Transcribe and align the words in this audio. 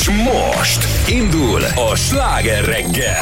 És 0.00 0.08
most 0.08 1.08
indul 1.08 1.60
a 1.90 1.94
sláger 1.96 2.64
reggel. 2.64 3.16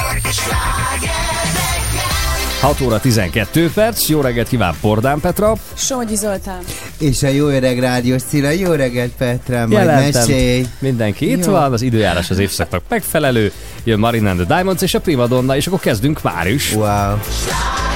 6 2.60 2.80
óra 2.80 3.00
12 3.00 3.70
perc, 3.74 4.08
jó 4.08 4.20
reggelt 4.20 4.48
kíván 4.48 4.74
Pordán 4.80 5.20
Petra. 5.20 5.54
Somogyi 5.74 6.16
Zoltán. 6.16 6.58
És 6.98 7.22
a 7.22 7.28
jó 7.28 7.46
öreg 7.48 7.78
rádiós 7.78 8.22
Cilla, 8.22 8.50
jó 8.50 8.72
reggelt 8.72 9.12
Petra, 9.18 9.58
majd 9.58 9.72
Jelentem. 9.72 10.26
mesélj. 10.26 10.66
Mindenki 10.78 11.30
itt 11.30 11.44
Jó. 11.44 11.52
van, 11.52 11.72
az 11.72 11.82
időjárás 11.82 12.30
az 12.30 12.38
évszaknak 12.38 12.82
megfelelő, 12.88 13.52
jön 13.84 13.98
Marina 13.98 14.30
and 14.30 14.38
the 14.38 14.54
Diamonds 14.54 14.82
és 14.82 14.94
a 14.94 15.00
Primadonna, 15.00 15.56
és 15.56 15.66
akkor 15.66 15.80
kezdünk 15.80 16.22
már 16.22 16.46
is. 16.46 16.72
Wow. 16.72 16.84
prima 16.84 17.87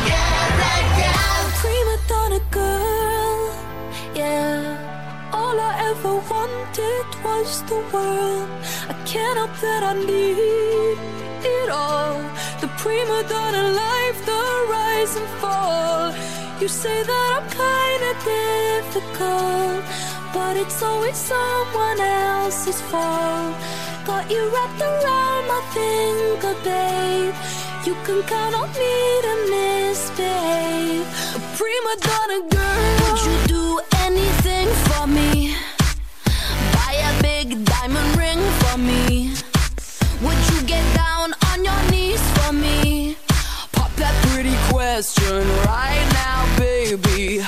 the 7.43 7.83
world. 7.93 8.49
I 8.89 8.95
can't 9.05 9.37
help 9.37 9.51
that 9.61 9.83
I 9.83 9.95
need 9.95 10.97
it 11.43 11.69
all. 11.71 12.15
The 12.61 12.69
prima 12.79 13.25
donna 13.29 13.65
life, 13.85 14.19
the 14.25 14.43
rise 14.71 15.17
and 15.17 15.29
fall. 15.41 16.15
You 16.61 16.69
say 16.69 17.03
that 17.03 17.29
I'm 17.37 17.47
kinda 17.63 18.13
difficult, 18.31 19.83
but 20.33 20.57
it's 20.57 20.81
always 20.83 21.17
someone 21.17 22.01
else's 22.01 22.81
fault. 22.91 23.57
Got 24.07 24.31
you 24.31 24.43
wrapped 24.55 24.81
around 24.81 25.43
my 25.53 25.63
finger, 25.75 26.55
babe. 26.63 27.35
You 27.87 27.95
can 28.05 28.23
count 28.23 28.55
on 28.55 28.69
me 28.81 28.95
to 29.27 29.35
misbehave. 29.55 31.07
A 31.39 31.41
prima 31.59 31.95
donna 32.07 32.39
girl. 32.55 32.95
Would 33.03 33.21
you 33.29 33.37
do 33.57 33.65
anything 34.07 34.69
for 34.87 35.07
me? 35.09 35.57
Diamond 37.55 38.17
ring 38.17 38.41
for 38.61 38.79
me. 38.79 39.35
Would 40.23 40.39
you 40.51 40.63
get 40.67 40.83
down 40.95 41.35
on 41.49 41.63
your 41.63 41.91
knees 41.91 42.23
for 42.39 42.51
me? 42.51 43.15
Pop 43.73 43.95
that 43.97 44.15
pretty 44.29 44.57
question 44.73 45.47
right 45.67 46.07
now, 46.15 46.57
baby. 46.57 47.45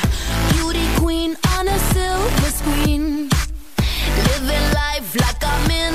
Beauty 0.52 0.86
queen 0.96 1.36
on 1.56 1.68
a 1.68 1.78
silver 1.78 2.50
screen. 2.50 3.30
Living 4.28 4.66
life 4.74 5.16
like 5.16 5.42
I'm 5.42 5.70
in 5.70 5.94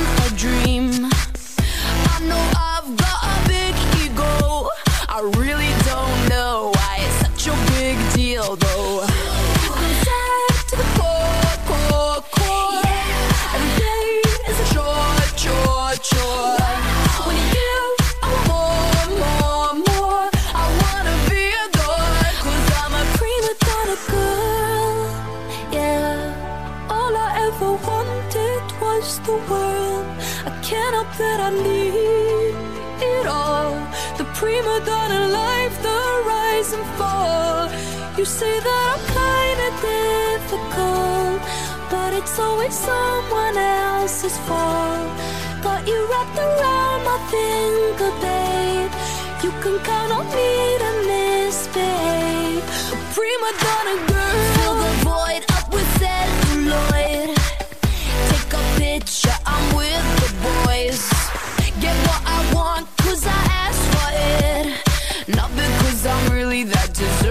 You 38.20 38.26
say 38.26 38.60
that 38.60 38.86
I'm 38.92 39.04
kinda 39.16 39.70
difficult, 39.80 41.40
but 41.90 42.12
it's 42.20 42.38
always 42.38 42.76
someone 42.78 43.58
else's 43.58 44.38
fault. 44.40 45.08
Got 45.64 45.88
you 45.88 46.00
wrapped 46.12 46.38
around 46.38 47.00
my 47.06 47.18
finger, 47.32 48.12
babe. 48.20 48.92
You 49.42 49.52
can 49.64 49.80
count 49.88 50.12
on 50.12 50.26
me 50.36 50.52
to 50.84 50.92
misbehave. 51.08 52.64
Prima 53.16 53.52
donna 53.64 53.96
girl. 54.12 54.38
Fill 54.56 54.76
the 54.84 54.92
void 55.08 55.44
up 55.58 55.72
with 55.74 55.90
celluloid. 56.02 57.38
Take 58.32 58.54
a 58.60 58.64
picture, 58.76 59.38
I'm 59.46 59.66
with 59.80 60.06
the 60.24 60.32
boys. 60.50 61.00
Get 61.80 61.96
what 62.08 62.22
I 62.38 62.40
want, 62.54 62.86
cause 62.98 63.24
I 63.26 63.42
asked 63.64 63.88
for 63.96 64.10
it. 64.12 64.66
Not 65.38 65.50
because 65.56 66.06
I'm 66.06 66.34
really 66.34 66.64
that 66.66 66.90
deserving 66.94 67.29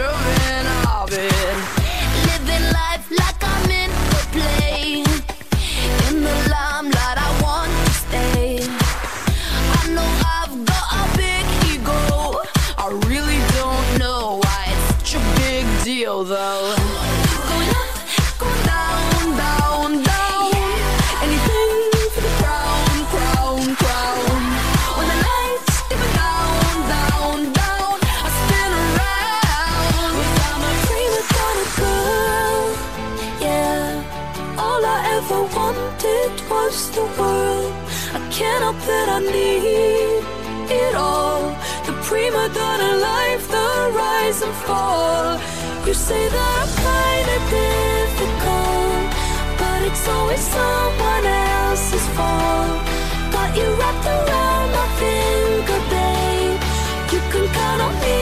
I 39.19 39.21
need 39.21 40.23
it 40.71 40.95
all. 40.95 41.51
The 41.87 41.93
prima 42.07 42.49
donna 42.55 42.91
life, 43.11 43.49
the 43.49 43.69
rise 43.99 44.43
and 44.43 44.55
fall. 44.63 45.41
You 45.85 45.93
say 45.93 46.29
that 46.29 46.51
I'm 46.61 46.71
kinda 46.87 47.37
difficult, 47.59 49.07
but 49.59 49.79
it's 49.89 50.07
always 50.15 50.45
someone 50.59 51.27
else's 51.27 52.07
fault. 52.15 52.79
Got 53.35 53.51
you 53.59 53.69
wrapped 53.81 54.07
around 54.07 54.69
my 54.79 54.87
finger, 55.01 55.81
babe. 55.91 56.61
You 57.13 57.21
can 57.33 57.47
count 57.59 57.83
on 57.87 57.95
me 58.05 58.19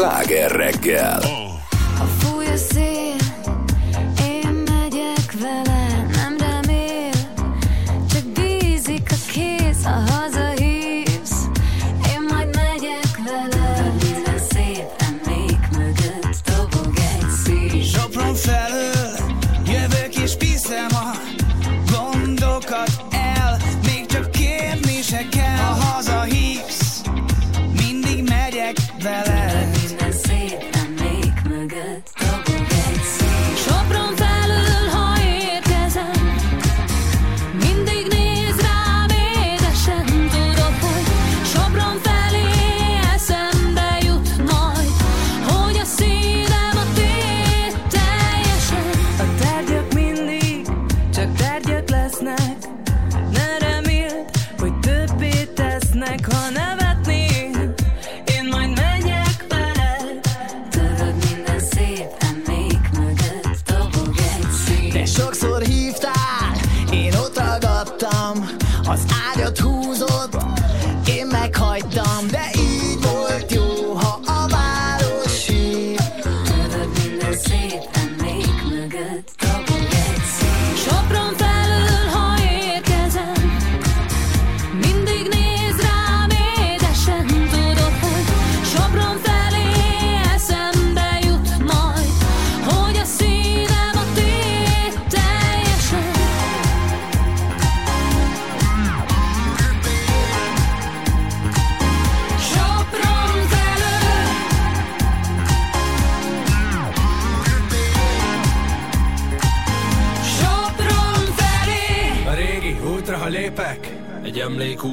sláger 0.00 0.50
reggel. 0.50 1.39
ágyat 69.34 69.58
húzott 69.58 70.36
Én 71.06 71.26
meghagytam 71.26 72.09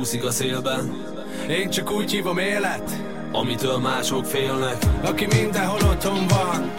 úszik 0.07 0.25
a 0.25 0.31
szélben, 0.31 1.03
Én 1.49 1.69
csak 1.69 1.91
úgy 1.91 2.11
hívom 2.11 2.37
élet 2.37 2.91
amitől 3.31 3.77
mások 3.77 4.25
félnek. 4.25 4.77
Aki 5.03 5.27
mindenhol 5.39 5.79
otthon 5.89 6.27
van 6.27 6.73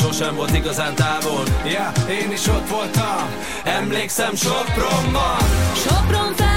Sosem 0.00 0.34
volt 0.34 0.56
igazán 0.56 0.94
távol, 0.94 1.42
Ja, 1.64 1.92
én 2.10 2.30
is 2.32 2.46
ott 2.46 2.68
voltam 2.68 3.28
emlékszem 3.64 4.34
Sopronban. 4.34 5.38
Sopron 5.74 6.34
felől, 6.34 6.47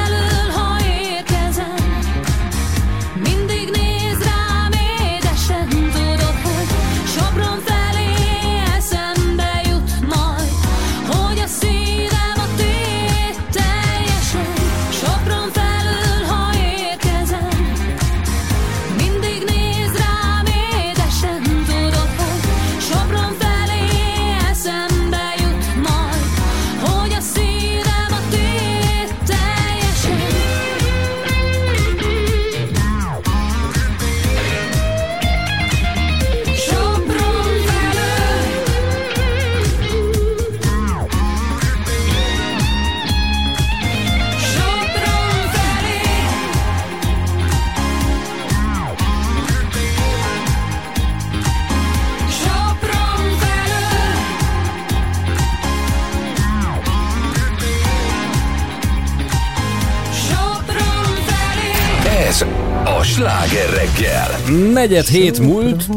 Negyed 64.51 65.06
hét 65.06 65.39
múlt, 65.39 65.88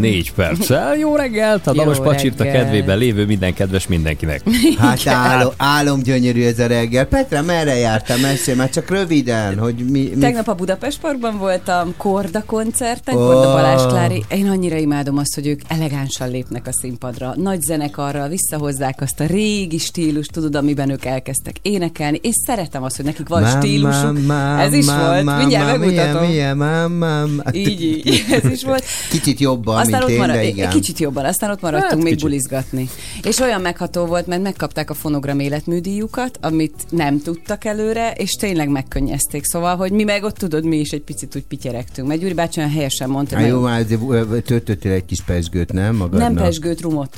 négy 0.00 0.32
perccel. 0.32 0.96
Jó 0.96 1.16
reggelt, 1.16 1.66
a 1.66 1.72
Dalos 1.72 1.98
Pacsirta 1.98 2.44
kedvében 2.44 2.98
lévő 2.98 3.26
minden 3.26 3.54
kedves 3.54 3.86
mindenkinek. 3.86 4.42
Hát 4.78 5.06
álom, 5.06 5.52
álom 5.56 6.02
gyönyörű 6.02 6.44
ez 6.44 6.58
a 6.58 6.66
reggel. 6.66 7.04
Petra, 7.04 7.42
merre 7.42 7.76
jártam? 7.76 8.20
Mesélj 8.20 8.56
már 8.56 8.70
csak 8.70 8.90
röviden, 8.90 9.58
hogy 9.58 9.74
mi... 9.74 10.10
mi... 10.14 10.20
Tegnap 10.20 10.48
a 10.48 10.54
Budapest 10.54 11.00
Parkban 11.00 11.38
voltam, 11.38 11.94
Korda 11.96 12.42
koncerten, 12.46 13.16
Ó. 13.16 13.18
Korda 13.18 13.52
Balázs 13.52 13.82
Klári. 13.82 14.24
Én 14.30 14.48
annyira 14.48 14.76
imádom 14.76 15.18
azt, 15.18 15.34
hogy 15.34 15.46
ők 15.46 15.60
elegánsan 15.68 16.30
lépnek 16.30 16.66
a 16.66 16.72
színpadra. 16.72 17.34
Nagy 17.36 17.60
zenekarral 17.60 18.28
visszahozzák 18.28 19.00
azt 19.00 19.20
a 19.20 19.26
régi 19.26 19.78
stílust, 19.78 20.32
tudod, 20.32 20.54
amiben 20.54 20.90
ők 20.90 21.04
elkezdtek 21.04 21.56
énekelni, 21.62 22.20
és 22.22 22.34
szeretem 22.46 22.82
azt, 22.82 22.96
hogy 22.96 23.04
nekik 23.04 23.28
van 23.28 23.42
Mám, 23.42 23.60
stílusuk. 23.60 24.26
mám, 24.26 24.58
Ez 24.58 24.72
is 24.72 24.86
mám, 24.86 25.24
volt, 25.24 25.38
mindjárt 25.38 25.66
megmutatom. 25.78 26.26
Milyen, 26.26 26.56
milyen, 26.56 26.56
mám, 26.56 26.92
mám. 26.92 27.42
Így, 27.52 27.82
így, 27.82 28.24
ez 28.30 28.50
is 28.50 28.64
volt. 28.64 28.84
Kicsit 29.10 29.40
jobban, 29.64 29.80
Aztán 29.80 29.92
mint 29.92 30.02
ott 30.04 30.10
én, 30.10 30.18
marad, 30.18 30.34
de 30.34 30.44
igen. 30.44 30.70
kicsit 30.70 30.98
jobban, 30.98 31.24
aztán 31.24 31.50
ott 31.50 31.60
maradtunk 31.60 31.90
Hát, 31.92 32.02
még 32.02 32.12
kicsit. 32.12 32.22
bulizgatni. 32.28 32.88
És 33.22 33.38
olyan 33.38 33.60
megható 33.60 34.04
volt, 34.04 34.26
mert 34.26 34.42
megkapták 34.42 34.90
a 34.90 34.94
fonogram 34.94 35.38
életműdíjukat, 35.40 36.38
amit 36.40 36.84
nem 36.90 37.20
tudtak 37.20 37.64
előre, 37.64 38.10
és 38.12 38.30
tényleg 38.30 38.68
megkönnyezték. 38.68 39.44
Szóval, 39.44 39.76
hogy 39.76 39.92
mi 39.92 40.04
meg 40.04 40.22
ott 40.24 40.36
tudod, 40.36 40.64
mi 40.64 40.78
is 40.78 40.90
egy 40.90 41.02
picit 41.02 41.36
úgy 41.36 41.44
pityeregtünk. 41.44 42.08
Mert 42.08 42.20
Gyuri 42.20 42.34
bácsi 42.34 42.58
olyan 42.58 42.72
helyesen 42.72 43.08
mondta, 43.10 43.34
Hát 43.34 43.44
hogy 43.44 43.52
jó, 43.54 43.60
már 43.60 43.80
azért 43.80 44.44
töltöttél 44.44 44.92
egy 44.92 45.04
kis 45.04 45.20
pesgőt, 45.22 45.72
nem 45.72 45.96
magadnak? 45.96 46.32
nem 46.32 46.44
pesgőt, 46.44 46.80
rumot. 46.80 47.16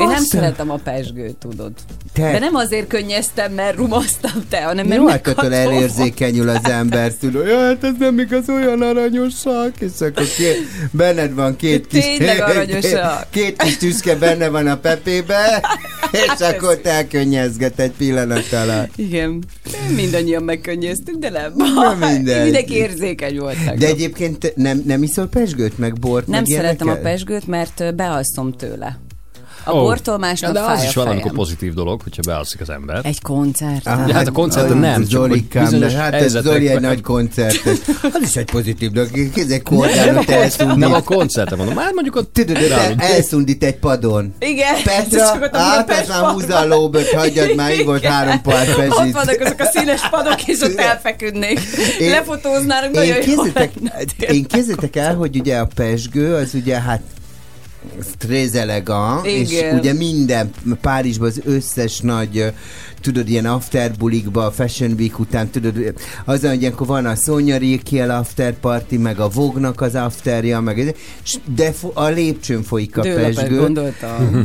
Én 0.00 0.06
nem 0.06 0.16
Aztán- 0.22 0.40
szeretem 0.42 0.70
a 0.70 0.76
pesgőt, 0.76 1.36
tudod. 1.36 1.72
Te- 2.12 2.32
De 2.32 2.38
nem 2.38 2.54
azért 2.54 2.86
könnyeztem, 2.86 3.52
mert 3.52 3.76
rumoztam 3.76 4.32
te, 4.48 4.62
hanem 4.62 4.86
mert 4.86 5.00
Jó, 5.00 5.06
hát 5.08 5.34
volt. 5.34 5.52
elérzékenyül 5.52 6.48
az 6.48 6.64
ember, 6.70 7.12
tudod, 7.14 7.46
ja, 7.46 7.58
hát 7.58 7.84
ez 7.84 7.92
nem 7.98 8.18
igaz, 8.18 8.48
olyan 8.48 8.82
aranyosak, 8.82 9.72
és 9.78 9.90
akkor 10.00 10.26
két, 10.36 10.56
benned 10.90 11.34
van 11.34 11.56
két 11.56 11.86
kis... 11.86 12.04
Tényleg 12.04 12.40
aranyosak. 12.40 13.26
Két 13.30 13.62
kis 13.62 13.76
tüske 13.76 14.14
benne 14.16 14.48
van 14.48 14.66
a 14.66 14.76
pepébe, 14.76 15.62
és 16.12 16.26
Hát 16.26 16.40
akkor 16.42 16.76
te 16.76 16.90
elkönnyezget 16.90 17.78
egy 17.78 17.90
pillanat 17.90 18.52
alatt. 18.52 18.90
Igen. 18.96 19.42
Mindannyian 19.96 20.42
megkönnyeztük, 20.42 21.16
de 21.18 21.30
nem. 21.30 21.52
Na, 21.56 21.94
mindegy. 22.10 22.42
Mindenki 22.42 22.74
érzékeny 22.74 23.38
volt. 23.38 23.74
De 23.78 23.86
egyébként 23.86 24.52
nem, 24.56 24.82
nem 24.86 25.02
iszol 25.02 25.26
pesgőt, 25.26 25.78
meg 25.78 25.98
bort, 25.98 26.26
Nem 26.26 26.42
meg 26.46 26.56
szeretem 26.56 26.88
a 26.88 26.94
pesgőt, 26.94 27.46
mert 27.46 27.94
bealszom 27.94 28.52
tőle. 28.52 28.98
A 29.64 29.72
oh. 29.72 29.80
bortól 29.80 30.18
másnap 30.18 30.54
Ja, 30.54 30.60
de 30.60 30.66
fáj 30.66 30.76
az 30.76 30.82
a 30.82 30.86
is 30.86 30.94
valamikor 30.94 31.32
pozitív 31.32 31.74
dolog, 31.74 32.02
hogyha 32.02 32.22
bealszik 32.26 32.60
az 32.60 32.70
ember. 32.70 33.00
Egy 33.02 33.22
koncert. 33.22 33.86
Ah, 33.86 34.08
Ja, 34.08 34.14
hát 34.14 34.26
a 34.26 34.32
koncerten 34.32 34.72
ah, 34.72 34.78
nem, 34.78 35.04
Zolikám, 35.04 35.78
de 35.78 35.90
hát 35.90 36.14
ez. 36.14 36.32
Zoli 36.42 36.68
egy 36.68 36.80
nagy 36.80 37.00
koncertes. 37.00 37.78
Az 38.02 38.22
is 38.22 38.36
egy 38.36 38.50
pozitív 38.50 38.90
dolog. 38.90 39.30
Kézzel 39.34 39.62
kordálon 39.62 40.24
te 40.24 40.40
elszundít. 40.42 40.76
Nem 40.76 40.92
a 40.92 41.02
koncerten 41.02 41.58
mondom, 41.58 41.74
már 41.76 41.92
mondjuk 41.92 42.16
ott 42.16 42.32
Tudod, 42.32 42.56
elszundít 42.96 43.64
egy 43.64 43.76
padon. 43.76 44.34
Igen. 44.38 44.74
Petra, 44.84 45.34
ott 45.34 45.54
a 45.54 45.84
parkban. 45.86 46.32
húzza 46.32 46.58
a 46.58 46.66
lóböt, 46.66 47.08
hagyjad 47.08 47.54
már, 47.54 47.72
így 47.72 47.84
volt 47.84 48.04
három 48.04 48.42
pár 48.42 48.68
Ott 48.68 48.74
pezsit. 48.76 49.12
vannak 49.12 49.40
azok 49.40 49.60
a 49.60 49.64
színes 49.64 50.08
padok, 50.08 50.46
és 50.46 50.60
ott 50.60 50.78
elfeküdnék. 50.78 51.60
Lefotóznának, 51.98 52.90
nagyon 52.90 53.16
jó 53.16 53.22
képzeljétek, 53.22 53.70
lenne. 53.80 54.02
én 54.18 54.44
képzeljétek 54.44 54.96
el, 54.96 55.14
hogy 55.14 55.38
ugye 55.38 55.58
a 55.58 55.68
pesgő, 55.74 56.34
az 56.34 56.54
ugye 56.54 56.80
hát 56.80 57.00
très 58.18 58.54
elegant, 58.54 59.26
és 59.26 59.62
ugye 59.74 59.92
minden 59.92 60.50
Párizsban 60.80 61.28
az 61.28 61.40
összes 61.44 62.00
nagy 62.00 62.52
tudod, 63.00 63.28
ilyen 63.28 63.46
after 63.46 63.90
bulikba, 63.98 64.46
a 64.46 64.50
Fashion 64.50 64.92
Week 64.98 65.18
után, 65.18 65.50
tudod, 65.50 65.94
az, 66.24 66.46
hogy 66.46 66.60
ilyenkor 66.60 66.86
van 66.86 67.06
a 67.06 67.14
Sonja 67.14 67.56
Rikiel 67.56 68.10
after 68.10 68.54
party, 68.54 68.96
meg 68.96 69.18
a 69.18 69.28
Vognak 69.28 69.80
az 69.80 69.94
afterja, 69.94 70.60
meg 70.60 70.94
de 71.54 71.74
a 71.94 72.04
lépcsőn 72.04 72.62
folyik 72.62 72.98
a 72.98 73.00
pesgő. 73.00 73.94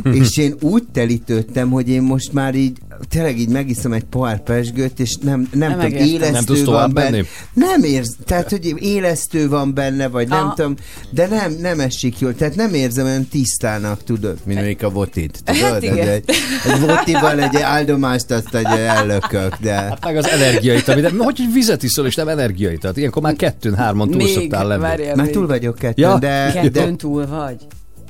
és 0.21 0.37
én 0.37 0.55
úgy 0.61 0.83
telítődtem, 0.93 1.69
hogy 1.69 1.89
én 1.89 2.01
most 2.01 2.33
már 2.33 2.55
így, 2.55 2.77
tényleg 3.09 3.39
így 3.39 3.49
megiszom 3.49 3.93
egy 3.93 4.03
pohár 4.03 4.43
pesgőt, 4.43 4.99
és 4.99 5.15
nem, 5.15 5.49
nem, 5.51 5.77
Nem 5.77 5.79
tudom, 5.79 6.05
élesztő 6.07 6.31
Nem 6.31 6.43
tudsz 6.43 6.63
van 6.63 6.93
benne. 6.93 7.09
menni? 7.09 7.25
Nem 7.53 7.83
érz, 7.83 8.15
tehát, 8.25 8.49
hogy 8.49 8.75
élesztő 8.79 9.49
van 9.49 9.73
benne, 9.73 10.07
vagy 10.07 10.27
nem 10.27 10.43
Aha. 10.43 10.53
tudom, 10.53 10.75
de 11.09 11.27
nem, 11.27 11.55
nem 11.61 11.79
esik 11.79 12.19
jól, 12.19 12.35
tehát 12.35 12.55
nem 12.55 12.73
érzem 12.73 13.05
olyan 13.05 13.27
tisztának, 13.27 14.03
tudod, 14.03 14.37
mint 14.45 14.59
mondjuk 14.59 14.81
a 14.81 14.89
votit, 14.89 15.39
tudod? 15.45 15.61
Hát 15.61 15.83
igen. 15.83 16.07
Egy, 16.07 16.23
egy 16.65 16.79
votival 16.79 17.39
egy 17.39 17.57
áldomást 17.57 18.31
azt 18.45 18.55
egy 18.55 18.79
ellökök, 18.79 19.55
de... 19.59 19.73
Hát 19.73 20.05
meg 20.05 20.17
az 20.17 20.27
energiait, 20.27 20.85
de 20.85 20.93
hogy 20.93 21.13
hogy 21.17 21.53
vizet 21.53 21.83
iszol, 21.83 22.05
és 22.05 22.15
nem 22.15 22.27
energiait. 22.27 22.79
Tehát 22.79 22.97
ilyenkor 22.97 23.21
már 23.21 23.35
kettőn, 23.35 23.75
hárman 23.75 24.09
túl 24.09 24.21
Még, 24.21 24.33
szoktál 24.33 24.67
lenni. 24.67 24.81
várjál 24.81 25.15
Már 25.15 25.25
még. 25.25 25.33
túl 25.33 25.47
vagyok 25.47 25.75
kettőn, 25.75 26.05
Ja. 26.09 26.17
de, 26.17 26.51
de 26.53 26.61
Kettőn 26.61 26.97
túl 26.97 27.27
vagy. 27.27 27.55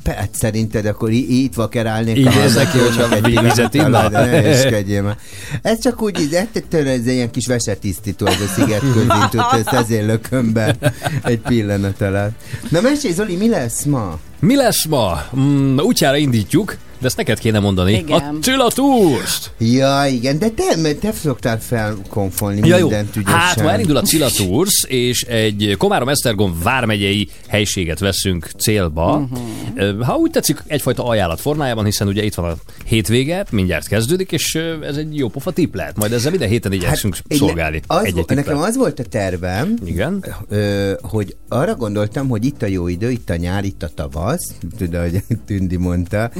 Hát 0.05 0.29
szerinted 0.31 0.85
akkor 0.85 1.11
í- 1.11 1.29
itt 1.29 1.53
vakerálnék. 1.53 2.17
Így 2.17 2.27
a 2.27 2.53
neki, 2.55 2.77
hogyha 2.77 3.15
egy 3.15 3.39
vizet 3.41 3.73
inna. 3.73 4.09
de 4.09 4.25
Ne. 4.25 5.15
Ez 5.61 5.79
csak 5.79 6.01
úgy, 6.01 6.19
ettől 6.53 6.87
ez 6.87 6.99
egy 6.99 7.07
ilyen 7.07 7.31
kis 7.31 7.47
vesetisztító, 7.47 8.25
ez 8.25 8.41
a 8.41 8.47
sziget 8.55 8.79
közintút, 8.93 9.45
ezt 9.53 9.67
ezért 9.73 10.05
lököm 10.05 10.53
be 10.53 10.75
egy 11.23 11.39
pillanat 11.39 12.01
alatt. 12.01 12.31
Na 12.69 12.81
mesélj, 12.81 13.13
Zoli, 13.13 13.35
mi 13.35 13.49
lesz 13.49 13.83
ma? 13.83 14.19
Mi 14.39 14.55
lesz 14.55 14.85
ma? 14.85 15.21
Mm, 15.37 15.77
útjára 15.79 16.17
indítjuk, 16.17 16.77
de 16.99 17.05
ezt 17.07 17.17
neked 17.17 17.39
kéne 17.39 17.59
mondani. 17.59 17.93
Igen. 17.93 18.35
A 18.35 18.39
Csilla 18.41 18.67
Tours-t! 18.71 19.51
Ja, 19.57 20.05
igen, 20.11 20.39
de 20.39 20.49
te, 20.49 20.93
te 20.93 21.11
szoktál 21.11 21.59
felkonfolni 21.61 22.67
Ja, 22.67 22.77
jó. 22.77 22.87
mindent 22.87 23.15
ügyesen. 23.15 23.39
Hát 23.39 23.61
ma 23.63 23.71
elindul 23.71 23.97
a 23.97 24.01
Cilla 24.01 24.29
Tours, 24.29 24.83
és 24.87 25.21
egy 25.21 25.75
Komárom-Esztergom 25.77 26.59
vármegyei 26.63 27.29
helységet 27.47 27.99
veszünk 27.99 28.49
célba. 28.57 29.27
Uh-huh. 29.75 30.01
Ha 30.05 30.15
úgy 30.15 30.31
tetszik, 30.31 30.63
egyfajta 30.67 31.03
ajánlat 31.07 31.41
formájában, 31.41 31.85
hiszen 31.85 32.07
ugye 32.07 32.23
itt 32.23 32.33
van 32.33 32.49
a 32.51 32.55
hétvége, 32.85 33.45
mindjárt 33.51 33.87
kezdődik, 33.87 34.31
és 34.31 34.55
ez 34.81 34.97
egy 34.97 35.17
jó 35.17 35.27
pofa 35.29 35.51
tipp 35.51 35.75
lehet. 35.75 35.97
Majd 35.97 36.11
ezzel 36.11 36.31
minden 36.31 36.49
héten 36.49 36.71
igyekszünk 36.71 37.17
én- 37.27 37.37
szolgálni. 37.37 37.81
Az, 37.87 37.99
egy-egy 38.05 38.13
vo- 38.15 38.35
nekem 38.35 38.57
az 38.57 38.75
volt 38.77 38.99
a 38.99 39.03
tervem, 39.03 39.73
Igen. 39.85 40.25
ö, 40.49 40.91
hogy 41.01 41.35
arra 41.49 41.75
gondoltam, 41.75 42.27
hogy 42.27 42.45
itt 42.45 42.61
a 42.61 42.65
jó 42.65 42.87
idő, 42.87 43.11
itt 43.11 43.29
a 43.29 43.35
nyár, 43.35 43.63
itt 43.63 43.83
a 43.83 43.89
tavasz, 43.95 44.53
tudod, 44.77 45.01
hogy 45.11 45.23
Tündi 45.45 45.77
mondta, 45.77 46.31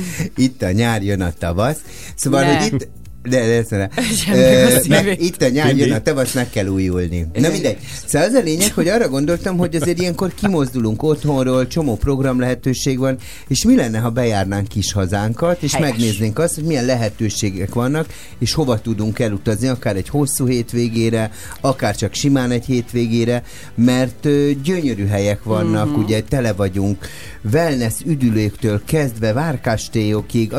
itt 0.45 0.61
a 0.61 0.71
nyár, 0.71 1.03
jön 1.03 1.21
a 1.21 1.31
tavasz. 1.39 1.77
Szóval, 2.15 2.41
Ne. 2.43 2.57
hogy 2.57 2.73
itt, 2.73 2.87
De, 3.29 3.63
de, 3.69 3.89
meg 4.87 5.01
szívét. 5.03 5.21
itt 5.21 5.41
a 5.41 5.49
nyár 5.49 5.75
jön, 5.77 5.91
a 5.91 5.99
tavasz 6.01 6.33
meg 6.33 6.49
kell 6.49 6.67
újulni. 6.67 7.27
Na 7.33 7.49
mindegy. 7.49 7.77
Szóval 8.05 8.27
az 8.27 8.33
a 8.33 8.39
lényeg, 8.39 8.73
hogy 8.73 8.87
arra 8.87 9.09
gondoltam, 9.09 9.57
hogy 9.57 9.75
azért 9.75 9.99
ilyenkor 9.99 10.33
kimozdulunk 10.33 11.03
otthonról, 11.03 11.67
csomó 11.67 11.95
program 11.95 12.39
lehetőség 12.39 12.99
van, 12.99 13.17
és 13.47 13.63
mi 13.63 13.75
lenne, 13.75 13.99
ha 13.99 14.09
bejárnánk 14.09 14.67
kis 14.67 14.91
hazánkat, 14.93 15.61
és 15.63 15.73
Helyes. 15.73 15.89
megnéznénk 15.89 16.39
azt, 16.39 16.55
hogy 16.55 16.63
milyen 16.63 16.85
lehetőségek 16.85 17.73
vannak, 17.73 18.07
és 18.39 18.53
hova 18.53 18.81
tudunk 18.81 19.19
elutazni, 19.19 19.67
akár 19.67 19.95
egy 19.95 20.09
hosszú 20.09 20.47
hétvégére, 20.47 21.31
akár 21.61 21.95
csak 21.95 22.13
simán 22.13 22.51
egy 22.51 22.65
hétvégére, 22.65 23.43
mert 23.75 24.25
ö, 24.25 24.49
gyönyörű 24.63 25.05
helyek 25.05 25.43
vannak, 25.43 25.85
Mhm. 25.85 25.93
mm-hmm. 25.93 26.03
ugye 26.03 26.21
tele 26.21 26.53
vagyunk, 26.53 27.07
wellness 27.53 27.93
üdülőktől 28.05 28.81
kezdve 28.85 29.33
várkástélyokig, 29.33 30.53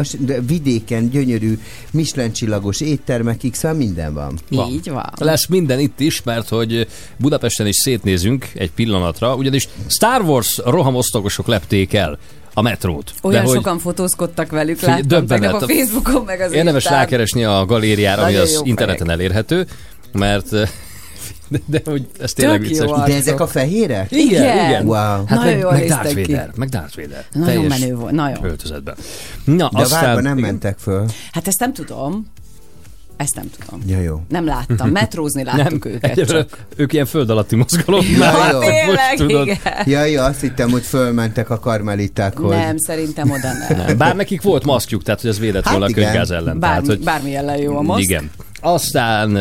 vidéken 0.46 1.08
gyönyörű 1.10 1.58
Michelin 1.90 2.32
csillagos 2.56 2.80
éttermekig, 2.80 3.54
szóval 3.54 3.76
minden 3.76 4.14
van. 4.14 4.38
Van. 4.50 4.70
Így 4.70 4.90
van. 4.90 5.12
Lesz 5.18 5.46
minden 5.46 5.78
itt 5.78 6.00
is, 6.00 6.22
mert 6.22 6.48
hogy 6.48 6.86
Budapesten 7.16 7.66
is 7.66 7.76
szétnézünk 7.76 8.50
egy 8.54 8.70
pillanatra, 8.70 9.34
ugyanis 9.34 9.68
Star 9.86 10.22
Wars 10.22 10.60
rohamosztagosok 10.64 11.46
lepték 11.46 11.94
el 11.94 12.18
a 12.54 12.62
metrót. 12.62 13.12
Olyan 13.22 13.44
hogy 13.44 13.54
sokan 13.54 13.78
fotózkodtak 13.78 14.50
velük, 14.50 14.80
láttam 14.80 15.06
döbbenet. 15.08 15.50
tegnap 15.50 15.62
a 15.62 15.66
Facebookon, 15.66 16.24
meg 16.24 16.40
az 16.40 16.52
Érdemes 16.52 16.82
Instán. 16.82 16.98
rákeresni 16.98 17.44
a 17.44 17.64
galériára, 17.66 18.22
ami 18.22 18.30
Nagyon 18.32 18.46
az 18.46 18.52
jó 18.52 18.60
interneten 18.64 19.10
elérhető, 19.10 19.66
mert 20.12 20.52
eh, 20.52 20.68
de, 21.48 21.58
de 21.66 21.80
hogy 21.84 22.06
ez 22.20 22.32
tényleg 22.32 22.58
Tök 22.60 22.68
vicces. 22.68 22.90
De 23.06 23.14
ezek 23.14 23.40
a 23.40 23.46
fehérek? 23.46 24.12
Igen, 24.12 24.42
Igen. 24.42 24.68
igen. 24.68 24.86
Wow. 24.86 24.96
Hát 24.96 25.28
Nagyon 25.28 25.44
meg, 25.44 25.58
jól 25.58 25.72
meg 25.72 25.88
Darth 25.88 26.14
ki. 26.14 26.20
Vader, 26.20 26.50
meg 26.54 26.68
Darth 26.68 26.96
Vader. 26.96 27.24
Nagyon 27.32 27.64
menő 27.64 27.94
volt, 27.94 28.12
nagyon. 28.12 28.44
Öltözetben. 28.44 28.94
Na, 29.44 29.54
De 29.54 29.62
a 29.64 29.70
várba 29.70 29.82
aztán... 29.82 30.22
nem 30.22 30.38
igen. 30.38 30.50
mentek 30.50 30.78
föl. 30.78 31.06
Hát 31.32 31.46
ezt 31.46 31.58
nem 31.58 31.72
tudom. 31.72 32.26
Ezt 33.16 33.34
nem 33.34 33.50
tudom. 33.58 33.82
Ja, 33.86 34.00
jó. 34.00 34.22
Nem 34.28 34.44
láttam. 34.44 34.90
Metrózni 34.90 35.44
láttuk 35.54 35.84
Nem, 35.84 35.92
őket 35.94 36.10
egyelőre 36.10 36.38
csak. 36.44 36.58
ők 36.76 36.92
ilyen 36.92 37.06
föld 37.06 37.30
alatti 37.30 37.56
mozgalom. 37.56 38.04
Ja, 38.18 38.50
jó. 38.52 38.58
tényleg, 38.60 39.16
tudod. 39.16 39.46
igen. 39.46 39.58
Ja, 39.84 40.04
jó, 40.04 40.22
azt 40.22 40.40
hittem, 40.40 40.70
hogy 40.70 40.82
fölmentek 40.82 41.50
a 41.50 41.58
karmelitákhoz. 41.58 42.50
Nem, 42.50 42.76
szerintem 42.78 43.30
oda 43.30 43.52
nem. 43.68 43.86
Nem, 43.86 43.96
Bár 43.96 44.16
nekik 44.16 44.42
volt 44.42 44.64
maszkjuk, 44.64 45.02
tehát 45.02 45.20
hogy 45.20 45.30
ez 45.30 45.38
védett 45.38 45.64
Hát 45.64 45.72
volna 45.72 45.86
a 45.86 45.94
könyvgáz 45.94 46.30
ellen. 46.30 46.58
Bármi, 46.58 46.60
tehát, 46.60 46.86
hogy 46.86 47.00
bármi 47.04 47.34
ellen 47.34 47.56
jó 47.56 47.76
a 47.76 47.82
maszk. 47.82 48.02
Igen. 48.02 48.30
Aztán 48.60 49.38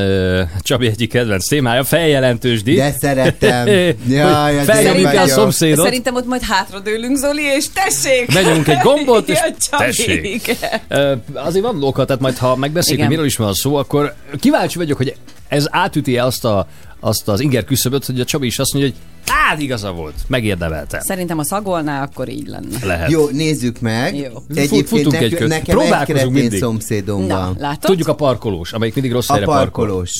Csabi 0.59 0.87
egyik 0.87 1.09
kedvenc 1.09 1.47
témája, 1.47 1.83
feljelentős 1.83 2.63
díj. 2.63 2.75
De 2.75 2.95
szeretem. 2.99 3.67
Jaj, 4.07 4.57
el 4.57 5.17
a 5.17 5.27
szomszédot, 5.27 5.85
Szerintem 5.85 6.15
ott 6.15 6.25
majd 6.25 6.41
hátradőlünk, 6.41 7.17
Zoli, 7.17 7.43
és 7.43 7.65
tessék! 7.73 8.33
Megyünk 8.33 8.67
egy 8.67 8.79
gombot, 8.83 9.29
és 9.29 9.39
Ja, 9.71 9.77
tessék. 9.77 10.57
azért 11.33 11.65
van 11.65 11.83
oka, 11.83 12.05
tehát 12.05 12.21
majd 12.21 12.37
ha 12.37 12.55
megbeszéljük, 12.55 13.07
miről 13.07 13.25
is 13.25 13.35
van 13.35 13.53
szó, 13.53 13.75
akkor 13.75 14.13
kíváncsi 14.39 14.77
vagyok, 14.77 14.97
hogy 14.97 15.15
ez 15.47 15.65
átüti 15.69 16.17
azt, 16.17 16.45
a, 16.45 16.67
azt 17.05 17.27
az 17.27 17.39
inger 17.39 17.63
küszöböt, 17.63 18.05
hogy 18.05 18.19
a 18.19 18.23
Csabi 18.25 18.45
is 18.45 18.59
azt 18.59 18.73
mondja, 18.73 18.91
hogy 18.91 19.01
hát 19.33 19.59
igaza 19.59 19.91
volt, 19.91 20.13
megérdemelte. 20.27 20.99
Szerintem 21.01 21.39
a 21.39 21.43
szagolná, 21.43 22.03
akkor 22.03 22.29
így 22.29 22.47
lenne. 22.47 22.85
Lehet. 22.85 23.11
Jó, 23.11 23.29
nézzük 23.29 23.79
meg. 23.79 24.15
Jó. 24.15 24.23
Egyébként 24.49 24.87
futunk 24.87 25.11
nek- 25.11 25.21
egy 25.21 25.31
nekem 25.31 25.49
egy 25.55 25.63
Próbálkozunk 25.63 26.05
kretén 26.05 26.31
mindig. 26.31 26.59
szomszédom 26.59 27.25
Na, 27.25 27.35
van. 27.37 27.55
látod? 27.59 27.79
Tudjuk 27.89 28.07
a 28.07 28.15
parkolós, 28.15 28.73
amelyik 28.73 28.93
mindig 28.93 29.11
rossz 29.13 29.29
A 29.29 29.31
helyre 29.31 29.45
parkol. 29.47 29.85
parkolós. 29.85 30.11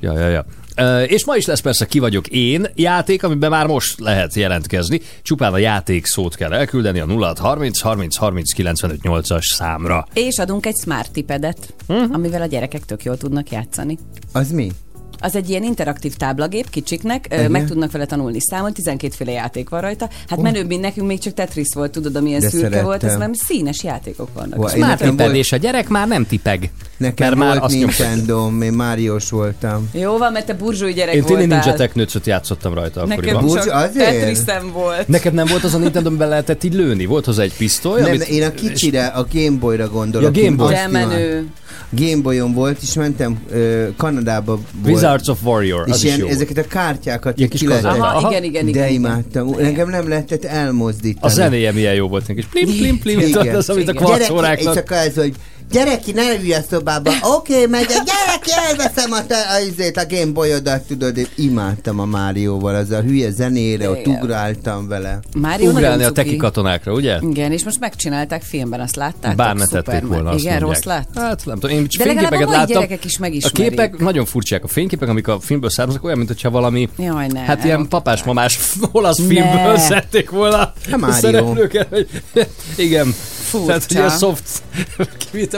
Ja, 0.00 0.18
ja, 0.18 0.28
ja. 0.28 0.44
Ö, 0.76 1.02
És 1.02 1.24
ma 1.24 1.36
is 1.36 1.46
lesz 1.46 1.60
persze 1.60 1.86
ki 1.86 1.98
vagyok 1.98 2.26
én 2.26 2.66
játék, 2.74 3.22
amiben 3.22 3.50
már 3.50 3.66
most 3.66 4.00
lehet 4.00 4.34
jelentkezni. 4.34 5.00
Csupán 5.22 5.52
a 5.52 5.58
játék 5.58 6.06
szót 6.06 6.34
kell 6.34 6.52
elküldeni 6.52 6.98
a 7.00 7.06
0630 7.06 7.78
30 7.80 8.16
30 8.16 8.52
95 8.52 8.98
8-as 9.02 9.42
számra. 9.42 10.06
És 10.12 10.38
adunk 10.38 10.66
egy 10.66 10.76
smart 10.82 11.10
tipedet, 11.12 11.74
uh-huh. 11.88 12.14
amivel 12.14 12.42
a 12.42 12.46
gyerekek 12.46 12.84
tök 12.84 13.02
jól 13.04 13.16
tudnak 13.16 13.50
játszani. 13.50 13.98
Az 14.32 14.50
mi? 14.50 14.70
Az 15.20 15.36
egy 15.36 15.50
ilyen 15.50 15.62
interaktív 15.62 16.14
táblagép 16.14 16.70
kicsiknek, 16.70 17.26
Igen. 17.30 17.50
meg 17.50 17.66
tudnak 17.66 17.90
vele 17.90 18.04
tanulni 18.06 18.40
számolni, 18.40 18.74
12 18.74 19.14
féle 19.16 19.30
játék 19.30 19.68
van 19.68 19.80
rajta. 19.80 20.08
Hát 20.28 20.40
menőbb, 20.42 20.66
mint 20.66 20.80
nekünk 20.80 21.06
még 21.06 21.18
csak 21.18 21.34
Tetris 21.34 21.66
volt, 21.74 21.90
tudod, 21.90 22.16
amilyen 22.16 22.40
De 22.40 22.48
szürke 22.48 22.82
volt, 22.82 22.94
ez 22.94 23.00
szerettem. 23.00 23.18
nem 23.18 23.32
színes 23.32 23.82
játékok 23.84 24.28
vannak. 24.34 24.72
Én 24.74 24.80
már 24.80 24.96
Tiped, 24.98 25.18
volt- 25.18 25.34
és 25.36 25.52
a 25.52 25.56
gyerek 25.56 25.88
már 25.88 26.08
nem 26.08 26.26
tipeg. 26.26 26.70
Nekem 26.96 27.26
mert 27.28 27.38
már 27.40 27.50
volt 27.58 27.62
azt 27.64 27.74
nyom- 27.74 27.98
Nintendo, 27.98 28.50
én 28.62 28.72
Máriós 28.72 29.30
voltam. 29.30 29.88
Jó 29.92 30.16
van, 30.18 30.32
mert 30.32 30.46
te 30.46 30.54
burzsúj 30.54 30.92
gyerek 30.92 31.14
Én 31.14 31.24
Tini 31.24 31.38
voltál. 31.38 31.58
Ninja 31.58 31.74
Technőcöt 31.74 32.26
játszottam 32.26 32.74
rajta 32.74 33.06
Nekem 33.06 33.36
akkoriban. 33.36 33.64
Csak 33.64 33.74
azért? 33.74 34.10
Tetrisem 34.20 34.72
volt. 34.72 35.08
Neked 35.08 35.32
nem 35.34 35.46
volt 35.46 35.64
az 35.64 35.74
a 35.74 35.78
Nintendo, 35.78 36.08
amiben 36.08 36.28
lehetett 36.28 36.64
így 36.64 36.74
lőni? 36.74 37.04
Volt 37.04 37.24
hozzá 37.24 37.42
egy 37.42 37.56
pisztoly? 37.56 38.00
Nem, 38.00 38.10
amit- 38.10 38.22
én 38.28 38.42
a 38.42 38.50
kicsire, 38.50 39.06
a 39.06 39.26
Game 39.32 39.56
Boy-ra 39.58 39.88
gondolok. 39.88 40.36
Ja, 40.36 40.42
Game 40.42 40.50
én 40.52 40.56
Boy. 40.56 40.74
azt 40.74 40.82
De 40.82 40.88
menő. 40.88 41.46
Game 41.90 42.22
Boy-on 42.22 42.52
volt, 42.52 42.82
és 42.82 42.94
mentem 42.94 43.38
ö, 43.50 43.86
Kanadába 43.96 44.52
volt. 44.82 44.94
Wizards 44.94 45.28
of 45.28 45.38
Warrior, 45.44 45.80
az 45.80 45.88
és 45.88 45.96
is 45.96 46.02
ilyen, 46.02 46.18
jó. 46.18 46.24
volt. 46.24 46.34
ezeket 46.36 46.64
a 46.64 46.68
kártyákat 46.68 47.38
Ilyen 47.38 47.50
kis 47.50 47.60
ki 47.60 47.66
lehetett-. 47.66 47.92
Aha, 47.92 48.16
Aha. 48.16 48.30
igen, 48.30 48.44
igen, 48.44 48.64
De 48.64 48.70
igen. 48.70 48.88
imádtam. 48.92 49.50
Nekem 49.58 49.88
nem 49.88 50.08
lehetett 50.08 50.44
elmozdítani. 50.44 51.26
A 51.26 51.28
zenéje 51.28 51.72
milyen 51.72 51.94
jó 51.94 52.08
volt 52.08 52.26
neki. 52.28 52.38
És 52.40 52.46
plim, 52.46 52.66
plim, 52.66 52.98
plim, 52.98 53.18
Igen. 53.18 53.30
tudod, 53.30 53.54
az, 53.54 53.68
amit 53.70 53.88
a 53.88 53.90
Igen. 53.90 54.02
kvarc 54.02 54.18
Gyerek, 54.18 54.30
és 54.30 54.36
óráknak. 54.36 54.76
akkor 54.76 54.96
az, 54.96 55.14
hogy 55.14 55.34
gyerek 55.70 56.00
ki, 56.00 56.12
ne 56.12 56.34
ülj 56.40 56.52
a 56.54 56.60
szobába. 56.70 57.10
Oké, 57.22 57.52
okay, 57.52 57.66
megyek, 57.66 57.88
gyerek 57.88 58.40
ki, 58.42 58.50
elveszem 58.68 59.12
a, 59.12 59.26
te, 59.26 59.36
a, 59.40 59.58
izét, 59.60 59.96
a 59.96 60.04
Game 60.08 60.32
Boy-odat, 60.32 60.82
tudod, 60.82 61.16
én 61.16 61.26
imádtam 61.36 61.98
a 62.00 62.04
Márióval, 62.04 62.74
az 62.74 62.90
a 62.90 63.00
hülye 63.00 63.30
zenére, 63.30 63.90
ott 63.90 64.06
Igen. 64.06 64.20
ugráltam 64.22 64.88
vele. 64.88 65.18
Mário 65.36 65.70
Ugrálni 65.70 66.04
a 66.04 66.10
teki 66.12 66.36
katonákra, 66.36 66.92
ugye? 66.92 67.18
Igen, 67.20 67.52
és 67.52 67.64
most 67.64 67.80
megcsinálták 67.80 68.42
filmben, 68.42 68.80
azt 68.80 68.96
láttátok? 68.96 69.36
Bár 69.36 69.54
ne 69.56 69.64
Szuper, 69.64 69.82
tették 69.82 70.08
volna, 70.08 70.30
azt 70.30 70.38
Igen, 70.44 70.52
mondják. 70.60 70.74
rossz 70.82 70.84
lett? 70.94 71.08
Hát 71.14 71.44
nem 71.44 71.58
tudom, 71.58 71.76
én 71.76 71.86
De 71.96 72.02
a 72.02 72.06
fényképeket 72.06 72.46
mai 72.46 72.54
láttam. 72.54 72.66
gyerekek 72.66 73.04
is 73.04 73.16
A 73.16 73.20
megismerik. 73.20 73.68
képek 73.70 73.98
nagyon 73.98 74.24
furcsák. 74.24 74.64
A 74.64 74.68
fényképek, 74.68 75.08
amik 75.08 75.28
a 75.28 75.40
filmből 75.40 75.70
származnak, 75.70 76.04
olyan, 76.04 76.18
mintha 76.18 76.50
valami 76.50 76.88
Jaj, 76.98 77.26
ne. 77.26 77.40
Hát 77.40 77.64
ilyen 77.64 77.88
papás-mamás 77.88 78.58
olasz 78.92 79.20
filmből 79.26 79.72
Ne. 79.72 79.78
szedték 79.78 80.30
volna 80.30 80.56
Hát 80.90 81.02
a 81.08 81.12
szereplőket, 81.12 82.06
igen. 82.76 83.14
Furcsa. 83.48 83.66
Tehát, 83.66 83.84
hogy 83.92 83.96
a 83.96 84.08
soft 84.08 84.62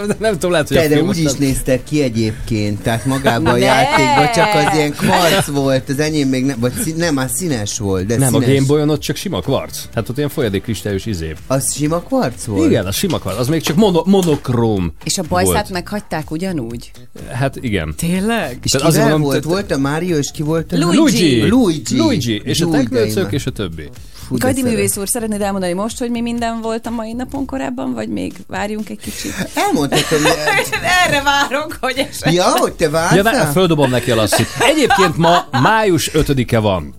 kivittem, 0.01 0.19
de 0.19 0.27
nem 0.29 0.33
tudom, 0.33 0.51
lehet, 0.51 0.69
hogy 0.69 0.77
Te, 0.77 0.85
a 0.85 0.89
de 0.89 1.03
úgy 1.03 1.19
is 1.19 1.33
néztek 1.33 1.85
ki 1.85 2.03
egyébként, 2.03 2.83
tehát 2.83 3.05
magában 3.05 3.53
a 3.53 3.57
játékban 3.57 4.33
csak 4.35 4.67
az 4.67 4.77
ilyen 4.77 4.93
kvarc 4.93 5.47
volt, 5.47 5.89
az 5.89 5.99
enyém 5.99 6.29
még 6.29 6.45
nem, 6.45 6.61
vagy 6.61 6.73
szí, 6.73 6.93
nem, 6.93 7.17
az 7.17 7.31
színes 7.35 7.79
volt, 7.79 8.07
de 8.07 8.17
Nem, 8.17 8.35
a 8.35 8.41
színes. 8.41 8.55
Game 8.55 8.67
Boy-on 8.67 8.91
ott 8.91 9.01
csak 9.01 9.17
sima 9.17 9.41
kvarc. 9.41 9.79
Hát 9.95 10.09
ott 10.09 10.17
ilyen 10.17 10.29
folyadékkristályos 10.29 11.07
izé. 11.07 11.35
Az 11.47 11.75
sima 11.75 12.01
kvarc 12.01 12.45
volt? 12.45 12.71
Igen, 12.71 12.87
az 12.87 12.95
sima 12.95 13.19
kvarc. 13.19 13.39
Az 13.39 13.49
még 13.49 13.63
csak 13.63 13.77
mono, 13.77 14.03
monokróm 14.05 14.93
És 15.05 15.19
a 15.19 15.23
bajszát 15.29 15.71
meghagyták 15.71 16.31
ugyanúgy? 16.31 16.91
Hát 17.33 17.57
igen. 17.57 17.95
Tényleg? 17.97 18.59
És 18.63 18.71
Tehát 18.71 18.87
kivel 18.87 18.87
azért 18.87 19.03
mondom, 19.03 19.21
volt? 19.21 19.45
Volt 19.45 19.71
a 19.71 19.79
Mário, 19.79 20.17
és 20.17 20.31
ki 20.33 20.43
volt 20.43 20.73
a... 20.73 20.77
Luigi. 20.77 21.49
Luigi. 21.49 21.97
Luigi. 21.97 22.41
És 22.45 22.61
a 22.61 22.65
Luigi, 22.65 22.83
teknőcök, 22.83 23.33
és 23.33 23.47
a 23.47 23.51
többi. 23.51 23.89
Fú, 24.31 24.37
Kajdi 24.39 24.63
művész 24.63 24.97
úr, 24.97 25.09
szeretnéd 25.09 25.41
elmondani 25.41 25.73
most, 25.73 25.99
hogy 25.99 26.11
mi 26.11 26.21
minden 26.21 26.61
volt 26.61 26.87
a 26.87 26.91
mai 26.91 27.13
napon 27.13 27.47
korábban, 27.47 27.95
vagy 27.95 28.09
még 28.09 28.33
várjunk 28.47 28.89
egy 28.89 28.99
kicsit? 29.01 29.33
Elmondhatom, 29.55 30.19
Erre 31.07 31.23
várok, 31.23 31.79
hogy 31.81 31.99
esetleg. 31.99 32.35
ja, 32.35 32.45
hogy 32.59 32.73
te 32.73 32.85
Ja, 32.85 32.91
vártál? 32.91 33.23
vá- 33.23 33.53
földobom 33.53 33.91
neki 33.91 34.11
a 34.11 34.15
lasszit. 34.15 34.47
Egyébként 34.61 35.17
ma 35.17 35.45
május 35.51 36.11
5-e 36.15 36.59
van. 36.59 36.95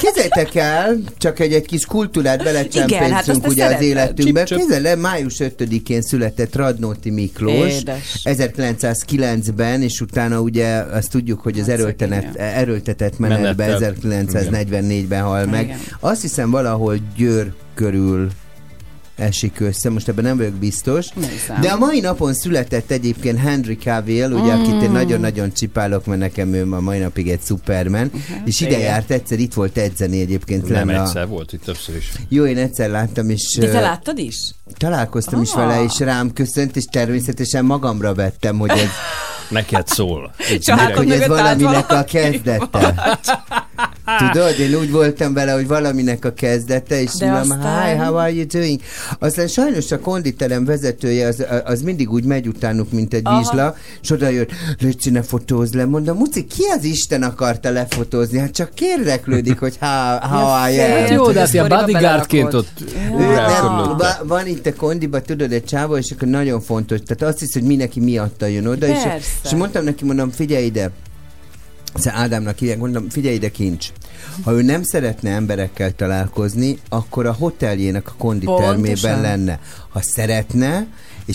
Képzeljétek 0.00 0.54
el, 0.54 0.98
csak 1.18 1.38
egy, 1.38 1.52
egy 1.52 1.66
kis 1.66 1.84
kultúrát 1.84 2.36
hát 2.36 2.44
belecsempészünk 2.44 3.44
azt 3.44 3.46
ugye 3.46 3.64
az 3.64 3.70
szeretem. 3.70 3.82
életünkbe. 3.82 4.44
Csip-csap. 4.44 4.58
Képzeld 4.58 4.84
el, 4.84 4.96
május 4.96 5.36
5-én 5.38 6.02
született 6.02 6.56
Radnóti 6.56 7.10
Miklós. 7.10 7.78
Édes. 7.80 8.20
1909-ben, 8.24 9.82
és 9.82 10.00
utána 10.00 10.40
ugye 10.40 10.68
azt 10.76 11.10
tudjuk, 11.10 11.40
hogy 11.40 11.58
az 11.58 11.66
Hát 11.66 11.78
erőltenet, 11.78 12.36
erőltetett 12.36 13.18
menetbe 13.18 13.66
Menettel. 13.66 13.94
1944-ben 14.02 15.22
hal 15.22 15.46
meg. 15.46 15.64
Igen. 15.64 15.78
Azt 16.00 16.20
hiszem 16.20 16.50
valahol 16.50 16.96
Győr 17.16 17.52
körül 17.74 18.30
esik 19.16 19.60
össze, 19.60 19.90
most 19.90 20.08
ebben 20.08 20.24
nem 20.24 20.36
vagyok 20.36 20.52
biztos. 20.54 21.06
De 21.60 21.68
a 21.70 21.76
mai 21.78 22.00
napon 22.00 22.34
született 22.34 22.90
egyébként 22.90 23.38
Henry 23.38 23.76
Cavill, 23.76 24.30
ugye, 24.32 24.52
akit 24.52 24.74
Mm. 24.74 24.80
én 24.80 24.90
nagyon-nagyon 24.90 25.52
csipálok, 25.52 26.06
mert 26.06 26.20
nekem 26.20 26.52
ő 26.54 26.72
a 26.72 26.80
mai 26.80 26.98
napig 26.98 27.28
egy 27.28 27.40
Superman, 27.46 28.10
és 28.44 28.60
ide 28.60 28.70
igen. 28.70 28.80
járt 28.80 29.10
egyszer, 29.10 29.38
itt 29.38 29.54
volt 29.54 29.78
edzeni 29.78 30.20
egyébként. 30.20 30.68
Nem 30.68 30.86
lenne 30.86 31.00
a- 31.00 31.04
egyszer, 31.04 31.26
volt 31.26 31.52
itt 31.52 31.64
többször 31.64 31.96
is. 31.96 32.12
Jó, 32.28 32.46
én 32.46 32.56
egyszer 32.58 32.90
láttam, 32.90 33.28
és 33.30 33.56
De 33.60 33.68
te 33.70 33.80
láttad 33.80 34.18
is? 34.18 34.36
találkoztam 34.76 35.42
is 35.42 35.50
Ah. 35.52 35.56
vele, 35.56 35.82
és 35.82 35.98
rám 35.98 36.32
köszönt, 36.32 36.76
és 36.76 36.84
természetesen 36.84 37.64
magamra 37.64 38.14
vettem, 38.14 38.58
hogy 38.58 38.70
ez, 38.70 38.88
Neked 39.50 39.86
szól. 39.88 40.34
Csak 40.60 40.80
hogy 40.80 41.10
ez 41.10 41.26
valaminek 41.26 41.90
a 41.90 42.04
kezdete. 42.04 43.18
Tudod, 44.18 44.58
én 44.58 44.74
úgy 44.74 44.90
voltam 44.90 45.32
vele, 45.34 45.52
hogy 45.52 45.66
valaminek 45.66 46.24
a 46.24 46.32
kezdete, 46.32 47.00
és 47.00 47.10
De 47.18 47.30
mondom, 47.30 47.50
aztán- 47.58 47.90
hi, 47.90 47.96
how 48.04 48.14
are 48.16 48.32
you 48.32 48.46
doing? 48.46 48.80
Aztán 49.18 49.46
sajnos 49.48 49.90
a 49.92 49.98
konditerem 49.98 50.64
vezetője 50.64 51.26
az, 51.26 51.44
az 51.64 51.82
mindig 51.82 52.10
úgy 52.10 52.24
megy 52.24 52.46
utánuk, 52.48 52.92
mint 52.92 53.14
egy 53.14 53.22
Aha. 53.24 53.38
vizsla, 53.38 53.76
és 54.02 54.10
oda 54.10 54.28
jött, 54.28 54.50
Léci, 54.80 55.10
ne 55.10 55.22
fotózz 55.22 55.72
le. 55.72 55.84
Mondom, 55.84 56.16
Muci, 56.16 56.44
ki 56.46 56.62
az 56.76 56.84
Isten 56.84 57.22
akarta 57.22 57.70
lefotózni? 57.70 58.38
Hát 58.38 58.50
csak 58.50 58.74
kérdeklődik, 58.74 59.58
hogy 59.58 59.76
how, 59.80 60.18
how 60.18 60.68
I 60.68 60.74
fél. 60.74 60.88
Hát 60.88 61.08
am. 61.10 61.14
jó, 61.16 61.30
de 61.30 61.40
hát 61.40 61.52
ilyen 61.52 61.68
bodyguardként 61.68 62.54
ott 62.54 62.84
nem, 63.18 63.96
van 64.22 64.46
itt 64.46 64.66
a 64.66 64.74
kondiba, 64.74 65.20
tudod, 65.20 65.52
egy 65.52 65.64
csávó, 65.64 65.96
és 65.96 66.10
akkor 66.10 66.28
nagyon 66.28 66.60
fontos. 66.60 66.98
Tehát 67.06 67.34
azt 67.34 67.40
hisz, 67.40 67.52
hogy 67.52 67.62
mindenki 67.62 68.00
miatta 68.00 68.46
jön 68.46 68.66
oda. 68.66 68.86
És, 68.86 69.02
Persze. 69.02 69.28
és 69.44 69.50
mondtam 69.50 69.84
neki, 69.84 70.04
mondom, 70.04 70.30
figyelj 70.30 70.64
ide. 70.64 70.90
Szóval 71.94 72.20
Ádámnak 72.20 72.58
hívják, 72.58 72.78
mondom, 72.78 73.08
figyelj 73.08 73.34
ide, 73.34 73.48
kincs. 73.48 73.88
Ha 74.42 74.52
ő 74.52 74.62
nem 74.62 74.82
szeretne 74.82 75.30
emberekkel 75.30 75.92
találkozni, 75.92 76.78
akkor 76.88 77.26
a 77.26 77.32
hoteljének 77.32 78.08
a 78.08 78.14
konditermében 78.18 78.82
Pontosan. 78.82 79.20
lenne. 79.20 79.60
Ha 79.88 80.00
szeretne, 80.02 80.86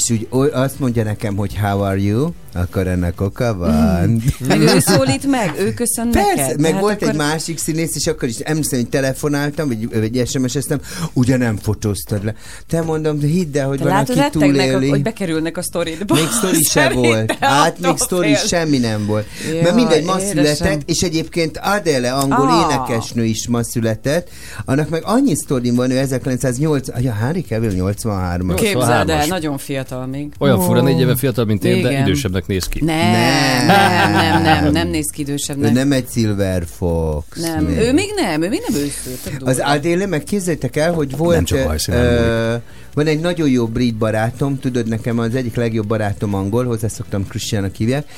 és 0.04 0.10
úgy 0.10 0.28
oly- 0.32 0.54
azt 0.54 0.80
mondja 0.80 1.04
nekem, 1.04 1.36
hogy 1.36 1.58
how 1.58 1.82
are 1.82 2.00
you, 2.00 2.30
akkor 2.54 2.88
ennek 2.88 3.22
oka 3.22 3.56
van. 3.56 4.22
Meg 4.48 4.60
ő 4.62 4.80
szólít 4.80 5.26
meg, 5.28 5.54
ő 5.60 5.74
köszön 5.74 6.12
Persze, 6.12 6.36
neked. 6.36 6.60
meg 6.60 6.66
Tehát 6.70 6.82
volt 6.82 6.96
akkor... 6.96 7.08
egy 7.08 7.16
másik 7.16 7.58
színész, 7.58 7.96
és 7.96 8.08
akkor 8.08 8.28
is 8.30 8.38
emlékszem, 8.38 8.80
hogy 8.80 8.90
telefonáltam, 8.90 9.68
vagy, 9.68 10.00
vagy 10.00 10.28
SMS-eztem, 10.28 10.80
ugye 11.14 11.38
nem 11.38 11.58
fotóztad 11.58 12.24
le. 12.24 12.34
Te 12.68 12.82
mondom, 12.82 13.20
hidd 13.20 13.58
el, 13.58 13.68
hogy 13.68 13.78
Te 13.78 13.84
van, 13.84 13.94
látod, 13.94 14.18
aki 14.18 14.30
túléli. 14.30 14.90
hogy 14.90 15.02
bekerülnek 15.02 15.58
a 15.58 15.62
sztoridba. 15.62 16.14
Még 16.16 16.28
sztori 16.28 16.64
se 16.64 16.90
volt. 16.90 17.36
Hát 17.40 17.80
még 17.80 17.98
sztori 17.98 18.34
semmi 18.36 18.78
nem 18.78 19.06
volt. 19.06 19.26
Jaj, 19.52 19.62
Mert 19.62 19.76
mindegy, 19.76 20.04
ma 20.04 20.20
édesem. 20.22 20.30
született, 20.56 20.90
és 20.90 21.02
egyébként 21.02 21.58
Adele, 21.64 22.14
angol 22.14 22.48
Ah. 22.48 22.62
énekesnő 22.72 23.24
is 23.24 23.48
ma 23.48 23.64
született. 23.64 24.30
Annak 24.66 24.90
meg 24.90 25.02
annyi 25.06 25.36
sztorim 25.36 25.76
van, 25.76 25.92
ő 25.92 25.98
1908, 25.98 26.88
ja, 27.02 27.14
Harry 27.14 27.42
Cavill 27.42 27.72
83 27.72 28.56
Képzeld 28.56 29.10
el, 29.10 29.24
23-as. 29.26 29.28
nagyon 29.28 29.58
fiatal 29.58 29.87
még. 30.10 30.32
Olyan 30.40 30.60
fura, 30.60 30.82
négy 30.82 31.00
éve 31.00 31.16
fiatal, 31.16 31.46
mint 31.46 31.64
én, 31.64 31.82
de 31.82 32.00
idősebbnek 32.00 32.48
néz 32.48 32.68
ki. 32.68 32.84
Nem, 32.84 33.66
nem, 33.66 34.12
nem, 34.12 34.42
nem, 34.42 34.72
nem 34.72 34.88
néz 34.88 35.12
ki 35.14 35.22
Ő 35.22 35.24
idősebbnek. 35.24 35.74
nem 35.74 35.92
egy 35.92 36.06
Silver 36.12 36.64
Fox. 36.78 37.40
Nem, 37.40 37.64
még. 37.66 37.78
ő 37.78 37.94
még 37.94 38.14
nem, 38.16 38.42
ő 38.42 38.50
még 38.50 38.64
nem 38.68 38.82
őszült. 38.82 39.42
Az 39.44 39.60
Adéle, 39.60 40.06
meg 40.06 40.24
képzeljétek 40.24 40.76
el, 40.76 40.94
hogy 40.94 41.18
volt... 41.18 41.36
Nem 41.36 41.44
csak 41.44 41.60
hajszínen 41.60 42.62
van 42.98 43.08
egy 43.08 43.20
nagyon 43.20 43.50
jó 43.50 43.68
brit 43.68 43.96
barátom, 43.96 44.60
tudod, 44.60 44.88
nekem 44.88 45.20
az 45.20 45.36
egyik 45.36 45.56
legjobb 45.56 45.88
barátom 45.88 46.34
angol, 46.34 46.66
hozzá 46.66 46.88
szoktam 46.88 47.28
Christiannak 47.28 47.76
hívják, 47.76 48.10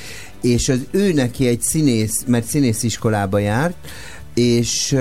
és 0.42 0.68
az 0.68 0.78
ő 0.90 1.12
neki 1.12 1.46
egy 1.46 1.62
színész, 1.62 2.24
mert 2.26 2.46
színész 2.46 2.82
iskolába 2.82 3.38
járt, 3.38 3.74
és 4.34 4.92
uh, 4.92 5.00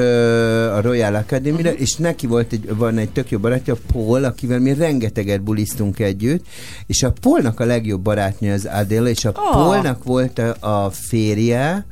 a 0.75 0.81
Royal 0.81 1.15
Academy-re, 1.15 1.73
és 1.73 1.95
neki 1.95 2.27
volt 2.27 2.53
egy, 2.53 2.75
van 2.75 2.97
egy 2.97 3.09
tök 3.09 3.29
jó 3.29 3.39
barátja, 3.39 3.75
Paul, 3.91 4.23
akivel 4.23 4.59
mi 4.59 4.73
rengeteget 4.73 5.41
bulisztunk 5.41 5.99
együtt, 5.99 6.45
és 6.85 7.03
a 7.03 7.13
Paulnak 7.21 7.59
a 7.59 7.65
legjobb 7.65 8.01
barátnője 8.01 8.53
az 8.53 8.65
Adele, 8.65 9.09
és 9.09 9.25
a 9.25 9.31
Ah. 9.33 9.51
Paulnak 9.51 10.03
volt 10.03 10.39
a, 10.39 10.83
a 10.85 10.89
férje, 10.89 11.85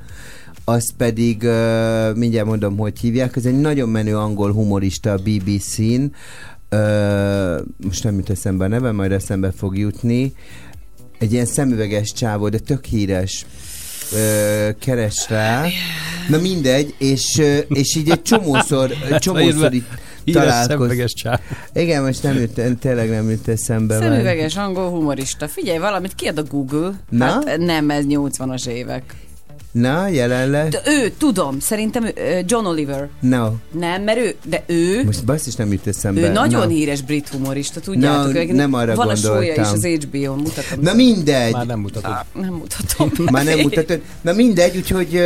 az 0.65 0.93
pedig, 0.97 1.43
uh, 1.43 2.15
mindjárt 2.15 2.47
mondom, 2.47 2.77
hogy 2.77 2.99
hívják, 2.99 3.35
ez 3.35 3.45
egy 3.45 3.59
nagyon 3.59 3.89
menő 3.89 4.17
angol 4.17 4.51
humorista 4.51 5.11
a 5.11 5.17
BBC-n, 5.17 6.03
uh, 6.71 7.65
most 7.85 8.03
nem 8.03 8.15
jut 8.15 8.29
eszembe 8.29 8.65
a 8.65 8.67
neve, 8.67 8.91
majd 8.91 9.11
eszembe 9.11 9.51
fog 9.51 9.77
jutni, 9.77 10.33
egy 11.19 11.31
ilyen 11.31 11.45
szemüveges 11.45 12.13
csávó, 12.13 12.49
de 12.49 12.59
tök 12.59 12.85
híres 12.85 13.45
ö, 14.13 14.69
keres 14.79 15.25
rá. 15.29 15.65
Na 16.29 16.37
mindegy, 16.37 16.93
és, 16.97 17.37
ö, 17.39 17.57
és 17.69 17.95
így 17.95 18.09
egy 18.09 18.21
csomószor, 18.21 18.91
csomószor 19.19 19.73
itt 19.73 19.87
találkoz. 20.33 20.87
Igen, 21.73 22.03
most 22.03 22.23
nem 22.23 22.35
jut, 22.35 22.79
tényleg 22.79 23.09
nem 23.09 23.29
jut 23.29 23.47
eszembe. 23.47 23.97
Szemüveges 23.99 24.55
angol 24.55 24.89
humorista. 24.89 25.47
Figyelj, 25.47 25.77
valamit 25.77 26.15
kiad 26.15 26.37
a 26.37 26.43
Google. 26.43 26.91
Na? 27.09 27.25
Hát 27.25 27.57
nem, 27.57 27.89
ez 27.89 28.03
80-as 28.07 28.67
évek. 28.67 29.03
Na, 29.79 30.07
jelenleg? 30.07 30.69
De 30.69 30.81
ő, 30.85 31.09
tudom, 31.17 31.59
szerintem 31.59 32.05
ő, 32.05 32.13
John 32.45 32.65
Oliver. 32.65 33.09
No. 33.19 33.49
Nem, 33.71 34.03
mert 34.03 34.17
ő, 34.17 34.35
de 34.45 34.63
ő, 34.67 35.03
Most 35.05 35.25
basszus 35.25 35.55
nem 35.55 35.71
jut 35.71 35.87
eszembe. 35.87 36.21
ő 36.21 36.31
nagyon 36.31 36.61
Na. 36.61 36.73
híres 36.73 37.01
brit 37.01 37.27
humorista, 37.27 37.79
tudjátok? 37.79 38.35
Ő- 38.35 38.51
nem 38.51 38.73
arra 38.73 38.95
Van 38.95 39.09
a 39.09 39.15
sója 39.15 39.39
is 39.41 39.47
gondoltam. 39.55 39.73
az 39.73 39.85
HBO-n, 39.85 40.39
mutatom. 40.39 40.79
Na 40.81 40.93
mindegy. 40.93 41.51
Már 41.53 41.65
nem 41.65 41.79
mutatod. 41.79 42.15
nem 42.33 42.53
mutatom. 42.53 43.11
Már 43.31 43.43
nem 43.45 43.59
mutatod. 43.59 44.01
Na 44.21 44.33
mindegy, 44.33 44.77
úgyhogy, 44.77 45.19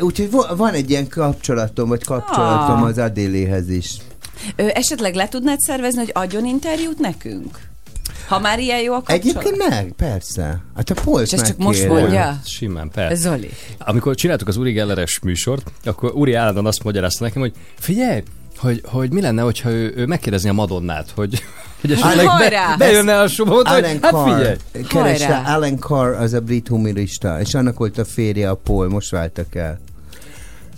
úgyhogy 0.00 0.30
van 0.56 0.72
egy 0.72 0.90
ilyen 0.90 1.08
kapcsolatom, 1.08 1.88
vagy 1.88 2.04
kapcsolatom 2.04 2.82
Ah. 2.82 2.88
az 2.88 2.98
Adéléhez 2.98 3.68
is. 3.70 3.90
Ö, 4.56 4.66
esetleg 4.74 5.14
le 5.14 5.28
tudnád 5.28 5.58
szervezni, 5.58 5.98
hogy 6.00 6.10
adjon 6.14 6.44
interjút 6.46 6.98
nekünk? 6.98 7.58
Ha 8.28 8.38
már 8.38 8.58
ilyen 8.58 8.80
jó 8.80 8.92
a 8.92 8.96
kapcsolat. 8.96 9.20
Egyébként 9.20 9.68
meg, 9.68 9.92
persze. 9.96 10.62
Hát 10.76 10.90
a 10.90 10.94
Polt 11.04 11.26
És 11.26 11.32
ezt 11.32 11.46
csak 11.46 11.56
most 11.56 11.88
mondja? 11.88 12.40
Simán, 12.44 12.90
persze. 12.90 13.14
Zoli. 13.14 13.50
Amikor 13.78 14.14
csináltuk 14.14 14.48
az 14.48 14.56
Uri 14.56 14.72
Gelleres 14.72 15.18
műsort, 15.22 15.70
akkor 15.84 16.12
Uri 16.14 16.34
állandóan 16.34 16.66
azt 16.66 16.84
magyarázta 16.84 17.24
nekem, 17.24 17.40
hogy 17.40 17.52
figyelj, 17.78 18.22
hogy, 18.58 18.82
hogy 18.84 19.12
mi 19.12 19.20
lenne, 19.20 19.42
hogyha 19.42 19.70
ő, 19.70 19.92
ő 19.96 20.06
megkérdezni 20.06 20.48
a 20.48 20.52
Madonnát, 20.52 21.12
hogy, 21.14 21.42
hogy 21.80 21.92
esetleg 21.92 22.26
be, 22.26 22.74
bejönne 22.78 23.20
a 23.20 23.28
showba, 23.28 23.54
hogy 23.54 23.66
Alan 23.66 23.98
hát 24.02 24.12
Carr. 24.12 24.56
figyelj. 24.72 25.18
Rá, 25.18 25.54
Alan 25.54 25.78
Carr 25.78 26.14
az 26.14 26.32
a 26.32 26.40
brit 26.40 26.68
humorista, 26.68 27.40
és 27.40 27.54
annak 27.54 27.78
volt 27.78 27.98
a 27.98 28.04
férje, 28.04 28.50
a 28.50 28.54
Paul, 28.54 28.88
most 28.88 29.10
váltak 29.10 29.54
el. 29.54 29.80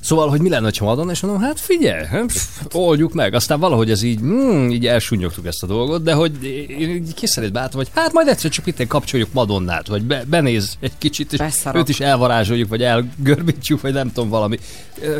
Szóval, 0.00 0.28
hogy 0.28 0.40
mi 0.40 0.48
lenne, 0.48 0.70
ha 0.78 0.84
Madonna, 0.84 1.10
és 1.10 1.20
mondom, 1.20 1.42
hát 1.42 1.60
figyelj, 1.60 2.04
hát, 2.04 2.26
pff, 2.26 2.46
oldjuk 2.72 3.12
meg. 3.12 3.34
Aztán 3.34 3.60
valahogy 3.60 3.90
ez 3.90 4.02
így, 4.02 4.20
mm, 4.20 4.70
így 4.70 4.86
elsúnyogtuk 4.86 5.46
ezt 5.46 5.62
a 5.62 5.66
dolgot, 5.66 6.02
de 6.02 6.12
hogy 6.12 6.44
én 6.68 6.90
így 6.90 7.14
kiszerét 7.14 7.52
beálltam, 7.52 7.78
hogy 7.78 7.90
hát 7.94 8.12
majd 8.12 8.28
egyszer 8.28 8.50
csak 8.50 8.66
itt 8.66 8.86
kapcsoljuk 8.86 9.32
Madonnát, 9.32 9.86
vagy 9.86 10.02
be, 10.02 10.24
benéz 10.26 10.76
egy 10.80 10.92
kicsit, 10.98 11.32
és 11.32 11.38
Beszarok. 11.38 11.80
őt 11.80 11.88
is 11.88 12.00
elvarázsoljuk, 12.00 12.68
vagy 12.68 12.82
elgörbítjük, 12.82 13.80
vagy 13.80 13.92
nem 13.92 14.12
tudom, 14.12 14.28
valami. 14.28 14.58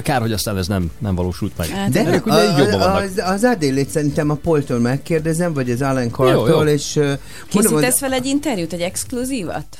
Kár, 0.02 0.20
hogy 0.20 0.32
aztán 0.32 0.56
ez 0.56 0.66
nem, 0.66 0.90
nem 0.98 1.14
valósult 1.14 1.52
meg. 1.56 1.68
Hát, 1.68 1.90
De 1.90 2.00
a, 2.00 2.02
ugye 2.24 2.50
így 2.50 2.58
jobban 2.58 2.78
vannak. 2.78 3.02
az, 3.02 3.22
az 3.24 3.44
Adélét 3.44 3.88
szerintem 3.88 4.30
a 4.30 4.34
Poltól 4.34 4.78
megkérdezem, 4.78 5.52
vagy 5.52 5.70
az 5.70 5.82
Alan 5.82 6.10
jó. 6.18 6.62
és 6.62 6.96
uh, 6.96 7.12
Készítesz 7.48 7.98
fel 7.98 8.12
egy 8.12 8.26
interjút, 8.26 8.72
egy 8.72 8.80
exkluzívat? 8.80 9.78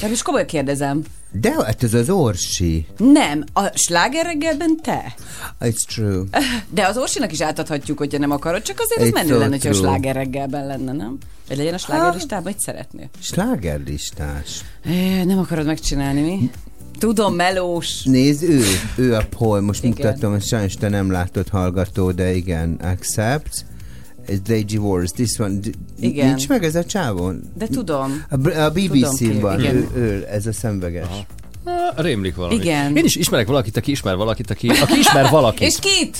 De 0.00 0.08
most 0.08 0.22
komolyan 0.22 0.46
kérdezem. 0.46 1.02
De 1.32 1.52
hát 1.64 1.82
ez 1.82 1.94
az 1.94 2.10
Orsi. 2.10 2.86
Nem, 2.96 3.44
a 3.52 3.70
sláger 3.74 4.24
reggelben 4.24 4.76
te. 4.82 5.14
It's 5.60 5.94
true. 5.94 6.24
De 6.70 6.86
az 6.86 6.96
Orsinak 6.96 7.32
is 7.32 7.40
átadhatjuk, 7.40 7.98
hogyha 7.98 8.18
nem 8.18 8.30
akarod, 8.30 8.62
csak 8.62 8.80
azért 8.80 9.00
az 9.00 9.08
It's 9.08 9.12
menő 9.12 9.32
so 9.32 9.38
lenne, 9.38 9.50
hogyha 9.50 9.68
a 9.68 9.72
true. 9.72 9.88
sláger 9.88 10.14
reggelben 10.14 10.66
lenne, 10.66 10.92
nem? 10.92 11.18
Vagy 11.48 11.56
legyen 11.56 11.74
a 11.74 11.78
slágerlistában, 11.78 12.44
hogy 12.44 12.58
szeretnél. 12.58 13.08
Slágerlistás. 13.20 14.60
É, 14.86 15.22
nem 15.24 15.38
akarod 15.38 15.66
megcsinálni, 15.66 16.20
mi? 16.20 16.50
Tudom, 16.98 17.34
melós. 17.34 18.02
Nézd, 18.02 18.42
ő, 18.42 18.62
ő 18.96 19.14
a 19.14 19.26
Paul, 19.38 19.60
most 19.60 19.84
Igen. 19.84 20.06
mutatom, 20.06 20.40
sajnos 20.40 20.74
te 20.74 20.88
nem 20.88 21.10
látod 21.10 21.48
hallgató, 21.48 22.10
de 22.10 22.34
igen, 22.34 22.80
accept. 22.82 23.64
They 24.44 24.62
divorced, 24.62 25.14
this 25.14 25.38
one. 25.38 25.54
Igen. 26.00 26.26
Nincs 26.26 26.48
meg 26.48 26.64
ez 26.64 26.74
a 26.74 26.84
csávon? 26.84 27.42
De 27.54 27.66
tudom. 27.66 28.24
A, 28.30 28.48
a 28.50 28.70
BBC-n 28.70 29.40
van, 29.40 29.60
igen. 29.60 29.74
ő, 29.76 29.88
ő, 29.94 30.26
ez 30.30 30.46
a 30.46 30.52
szemveges. 30.52 31.06
Ah, 31.64 31.74
Rémlik 32.04 32.34
valami. 32.34 32.54
Igen. 32.54 32.96
Én 32.96 33.04
is 33.04 33.16
ismerek 33.16 33.46
valakit, 33.46 33.76
aki 33.76 33.90
ismer 33.90 34.16
valakit, 34.16 34.50
aki, 34.50 34.68
aki 34.68 34.98
ismer 34.98 35.30
valakit. 35.38 35.66
És 35.68 35.76
kit? 35.80 36.16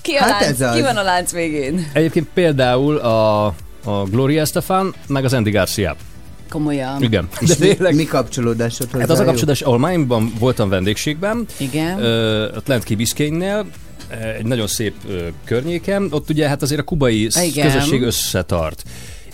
Ki 0.00 0.14
a 0.14 0.22
Hát 0.22 0.30
lánc? 0.40 0.44
ez 0.44 0.60
az. 0.68 0.74
Ki 0.76 0.82
van 0.82 0.96
a 0.96 1.02
lánc 1.02 1.32
végén? 1.32 1.90
Egyébként 1.92 2.28
például 2.34 2.96
a, 2.96 3.46
a 3.84 4.04
Gloria 4.10 4.40
Estefan, 4.40 4.94
meg 5.06 5.24
az 5.24 5.32
Andy 5.32 5.50
Garcia. 5.50 5.96
Komolyan. 6.50 7.02
Igen. 7.02 7.28
És 7.40 7.48
De 7.48 7.54
mi, 7.58 7.66
tényleg. 7.74 7.94
mi 7.94 8.04
kapcsolódásod 8.04 8.86
hozzá? 8.90 9.00
Hát 9.00 9.10
az 9.10 9.18
a 9.18 9.24
kapcsolódás, 9.24 9.60
ahol 9.62 9.78
Miami-ban 9.78 10.32
voltam 10.38 10.68
vendégségben, 10.68 11.46
Igen. 11.58 12.02
ö, 12.02 12.44
ott 12.56 12.66
lent 12.66 12.84
ö, 12.90 13.60
egy 14.20 14.44
nagyon 14.44 14.66
szép 14.66 14.94
környéken, 15.44 16.08
ott 16.10 16.30
ugye 16.30 16.48
hát 16.48 16.62
azért 16.62 16.80
a 16.80 16.84
kubai 16.84 17.28
Igen. 17.42 17.70
közösség 17.70 18.02
összetart. 18.02 18.84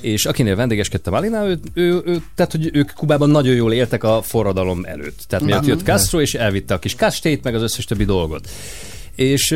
És 0.00 0.26
akinél 0.26 0.56
vendégeskedtem 0.56 1.12
Alinál, 1.12 1.48
ő, 1.48 1.58
ő, 1.74 2.02
ő, 2.04 2.22
tehát 2.34 2.52
hogy 2.52 2.70
ők 2.72 2.92
Kubában 2.92 3.30
nagyon 3.30 3.54
jól 3.54 3.72
éltek 3.72 4.04
a 4.04 4.22
forradalom 4.22 4.84
előtt. 4.84 5.20
Tehát 5.28 5.44
miatt 5.44 5.66
jött 5.66 5.82
Castro, 5.82 6.20
és 6.20 6.34
elvitte 6.34 6.74
a 6.74 6.78
kis 6.78 6.94
kastélyt, 6.94 7.42
meg 7.42 7.54
az 7.54 7.62
összes 7.62 7.84
többi 7.84 8.04
dolgot. 8.04 8.48
És, 9.18 9.50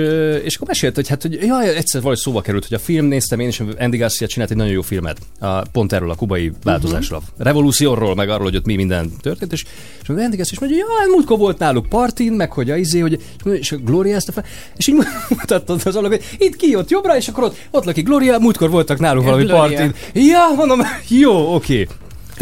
és 0.44 0.54
akkor 0.54 0.66
mesélt, 0.66 0.94
hogy 0.94 1.08
hát, 1.08 1.22
hogy 1.22 1.38
jaj, 1.42 1.68
egyszer 1.68 2.00
valahogy 2.00 2.22
szóba 2.22 2.40
került, 2.40 2.66
hogy 2.68 2.76
a 2.76 2.80
film 2.80 3.06
néztem 3.06 3.40
én, 3.40 3.46
és 3.46 3.62
Andy 3.78 3.96
Garcia 3.96 4.26
csinált 4.26 4.50
egy 4.50 4.56
nagyon 4.56 4.72
jó 4.72 4.82
filmet, 4.82 5.18
a, 5.38 5.60
pont 5.60 5.92
erről 5.92 6.10
a 6.10 6.14
kubai 6.14 6.52
változásról. 6.62 7.18
Uh-huh. 7.18 7.46
Revolúcióról, 7.46 8.14
meg 8.14 8.28
arról, 8.28 8.44
hogy 8.44 8.56
ott 8.56 8.64
mi 8.64 8.76
minden 8.76 9.10
történt, 9.20 9.52
és, 9.52 9.64
és 10.02 10.08
Andy 10.08 10.36
Garcia 10.36 10.52
is 10.52 10.58
mondja, 10.58 10.78
hogy 10.78 10.94
jaj, 10.98 11.08
múltkor 11.08 11.38
volt 11.38 11.58
náluk 11.58 11.88
partin, 11.88 12.32
meg 12.32 12.52
hogy 12.52 12.70
a 12.70 12.76
izé, 12.76 12.98
hogy, 12.98 13.22
és 13.44 13.72
a 13.72 13.76
Gloria 13.76 14.14
ezt 14.14 14.28
a 14.28 14.32
fel, 14.32 14.44
és 14.76 14.88
így 14.88 14.96
mutattad 15.28 15.80
az 15.84 15.96
alak, 15.96 16.10
hogy 16.10 16.24
itt 16.38 16.56
ki, 16.56 16.76
ott 16.76 16.90
jobbra, 16.90 17.16
és 17.16 17.28
akkor 17.28 17.44
ott, 17.44 17.56
ott 17.70 17.84
lakik 17.84 18.04
Gloria, 18.04 18.38
múltkor 18.38 18.70
voltak 18.70 18.98
náluk 18.98 19.24
valami 19.24 19.44
partin. 19.44 19.94
Ja, 20.12 20.52
mondom, 20.56 20.80
jó, 21.22 21.54
oké. 21.54 21.88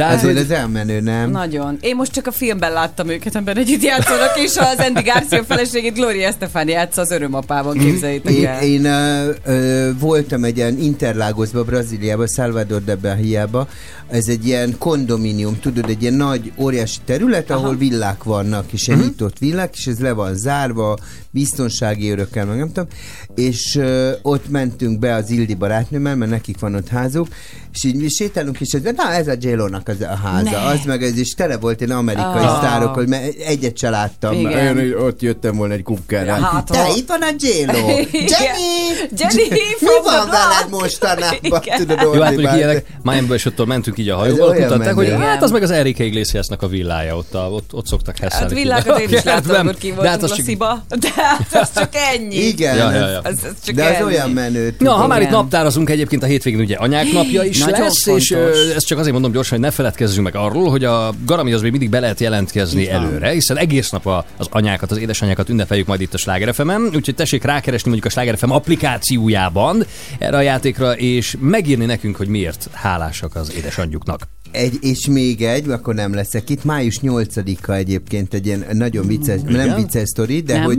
Tehát, 0.01 0.15
Azért 0.15 0.33
hogy- 0.37 0.43
az 0.43 0.51
elmenő, 0.51 1.01
nem? 1.01 1.31
Nagyon. 1.31 1.79
Én 1.81 1.97
most 1.97 2.13
csak 2.13 2.27
a 2.27 2.33
filmben 2.33 2.73
láttam 2.73 3.09
őket, 3.09 3.35
amiben 3.35 3.57
együtt 3.57 3.83
játszanak, 3.83 4.39
és 4.39 4.57
az 4.57 4.79
Andy 4.87 5.03
Garcia 5.03 5.45
feleségét 5.45 5.95
Gloria 5.95 6.27
Estefan 6.27 6.69
játsza 6.69 7.01
az 7.01 7.11
örömapában, 7.11 7.79
képzeljétek 7.79 8.33
Én, 8.33 8.47
el. 8.47 8.63
én 8.63 8.85
ö, 8.85 9.31
ö, 9.45 9.91
voltam 9.99 10.45
egy 10.45 10.57
ilyen 10.57 10.79
Interlagosba, 10.79 11.65
Brazíliába, 11.65 12.27
Salvador 12.27 12.85
de 12.85 12.97
Bahiába. 12.97 13.69
Ez 14.11 14.29
egy 14.29 14.47
ilyen 14.47 14.75
kondominium, 14.79 15.59
tudod, 15.61 15.89
egy 15.89 16.03
ilyen 16.03 16.15
nagy, 16.15 16.53
óriási 16.59 16.99
terület, 17.05 17.51
ahol 17.51 17.77
villák 17.77 18.23
vannak, 18.25 18.73
és 18.73 18.87
ilyen 18.89 18.99
nyitott 19.01 19.39
villák, 19.39 19.75
és 19.77 19.87
ez 19.87 19.99
le 19.99 20.13
van 20.13 20.35
zárva, 20.37 20.97
biztonsági 21.31 22.11
örökkel, 22.11 22.45
meg 22.45 22.57
nem 22.59 22.67
tudom. 22.67 22.87
És 23.35 23.75
ö, 23.77 24.11
ott 24.23 24.49
mentünk 24.49 24.99
be 24.99 25.15
az 25.15 25.31
Ildi 25.31 25.55
barátnőmmel, 25.55 26.17
mert 26.17 26.31
nekik 26.31 26.59
van 26.59 26.75
ott 26.75 26.89
házuk, 26.89 27.29
és 27.73 27.85
így 27.85 27.95
mi 27.95 28.09
sétálunk, 28.09 28.61
és 28.61 28.73
ez, 28.73 28.83
na 28.97 29.13
ez 29.13 29.29
a 29.29 29.33
j 29.41 29.49
nak 29.49 29.89
az 29.89 30.01
a 30.01 30.15
háza, 30.25 30.51
Ne. 30.51 30.57
az 30.67 30.79
meg 30.87 31.03
ez 31.03 31.19
is 31.19 31.35
tele 31.35 31.57
volt 31.57 31.81
én 31.81 31.91
amerikai 31.91 32.45
Ah. 32.45 32.57
sztárok, 32.57 32.95
hogy 32.95 33.13
egyet 33.47 33.79
se 33.79 33.91
láttam. 33.91 34.33
Igen. 34.35 34.75
Hogy 34.79 34.93
ott 34.93 35.21
jöttem 35.23 35.57
volna 35.57 35.75
egy 35.75 35.83
kupkerrel. 35.83 36.41
Hát, 36.41 36.67
Te, 36.67 36.89
itt 36.97 37.09
van 37.09 37.23
a 37.23 37.29
J-Lo! 37.39 37.89
Jenny! 38.33 39.09
Jenny 39.17 39.49
Mi 39.81 39.89
van 40.05 40.29
veled 40.31 40.67
mostanában? 40.71 41.61
Tudod, 41.79 42.01
Jó, 42.03 42.13
hát 42.13 42.33
mondjuk 42.35 42.55
ilyenek, 42.57 42.87
Miami-ből 43.03 43.37
és 43.37 43.45
ott 43.45 43.67
mentünk 43.67 43.99
így 43.99 44.09
a 44.09 44.17
hajóval, 44.17 44.49
olyan 44.49 44.63
mutatták, 44.71 44.95
hogy 44.95 45.11
hát 45.19 45.43
az 45.43 45.51
meg 45.51 45.63
az 45.63 45.71
Enrique 45.71 46.05
Iglesiasnak 46.07 46.63
a 46.63 46.67
villája, 46.69 47.17
ott, 47.17 47.35
a, 47.35 47.51
ott, 47.51 47.75
ott 47.75 47.87
szoktak 47.87 48.19
hesselni. 48.19 48.45
Hát 48.45 48.55
villákat 48.55 48.99
én 49.01 49.09
is 49.19 49.23
láttam, 49.23 49.53
Nem, 49.53 49.61
amikor 49.61 49.81
ki 49.81 49.89
hát 49.89 49.97
voltunk 49.97 50.23
az 50.23 50.29
csak- 50.29 50.39
Lassziba, 50.39 50.85
de 50.89 51.09
hát 51.21 51.55
az 51.63 51.71
csak 51.75 51.89
ennyi. 52.15 52.37
Igen, 52.47 52.77
Ja, 52.77 52.93
ja, 52.93 53.09
ja. 53.09 53.19
Az, 53.19 53.39
az 53.43 53.53
csak 53.65 53.75
de 53.75 53.85
az 53.85 53.91
ennyi. 53.95 54.05
olyan 54.05 54.31
menő. 54.31 54.75
Na, 54.79 54.93
ha 54.93 55.07
már 55.07 55.21
itt 55.21 55.27
Igen. 55.27 55.39
naptárazunk, 55.39 55.91
egyébként 55.91 56.23
a 56.23 56.27
hétvégén 56.27 56.61
ugye 56.61 56.77
anyák 56.77 57.13
napja 57.13 57.43
is 57.43 57.59
Nagyon 57.59 57.81
lesz, 57.81 58.07
és 58.07 58.29
fontos. 58.29 58.31
ö, 58.31 58.75
ezt 58.75 58.87
csak 58.87 58.99
azért 58.99 59.13
mondom 59.13 59.33
gyorsan, 59.33 59.59
hogy 59.59 59.67
ne 59.67 59.73
feledkezzünk 59.73 60.25
meg 60.25 60.37
arról, 60.37 60.71
hogy 60.71 60.85
a 60.85 61.15
Garamihoz 61.27 61.63
még 61.63 61.71
mindig 61.71 61.91
be 61.91 62.01
lehet 62.01 62.21
jelentkezni 62.21 62.85
van. 62.87 62.95
előre, 62.95 63.31
hiszen 63.31 63.57
egész 63.59 63.91
nap 63.91 64.07
a- 64.07 64.25
az 64.37 64.47
anyákat, 64.51 64.91
az 64.91 64.99
édesanyákat 64.99 65.49
ünnepeljük 65.49 65.87
majd 65.87 66.01
itt 66.01 66.15
a 66.15 66.19
Sláger 66.19 66.55
úgyhogy 66.95 67.15
tessék 67.15 67.43
rákeresni 67.45 67.91
mondjuk 67.91 68.13
a 68.13 68.15
Sláger 68.15 68.39
FM 68.39 68.51
applikációjában 68.51 69.85
erre 70.19 70.37
a 70.37 70.41
játékra, 70.41 70.97
és 70.97 71.37
megírni 71.41 71.85
nekünk, 71.85 72.17
hogy 72.17 72.29
miért 72.29 72.69
hálásak 72.73 73.37
az 73.37 73.53
édesanyjuknak. 73.57 74.21
Egy, 74.51 74.79
és 74.81 75.07
még 75.07 75.43
egy, 75.43 75.69
akkor 75.69 75.95
nem 75.95 76.15
leszek 76.15 76.51
itt. 76.51 76.65
Május 76.65 76.99
8-a 77.03 77.73
egyébként 77.73 78.35
egy 78.35 78.47
ilyen 78.47 78.65
nagyon 78.73 79.07
vicces, 79.07 79.41
nem 79.47 79.75
vicces 79.75 80.09
sztori, 80.09 80.41
de 80.41 80.55
Nem. 80.55 80.63
hogy, 80.65 80.79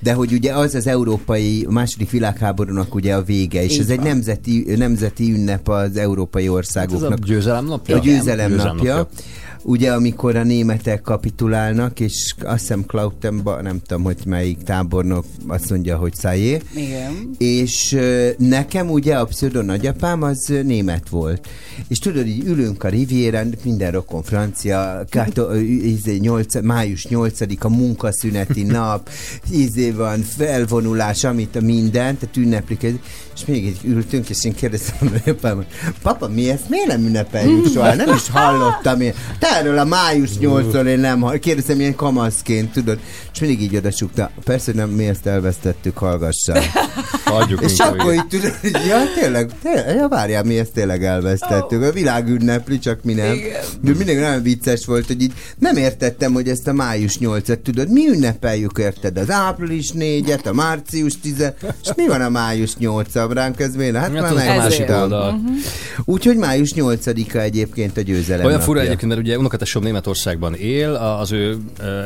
de 0.00 0.12
hogy 0.12 0.32
ugye 0.32 0.52
az 0.52 0.74
az 0.74 0.86
európai 0.86 1.64
a 1.68 1.70
második 1.72 2.10
világháborúnak 2.10 2.94
ugye 2.94 3.14
a 3.14 3.22
vége, 3.22 3.64
és 3.64 3.72
Így 3.72 3.80
ez 3.80 3.88
egy 3.88 3.96
van. 3.96 4.06
nemzeti, 4.06 4.64
nemzeti 4.76 5.32
ünnep 5.32 5.68
az 5.68 5.96
európai 5.96 6.44
Ez 6.44 6.50
a 6.50 6.52
országoknak. 6.52 7.18
győzelem 7.18 7.64
napja? 7.64 7.96
A 7.96 7.98
győzelem 7.98 8.48
Győzelem 8.50 8.76
napja. 8.76 9.08
Ugye, 9.62 9.92
amikor 9.92 10.36
a 10.36 10.42
németek 10.42 11.00
kapitulálnak, 11.00 12.00
és 12.00 12.34
azt 12.42 12.60
hiszem 12.60 12.84
Klautenba, 12.86 13.62
nem 13.62 13.80
tudom, 13.86 14.02
hogy 14.02 14.16
melyik 14.26 14.58
tábornok 14.62 15.24
azt 15.46 15.70
mondja, 15.70 15.96
hogy 15.96 16.14
szájé. 16.14 16.60
Igen. 16.74 17.30
És 17.38 17.98
nekem 18.38 18.90
ugye 18.90 19.14
a 19.14 19.24
pseudo 19.24 19.62
nagyapám 19.62 20.22
az 20.22 20.52
német 20.64 21.08
volt. 21.08 21.48
És 21.88 21.98
tudod, 21.98 22.26
így 22.26 22.44
ülünk 22.46 22.84
a 22.84 22.88
Rivieren, 22.88 23.54
minden 23.64 23.90
rokon 23.90 24.22
francia, 24.22 25.04
kato, 25.10 25.54
izé, 25.82 26.16
8, 26.16 26.60
május 26.62 27.06
8 27.06 27.40
a 27.60 27.68
munkaszüneti 27.68 28.62
nap, 28.62 29.08
izé 29.76 29.90
van, 29.90 30.22
felvonulás, 30.36 31.24
amit 31.24 31.56
a 31.56 31.60
minden, 31.60 32.18
tehát 32.18 32.36
ünneplik. 32.36 32.82
És 33.34 33.44
még 33.46 33.64
így 33.64 33.78
ültünk, 33.84 34.28
és 34.28 34.44
én 34.44 34.54
kérdeztem 34.54 35.12
a 35.24 35.28
apám, 35.30 35.56
hogy 35.56 35.66
papa, 36.02 36.28
mi 36.28 36.50
ezt 36.50 36.68
miért 36.68 36.86
nem 36.86 37.06
ünnepeljük 37.06 37.66
soha? 37.72 37.94
Nem 37.94 38.14
is 38.14 38.30
hallottam 38.30 39.00
én. 39.00 39.14
Te 39.38 39.46
erről 39.56 39.78
a 39.78 39.84
május 39.84 40.30
8-ról 40.40 40.86
én 40.86 40.98
nem 40.98 41.20
hall- 41.20 41.38
Kérdeztem 41.38 41.80
ilyen 41.80 41.94
kamaszként, 41.94 42.72
tudod. 42.72 42.98
És 43.32 43.40
mindig 43.40 43.62
így 43.62 43.76
odasukta. 43.76 44.30
Persze, 44.44 44.72
nem, 44.72 44.88
mi 44.88 45.06
ezt 45.06 45.26
elvesztettük, 45.26 45.98
hallgassál. 45.98 46.62
Adjuk 47.24 47.60
És 47.60 47.78
akkor 47.78 48.12
így. 48.14 48.26
tudod, 48.26 48.54
hogy 48.60 48.70
ja, 48.88 48.96
tényleg, 49.20 49.50
tényleg, 49.62 49.94
ja, 49.96 50.08
várjál, 50.08 50.42
mi 50.42 50.58
ezt 50.58 50.72
tényleg 50.72 51.04
elvesztettük. 51.04 51.82
A 51.82 51.92
világ 51.92 52.28
ünnepli, 52.28 52.78
csak 52.78 53.02
mi 53.02 53.12
nem. 53.12 53.32
Igen. 53.34 53.60
De 53.80 53.92
mindig 53.96 54.18
nagyon 54.18 54.42
vicces 54.42 54.86
volt, 54.86 55.06
hogy 55.06 55.22
így 55.22 55.32
nem 55.58 55.76
értettem, 55.76 56.32
hogy 56.32 56.48
ezt 56.48 56.68
a 56.68 56.72
május 56.72 57.16
8-et 57.20 57.62
tudod, 57.62 57.90
mi 57.90 58.08
ünnepeljük, 58.08 58.78
érted? 58.78 59.18
Az 59.18 59.30
április 59.60 59.90
4-et, 59.98 60.46
a 60.46 60.52
március 60.52 61.20
10 61.20 61.52
és 61.82 61.90
mi 61.96 62.06
van 62.06 62.20
a 62.20 62.28
május 62.28 62.72
8-a 62.80 63.32
ránk 63.32 63.56
miért? 63.76 63.96
Hát 63.96 64.12
Hát 64.12 64.34
már 64.34 64.48
a 64.48 64.56
másik 64.56 64.88
oldal. 64.90 65.40
Úgyhogy 66.04 66.36
május 66.36 66.72
8-a 66.76 67.36
egyébként 67.36 67.96
a 67.96 68.00
győzelem 68.00 68.46
Olyan 68.46 68.60
fura 68.60 68.72
napja. 68.72 68.88
egyébként, 68.88 69.12
mert 69.12 69.26
ugye 69.26 69.38
unokatesom 69.38 69.82
Németországban 69.82 70.54
él, 70.54 70.94
az 70.94 71.32
ő 71.32 71.58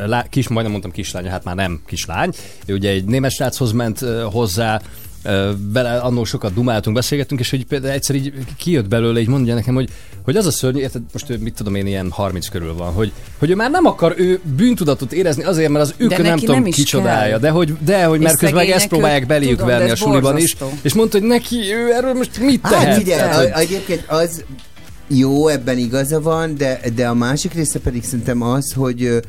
lá, 0.05 0.23
kis, 0.29 0.47
majdnem 0.47 0.71
mondtam 0.71 0.91
kislánya, 0.91 1.29
hát 1.29 1.43
már 1.43 1.55
nem 1.55 1.81
kislány. 1.87 2.33
Ő 2.65 2.73
ugye 2.73 2.89
egy 2.89 3.05
német 3.05 3.31
sráchoz 3.31 3.71
ment 3.71 3.99
hozzá, 4.31 4.81
ö, 5.25 5.51
bele 5.71 5.97
annó 5.97 6.23
sokat 6.23 6.53
dumáltunk, 6.53 6.95
beszélgettünk, 6.95 7.39
és 7.39 7.49
hogy 7.49 7.65
például 7.65 7.93
egyszer 7.93 8.15
így 8.15 8.33
kijött 8.57 8.87
belőle, 8.87 9.19
így 9.19 9.27
mondja 9.27 9.53
nekem, 9.53 9.73
hogy, 9.73 9.89
hogy 10.21 10.35
az 10.35 10.45
a 10.45 10.51
szörnyű, 10.51 10.79
érted, 10.79 11.01
most 11.13 11.29
ő, 11.29 11.37
mit 11.37 11.53
tudom 11.53 11.75
én, 11.75 11.87
ilyen 11.87 12.11
30 12.11 12.47
körül 12.47 12.73
van, 12.73 12.93
hogy, 12.93 13.11
hogy 13.39 13.49
ő 13.49 13.55
már 13.55 13.71
nem 13.71 13.85
akar 13.85 14.13
ő 14.17 14.39
bűntudatot 14.55 15.13
érezni 15.13 15.43
azért, 15.43 15.69
mert 15.69 15.83
az 15.85 15.93
ők 15.97 16.17
nem 16.17 16.37
tudom 16.37 16.61
nem 16.61 16.71
kicsodája, 16.71 17.29
kell. 17.29 17.39
de 17.39 17.49
hogy, 17.49 17.77
de 17.85 18.05
hogy 18.05 18.19
És 18.19 18.25
mert 18.25 18.37
közben 18.37 18.65
meg 18.65 18.69
ezt 18.69 18.87
próbálják 18.87 19.25
beléjük 19.25 19.57
tudom, 19.59 19.67
verni 19.67 19.89
a 19.89 19.95
suliban 19.95 20.37
is, 20.37 20.55
és 20.81 20.93
mondta, 20.93 21.19
hogy 21.19 21.27
neki 21.27 21.73
ő 21.73 21.93
erről 21.93 22.13
most 22.13 22.39
mit 22.39 22.59
Hát 22.61 22.71
tehet? 22.71 22.97
figyelj, 22.97 23.19
Tehát, 23.19 23.55
a, 23.55 23.59
egyébként 23.59 24.03
az 24.07 24.43
jó, 25.07 25.47
ebben 25.47 25.77
igaza 25.77 26.21
van, 26.21 26.57
de, 26.57 26.79
de 26.95 27.07
a 27.07 27.13
másik 27.13 27.53
része 27.53 27.79
pedig 27.79 28.03
szerintem 28.03 28.41
az, 28.41 28.73
hogy 28.75 29.19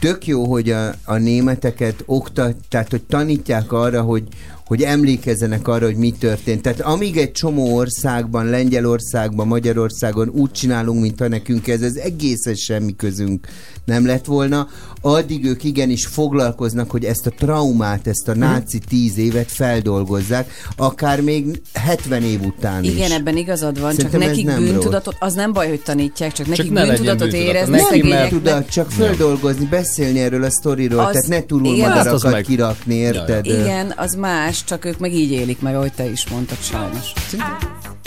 tök 0.00 0.26
jó, 0.26 0.44
hogy 0.44 0.70
a, 0.70 0.94
a 1.04 1.16
németeket 1.16 2.02
oktat, 2.06 2.56
tehát 2.68 2.90
hogy 2.90 3.02
tanítják 3.02 3.72
arra, 3.72 4.02
hogy, 4.02 4.22
hogy 4.70 4.82
emlékezzenek 4.82 5.68
arra, 5.68 5.84
hogy 5.84 5.96
mi 5.96 6.10
történt. 6.10 6.62
Tehát 6.62 6.80
amíg 6.80 7.16
egy 7.16 7.32
csomó 7.32 7.74
országban, 7.76 8.46
Lengyelországban, 8.46 9.46
Magyarországon 9.46 10.28
úgy 10.28 10.50
csinálunk, 10.50 11.00
mintha 11.00 11.28
nekünk 11.28 11.68
ez 11.68 11.82
az 11.82 11.98
egészen 11.98 12.54
semmi 12.54 12.96
közünk 12.96 13.46
nem 13.84 14.06
lett 14.06 14.24
volna, 14.24 14.68
addig 15.00 15.44
ők 15.44 15.64
igenis 15.64 16.06
foglalkoznak, 16.06 16.90
hogy 16.90 17.04
ezt 17.04 17.26
a 17.26 17.30
traumát, 17.30 18.06
ezt 18.06 18.28
a 18.28 18.34
náci 18.34 18.78
tíz 18.78 19.18
évet 19.18 19.50
feldolgozzák, 19.50 20.50
akár 20.76 21.20
még 21.20 21.60
70 21.72 22.22
év 22.22 22.40
után 22.42 22.84
is. 22.84 22.90
Igen, 22.90 23.10
ebben 23.10 23.36
igazad 23.36 23.80
van, 23.80 23.94
Szerintem 23.94 24.20
csak 24.20 24.28
nekik 24.28 24.44
nem 24.46 24.64
bűntudatot, 24.64 25.16
az 25.18 25.34
nem 25.34 25.52
baj, 25.52 25.68
hogy 25.68 25.82
tanítják, 25.82 26.32
csak 26.32 26.46
nekik 26.46 26.72
ne 26.72 26.86
bűntudatot 26.86 27.32
érezni 27.32 27.76
Neki, 27.76 28.00
Nem 28.00 28.08
mert- 28.08 28.30
tudat, 28.30 28.68
csak 28.70 28.90
földolgozni, 28.90 29.64
beszélni 29.66 30.18
erről 30.18 30.44
a 30.44 30.50
sztoriról, 30.50 30.98
Az- 31.00 31.12
tehát 31.12 31.28
ne 31.28 31.34
igen. 31.34 31.46
turulmadarakat 31.46 32.22
Hát 32.22 32.34
az 32.34 32.46
kirakni, 32.46 32.94
érted? 32.94 33.46
Igen, 33.46 33.92
az 33.96 34.14
más, 34.14 34.59
csak 34.64 34.84
ők 34.84 34.98
meg 34.98 35.12
így 35.12 35.30
élik 35.30 35.60
meg, 35.60 35.74
ahogy 35.74 35.92
te 35.92 36.04
is 36.10 36.28
mondtad 36.28 36.58
sajnos. 36.58 37.12
Tell 37.30 37.99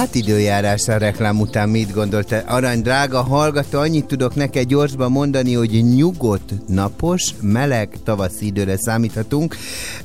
hát 0.00 0.14
időjárás 0.14 0.88
a 0.88 0.96
reklám 0.96 1.40
után 1.40 1.68
mit 1.68 1.92
gondolt? 1.92 2.32
Arany, 2.46 2.80
drága 2.82 3.22
hallgató, 3.22 3.78
annyit 3.78 4.04
tudok 4.04 4.34
neked 4.34 4.66
gyorsban 4.66 5.10
mondani, 5.10 5.54
hogy 5.54 5.84
nyugodt, 5.94 6.52
napos, 6.66 7.34
meleg 7.40 7.88
tavaszi 8.04 8.46
időre 8.46 8.76
számíthatunk. 8.76 9.56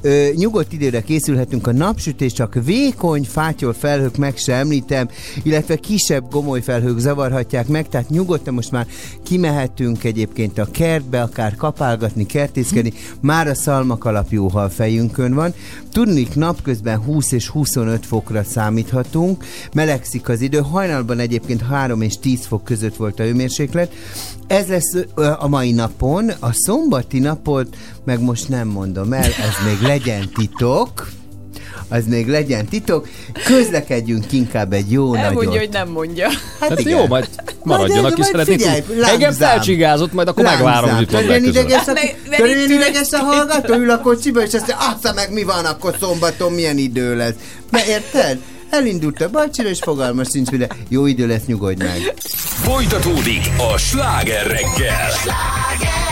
Ö, 0.01 0.27
nyugodt 0.35 0.73
időre 0.73 1.01
készülhetünk, 1.01 1.67
a 1.67 1.71
napsütés 1.71 2.33
csak 2.33 2.57
vékony, 2.65 3.23
fátyol 3.23 3.73
felhők 3.73 4.17
meg 4.17 4.37
se 4.37 4.53
említem, 4.53 5.09
illetve 5.43 5.75
kisebb 5.75 6.31
gomoly 6.31 6.61
felhők 6.61 6.99
zavarhatják 6.99 7.67
meg, 7.67 7.89
tehát 7.89 8.09
nyugodtan 8.09 8.53
most 8.53 8.71
már 8.71 8.87
kimehetünk 9.25 10.03
egyébként 10.03 10.57
a 10.57 10.67
kertbe, 10.71 11.21
akár 11.21 11.55
kapálgatni, 11.55 12.25
kertészkedni, 12.25 12.93
már 13.19 13.47
a 13.47 13.55
szalmak 13.55 14.05
alapjú 14.05 14.47
hal 14.47 14.69
fejünkön 14.69 15.33
van. 15.33 15.53
Tudnik, 15.91 16.35
napközben 16.35 16.99
20 16.99 17.31
és 17.31 17.47
25 17.47 18.05
fokra 18.05 18.43
számíthatunk, 18.43 19.43
melegszik 19.73 20.29
az 20.29 20.41
idő, 20.41 20.57
hajnalban 20.57 21.19
egyébként 21.19 21.61
3 21.61 22.01
és 22.01 22.19
10 22.19 22.45
fok 22.45 22.63
között 22.63 22.95
volt 22.95 23.19
a 23.19 23.23
hőmérséklet. 23.23 23.93
Ez 24.47 24.67
lesz 24.67 24.95
a 25.39 25.47
mai 25.47 25.71
napon, 25.71 26.29
a 26.29 26.51
szombati 26.51 27.19
napot, 27.19 27.75
meg 28.03 28.21
most 28.21 28.49
nem 28.49 28.67
mondom 28.67 29.13
el, 29.13 29.23
ez 29.23 29.65
még 29.65 29.87
legyen 29.87 30.29
titok, 30.33 31.07
az 31.89 32.05
még 32.07 32.27
legyen 32.27 32.65
titok, 32.65 33.07
közlekedjünk 33.45 34.31
inkább 34.31 34.73
egy 34.73 34.91
jó 34.91 35.13
Elmondja, 35.13 35.49
nagyot. 35.49 35.57
hogy 35.57 35.69
nem 35.69 35.87
mondja. 35.89 36.29
Hát 36.59 36.79
igen. 36.79 36.97
jó, 36.97 37.07
majd 37.07 37.29
maradjon, 37.63 38.05
aki 38.05 38.21
majd 38.21 38.31
szeretné. 38.31 38.83
Engem 39.01 39.33
felcsigázott, 39.33 40.13
majd 40.13 40.27
akkor 40.27 40.43
megvárom, 40.43 40.95
hogy 40.95 41.07
Törvényi 41.07 41.51
legközelebb. 41.51 42.69
ideges, 42.69 43.11
a, 43.11 43.17
hallgató, 43.17 43.73
ül 43.73 43.89
a 43.89 43.99
kocsiba, 43.99 44.41
és 44.41 44.53
azt 44.53 44.67
mondja, 44.67 45.13
meg 45.15 45.33
mi 45.33 45.43
van, 45.43 45.65
akkor 45.65 45.95
szombaton 45.99 46.51
milyen 46.53 46.77
idő 46.77 47.15
lesz. 47.15 47.33
Mert 47.71 47.87
érted? 47.87 48.39
Elindult 48.69 49.21
a 49.21 49.29
bacsira, 49.29 49.69
és 49.69 49.79
fogalmas 49.81 50.27
sincs 50.31 50.49
mire. 50.49 50.67
Jó 50.87 51.05
idő 51.05 51.27
lesz, 51.27 51.45
nyugodj 51.45 51.83
meg. 51.83 52.13
Folytatódik 52.63 53.49
a 53.73 53.77
sláger 53.77 54.47
reggel. 54.47 55.11
I 55.81 56.04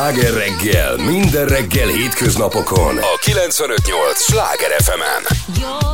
Sláger 0.00 0.34
reggel, 0.34 0.96
minden 0.96 1.46
reggel 1.46 1.88
hétköznapokon 1.88 2.98
a 2.98 3.18
958 3.26 4.20
Sláger 4.20 4.70
FM-en. 4.82 5.22
You're 5.54 5.80
the 5.80 5.89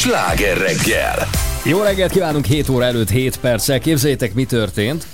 sláger 0.00 0.56
reggel. 0.56 1.28
Jó 1.64 1.82
reggelt 1.82 2.12
kívánunk 2.12 2.44
7 2.44 2.68
óra 2.68 2.84
előtt 2.84 3.10
7 3.10 3.36
perccel. 3.36 3.78
Képzeljétek, 3.78 4.34
mi 4.34 4.44
történt. 4.44 5.06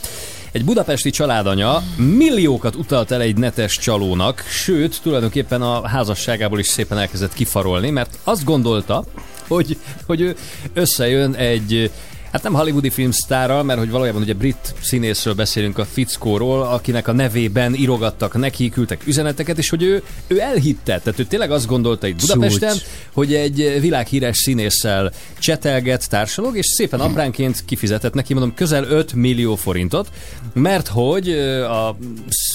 Egy 0.53 0.65
budapesti 0.65 1.11
családanya 1.11 1.83
milliókat 1.97 2.75
utalt 2.75 3.11
el 3.11 3.21
egy 3.21 3.37
netes 3.37 3.79
csalónak, 3.79 4.45
sőt, 4.49 5.01
tulajdonképpen 5.03 5.63
a 5.63 5.89
házasságából 5.89 6.59
is 6.59 6.67
szépen 6.67 6.99
elkezdett 6.99 7.33
kifarolni, 7.33 7.91
mert 7.91 8.19
azt 8.25 8.45
gondolta, 8.45 9.05
hogy, 9.49 9.79
hogy 10.07 10.21
ő 10.21 10.37
összejön 10.75 11.35
egy 11.35 11.91
Hát 12.37 12.45
nem 12.45 12.55
hollywoodi 12.55 12.91
filmsztárral, 12.91 13.63
mert 13.63 13.79
hogy 13.79 13.91
valójában 13.91 14.23
ugye 14.23 14.35
brit 14.35 14.75
színészről 14.81 15.35
beszélünk 15.35 15.79
a 15.79 15.85
fickóról, 15.85 16.63
akinek 16.63 17.09
a 17.09 17.13
nevében 17.13 17.75
írogattak 17.75 18.39
neki, 18.39 18.69
küldtek 18.69 19.07
üzeneteket, 19.07 19.59
és 19.59 19.69
hogy 19.69 19.83
ő, 19.83 20.03
ő 20.27 20.41
elhitte, 20.41 21.01
tehát 21.01 21.19
ő 21.19 21.25
tényleg 21.25 21.51
azt 21.51 21.67
gondolta 21.67 22.07
itt 22.07 22.21
Budapesten, 22.21 22.73
Csúcs. 22.73 22.83
Hogy 23.17 23.35
egy 23.35 23.77
világhíres 23.81 24.37
színésszel 24.37 25.13
csetelget, 25.39 26.09
társalog, 26.09 26.57
és 26.57 26.67
szépen 26.67 27.01
apránként 27.01 27.63
kifizetett 27.67 28.15
neki, 28.15 28.33
mondom, 28.33 28.55
közel 28.55 28.85
5 28.85 29.13
millió 29.15 29.55
forintot, 29.55 30.09
mert 30.53 30.89
hogy 30.89 31.31
a, 31.61 31.97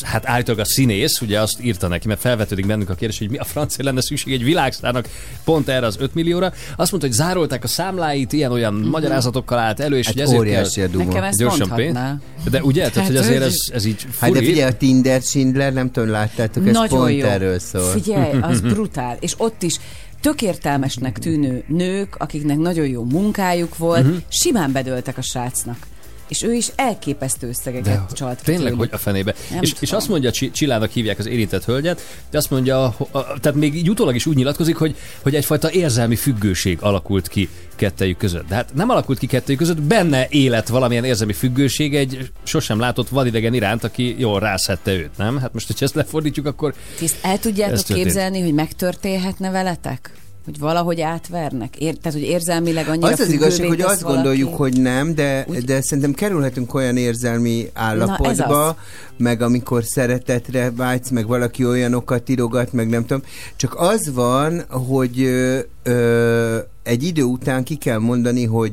hát 0.03 0.28
állítólag 0.30 0.59
a 0.62 0.66
színész, 0.66 1.22
ugye 1.22 1.39
azt 1.39 1.64
írta 1.64 1.88
neki, 1.88 2.07
mert 2.07 2.20
felvetődik 2.20 2.66
bennünk 2.68 2.89
a 2.89 2.93
kérdés, 2.95 3.18
hogy 3.18 3.30
mi 3.30 3.38
a 3.38 3.43
francia 3.43 3.84
lenne 3.84 4.01
szükség 4.01 4.34
egy 4.34 4.43
világsztárnak 4.43 5.07
pont 5.43 5.68
erre 5.70 5.86
az 5.86 5.95
5 5.99 6.14
millióra. 6.14 6.53
Azt 6.76 6.91
mondta, 6.91 7.09
hogy 7.09 7.12
zárolták 7.18 7.64
a 7.64 7.68
számláit, 7.68 8.34
ilyen-olyan 8.34 8.74
magyarázatokkal 8.74 9.57
állt 9.57 9.80
elő, 9.80 9.97
és 9.97 10.05
hogy 10.07 10.16
Hát 10.16 10.24
ezért 10.26 10.39
óriási 10.39 10.82
a 10.82 10.84
kell 10.84 10.91
duma. 10.91 11.05
Nekem 11.05 11.24
ezt 11.24 11.38
gyorsan 11.38 11.72
pénz. 11.76 11.97
De 12.49 12.62
ugye, 12.64 12.89
tehát, 12.89 13.07
hogy 13.07 13.16
Hát, 13.18 13.26
azért 13.26 13.43
hogy- 13.43 13.47
ez, 13.47 13.74
ez 13.74 13.86
így 13.86 14.03
Hát 14.20 14.30
furi. 14.30 14.39
de 14.39 14.45
figyelj, 14.45 14.70
a 14.72 14.78
Tinder 14.78 15.22
Schindler, 15.22 15.74
nem 15.74 15.91
tudom, 15.91 16.09
láttátok, 16.09 16.68
ez 16.68 16.74
Nagyon 16.74 16.99
pont 16.99 17.18
jó. 17.18 17.26
erről 17.26 17.59
szól. 17.59 17.82
Figyelj, 17.91 18.39
az 18.41 18.62
brutál. 18.74 19.18
És 19.20 19.34
ott 19.38 19.64
is 19.64 19.76
tök 20.22 20.41
értelmesnek 20.41 21.19
tűnő 21.19 21.63
nők, 21.67 22.15
akiknek 22.17 22.57
nagyon 22.57 22.88
jó 22.88 23.03
munkájuk 23.03 23.78
volt, 23.78 24.03
Mhm. 24.05 24.15
simán 24.30 24.72
bedöltek 24.72 25.17
a 25.17 25.22
srácnak. 25.22 25.88
És 26.32 26.43
ő 26.43 26.53
is 26.53 26.71
elképesztő 26.75 27.47
összegeket 27.47 28.05
De 28.07 28.13
csalt 28.13 28.41
tényleg, 28.43 28.73
hogy 28.73 28.89
a 28.91 28.97
fenébe. 28.97 29.34
Nem 29.49 29.61
És, 29.61 29.67
tudom. 29.69 29.84
és 29.84 29.91
azt 29.91 30.07
mondja, 30.09 30.32
Csi- 30.32 30.51
Csillának 30.53 30.91
hívják 30.91 31.19
az 31.19 31.25
érintett 31.27 31.65
hölgyet, 31.65 32.01
de 32.29 32.38
azt 32.38 32.49
mondja, 32.49 32.84
a- 32.84 33.39
tehát 33.39 33.53
még 33.57 33.89
utólag 33.89 34.15
is 34.15 34.25
úgy 34.25 34.36
nyilatkozik, 34.36 34.75
hogy, 34.75 34.95
hogy 35.21 35.36
egyfajta 35.36 35.71
érzelmi 35.71 36.15
függőség 36.15 36.77
alakult 36.82 37.27
ki 37.27 37.49
kettejük 37.75 38.17
között. 38.17 38.47
De 38.47 38.55
hát 38.55 38.73
nem 38.73 38.89
alakult 38.89 39.17
ki 39.19 39.27
kettejük 39.27 39.59
között, 39.59 39.82
benne 39.82 40.27
élet 40.29 40.67
valamilyen 40.67 41.03
érzelmi 41.03 41.34
függőség 41.34 41.95
egy 41.95 42.32
sosem 42.43 42.79
látott 42.79 43.09
vadidegen 43.09 43.53
iránt, 43.53 43.84
aki 43.84 44.15
jól 44.19 44.39
rászette 44.39 44.91
őt, 44.93 45.17
nem? 45.17 45.39
Hát 45.39 45.53
most, 45.53 45.67
hogyha 45.67 45.86
ezt 45.86 45.95
lefordítjuk, 45.95 46.45
akkor 46.45 46.73
Tiszt, 46.97 47.17
el 47.21 47.39
tudjátok 47.39 47.84
képzelni, 47.86 48.41
hogy 48.41 48.53
megtörténhetne 48.53 49.49
veletek? 49.49 50.11
Hogy 50.46 50.60
valahogy 50.60 51.02
átvernek? 51.02 51.78
Ér, 51.78 51.98
tehát, 51.98 52.18
hogy 52.20 52.28
érzelmileg 52.28 52.88
annyira 52.88 53.08
Az 53.08 53.20
az 53.20 53.32
igazság, 53.32 53.68
hogy 53.68 53.82
azt 53.82 54.02
gondoljuk, 54.04 54.58
valaki? 54.58 54.74
hogy 54.74 54.82
nem, 54.82 55.16
de, 55.16 55.46
Úgy- 55.50 55.64
de 55.64 55.82
szerintem 55.82 56.14
kerülhetünk 56.14 56.74
olyan 56.74 56.98
érzelmi 56.98 57.70
állapotba, 57.74 58.76
meg 59.18 59.42
amikor 59.42 59.84
szeretetre 59.84 60.72
vágysz, 60.76 61.10
meg 61.10 61.28
valaki 61.28 61.66
olyanokat 61.66 62.30
írogat, 62.30 62.74
meg 62.74 62.89
nem 62.89 63.06
tudom. 63.06 63.24
Csak 63.56 63.76
az 63.78 64.12
van, 64.14 64.64
hogy 64.70 65.22
ö, 65.22 65.60
ö, 65.84 66.58
egy 66.84 67.04
idő 67.04 67.24
után 67.24 67.64
ki 67.64 67.76
kell 67.76 67.98
mondani, 68.00 68.46
hogy 68.46 68.72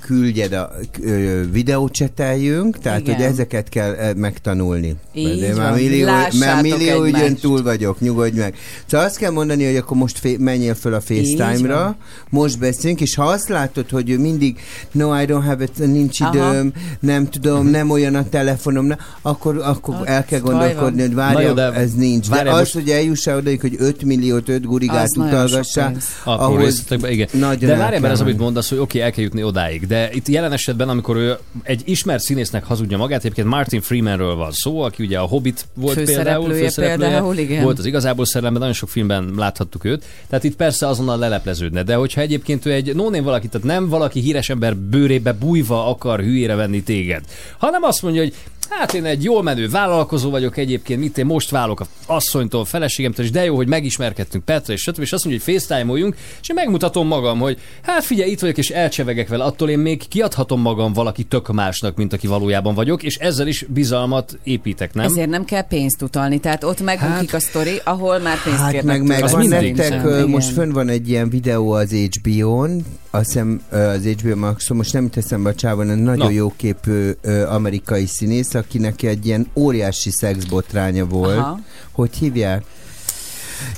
küldjed 0.00 0.52
a 0.52 0.70
ö, 1.02 1.40
videócseteljünk, 1.50 2.78
tehát 2.78 3.00
Igen. 3.00 3.14
hogy 3.14 3.24
ezeket 3.24 3.68
kell 3.68 3.94
ö, 3.94 4.12
megtanulni. 4.16 4.96
Így 5.14 5.40
Mert 5.40 5.56
van. 5.56 5.72
millió, 5.72 6.06
már 6.38 6.62
millió 6.62 7.04
ügyön 7.04 7.34
túl 7.34 7.62
vagyok, 7.62 8.00
nyugodj 8.00 8.38
meg. 8.38 8.54
Szóval 8.86 9.06
azt 9.06 9.16
kell 9.16 9.30
mondani, 9.30 9.64
hogy 9.64 9.76
akkor 9.76 9.96
most 9.96 10.18
fé- 10.18 10.38
menjél 10.38 10.74
föl 10.74 10.94
a 10.94 11.00
FaceTime-ra, 11.00 11.96
most 12.30 12.58
beszélünk, 12.58 13.00
és 13.00 13.14
ha 13.14 13.24
azt 13.24 13.48
látod, 13.48 13.90
hogy 13.90 14.10
ő 14.10 14.18
mindig 14.18 14.58
no, 14.92 15.20
I 15.22 15.24
don't 15.26 15.42
have 15.44 15.64
it, 15.64 15.78
nincs 15.92 16.20
Aha. 16.20 16.34
időm, 16.34 16.72
nem 17.00 17.28
tudom, 17.28 17.66
nem 17.66 17.90
olyan 17.90 18.14
a 18.14 18.28
telefonom, 18.28 18.86
ne, 18.86 18.96
akkor, 19.22 19.60
akkor 19.64 19.94
Ott 19.94 20.06
el 20.06 20.24
kell 20.24 20.40
gondolkodni, 20.40 21.00
hogy 21.00 21.14
várja, 21.14 21.52
de 21.52 21.72
ez 21.72 21.94
nincs. 21.94 22.28
De 22.28 22.50
az, 22.50 22.58
most- 22.58 22.72
hogy 22.72 22.90
eljussál 22.90 23.36
odaig, 23.36 23.60
hogy 23.60 23.76
5 23.78 24.04
milliót, 24.04 24.48
5 24.48 24.66
gurigát 24.66 25.04
Az 25.04 25.16
utalgassál, 25.16 25.96
ahhoz 26.24 26.84
nagyon 27.32 27.58
De 27.58 27.66
várjál, 27.66 27.90
kell 27.90 28.00
mert 28.00 28.12
ez, 28.12 28.20
amit 28.20 28.38
mondasz, 28.38 28.68
hogy 28.68 28.78
oké, 28.78 28.98
okay, 28.98 29.00
el 29.00 29.14
kell 29.14 29.24
jutni 29.24 29.42
odáig. 29.42 29.86
De 29.88 30.08
itt 30.12 30.28
jelen 30.28 30.52
esetben, 30.52 30.88
amikor 30.88 31.16
ő 31.16 31.36
egy 31.62 31.82
ismert 31.84 32.22
színésznek 32.22 32.64
hazudja 32.64 32.96
magát, 32.96 33.18
egyébként 33.18 33.46
Martin 33.46 33.80
Freemanről 33.80 34.34
van 34.34 34.52
szó, 34.52 34.80
aki 34.80 35.02
ugye 35.04 35.18
a 35.18 35.24
Hobbit 35.24 35.66
volt 35.74 35.96
Főszereplője 35.96 36.70
például, 36.74 36.98
például, 36.98 37.36
igen. 37.36 37.62
volt 37.62 37.78
az 37.78 37.84
igazából 37.84 38.24
szerelemben, 38.24 38.60
nagyon 38.60 38.76
sok 38.76 38.88
filmben 38.88 39.32
láthattuk 39.36 39.84
őt. 39.84 40.04
Tehát 40.28 40.44
itt 40.44 40.56
persze 40.56 40.86
azonnal 40.86 41.18
lelepleződne, 41.18 41.82
de 41.82 41.94
hogyha 41.94 42.20
egyébként 42.20 42.66
ő 42.66 42.72
egy 42.72 42.94
no 42.94 43.22
valaki, 43.22 43.48
tehát 43.48 43.66
nem 43.66 43.88
valaki 43.88 44.20
híres 44.20 44.48
ember 44.48 44.76
bőrébe 44.76 45.32
bújva 45.32 45.88
akar 45.88 46.20
hülyére 46.20 46.54
venni 46.54 46.82
téged, 46.82 47.24
hanem 47.58 47.82
azt 47.82 48.02
mondja, 48.02 48.22
hogy 48.22 48.34
Hát 48.68 48.94
én 48.94 49.04
egy 49.04 49.24
jól 49.24 49.42
menő 49.42 49.68
vállalkozó 49.68 50.30
vagyok 50.30 50.56
egyébként, 50.56 51.00
mit 51.00 51.18
én 51.18 51.26
most 51.26 51.50
válok 51.50 51.80
a 51.80 51.86
asszonytól, 52.06 52.64
feleségemtől, 52.64 53.24
és 53.24 53.30
de 53.30 53.44
jó, 53.44 53.56
hogy 53.56 53.68
megismerkedtünk 53.68 54.44
Petra, 54.44 54.72
és 54.72 54.80
stb. 54.80 55.00
És 55.00 55.12
azt 55.12 55.24
mondja, 55.24 55.42
hogy 55.44 55.54
facetime 55.54 55.92
és 56.40 56.48
én 56.48 56.54
megmutatom 56.54 57.06
magam, 57.06 57.38
hogy 57.38 57.58
hát 57.82 58.04
figyelj, 58.04 58.30
itt 58.30 58.40
vagyok, 58.40 58.58
és 58.58 58.70
elcsevegek 58.70 59.28
vele, 59.28 59.44
attól 59.44 59.70
én 59.70 59.78
még 59.78 60.08
kiadhatom 60.08 60.60
magam 60.60 60.92
valaki 60.92 61.24
tök 61.24 61.52
másnak, 61.52 61.96
mint 61.96 62.12
aki 62.12 62.26
valójában 62.26 62.74
vagyok, 62.74 63.02
és 63.02 63.16
ezzel 63.16 63.46
is 63.46 63.64
bizalmat 63.68 64.38
építek, 64.44 64.94
nem? 64.94 65.04
Ezért 65.04 65.28
nem 65.28 65.44
kell 65.44 65.66
pénzt 65.66 66.02
utalni, 66.02 66.38
tehát 66.38 66.64
ott 66.64 66.80
megbukik 66.80 67.30
Hát- 67.30 67.34
a 67.34 67.40
sztori, 67.40 67.80
ahol 67.84 68.18
már 68.18 68.42
pénzt 68.42 68.58
Hát 68.58 68.72
kérnek 68.72 69.02
meg, 69.02 69.20
meg 69.20 69.36
mindig. 69.36 69.74
nektek, 69.76 70.26
most 70.26 70.52
fönn 70.52 70.72
van 70.72 70.88
egy 70.88 71.08
ilyen 71.08 71.28
videó 71.30 71.70
az 71.70 71.92
HBO-n, 71.92 72.84
azt 73.10 73.24
hiszem 73.26 73.60
az 73.70 74.04
HBO 74.04 74.36
Max, 74.36 74.68
most 74.68 74.92
nem 74.92 75.10
teszem 75.10 75.42
be 75.42 75.48
a 75.48 75.54
csávon, 75.54 75.90
egy 75.90 75.96
nagyon 75.96 76.26
Na. 76.26 76.30
jó 76.32 76.52
képű 76.56 77.10
amerikai 77.48 78.06
színész, 78.06 78.54
akinek 78.58 79.02
egy 79.02 79.26
ilyen 79.26 79.46
óriási 79.54 80.10
szexbotránya 80.10 81.06
volt. 81.06 81.38
Aha. 81.38 81.60
Hogy 81.92 82.16
hívják? 82.16 82.64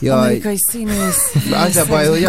Jaj, 0.00 0.18
Amerikai 0.18 0.56
színész. 0.70 1.32
az 1.68 1.76
a 1.76 1.84
baj, 1.88 2.06
hogy 2.06 2.22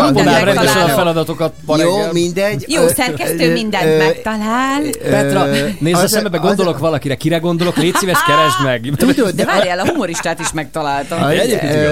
rendesen 0.44 0.82
a 0.82 0.88
feladatokat 0.88 1.54
jó, 1.78 1.98
mindegy. 2.12 2.66
Jó 2.68 2.88
szerkesztő 2.88 3.54
mindent 3.54 3.98
megtalál. 3.98 4.82
Petra, 5.10 5.46
nézd 5.80 6.04
a 6.04 6.08
szemebe, 6.08 6.38
gondolok 6.38 6.78
valakire, 6.80 7.16
kire 7.16 7.38
gondolok, 7.38 7.78
légy 7.78 7.96
szíves, 7.96 8.24
keresd 8.24 8.64
meg. 8.64 8.92
Tudod, 8.98 9.36
De 9.36 9.46
várjál, 9.46 9.80
a 9.80 9.88
humoristát 9.90 10.40
is 10.40 10.52
megtaláltam. 10.52 11.24
egyébként 11.24 11.90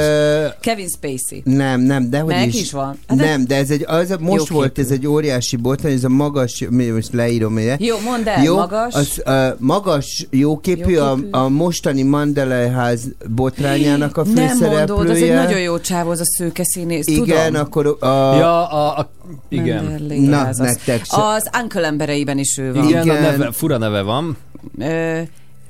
Kevin 0.61 0.87
Spacey. 0.87 1.41
Nem, 1.43 1.81
nem, 1.81 2.09
de 2.09 2.19
hogy 2.19 2.35
is. 2.47 2.61
is 2.61 2.71
van. 2.71 2.99
Hát 3.07 3.17
nem, 3.17 3.45
de 3.47 3.55
ez 3.55 3.69
egy, 3.69 3.83
az, 3.87 4.15
most 4.19 4.47
volt 4.47 4.79
ez 4.79 4.91
egy 4.91 5.07
óriási 5.07 5.55
botrány, 5.55 5.93
ez 5.93 6.03
a 6.03 6.09
magas, 6.09 6.65
mi- 6.69 6.85
most 6.89 7.13
leírom 7.13 7.57
ide. 7.57 7.75
Jó, 7.79 7.95
mondd 8.05 8.27
el, 8.27 8.43
jó, 8.43 8.55
magas. 8.55 8.93
Az, 8.93 9.21
uh, 9.25 9.47
magas, 9.57 10.27
jóképű, 10.29 10.91
Jóképű. 10.91 11.27
A, 11.31 11.37
a 11.43 11.47
mostani 11.49 12.03
Mandela 12.03 12.71
ház 12.71 13.01
botrányának 13.27 14.17
a 14.17 14.23
Nem 14.23 14.47
főszereplője. 14.47 14.85
mondod, 14.85 15.09
az 15.09 15.21
egy 15.21 15.29
nagyon 15.49 15.61
jó 15.63 15.79
csávó, 15.79 16.09
az 16.09 16.19
a 16.19 16.25
szőke 16.37 16.63
színész, 16.63 17.07
Igen, 17.07 17.45
tudom. 17.47 17.61
akkor 17.61 17.97
a, 17.99 18.05
Ja, 18.35 18.67
a, 18.67 18.97
a 18.97 19.09
igen. 19.49 20.01
Na, 20.07 20.41
az. 20.41 20.57
nektek 20.57 21.05
se- 21.05 21.17
Az 21.17 21.49
Uncle 21.61 21.85
embereiben 21.85 22.37
is 22.37 22.57
ő 22.57 22.73
van. 22.73 22.87
Igen, 22.87 23.03
Igen. 23.03 23.17
A 23.17 23.29
neve, 23.29 23.51
fura 23.51 23.77
neve 23.77 24.01
van. 24.01 24.37
Ö, 24.79 25.19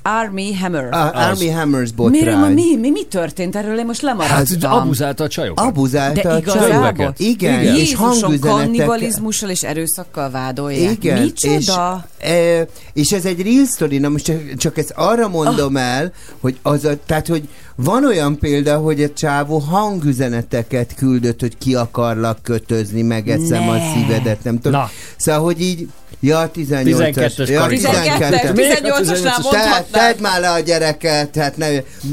Army 0.03 0.53
Hammer. 0.55 0.93
a 0.93 1.11
Army 1.13 1.49
Hammers 1.49 1.89
Miről, 1.95 2.33
botrány. 2.35 2.53
mi, 2.53 2.75
mi, 2.75 2.89
mi 2.89 3.03
történt 3.05 3.55
erről? 3.55 3.79
Én 3.79 3.85
most 3.85 4.05
Hát 4.05 4.17
lemaradtam. 4.17 4.71
abuzálta 4.71 5.23
a 5.23 5.27
csajokat. 5.27 5.65
Abuzálta 5.65 6.21
De 6.21 6.51
a 6.51 6.57
csajokat. 6.57 7.19
Igen, 7.19 7.59
és 7.63 7.77
Jézusom, 7.77 7.99
hangüzenetek. 8.07 8.49
kannibalizmussal 8.51 9.49
és 9.49 9.63
erőszakkal 9.63 10.29
vádolják. 10.29 10.91
Igen, 10.91 11.21
Micsoda? 11.21 12.05
És, 12.19 12.27
e, 12.29 12.67
és 12.93 13.11
ez 13.11 13.25
egy 13.25 13.41
real 13.41 13.65
story, 13.65 13.97
na 13.97 14.09
most 14.09 14.25
csak, 14.25 14.55
csak 14.57 14.77
ezt 14.77 14.93
arra 14.95 15.27
mondom 15.27 15.75
Ah. 15.75 15.81
el, 15.81 16.11
hogy 16.39 16.57
az 16.61 16.85
a, 16.85 16.91
tehát, 17.05 17.27
hogy 17.27 17.47
van 17.83 18.05
olyan 18.05 18.37
példa, 18.37 18.77
hogy 18.77 19.03
a 19.03 19.13
csávó 19.13 19.57
hangüzeneteket 19.57 20.93
küldött, 20.95 21.39
hogy 21.39 21.57
ki 21.57 21.75
akarlak 21.75 22.43
kötözni, 22.43 23.01
megeszem 23.01 23.63
Ne. 23.63 23.69
a 23.71 23.93
szívedet, 23.93 24.43
nem 24.43 24.55
tudom. 24.55 24.79
Na. 24.79 24.89
Szóval, 25.17 25.41
hogy 25.41 25.61
így, 25.61 25.89
ja, 26.19 26.51
18-as. 26.55 27.13
12-es 27.15 27.49
ja, 27.49 27.59
karika. 27.59 27.91
12-es, 27.91 28.51
18-asnál 28.55 29.23
Te, 29.23 29.41
mondhatnám. 29.41 29.83
tedd 29.91 30.21
már 30.21 30.39
le 30.41 30.49
a 30.49 30.59
gyereket, 30.59 31.35
hát 31.35 31.57
ne. 31.57 31.67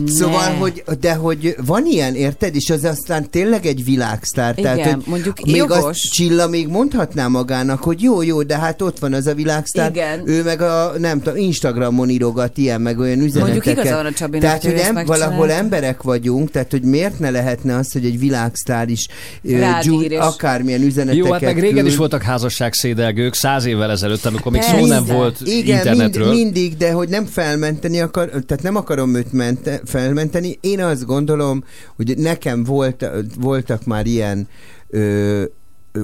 Szóval, 0.07 0.55
hogy, 0.55 0.83
de 1.01 1.15
hogy 1.15 1.57
van 1.67 1.87
ilyen, 1.87 2.15
érted? 2.15 2.55
És 2.55 2.71
az 2.71 2.85
aztán 2.85 3.31
tényleg 3.31 3.67
egy 3.67 3.85
világsztár. 3.85 4.55
tehát, 4.55 4.77
Igen, 4.79 4.95
hogy 4.95 5.03
mondjuk 5.07 5.41
még 5.45 5.57
jogos. 5.57 5.79
azt 5.85 5.99
Csilla 6.01 6.47
még 6.49 6.69
mondhatná 6.69 7.29
magának, 7.29 7.83
hogy 7.83 8.03
jó, 8.03 8.23
jó, 8.23 8.43
de 8.43 8.57
hát 8.59 8.83
ott 8.83 8.99
van 8.99 9.13
az 9.13 9.27
a 9.27 9.35
világsztár. 9.35 9.91
Igen. 9.91 10.23
Ő 10.27 10.43
meg 10.43 10.61
a, 10.61 10.93
nem 10.99 11.23
tudom, 11.23 11.39
Instagramon 11.39 12.09
írogat 12.09 12.59
ilyen, 12.59 12.81
meg 12.81 12.99
olyan 12.99 13.21
üzeneteket. 13.21 13.67
igaza 13.79 13.95
van 13.97 14.07
a 14.07 14.13
Csabinak, 14.13 14.43
Tehát, 14.45 14.63
hogy 14.65 14.73
em, 14.97 15.05
valahol 15.07 15.51
emberek 15.51 16.03
vagyunk, 16.03 16.51
tehát, 16.51 16.71
hogy 16.71 16.83
miért 16.83 17.19
ne 17.19 17.31
lehetne 17.31 17.77
az, 17.77 17.93
hogy 17.93 18.05
egy 18.05 18.19
világsztár 18.19 18.89
is 18.89 19.07
Rád 19.43 19.85
és- 20.03 20.19
akármilyen 20.19 20.83
üzeneteket 20.83 21.25
Jó, 21.27 21.33
hát 21.33 21.41
meg 21.41 21.59
régen 21.59 21.75
küld. 21.75 21.87
is 21.87 21.97
voltak 21.97 22.23
házasságszédelgők, 22.23 23.35
száz 23.35 23.65
évvel 23.65 23.91
ezelőtt, 23.97 24.25
amikor 24.25 24.53
még 24.53 24.63
szó 24.63 24.71
Persze. 24.71 24.87
nem 24.87 25.05
volt 25.05 25.41
Igen, 25.45 25.77
internetről. 25.77 26.29
Mind, 26.29 26.43
mindig, 26.43 26.77
de 26.77 26.93
hogy 26.93 27.09
nem 27.09 27.25
felmenteni 27.25 28.01
akar, 28.01 28.29
tehát 28.29 28.63
nem 28.63 28.77
akarom 28.77 29.15
őt 29.15 29.33
mente, 29.33 29.81
felmenteni. 29.85 30.59
Én 30.61 30.81
azt 30.83 31.05
gondolom, 31.07 31.65
hogy 31.97 32.15
nekem 32.17 32.65
volt, 32.65 33.07
voltak 33.39 33.85
már 33.85 34.07
ilyen 34.07 34.49
ö, 34.89 35.43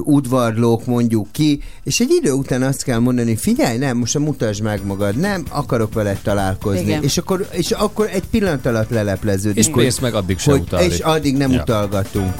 udvarlók 0.00 0.86
mondjuk 0.86 1.26
ki, 1.32 1.60
és 1.84 2.00
egy 2.00 2.10
idő 2.10 2.32
után 2.32 2.62
azt 2.62 2.82
kell 2.82 2.98
mondani, 2.98 3.36
figyelj, 3.36 3.78
nem, 3.78 3.96
most 3.96 4.18
mutasd 4.18 4.62
meg 4.62 4.86
magad, 4.86 5.16
nem, 5.16 5.44
akarok 5.48 5.92
veled 5.94 6.18
találkozni. 6.22 6.80
Igen. 6.80 7.02
És 7.02 7.18
akkor, 7.18 7.46
és 7.50 7.70
akkor 7.70 8.08
egy 8.12 8.24
pillanat 8.30 8.66
alatt 8.66 8.90
lelepleződik. 8.90 9.58
És 9.58 9.68
hogy- 9.72 9.94
meg 10.00 10.14
addig 10.14 10.38
sem 10.38 10.52
hogy, 10.52 10.62
utalni. 10.62 10.86
És 10.86 10.98
addig 10.98 11.36
nem 11.36 11.50
Ja. 11.50 11.56
ja. 11.56 11.62
utalgatunk. 11.62 12.34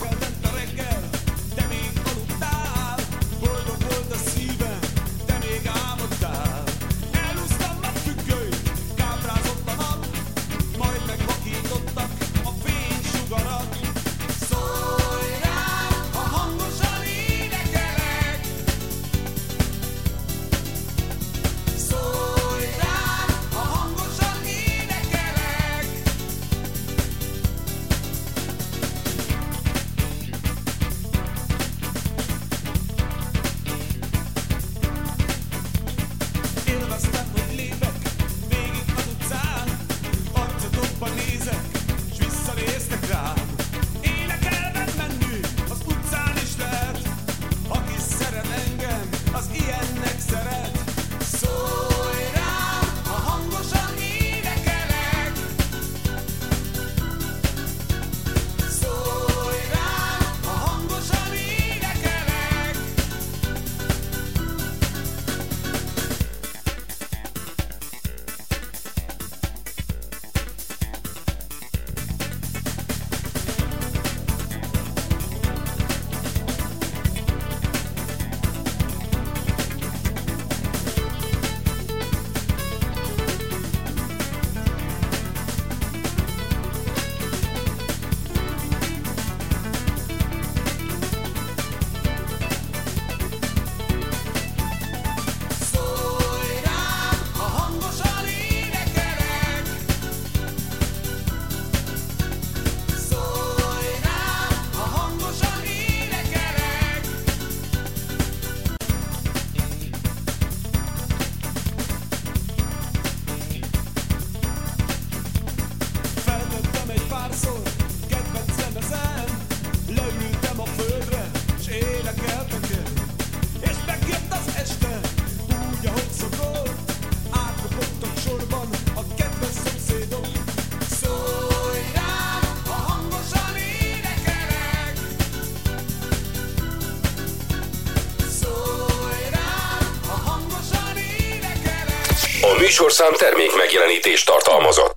Műsorszám 142.83 143.13
termék 143.13 143.57
megjelenítést 143.57 144.27
tartalmazott. 144.27 144.92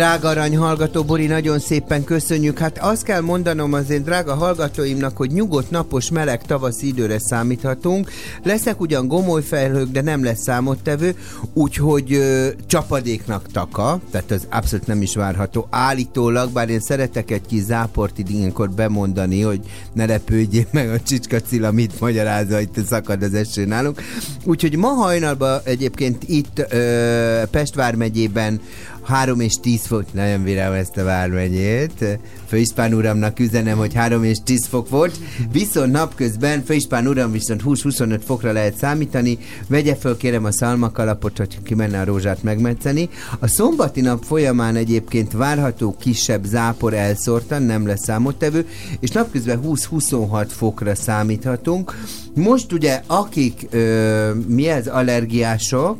Drága 0.00 0.28
arany 0.28 0.56
hallgató, 0.56 1.04
Bori, 1.04 1.26
nagyon 1.26 1.58
szépen 1.58 2.04
köszönjük. 2.04 2.58
Hát 2.58 2.78
azt 2.78 3.02
kell 3.02 3.20
mondanom 3.20 3.72
az 3.72 3.90
én 3.90 4.02
drága 4.02 4.34
hallgatóimnak, 4.34 5.16
hogy 5.16 5.30
nyugodt, 5.30 5.70
napos, 5.70 6.10
meleg 6.10 6.42
tavaszi 6.42 6.86
időre 6.86 7.18
számíthatunk. 7.18 8.10
Lesznek 8.42 8.80
ugyan 8.80 9.08
gomoly 9.08 9.42
felhők, 9.42 9.90
de 9.90 10.00
nem 10.00 10.24
lesz 10.24 10.42
számottevő, 10.42 11.16
úgyhogy 11.52 12.12
ö, 12.12 12.48
csapadéknak 12.66 13.46
taka, 13.52 14.00
tehát 14.10 14.30
az 14.30 14.46
abszolút 14.50 14.86
nem 14.86 15.02
is 15.02 15.14
várható. 15.14 15.66
Állítólag, 15.70 16.50
bár 16.50 16.68
én 16.68 16.80
szeretek 16.80 17.30
egy 17.30 17.46
kis 17.46 17.62
záport 17.62 18.18
ilyenkor 18.18 18.70
bemondani, 18.70 19.40
hogy 19.40 19.60
ne 19.92 20.06
lepődjél 20.06 20.66
meg 20.70 20.90
a 20.90 21.00
csicska 21.00 21.40
Cilla, 21.40 21.72
mit 21.72 22.00
magyarázza, 22.00 22.60
itt 22.60 22.86
szakad 22.86 23.22
az 23.22 23.34
eső 23.34 23.64
nálunk. 23.64 24.02
Úgyhogy 24.44 24.76
ma 24.76 24.88
hajnalban 24.88 25.60
egyébként 25.64 26.22
itt 26.26 26.66
ö, 26.70 27.42
Pest 27.50 27.74
vármegyében 27.74 28.60
3 29.02 29.40
és 29.40 29.54
10 29.54 29.86
fok, 29.86 30.12
nagyon 30.12 30.42
bírálom 30.42 30.74
ezt 30.76 30.96
a 30.96 31.04
vármegyét. 31.04 32.18
Főispán 32.46 32.94
uramnak 32.94 33.38
üzenem, 33.38 33.78
hogy 33.78 33.94
3 33.94 34.24
és 34.24 34.38
10 34.44 34.66
fok 34.66 34.88
volt, 34.88 35.18
viszont 35.52 35.92
napközben 35.92 36.64
Főispán 36.64 37.06
uram 37.06 37.32
viszont 37.32 37.62
20-25 37.64 38.20
fokra 38.24 38.52
lehet 38.52 38.76
számítani. 38.76 39.38
Vegye 39.68 39.94
föl 39.96 40.16
kérem 40.16 40.44
a 40.44 40.52
szalmakalapot, 40.52 41.36
hogy 41.36 41.62
kimenne 41.62 42.00
a 42.00 42.04
rózsát 42.04 42.42
megmetszeni. 42.42 43.08
A 43.38 43.46
szombati 43.46 44.00
nap 44.00 44.24
folyamán 44.24 44.76
egyébként 44.76 45.32
várható 45.32 45.96
kisebb 46.00 46.44
zápor 46.44 46.94
elszórtan, 46.94 47.62
nem 47.62 47.86
lesz 47.86 48.02
számottevő, 48.02 48.66
és 49.00 49.10
napközben 49.10 49.60
20-26 49.64 50.46
fokra 50.48 50.94
számíthatunk. 50.94 51.94
Most 52.34 52.72
ugye, 52.72 53.02
akik 53.06 53.66
ö, 53.70 54.30
mi 54.46 54.68
ez, 54.68 54.86
allergiások, 54.86 55.98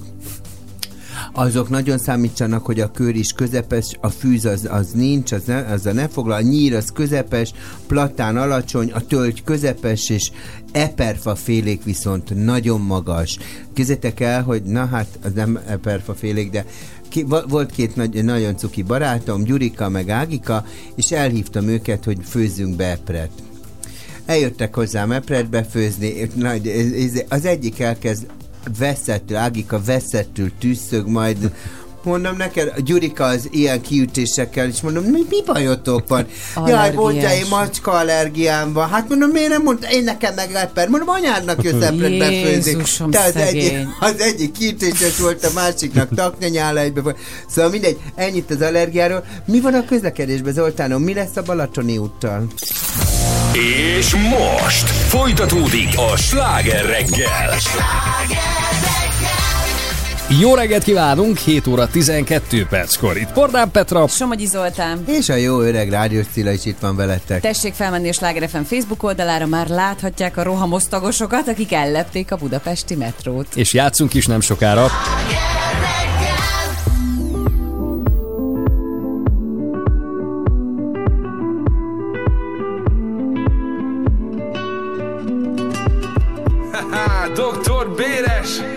azok 1.33 1.69
nagyon 1.69 1.99
számítsanak, 1.99 2.67
hogy 2.67 2.81
a 2.81 2.91
kör 2.91 3.15
is 3.15 3.33
közepes, 3.33 3.97
a 4.01 4.09
fűz 4.09 4.45
az, 4.45 4.69
az 4.71 4.91
nincs, 4.91 5.33
az 5.33 5.43
ne, 5.45 5.57
azzal 5.57 5.93
ne 5.93 6.09
foglal, 6.09 6.37
a 6.37 6.41
nyír 6.41 6.75
az 6.75 6.91
közepes, 6.95 7.53
platán 7.87 8.37
alacsony, 8.37 8.93
a 8.93 9.01
tölgy 9.01 9.43
közepes, 9.45 10.11
és 10.11 10.31
eperfa 10.73 11.35
félék 11.35 11.85
viszont 11.85 12.45
nagyon 12.45 12.81
magas. 12.81 13.39
Kézzétek 13.75 14.21
el, 14.21 14.43
hogy 14.43 14.63
na 14.63 14.87
hát, 14.87 15.19
az 15.23 15.33
nem 15.33 15.59
eperfa 15.67 16.15
félék, 16.15 16.51
de 16.51 16.65
ki, 17.09 17.23
vo- 17.23 17.51
volt 17.51 17.71
két 17.71 17.97
nagy, 17.97 18.25
nagyon 18.25 18.57
cuki 18.57 18.83
barátom, 18.83 19.43
Gyurika 19.43 19.89
meg 19.89 20.09
Ágika, 20.09 20.65
és 20.95 21.11
elhívtam 21.11 21.69
őket, 21.69 22.05
hogy 22.05 22.19
főzzünk 22.25 22.77
be 22.77 22.85
epret. 22.85 23.31
Eljöttek 24.27 24.75
hozzám 24.75 25.13
epret 25.13 25.67
főzni, 25.71 26.31
nagy, 26.35 26.73
az 27.29 27.45
egyik 27.45 27.81
elkezd 27.81 28.27
veszettül, 28.79 29.37
Ágika 29.37 29.81
veszettül 29.85 30.51
tűzszög, 30.59 31.09
majd 31.09 31.55
Mondom 32.03 32.37
neked, 32.37 32.73
a 32.77 32.81
Gyurika 32.81 33.25
az 33.25 33.49
ilyen 33.51 33.81
kiütésekkel, 33.81 34.69
és 34.69 34.81
mondom, 34.81 35.05
mi, 35.05 35.19
mi 35.29 35.43
bajotok 35.47 36.09
van? 36.09 36.27
Jaj, 36.67 36.93
mondja, 36.93 37.33
én 37.33 37.47
macska 37.51 37.91
allergiám 37.91 38.73
van. 38.73 38.89
Hát 38.89 39.09
mondom, 39.09 39.31
miért 39.31 39.49
nem 39.49 39.63
mondta, 39.63 39.91
én 39.91 40.05
nekem 40.05 40.35
meg 40.35 40.55
eper. 40.55 40.89
Mondom, 40.89 41.09
anyádnak 41.09 41.63
jössz 41.63 41.83
epret 41.83 42.19
befőzni. 42.19 42.71
Jézusom, 42.71 43.11
Te 43.11 43.21
az 43.21 43.37
egyik, 43.37 43.73
az 44.01 44.21
egyik 44.21 44.53
kiütéses 44.53 45.19
volt, 45.19 45.45
a 45.45 45.51
másiknak 45.55 46.15
taknyanyála 46.15 46.81
egybe 46.81 47.01
volt. 47.01 47.19
Szóval 47.49 47.71
mindegy, 47.71 47.99
ennyit 48.15 48.51
az 48.51 48.61
allergiáról. 48.61 49.25
Mi 49.45 49.61
van 49.61 49.75
a 49.75 49.85
közlekedésben, 49.85 50.53
Zoltánom? 50.53 51.03
Mi 51.03 51.15
lesz 51.15 51.37
a 51.37 51.43
Balatoni 51.43 51.99
úttal? 51.99 52.47
És 53.53 54.15
most 54.15 54.89
folytatódik 54.89 55.89
a 56.13 56.17
sláger 56.17 56.85
reggel. 56.87 57.55
Jó 60.39 60.55
reggelt 60.55 60.83
kívánunk, 60.83 61.37
7 61.37 61.67
óra 61.67 61.87
12 61.87 62.67
perckor. 62.67 63.17
Itt 63.17 63.33
Pordán 63.33 63.71
Petra. 63.71 64.07
Somogyi 64.09 64.47
Zoltán. 64.47 65.05
És 65.07 65.29
a 65.29 65.35
jó 65.35 65.61
öreg 65.61 65.91
rádiós 65.91 66.27
Cilla 66.33 66.51
is 66.51 66.65
itt 66.65 66.79
van 66.81 66.97
veletek. 66.97 67.41
Tessék 67.41 67.75
felmenni 67.75 68.09
a 68.09 68.13
Sláger 68.13 68.49
FM 68.49 68.61
Facebook 68.61 69.03
oldalára, 69.03 69.47
már 69.47 69.69
láthatják 69.69 70.37
a 70.37 70.43
rohamosztagosokat, 70.43 71.49
akik 71.49 71.73
ellepték 71.73 72.33
a 72.33 72.37
budapesti 72.37 72.95
metrót. 72.95 73.47
És 73.55 73.75
játszunk 73.75 74.15
is 74.15 74.27
nem 74.27 74.41
sokára. 74.41 74.87
Doktor 87.35 87.95
Béres! 87.95 88.70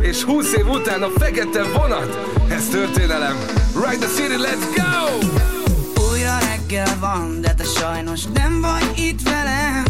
És 0.00 0.22
20 0.22 0.52
év 0.52 0.68
után 0.68 1.02
a 1.02 1.08
fekete 1.18 1.62
vonat. 1.62 2.18
Ez 2.48 2.68
történelem. 2.68 3.36
Ride 3.74 4.06
the 4.06 4.14
city, 4.14 4.36
let's 4.36 4.64
go! 4.76 5.26
Újra 6.10 6.38
reggel 6.38 6.98
van, 7.00 7.40
de 7.40 7.54
te 7.54 7.64
sajnos 7.64 8.20
nem 8.34 8.60
vagy 8.60 8.98
itt 8.98 9.22
velem. 9.22 9.84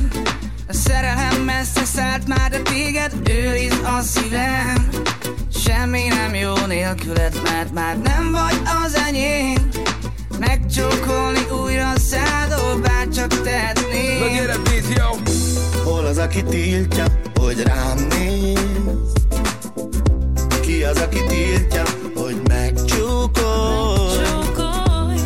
A 0.68 0.72
szerelem 0.72 1.42
messze 1.42 1.84
szállt 1.84 2.28
már, 2.28 2.50
de 2.50 2.58
téged 2.58 3.12
őriz 3.30 3.80
a 3.84 4.00
szívem. 4.00 4.88
Semmi 5.64 6.06
nem 6.08 6.34
jó 6.34 6.54
nélküled, 6.66 7.40
mert 7.42 7.72
már 7.72 7.98
nem 7.98 8.30
vagy 8.30 8.60
az 8.84 8.94
enyém 8.94 9.68
Megcsókolni 10.40 11.40
újra 11.62 11.92
szádó, 11.98 12.80
bár 12.82 13.08
csak 13.08 13.40
tehetném 13.42 14.18
Na 14.18 14.26
gyere, 14.36 14.56
beat, 14.64 14.84
yo! 14.96 15.32
Hol 15.82 16.04
az, 16.04 16.18
aki 16.18 16.42
tiltja, 16.42 17.04
hogy 17.40 17.62
rám 17.62 18.06
néz? 18.08 19.12
Ki 20.60 20.82
az, 20.82 21.00
aki 21.00 21.24
tiltja, 21.28 21.82
hogy 22.14 22.40
megcsókolj? 22.48 23.40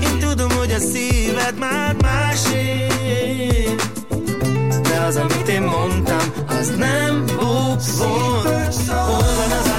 Én 0.02 0.18
tudom, 0.18 0.50
hogy 0.50 0.70
a 0.70 0.78
szíved 0.78 1.58
már 1.58 1.96
másé 2.02 2.86
De 4.82 5.00
az, 5.06 5.16
amit 5.16 5.48
én 5.48 5.62
mondtam, 5.62 6.32
az 6.46 6.74
nem 6.76 7.24
buk 7.26 7.80
volt 7.98 8.74
Hol 8.86 9.34
van 9.36 9.58
az 9.58 9.73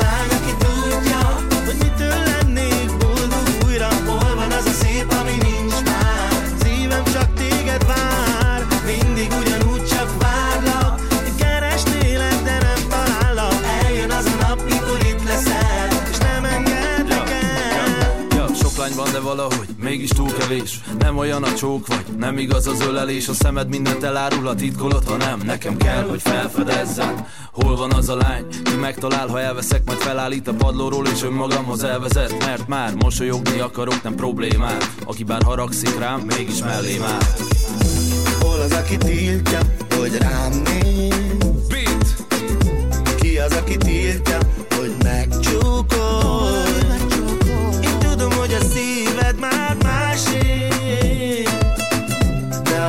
de 19.15 19.21
valahogy 19.21 19.67
mégis 19.79 20.09
túl 20.09 20.31
kevés. 20.31 20.79
Nem 20.99 21.17
olyan 21.17 21.43
a 21.43 21.53
csók 21.53 21.87
vagy, 21.87 22.05
nem 22.17 22.37
igaz 22.37 22.67
az 22.67 22.81
ölelés. 22.81 23.27
A 23.27 23.33
szemed 23.33 23.69
mindent 23.69 24.03
elárul, 24.03 24.47
a 24.47 24.55
titkolod, 24.55 25.03
ha 25.07 25.17
nem. 25.17 25.41
Nekem 25.45 25.77
kell, 25.77 26.03
hogy 26.09 26.21
felfedezzem 26.21 27.27
Hol 27.51 27.75
van 27.75 27.91
az 27.91 28.09
a 28.09 28.15
lány, 28.15 28.45
ki 28.63 28.75
megtalál, 28.75 29.27
ha 29.27 29.39
elveszek 29.39 29.85
Majd 29.85 29.97
felállít 29.97 30.47
a 30.47 30.53
padlóról 30.53 31.07
és 31.07 31.23
önmagamhoz 31.23 31.83
elvezet. 31.83 32.45
Mert 32.45 32.67
már 32.67 32.93
mosolyogni 32.95 33.59
akarok, 33.59 34.03
nem 34.03 34.15
problémát. 34.15 34.89
Aki 35.05 35.23
bár 35.23 35.43
haragszik 35.43 35.99
rám, 35.99 36.19
mégis 36.19 36.59
mellém 36.59 37.03
áll 37.03 37.21
Hol 38.39 38.59
az, 38.59 38.71
aki 38.71 38.97
tiltja, 38.97 39.59
hogy 39.97 40.17
rám 40.17 40.51
néz? 40.63 41.15
Beat! 41.69 42.25
Ki 43.19 43.37
az, 43.37 43.51
aki 43.53 43.77
tiltja, 43.77 44.37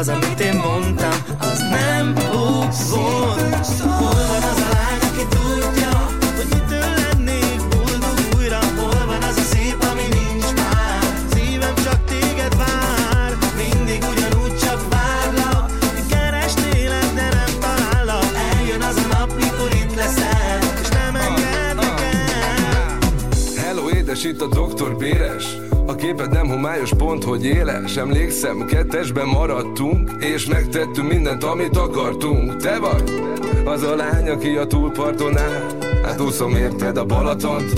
az, 0.08 0.12
amit 0.12 0.40
én 0.40 0.54
mondtam, 0.54 1.10
az 1.38 1.58
nem 1.58 2.14
buk 2.14 2.72
volt 2.90 3.66
Hol 3.80 4.26
van 4.28 4.42
az 4.50 4.60
a 4.66 4.68
lány, 4.72 5.00
aki 5.08 5.26
tudja, 5.28 5.94
hogy 6.36 6.46
mitől 6.50 6.90
lennék 7.02 7.60
boldog 7.68 8.18
újra? 8.36 8.58
Hol 8.76 9.06
van 9.06 9.22
az 9.22 9.36
a 9.36 9.40
szép, 9.40 9.76
ami 9.90 10.02
nincs 10.02 10.52
már? 10.54 11.02
Szívem 11.32 11.74
csak 11.74 12.04
téged 12.04 12.56
vár, 12.56 13.36
mindig 13.56 14.04
ugyanúgy 14.12 14.58
csak 14.58 14.80
várlak. 14.88 15.70
Keresnélek, 16.08 17.12
de 17.14 17.28
nem 17.36 17.52
talállak 17.60 18.30
Eljön 18.54 18.82
az 18.82 18.96
a 18.96 19.16
nap, 19.18 19.32
mikor 19.36 19.70
itt 19.74 19.94
leszel 19.94 20.58
És 20.82 20.88
nem 20.88 21.16
engedlek 21.16 22.00
el 22.00 22.98
Hello, 23.56 23.88
édes, 23.88 24.24
itt 24.24 24.40
a 24.40 24.46
doktor 24.46 24.96
Béres 24.96 25.44
képed 25.96 26.30
nem 26.30 26.48
homályos 26.48 26.90
pont, 26.98 27.24
hogy 27.24 27.44
éles 27.44 27.96
Emlékszem, 27.96 28.64
kettesben 28.66 29.26
maradtunk 29.26 30.10
És 30.18 30.46
megtettünk 30.46 31.12
mindent, 31.12 31.44
amit 31.44 31.76
akartunk. 31.76 32.56
Te 32.56 32.78
vagy 32.78 33.24
az 33.64 33.82
a 33.82 33.96
lány, 33.96 34.28
aki 34.28 34.56
a 34.56 34.66
túlparton 34.66 35.38
áll. 35.38 35.76
Hát 36.04 36.20
úszom 36.20 36.56
érted 36.56 36.96
a 36.96 37.04
Balatont 37.04 37.72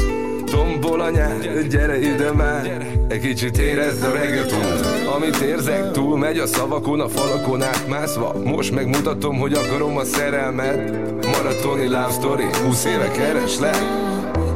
Tombol 0.50 1.00
a 1.00 1.10
nyár, 1.10 1.66
gyere 1.66 1.98
ide 2.00 2.32
már. 2.32 2.86
Egy 3.08 3.20
kicsit 3.20 3.58
érezd 3.58 4.02
a 4.02 4.12
reggaetont 4.12 5.06
Amit 5.14 5.36
érzek, 5.36 5.90
túl 5.90 6.18
megy 6.18 6.38
a 6.38 6.46
szavakon, 6.46 7.00
a 7.00 7.08
falakon 7.08 7.62
átmászva 7.62 8.34
Most 8.44 8.70
megmutatom, 8.70 9.38
hogy 9.38 9.52
akarom 9.52 9.96
a 9.96 10.04
szerelmet. 10.04 10.90
Maratoni 11.26 11.86
love 11.86 12.10
story, 12.12 12.46
20 12.64 12.84
éve 12.84 13.10
kereslek 13.10 13.78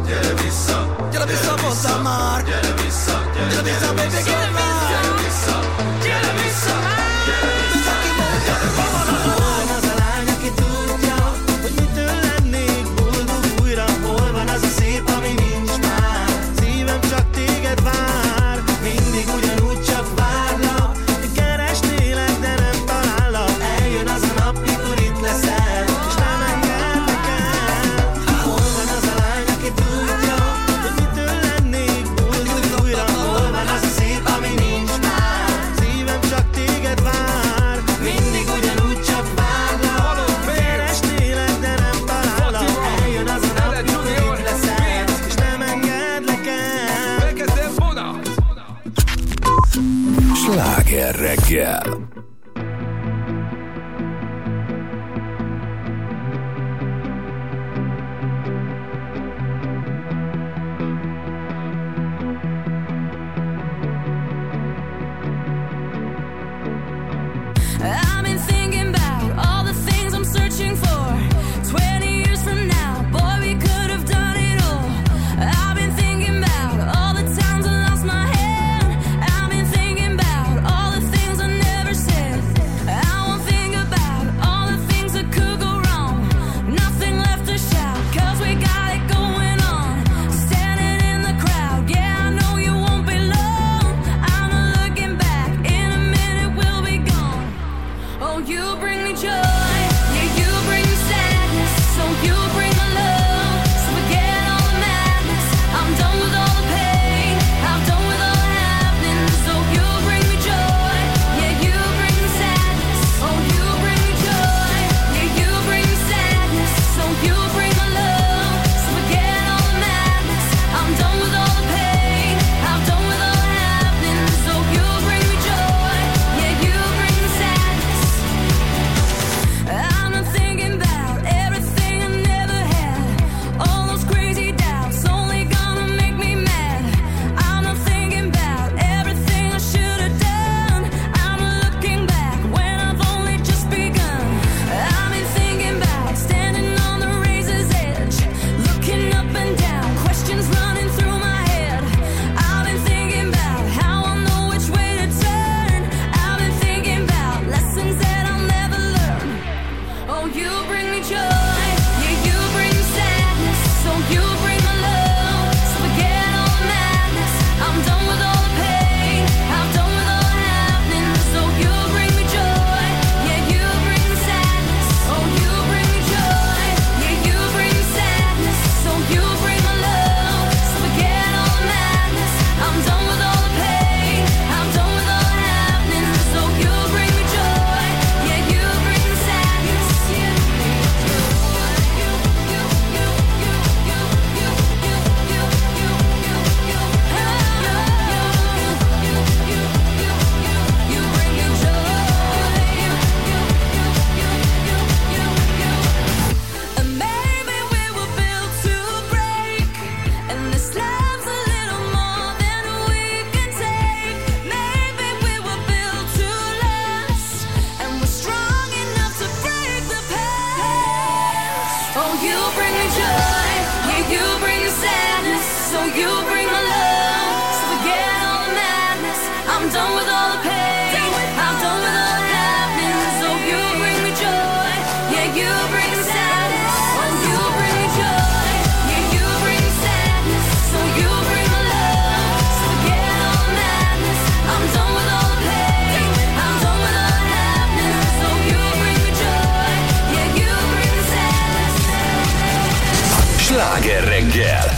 Gyere 0.06 0.34
vissza, 0.42 0.96
gyere 1.12 1.24
vissza 1.24 1.54
hozzám 1.62 2.02
már 2.02 2.44
Gyere 2.44 2.74
vissza, 2.84 3.11
gyere 3.48 3.62
vissza, 3.62 3.94
baby, 3.94 4.21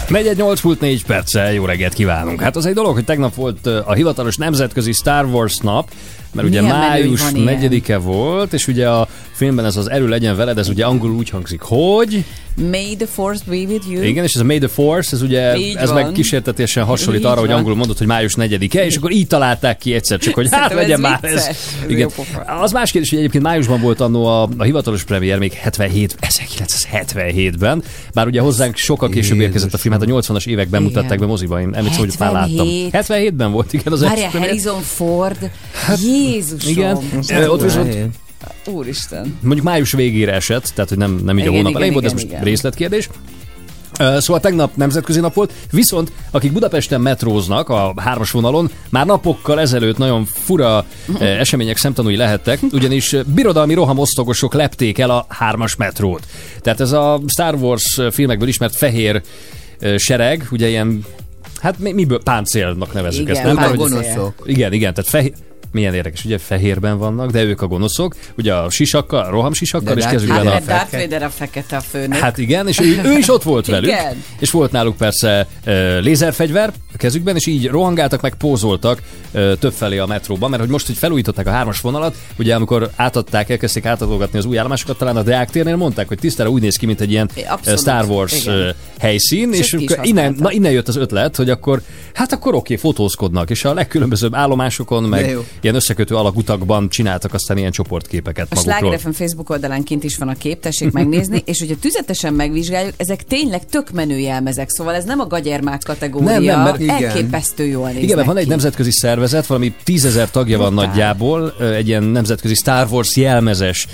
Negyed 0.08 0.36
8 0.36 0.60
múlt 0.62 0.80
4 0.80 1.04
perccel, 1.04 1.52
jó 1.52 1.64
reggelt 1.64 1.94
kívánunk. 1.94 2.40
Hát 2.40 2.56
az 2.56 2.66
egy 2.66 2.74
dolog, 2.74 2.94
hogy 2.94 3.04
tegnap 3.04 3.34
volt 3.34 3.66
a 3.66 3.92
hivatalos 3.92 4.36
nemzetközi 4.36 4.92
Star 4.92 5.24
Wars 5.24 5.56
nap, 5.56 5.90
mert 6.32 6.48
ugye 6.48 6.60
Milyen 6.60 6.76
hogy 6.76 6.88
május 6.88 7.22
van 7.22 7.36
ilyen. 7.36 7.82
4-e 7.82 7.96
volt, 7.96 8.52
és 8.52 8.66
ugye 8.66 8.88
a 8.88 9.08
filmben 9.32 9.64
ez 9.64 9.76
az 9.76 9.90
erő 9.90 10.08
legyen 10.08 10.36
veled, 10.36 10.58
ez 10.58 10.68
ugye 10.68 10.84
angolul 10.84 11.16
úgy 11.16 11.30
hangzik, 11.30 11.60
hogy... 11.60 12.24
May 12.70 12.94
the 12.96 13.06
force 13.06 13.42
be 13.46 13.56
with 13.56 13.90
you. 13.90 14.02
Igen, 14.02 14.24
és 14.24 14.34
ez 14.34 14.40
a 14.40 14.44
May 14.44 14.58
the 14.58 14.68
Force, 14.68 15.16
ez 15.16 15.22
ugye, 15.22 15.56
Így 15.56 15.76
ez 15.76 15.90
van. 15.90 16.02
meg 16.02 16.12
kísértetésen 16.12 16.84
hasonlít 16.84 17.20
Így 17.20 17.26
arra, 17.26 17.38
hogy 17.40 17.48
van. 17.48 17.56
angolul 17.56 17.76
mondott, 17.76 17.98
hogy 17.98 18.06
május 18.06 18.34
4-e, 18.38 18.84
és 18.84 18.96
akkor 18.96 19.10
így 19.10 19.26
találták 19.26 19.78
ki 19.78 19.94
egyszer, 19.94 20.18
csak 20.18 20.34
hogy 20.34 20.48
hát 20.50 20.72
legyen 20.72 21.00
már 21.00 21.18
ez. 21.22 21.48
Igen. 21.88 22.10
Az 22.60 22.72
más 22.72 22.90
kérdés, 22.90 23.10
hogy 23.10 23.18
egyébként 23.18 23.42
májusban 23.42 23.80
volt 23.80 24.00
annó 24.00 24.26
a, 24.26 24.48
a 24.58 24.62
hivatalos 24.62 25.04
premier 25.04 25.38
még 25.38 25.52
77, 25.52 26.16
1977-ben, 26.20 27.82
bár 28.14 28.26
ugye 28.26 28.40
hozzánk 28.40 28.76
sokkal 28.76 29.08
később 29.08 29.40
érkezett 29.40 29.74
a 29.74 29.78
film, 29.78 29.94
hát 29.94 30.02
a 30.02 30.06
80-as 30.06 30.46
években 30.46 30.80
Igen. 30.80 30.92
mutatták 30.92 31.18
be 31.18 31.26
moziba, 31.26 31.60
én 31.60 31.70
emlékszem, 31.74 32.00
hogy 32.00 32.14
már 32.18 32.32
láttam. 32.32 32.66
77? 32.90 33.32
77-ben 33.32 33.52
volt, 33.52 33.72
igen, 33.72 33.92
az 33.92 34.00
premier. 34.00 34.30
Harrison 34.30 34.80
Ford. 34.80 35.50
Jézusom. 36.02 36.70
Igen, 37.28 37.48
ott 37.48 37.62
viszont 37.62 37.96
Úristen. 38.66 39.38
mondjuk 39.42 39.64
május 39.66 39.92
végére 39.92 40.32
esett, 40.32 40.70
tehát 40.74 40.88
hogy 40.88 40.98
nem, 40.98 41.20
nem 41.24 41.38
így 41.38 41.46
a 41.46 41.48
Igen, 41.50 41.50
hónap 41.50 41.68
igen, 41.68 41.74
elején 41.76 41.92
volt, 41.92 42.04
ez 42.04 42.10
igen, 42.12 42.22
most 42.24 42.32
igen. 42.34 42.44
részletkérdés. 42.44 43.08
Szóval 43.98 44.40
tegnap 44.40 44.76
nemzetközi 44.76 45.20
nap 45.20 45.34
volt, 45.34 45.52
viszont 45.70 46.12
akik 46.30 46.52
Budapesten 46.52 47.00
metróznak 47.00 47.68
a 47.68 47.94
hármas 47.96 48.30
vonalon, 48.30 48.70
már 48.90 49.06
napokkal 49.06 49.60
ezelőtt 49.60 49.96
nagyon 49.98 50.24
fura 50.24 50.84
ö, 51.20 51.24
események 51.24 51.76
szemtanúi 51.76 52.16
lehettek, 52.16 52.58
ugyanis 52.72 53.16
birodalmi 53.34 53.74
rohamosztogosok 53.74 54.54
lepték 54.54 54.98
el 54.98 55.10
a 55.10 55.26
hármas 55.28 55.76
metrót. 55.76 56.26
Tehát 56.60 56.80
ez 56.80 56.92
a 56.92 57.20
Star 57.26 57.54
Wars 57.54 58.00
filmekből 58.10 58.48
ismert 58.48 58.76
fehér 58.76 59.22
sereg, 59.96 60.46
ugye 60.50 60.68
ilyen, 60.68 61.04
hát 61.60 61.78
mi- 61.78 61.92
miből 61.92 62.22
páncélnak 62.22 62.92
nevezzük 62.92 63.20
Igen, 63.28 63.34
ezt, 63.34 63.44
nem? 63.44 63.56
A 63.56 63.60
páncél. 63.60 63.76
gonoszok. 63.76 64.34
igen, 64.44 64.72
igen, 64.72 64.94
tehát 64.94 65.10
fehér, 65.10 65.32
milyen 65.74 65.94
érdekes, 65.94 66.24
ugye 66.24 66.38
fehérben 66.38 66.98
vannak, 66.98 67.30
de 67.30 67.42
ők 67.42 67.62
a 67.62 67.66
gonoszok, 67.66 68.14
ugye 68.36 68.54
a 68.54 68.70
sisakkal, 68.70 69.24
a 69.24 69.30
rohamsisakkal, 69.30 69.94
De 69.94 70.00
és 70.00 70.06
kezükben 70.06 70.46
a... 70.46 70.60
Vader 70.90 71.22
a 71.22 71.30
fekete 71.30 71.76
a 71.76 71.80
főnök. 71.80 72.18
Hát 72.18 72.38
igen, 72.38 72.68
és 72.68 72.80
ő, 72.80 73.00
ő 73.04 73.12
is 73.12 73.28
ott 73.28 73.42
volt 73.42 73.66
velük, 73.74 73.90
Igen. 73.90 74.22
és 74.38 74.50
volt 74.50 74.72
náluk 74.72 74.96
persze 74.96 75.46
uh, 75.66 76.00
lézerfegyver 76.00 76.72
kezükben, 76.96 77.36
és 77.36 77.46
így 77.46 77.66
rohangáltak, 77.66 78.20
meg 78.20 78.34
pózoltak 78.34 79.02
uh, 79.34 79.52
többfelé 79.58 79.98
a 79.98 80.06
metróban, 80.06 80.50
mert 80.50 80.62
hogy 80.62 80.70
most, 80.70 80.86
hogy 80.86 80.96
felújították 80.96 81.46
a 81.46 81.50
hármas 81.50 81.80
vonalat, 81.80 82.16
ugye 82.38 82.54
amikor 82.54 82.90
átadták, 82.96 83.50
elkezdték 83.50 83.84
átadolgatni 83.84 84.38
az 84.38 84.44
új 84.44 84.58
állomásokat, 84.58 84.98
talán 84.98 85.16
a 85.16 85.22
Deák 85.22 85.50
térnél 85.50 85.76
mondták, 85.76 86.08
hogy 86.08 86.18
tisztára 86.18 86.50
úgy 86.50 86.62
néz 86.62 86.76
ki, 86.76 86.86
mint 86.86 87.00
egy 87.00 87.10
ilyen 87.10 87.30
Abszolút, 87.48 87.80
Star 87.80 88.04
Wars 88.04 88.42
igen. 88.44 88.74
helyszín, 88.98 89.52
És 89.52 89.72
és, 89.72 89.90
akkor 89.90 90.06
innen, 90.06 90.36
na, 90.38 90.52
innen 90.52 90.72
jött 90.72 90.88
az 90.88 90.96
ötlet, 90.96 91.36
hogy 91.36 91.50
akkor, 91.50 91.82
hát 92.14 92.32
akkor 92.32 92.54
oké, 92.54 92.76
fotózkodnak, 92.76 93.50
és 93.50 93.64
a 93.64 93.74
legkülönbözőbb 93.74 94.34
állomásokon, 94.34 95.02
meg 95.02 95.36
ilyen 95.60 95.74
összekötő 95.74 96.14
alagutakban 96.16 96.88
csináltak 96.88 97.34
aztán 97.34 97.58
ilyen 97.58 97.70
csoportképeket 97.70 98.46
A 98.50 98.62
magukról. 98.66 99.12
Facebook 99.12 99.50
oldalán 99.50 99.82
kint 99.82 100.04
is 100.04 100.16
van 100.16 100.28
a 100.28 100.34
kép, 100.34 100.60
tessék 100.60 100.92
megnézni, 100.92 101.42
és 101.44 101.58
hogyha 101.58 101.76
tüzetesen 101.80 102.34
megvizsgáljuk, 102.34 102.92
ezek 102.96 103.24
tényleg 103.24 103.66
tök 103.66 103.90
menő 103.90 104.18
jelmezek, 104.18 104.70
szóval 104.70 104.94
ez 104.94 105.04
nem 105.04 105.20
a 105.20 105.26
gagyermák 105.26 105.82
kategória, 105.84 106.30
Nem, 106.30 106.42
nem, 106.42 106.62
mert- 106.62 106.80
Igen. 106.84 107.04
elképesztő 107.04 107.64
jól 107.64 107.84
néznek 107.86 108.02
Igen, 108.02 108.16
mert 108.16 108.28
van 108.28 108.36
egy 108.36 108.42
ki. 108.44 108.48
nemzetközi 108.48 108.90
szervezet, 108.90 109.46
valami 109.46 109.74
tízezer 109.84 110.30
tagja 110.30 110.58
van 110.58 110.72
nagyjából, 110.74 111.54
egy 111.60 111.88
ilyen 111.88 112.02
nemzetközi 112.02 112.54
Star 112.54 112.86
Wars 112.90 113.16
jelmezes 113.16 113.86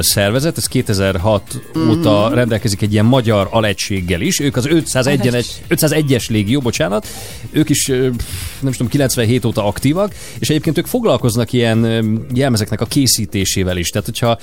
szervezet, 0.00 0.56
ez 0.56 0.66
2006 0.66 1.60
Mhm. 1.74 1.88
óta 1.88 2.30
rendelkezik 2.34 2.82
egy 2.82 2.92
ilyen 2.92 3.04
magyar 3.04 3.48
alegységgel 3.50 4.20
is, 4.20 4.40
ők 4.40 4.56
az 4.56 4.66
501 4.66 5.26
Alegys. 5.28 5.46
501-es 5.68 6.28
légió, 6.28 6.60
bocsánat, 6.60 7.06
ők 7.50 7.68
is 7.68 7.86
nem 8.60 8.72
tudom, 8.72 8.88
97 8.88 9.44
óta 9.44 9.64
aktívak, 9.66 10.14
és 10.38 10.48
egyébként 10.50 10.78
ők 10.78 10.86
foglalkoznak 10.86 11.52
ilyen 11.52 12.08
jelmezeknek 12.34 12.80
a 12.80 12.84
készítésével 12.84 13.76
is, 13.76 13.88
tehát 13.88 14.06
hogyha 14.06 14.38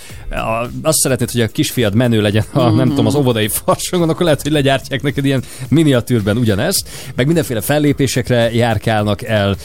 azt 0.81 0.97
szeretnéd, 0.97 1.31
hogy 1.31 1.41
a 1.41 1.47
kisfiad 1.47 1.95
menő 1.95 2.21
legyen, 2.21 2.43
a, 2.51 2.69
nem 2.69 2.89
tudom, 2.89 3.05
az 3.05 3.15
óvodai 3.15 3.47
farsangon, 3.65 4.09
akkor 4.09 4.23
lehet, 4.23 4.41
hogy 4.41 4.51
legyártják 4.51 5.01
neked 5.01 5.25
ilyen 5.25 5.43
miniatűrben 5.69 6.37
ugyanezt, 6.37 6.87
meg 7.15 7.25
mindenféle 7.25 7.61
fellépésekre 7.87 8.51
járkálnak 8.53 9.23
el 9.23 9.55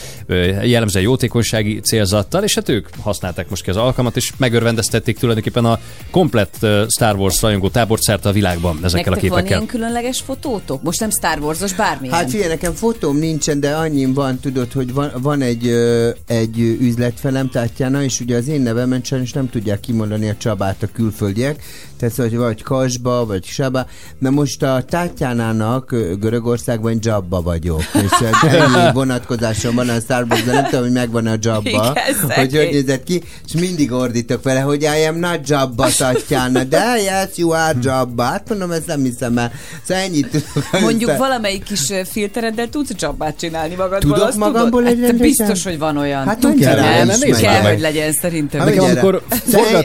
jellemzően 0.64 1.04
jótékonysági 1.04 1.80
célzattal, 1.80 2.42
és 2.42 2.54
hát 2.54 2.68
ők 2.68 2.88
használták 3.00 3.48
most 3.48 3.62
ki 3.62 3.70
az 3.70 3.76
alkalmat, 3.76 4.16
és 4.16 4.32
megörvendeztették 4.36 5.18
tulajdonképpen 5.18 5.64
a 5.64 5.78
komplett 6.10 6.66
Star 6.88 7.16
Wars 7.16 7.40
rajongó 7.40 7.68
tábort 7.68 8.02
szerte 8.02 8.28
a 8.28 8.32
világban 8.32 8.78
ezekkel 8.82 9.12
Nektek 9.12 9.30
a 9.30 9.34
van 9.34 9.38
képekkel. 9.38 9.46
ilyen 9.46 9.66
különleges 9.66 10.20
fotótok? 10.20 10.82
Most 10.82 11.00
nem 11.00 11.10
Star 11.10 11.38
Wars-os, 11.38 11.74
bármilyen. 11.74 12.14
Hát 12.14 12.30
figyelj, 12.30 12.48
nekem 12.48 12.72
fotóm 12.72 13.16
nincsen, 13.16 13.60
de 13.60 13.74
annyi 13.74 14.04
van, 14.04 14.38
tudod, 14.38 14.72
hogy 14.72 14.92
van, 14.92 15.12
van 15.22 15.40
egy, 15.40 15.66
egy 16.26 16.58
üzletfelem, 16.80 17.48
Tatjana, 17.48 18.02
és 18.02 18.20
ugye 18.20 18.36
az 18.36 18.48
én 18.48 18.60
nevemen 18.60 19.00
sajnos 19.02 19.32
nem 19.32 19.50
tudják 19.50 19.80
kimondani 19.80 20.28
a 20.28 20.36
Csabát 20.38 20.82
a 20.82 20.88
külföldiek, 20.92 21.62
tehát 22.02 22.16
szóval, 22.16 22.30
hogy 22.30 22.40
vagy 22.40 22.62
Kasba, 22.62 23.26
vagy 23.26 23.44
Saba. 23.44 23.86
Na 24.18 24.30
most 24.30 24.62
a 24.62 24.82
Tatjánának 24.88 25.92
ö, 25.92 26.12
Görögországban 26.20 26.98
Jabba 27.00 27.42
vagyok, 27.42 27.82
és 27.94 28.26
ennyi 28.42 28.92
vonatkozásom 28.92 29.74
van 29.74 29.88
a 29.88 30.00
Star 30.00 30.26
Wars, 30.30 30.42
de 30.44 30.52
nem 30.52 30.64
tudom, 30.64 30.80
hogy 30.80 30.92
megvan 30.92 31.26
a 31.26 31.34
Jabba, 31.40 31.68
Igen, 31.68 31.92
hogy 32.28 32.56
hogy 32.56 32.68
nézett 32.70 33.04
ki, 33.04 33.22
és 33.46 33.52
mindig 33.60 33.92
ordítok 33.92 34.42
vele, 34.42 34.60
hogy 34.60 34.82
I 34.82 35.06
am 35.08 35.16
not 35.18 35.48
Jabba, 35.48 35.88
Tatjana, 35.96 36.64
de 36.64 36.96
yes, 36.96 37.36
you 37.36 37.50
are 37.50 37.78
Jabba. 37.82 38.22
Hát 38.22 38.48
mondom, 38.48 38.70
ezt 38.70 38.86
nem 38.86 39.02
hiszem 39.02 39.38
el. 39.38 39.52
Szóval 39.86 40.02
ennyit 40.02 40.26
tudok. 40.30 40.80
Mondjuk 40.80 41.10
Aztán- 41.10 41.18
valamelyik 41.28 41.62
kis 41.62 41.92
filtereddel 42.04 42.68
tudsz 42.68 42.94
dzsabbát 42.94 43.38
csinálni 43.38 43.74
magadból. 43.74 44.12
Tudok 44.12 44.28
azt 44.28 44.36
magamból 44.36 44.82
tudod? 44.82 44.98
egy 44.98 45.10
Hát? 45.10 45.16
Biztos, 45.16 45.64
hogy 45.64 45.78
van 45.78 45.96
olyan. 45.96 46.26
Hát 46.26 46.38
Tudja 46.38 46.74
nem 46.74 47.06
megy. 47.06 47.30
meg. 47.30 47.40
Kell, 47.40 47.60
hogy 47.62 47.80
legyen 47.80 48.12
szerintem. 48.12 48.60
Amikor 48.60 49.22
Szóval 49.50 49.84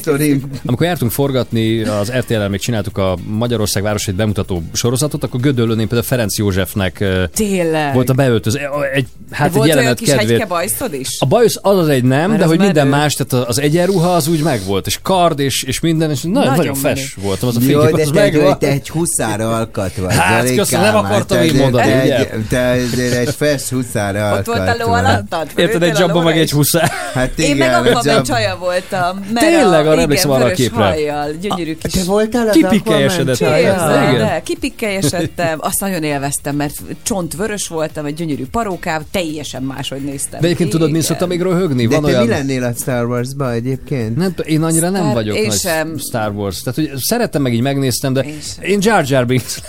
sztorim. 0.00 0.42
Amikor 0.64 0.86
jártunk 0.86 1.03
forgatni, 1.08 1.82
az 1.82 2.12
RTL-el 2.12 2.48
még 2.48 2.60
csináltuk 2.60 2.98
a 2.98 3.16
Magyarország 3.26 3.82
városait 3.82 4.16
bemutató 4.16 4.62
sorozatot, 4.72 5.24
akkor 5.24 5.40
Gödöllőn 5.40 5.78
én 5.80 5.86
például 5.88 6.02
Ferenc 6.02 6.38
Józsefnek 6.38 7.04
Tényleg. 7.34 7.94
volt 7.94 8.08
a 8.10 8.12
beöltöz, 8.12 8.54
egy, 8.94 9.06
hát 9.30 9.52
Volt 9.52 9.54
egy 9.54 9.56
olyan 9.56 9.66
jelenet 9.76 9.98
kis 9.98 10.08
kedvéért. 10.08 10.92
is? 10.92 11.08
A 11.20 11.26
bajusz 11.26 11.58
az 11.62 11.78
az 11.78 11.88
egy 11.88 12.04
nem, 12.04 12.28
Mert 12.28 12.40
de 12.40 12.46
hogy 12.46 12.58
minden 12.58 12.86
menő. 12.86 13.02
más, 13.02 13.14
tehát 13.14 13.48
az 13.48 13.60
egyenruha 13.60 14.14
az 14.14 14.28
úgy 14.28 14.42
megvolt, 14.42 14.86
és 14.86 14.98
kard, 15.02 15.38
és, 15.40 15.62
és 15.62 15.80
minden, 15.80 16.10
és 16.10 16.22
nagyon, 16.22 16.40
Nagyon 16.42 16.56
nagyon 16.56 16.74
fes 16.74 17.14
voltam, 17.22 17.48
az 17.48 17.56
a 17.56 17.60
Jó, 17.62 17.80
de 17.82 18.02
az 18.02 18.10
te, 18.12 18.20
megvan. 18.20 18.58
te 18.58 18.68
egy 18.68 18.88
huszára 18.90 19.56
alkat 19.56 19.96
vagy. 19.96 20.14
Hát, 20.16 20.44
Zoli 20.44 20.56
köszönöm, 20.56 20.84
nem 20.84 20.96
akartam 20.96 21.38
te 21.38 21.44
így 21.44 21.54
mondani, 21.54 21.86
te 21.92 22.02
ugye? 22.02 22.16
egy- 22.30 22.44
Te 22.48 22.68
azért 22.70 23.14
egy 23.28 23.34
fes 23.34 23.68
huszára 23.68 24.28
alkat 24.28 24.48
Ott 24.48 24.56
volt 24.56 24.68
a 24.80 24.84
ló 24.86 24.92
alattad? 24.92 25.46
Érted, 25.56 25.82
egy 25.82 25.92
dzsabba 25.92 26.22
meg 26.22 26.38
egy 26.38 26.50
huszár. 26.50 26.90
Hát 27.14 27.38
igen, 27.38 27.50
Én 27.50 27.56
meg 27.56 27.72
a 27.72 27.78
Aquaman 27.78 28.02
dzsab- 28.02 28.26
csaja 28.26 28.56
voltam. 28.60 29.26
Tényleg, 29.34 29.86
arra 29.86 30.00
emlékszem 30.00 30.30
arra 30.30 30.44
a 30.44 30.50
képre. 30.50 30.93
Hajjal, 30.94 31.32
gyönyörű 31.40 31.76
kis... 31.76 31.92
Te 31.92 32.04
voltál 32.04 32.48
az 32.48 32.54
Kipikkelyesedett. 32.54 33.36
Képzeld, 33.36 34.12
igen. 34.12 34.26
de 34.26 34.40
kipikkelyesedtem, 34.44 35.58
azt 35.60 35.80
nagyon 35.80 36.02
élveztem, 36.02 36.56
mert 36.56 36.74
csont 37.02 37.36
vörös 37.36 37.68
voltam, 37.68 38.04
egy 38.04 38.14
gyönyörű 38.14 38.44
parókáv, 38.50 39.02
teljesen 39.10 39.62
máshogy 39.62 40.04
néztem. 40.04 40.40
De 40.40 40.46
egyébként 40.46 40.70
tudod, 40.70 40.90
mi 40.90 41.00
szoktam 41.00 41.28
még 41.28 41.42
röhögni? 41.42 41.86
De 41.86 41.94
Van 41.94 42.04
te 42.04 42.10
mi 42.10 42.14
olyan... 42.14 42.28
lennél 42.28 42.64
a 42.64 42.72
Star 42.72 43.06
Wars-ba 43.06 43.52
egyébként? 43.52 44.16
Nem, 44.16 44.34
én 44.44 44.62
annyira 44.62 44.88
nem 44.88 45.00
Star- 45.00 45.14
vagyok 45.14 45.36
én 45.36 45.46
nagy 45.46 45.58
sem. 45.58 45.98
Star 45.98 46.32
Wars. 46.32 46.60
Tehát, 46.60 46.78
hogy 46.78 46.98
szerettem 46.98 47.42
meg 47.42 47.54
így 47.54 47.60
megnéztem, 47.60 48.12
de 48.12 48.24
Én 48.24 48.38
én 48.62 48.78
Jar 48.82 49.04
Jar 49.06 49.26
Binks. 49.26 49.60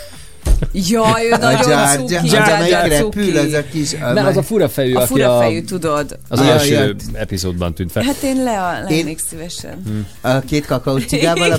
Jaj, 0.71 1.25
ő 1.25 1.31
A 1.31 1.37
nagyon 1.37 1.69
Jar 1.69 1.87
cuki, 1.87 2.13
Jar 2.35 2.49
amelyik 2.49 2.75
cuki. 3.01 3.19
repül, 3.19 3.37
az 3.37 3.53
a 3.53 3.63
kis... 3.71 3.91
Nem, 4.13 4.25
az 4.25 4.37
a 4.37 4.43
fura 4.43 4.69
fejű, 4.69 4.93
A 4.93 4.97
aki 4.99 5.07
fura 5.07 5.37
a, 5.37 5.41
fejű, 5.41 5.61
tudod. 5.61 6.17
az 6.29 6.39
Ah, 6.39 6.47
első 6.47 6.73
jött. 6.73 6.99
epizódban 7.13 7.73
tűnt 7.73 7.91
fel. 7.91 8.03
Hát 8.03 8.21
én 8.23 8.43
le 8.43 8.83
Én- 8.89 8.97
lennék 8.97 9.19
szívesen. 9.29 10.05
A 10.21 10.39
két 10.39 10.65
kakaó 10.65 10.97
cigával 10.97 11.51
a 11.51 11.55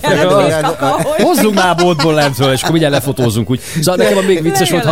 a 0.62 0.76
kakaó. 0.76 1.10
Hozzunk 1.28 1.54
már 1.54 1.76
boltból 1.76 2.14
lentről, 2.14 2.52
és 2.52 2.58
akkor 2.58 2.70
mindjárt 2.70 2.94
lefotózunk 2.94 3.50
úgy. 3.50 3.60
Szóval 3.80 3.96
nekem 3.96 4.18
a 4.18 4.26
még 4.26 4.42
vicces 4.42 4.70
volt. 4.70 4.84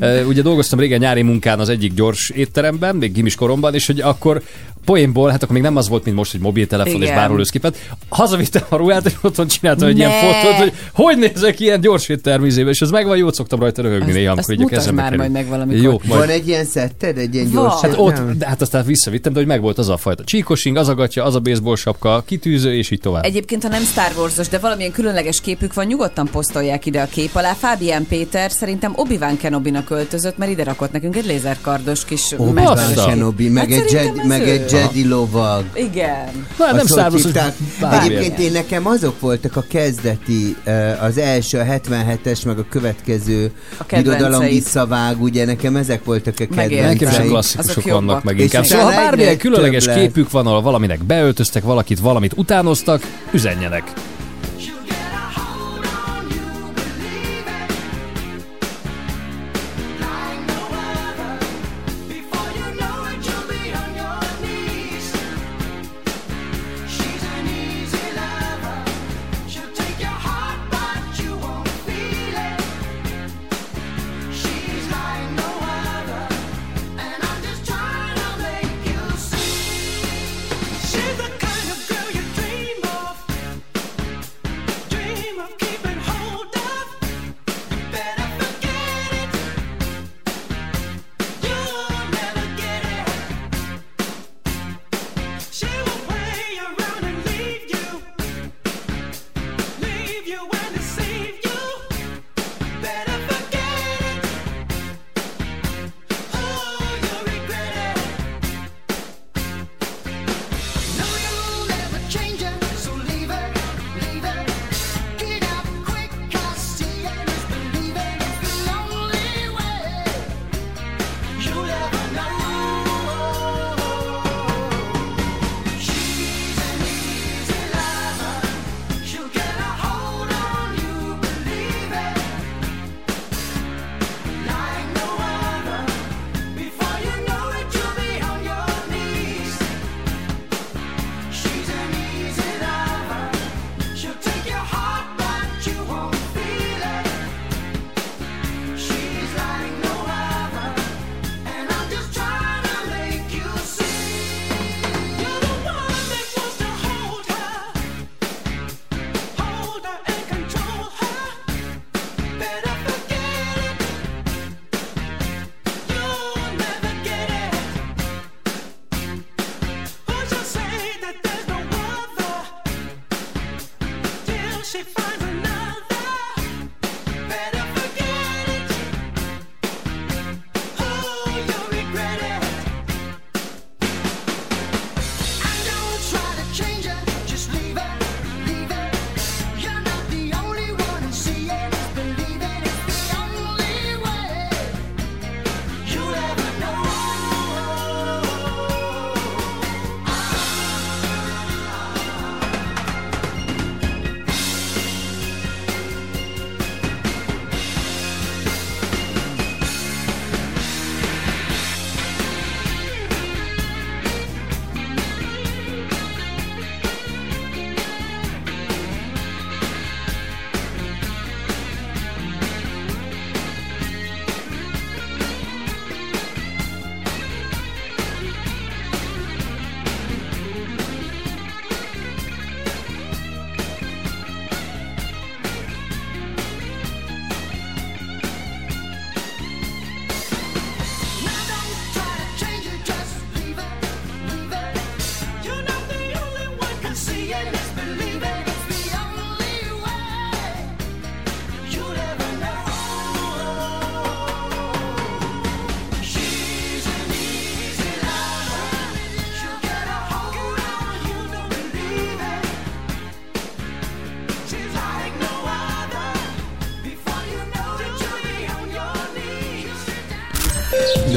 Uh, 0.00 0.26
Ugye 0.26 0.42
dolgoztam 0.42 0.78
régen 0.78 0.98
nyári 0.98 1.22
munkán 1.22 1.58
az 1.60 1.68
egyik 1.68 1.94
gyors 1.94 2.30
étteremben, 2.30 2.96
még 2.96 3.12
gimis 3.12 3.34
koromban, 3.34 3.74
és 3.74 3.86
hogy 3.86 4.00
akkor 4.00 4.42
poénból, 4.84 5.30
hát 5.30 5.42
akkor 5.42 5.54
még 5.54 5.62
nem 5.64 5.76
az 5.76 5.88
volt, 5.88 6.04
mint 6.04 6.16
most, 6.16 6.30
hogy 6.30 6.40
mobiltelefon 6.40 6.94
és 6.94 7.02
Igen. 7.02 7.14
bárhol 7.14 7.40
őszképet. 7.40 7.76
Hazavittem 8.08 8.62
a 8.68 8.76
ruhát, 8.76 9.06
és 9.06 9.12
otthon 9.22 9.46
csináltam 9.46 9.88
egy 9.88 9.96
ilyen 9.98 10.10
Ne. 10.10 10.16
fotót, 10.16 10.54
hogy 10.54 10.72
hogy 10.92 11.18
nézek 11.18 11.60
ilyen 11.60 11.80
gyors 11.80 12.08
éttermizébe, 12.08 12.70
és 12.70 12.80
ez 12.80 12.90
megvan, 13.04 13.24
jót 13.24 13.34
szoktam 13.34 13.60
rajta 13.60 13.82
röhögni 13.82 14.12
néha, 14.12 14.32
amikor 14.32 14.54
így 14.54 14.60
a 14.60 14.62
mutasd 14.62 14.80
kezembe 14.80 15.02
már 15.02 15.10
kerül. 15.10 15.24
majd 15.24 15.32
meg 15.32 15.48
valamikor. 15.48 15.82
Jó, 15.82 15.90
majd. 15.90 16.20
Van 16.20 16.28
egy 16.28 16.48
ilyen 16.48 16.64
szetted, 16.64 17.18
egy 17.18 17.34
ilyen 17.34 17.50
gyors... 17.50 17.80
Hát 17.80 17.94
ott, 17.96 18.14
nem? 18.14 18.34
de 18.38 18.46
hát 18.46 18.60
aztán 18.60 18.84
visszavittem, 18.84 19.32
de 19.32 19.38
hogy 19.38 19.48
megvolt 19.48 19.78
az 19.78 19.88
a 19.88 19.96
fajta 19.96 20.24
csíkosing, 20.24 20.76
az 20.76 20.88
a 20.88 20.94
gatya, 20.94 21.24
az 21.24 21.34
a 21.34 21.40
baseball 21.40 21.76
sapka, 21.76 22.22
kitűző, 22.26 22.74
és 22.74 22.90
így 22.90 23.00
tovább. 23.00 23.24
Egyébként, 23.24 23.62
ha 23.62 23.68
nem 23.68 23.82
Star 23.82 24.12
Wars-os, 24.16 24.48
de 24.48 24.58
valamilyen 24.58 24.92
különleges 24.92 25.40
képük 25.40 25.74
van, 25.74 25.86
nyugodtan 25.86 26.28
posztolják 26.32 26.86
ide 26.86 27.00
a 27.00 27.06
kép 27.06 27.34
alá. 27.34 27.52
Fábián 27.52 28.06
Péter 28.06 28.50
szerintem 28.50 28.92
Obi-Wan 28.96 29.36
Kenobi-nak 29.36 29.90
öltözött, 29.90 30.38
mert 30.38 30.50
ide 30.50 30.64
rakott 30.64 30.92
nekünk 30.92 31.16
egy 31.16 31.26
lézerkardos 31.26 32.04
kis 32.04 32.32
Obi-Wan 32.36 32.54
Basta. 32.54 33.04
Kenobi, 33.04 33.48
meg, 33.48 33.70
Hát 33.70 33.80
egy 33.80 33.92
Jedi, 33.92 34.26
meg 34.26 34.48
egy 34.48 34.70
Jedi 34.70 35.08
lovag. 35.08 35.64
Igen. 35.74 36.46
Na, 36.58 36.72
nem 36.72 36.86
Star 36.86 37.12
Wars. 37.12 37.24
Egyébként 38.02 38.38
én 38.38 38.52
nekem 38.52 38.86
azok 38.86 39.20
voltak 39.20 39.56
a 39.56 39.64
kezdeti, 39.68 40.56
az 41.00 41.18
első, 41.18 41.58
a 41.58 41.64
77-es, 41.64 42.46
meg 42.46 42.58
a 42.58 42.64
következő 42.68 42.93
következő 42.94 43.50
A 43.78 43.96
irodalom 43.98 44.44
visszavág, 44.44 45.22
ugye 45.22 45.44
nekem 45.44 45.76
ezek 45.76 46.04
voltak 46.04 46.34
a 46.38 46.54
Megértem. 46.54 46.86
Nekem 46.86 47.08
is 47.08 47.14
a 47.14 47.18
kedvenceim. 47.18 47.28
klasszikusok 47.28 47.92
vannak 47.92 48.24
meg 48.24 48.38
inkább. 48.38 48.64
Szóval 48.64 48.84
ha 48.84 48.90
bármilyen 48.90 49.38
különleges 49.38 49.88
képük 49.94 50.30
van, 50.30 50.46
ahol 50.46 50.62
valaminek 50.62 51.04
beöltöztek 51.04 51.62
valakit, 51.62 52.00
valamit 52.00 52.32
utánoztak, 52.36 53.02
üzenjenek. 53.30 53.92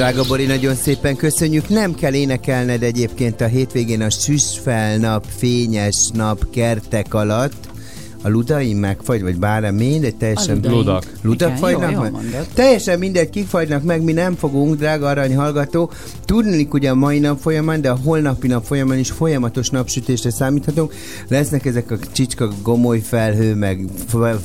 Drága 0.08 0.28
Bori, 0.28 0.46
nagyon 0.46 0.76
szépen 0.76 1.16
köszönjük. 1.16 1.70
Nem 1.70 1.94
kell 1.94 2.14
énekelned 2.14 2.84
egyébként 2.84 3.42
a 3.42 3.46
hétvégén 3.46 4.02
a 4.02 4.10
süsfelnap, 4.10 5.26
fényes 5.38 6.10
nap 6.14 6.50
kertek 6.50 7.14
alatt. 7.14 7.70
A 8.22 8.30
ludaim 8.30 8.78
megfagy, 8.78 9.22
vagy 9.22 9.38
bár 9.38 9.72
mindegy, 9.72 10.16
teljesen... 10.16 10.60
A. 10.64 10.70
Ludak. 10.70 11.14
Ludak 11.22 11.48
Igen, 11.48 11.60
fagynak 11.60 11.92
jó- 11.92 12.00
meg? 12.00 12.46
Teljesen 12.54 13.00
mindegy, 13.00 13.30
kik 13.30 13.48
fagynak 13.48 13.84
meg, 13.84 14.02
mi 14.04 14.12
nem 14.12 14.36
fogunk, 14.36 14.76
drága 14.76 15.08
arany 15.08 15.36
hallgató. 15.36 15.92
Tudnék 16.26 16.74
ugye 16.74 16.90
a 16.90 16.96
mai 16.96 17.20
nap 17.20 17.40
folyamán, 17.40 17.82
de 17.82 17.90
a 17.90 18.00
holnapi 18.04 18.48
nap 18.48 18.66
folyamán 18.66 18.98
is 18.98 19.12
folyamatos 19.12 19.70
napsütésre 19.70 20.32
számíthatunk. 20.32 20.94
Lesznek 21.28 21.66
ezek 21.66 21.92
a 21.92 21.98
csicska 22.12 22.50
gomoly 22.64 23.00
felhő, 23.00 23.56
meg 23.56 23.86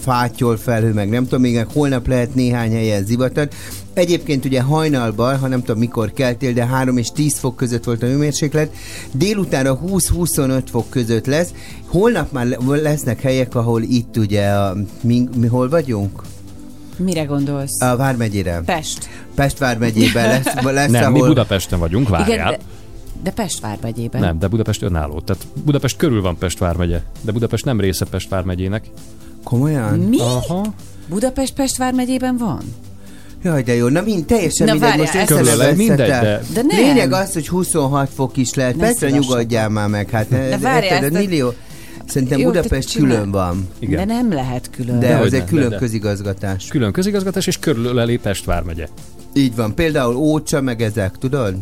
fátyol 0.01 0.57
felhő, 0.57 0.93
meg 0.93 1.09
nem 1.09 1.23
tudom, 1.23 1.41
még 1.41 1.67
holnap 1.73 2.07
lehet 2.07 2.35
néhány 2.35 2.73
helyen 2.73 3.05
zivatar. 3.05 3.49
Egyébként 3.95 4.45
ugye 4.45 4.63
hajnalban, 4.63 5.39
ha 5.39 5.49
nem 5.49 5.63
tudom 5.63 5.79
mikor 5.79 6.13
keltél, 6.13 6.53
de 6.53 6.67
3 6.67 6.97
és 6.97 7.09
10 7.15 7.39
fok 7.39 7.57
között 7.57 7.85
volt 7.85 8.03
a 8.03 8.07
hőmérséklet, 8.07 8.73
délutánra 9.13 9.81
20-25 9.87 10.63
fok 10.71 10.91
között 10.91 11.27
lesz. 11.27 11.53
Holnap 11.87 12.33
már 12.33 12.47
le- 12.47 12.77
lesznek 12.77 13.21
helyek, 13.21 13.55
ahol 13.55 13.83
itt 13.83 14.17
ugye, 14.17 14.49
a, 14.49 14.75
mi, 15.01 15.29
mi 15.37 15.47
hol 15.47 15.69
vagyunk? 15.69 16.23
Mire 16.97 17.25
gondolsz? 17.25 17.81
A 17.83 17.97
Vármegyére. 17.97 18.61
Pest. 18.65 19.09
Pest 19.35 19.59
vármegyében 19.59 20.29
lesz, 20.29 20.63
lesz 20.65 20.91
Nem, 20.91 21.03
ahol... 21.05 21.21
mi 21.23 21.29
Budapesten 21.29 21.79
vagyunk, 21.79 22.09
Igen, 22.09 22.21
várjál. 22.21 22.51
de, 22.51 22.59
de 23.23 23.31
Pest 23.31 23.61
vármegyében. 23.61 24.21
Nem, 24.21 24.39
de 24.39 24.47
Budapest 24.49 24.83
önálló. 24.83 25.21
Tehát 25.21 25.47
Budapest 25.65 25.97
körül 25.97 26.23
van 26.23 26.39
Pest 26.39 26.59
vármegye, 26.59 27.03
de 27.21 27.33
Budapest 27.33 27.65
nem 27.65 27.81
része 27.81 28.05
Pest 28.05 28.29
vármegyének. 28.29 28.85
Komolyan? 29.45 29.99
Mi? 29.99 30.21
Aha. 30.21 30.67
Budapest 31.09 31.55
Pest 31.55 31.77
vármegyében 31.77 32.37
van? 32.37 32.61
Jaj, 33.43 33.63
de 33.63 33.75
jó. 33.75 33.89
Na 33.89 34.01
mind, 34.03 34.25
teljesen 34.25 34.67
Na, 34.67 34.73
mindegy, 34.73 34.89
várjál, 34.91 35.07
most 35.07 35.19
ezt- 35.31 35.39
Körülbelül 35.41 35.77
mindegy, 35.77 36.09
de- 36.09 36.43
De 36.55 36.63
nem. 36.63 36.79
Lényeg 36.85 37.13
az, 37.13 37.33
hogy 37.33 37.49
26 37.49 38.11
fok 38.15 38.37
is 38.37 38.55
lehet. 38.55 38.77
Ne 38.77 38.81
Petre 38.87 39.07
szívassatok. 39.09 39.29
nyugodjál 39.31 39.69
már 39.69 39.89
meg. 39.89 40.11
Hát, 40.11 40.29
De 40.29 40.59
várjál, 40.59 41.05
ezt 41.05 41.13
millió... 41.13 41.53
Szerintem 42.07 42.39
Jó, 42.39 42.47
Budapest 42.47 42.97
külön 42.97 43.31
van. 43.31 43.69
Igen. 43.79 44.07
De 44.07 44.15
nem 44.15 44.33
lehet 44.33 44.71
külön. 44.71 45.01
De, 45.01 45.07
Dehogy 45.07 45.27
az 45.27 45.33
egy 45.33 45.39
nem, 45.39 45.49
külön 45.49 45.63
de- 45.69 45.75
de. 45.75 45.77
közigazgatás. 45.79 46.67
Külön 46.67 46.93
közigazgatás 46.93 47.47
és 47.47 47.59
körülöleli 47.59 48.17
Pest 48.17 48.45
vármegye. 48.45 48.87
Így 49.35 49.55
van. 49.57 49.75
Például 49.75 50.17
Ócsa, 50.17 50.61
meg 50.61 50.83
ezek, 50.83 51.19
tudod? 51.19 51.55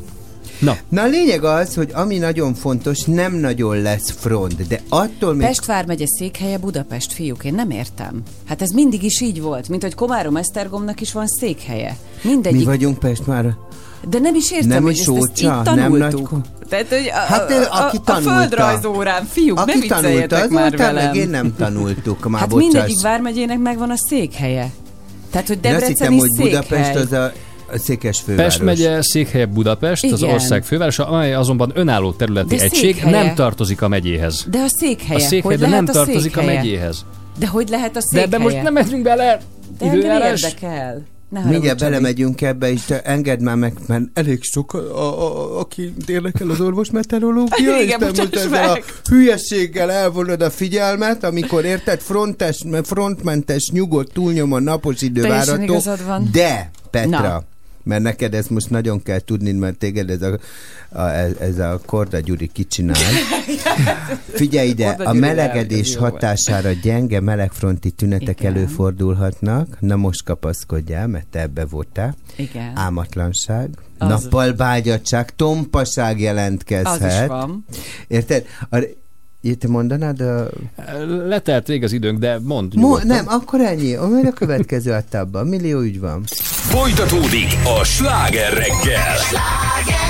Na, 0.61 0.77
Na 0.89 1.03
a 1.03 1.07
lényeg 1.07 1.45
az, 1.45 1.75
hogy 1.75 1.91
ami 1.95 2.19
nagyon 2.19 2.55
fontos, 2.55 3.03
nem 3.05 3.35
nagyon 3.35 3.81
lesz 3.83 4.11
front, 4.19 4.67
de 4.67 4.81
attól 4.89 5.35
még... 5.35 5.47
Pest 5.47 5.65
vármegye 5.67 6.05
székhelye 6.19 6.59
Budapest, 6.59 7.13
fiúk, 7.13 7.45
én 7.45 7.55
nem 7.55 7.71
értem. 7.71 8.23
Hát 8.47 8.63
ez 8.63 8.71
mindig 8.71 9.03
is 9.03 9.21
így 9.21 9.41
volt, 9.41 9.69
mint 9.69 9.83
hogy 9.83 9.95
Komárom 9.95 10.37
Esztergomnak 10.37 11.01
is 11.01 11.13
van 11.13 11.27
székhelye. 11.27 11.97
Mi 12.23 12.31
Mindegyik. 12.31 12.65
vagyunk 12.65 12.99
Pest 12.99 13.27
már. 13.27 13.55
De 14.11 14.19
nem 14.19 14.35
is 14.35 14.51
értem, 14.53 14.69
Nem 14.69 14.83
hogy 14.83 14.93
is 14.93 14.99
ezt, 15.01 15.09
ezt 15.09 15.19
Ócsa, 15.19 15.31
itt 15.59 15.65
nem 15.65 15.91
tanultuk. 15.91 16.31
nagy- 16.31 16.41
Tehát, 16.69 16.89
hogy 16.89 17.09
a, 17.13 17.17
Hát, 17.17 17.49
de 17.49 17.55
a, 17.55 17.87
aki 17.87 17.99
a, 18.05 18.13
a 18.13 18.15
földrajzórán, 18.21 19.25
fiúk, 19.25 19.57
ne 19.57 19.63
Aki 19.63 19.87
tanulta, 19.87 20.03
vicceljetek 20.03 20.45
az 20.45 20.51
már 20.51 20.77
velem. 20.77 20.95
meg 21.07 21.15
én 21.15 21.29
nem 21.29 21.55
tanultuk, 21.57 22.29
már 22.29 22.41
Hát 22.41 22.49
bocsáss. 22.51 22.67
mindegyik 22.73 23.01
vármegyének 23.03 23.59
megvan 23.59 23.91
a 23.91 23.97
székhelye. 23.97 24.71
Tehát, 25.31 25.47
hogy 25.47 25.59
Én 25.63 25.75
azt 25.75 25.81
Debrecen 25.81 25.89
hittem, 26.11 26.13
is 26.13 26.19
hogy 26.21 26.31
székhely. 26.31 26.51
Budapest 26.61 26.95
az 26.95 27.13
a 27.13 27.33
székes 27.79 28.21
főváros. 28.21 28.53
Pest 28.55 28.65
megye 28.65 29.03
székhelye 29.03 29.47
Budapest, 29.47 30.05
az 30.13 30.23
Igen. 30.23 30.35
ország 30.35 30.65
fővárosa, 30.65 31.07
amely 31.09 31.35
azonban 31.35 31.73
önálló 31.75 32.13
területi 32.13 32.57
De 32.57 32.63
egység, 32.63 32.95
székhelye. 32.95 33.23
nem 33.25 33.35
tartozik 33.35 33.83
a 33.83 33.89
megyéhez. 33.89 34.47
De 34.51 34.59
a 34.59 34.69
székhelye. 34.69 35.25
A 35.25 35.29
székhely, 35.29 35.41
hogy 35.51 35.59
de 35.59 35.69
nem 35.69 35.85
a 35.89 35.91
tartozik 35.93 36.37
a 36.37 36.41
székhelye? 36.41 36.55
megyéhez. 36.59 37.05
De 37.39 37.47
hogy 37.49 37.69
lehet 37.69 37.91
a 37.91 37.93
De 37.93 38.01
székhelye? 38.01 38.25
ebbe 38.25 38.39
most 38.39 38.63
nem 38.63 38.73
megyünk 38.73 39.03
bele. 39.03 39.41
De 39.79 39.85
engem 39.85 39.99
Időjárás. 39.99 40.43
érdekel. 40.43 41.03
Ne 41.31 41.45
Mindjárt 41.45 41.79
belemegyünk 41.79 42.41
ebbe, 42.43 42.71
és 42.73 42.85
te 42.85 43.03
engedd 43.03 43.43
már 43.43 43.57
meg, 43.57 43.73
mert 43.87 44.03
elég 44.15 44.43
sok, 44.43 44.75
a, 44.75 44.79
a, 44.79 45.27
a, 45.27 45.59
aki 45.59 45.95
érdekel 46.07 46.51
az 46.51 46.61
orvos 46.61 46.91
meteorológia, 46.91 47.79
és 47.83 47.91
te 47.99 48.07
most 48.07 48.37
ezzel 48.37 48.71
a 48.71 48.79
hülyességgel 49.09 49.91
elvonod 49.91 50.43
a 50.43 50.51
figyelmet, 50.51 51.25
amikor 51.25 51.65
érted, 51.65 52.01
frontes, 52.01 52.65
frontmentes, 52.83 53.71
nyugodt, 53.73 54.13
túlnyomon, 54.13 54.63
napos 54.63 55.03
idő 55.03 55.23
várható. 55.23 55.83
De, 56.33 56.71
Petra, 56.91 57.09
Na. 57.21 57.43
Mert 57.83 58.03
neked 58.03 58.35
ezt 58.35 58.51
most 58.51 58.71
nagyon 58.71 59.03
kell 59.03 59.19
tudni, 59.19 59.53
mert 59.53 59.79
téged 59.79 60.11
ez 60.11 60.23
a, 60.23 60.39
a, 60.89 61.09
ez 61.41 61.59
a 61.59 61.81
Korda 61.87 62.19
Gyuri 62.19 62.47
kicsinál. 62.47 62.97
Figyelj 64.41 64.69
ide, 64.69 64.89
a 64.89 65.13
melegedés 65.13 65.97
hatására 65.97 66.73
gyenge 66.73 67.21
melegfronti 67.21 67.91
tünetek 67.91 68.41
Igen. 68.41 68.55
előfordulhatnak. 68.55 69.77
Na 69.81 69.97
most 69.97 70.25
kapaszkodjál, 70.25 71.07
mert 71.07 71.27
te 71.27 71.41
ebbe 71.41 71.65
voltál. 71.65 72.17
Igen. 72.37 72.73
Álmatlanság, 72.75 73.71
Az- 73.99 74.09
nappal 74.09 74.53
bágyadság, 74.53 75.35
tompaság 75.37 76.21
jelentkezhet. 76.21 77.03
Az 77.03 77.23
is 77.23 77.27
van. 77.27 77.65
Érted? 78.09 78.47
A, 78.71 78.85
te 79.59 79.69
mondanád? 79.69 80.21
A... 80.21 80.49
Letelt 81.27 81.69
rég 81.69 81.83
az 81.83 81.93
időnk, 81.93 82.19
de 82.19 82.39
mondd 82.43 82.79
Mo- 82.79 83.05
nem, 83.05 83.25
akkor 83.29 83.61
ennyi. 83.61 83.95
Majd 83.95 84.27
a 84.27 84.33
következő 84.33 84.93
etapban. 84.93 85.47
Millió 85.47 85.81
ügy 85.81 86.01
van. 86.01 86.23
Folytatódik 86.71 87.49
a 87.81 87.85
sláger 87.85 88.53
reggel. 88.53 89.17
Roller 89.17 90.10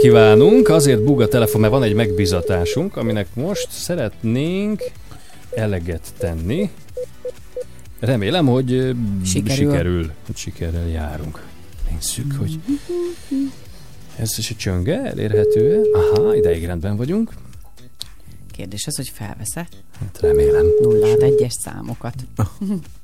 kívánunk! 0.00 0.68
Azért 0.68 1.02
búg 1.02 1.20
a 1.20 1.28
telefon, 1.28 1.60
mert 1.60 1.72
van 1.72 1.82
egy 1.82 1.94
megbizatásunk, 1.94 2.96
aminek 2.96 3.26
most 3.34 3.70
szeretnénk 3.70 4.82
eleget 5.54 6.12
tenni. 6.18 6.70
Remélem, 7.98 8.46
hogy 8.46 8.94
Sikerül. 9.24 9.72
sikerül. 9.72 10.10
Hogy 10.26 10.36
sikerrel 10.36 10.88
járunk. 10.88 11.46
Nézzük, 11.90 12.32
hogy 12.38 12.58
ez 14.16 14.34
is 14.38 14.50
a 14.50 14.54
csönge 14.54 15.04
elérhető 15.04 15.72
-e? 15.74 15.98
Aha, 15.98 16.36
ideig 16.36 16.64
rendben 16.64 16.96
vagyunk. 16.96 17.32
Kérdés 18.52 18.86
az, 18.86 18.96
hogy 18.96 19.08
felvesz-e 19.08 19.68
Hát 20.00 20.18
remélem. 20.20 20.66
061-es 20.82 21.50
számokat. 21.50 22.14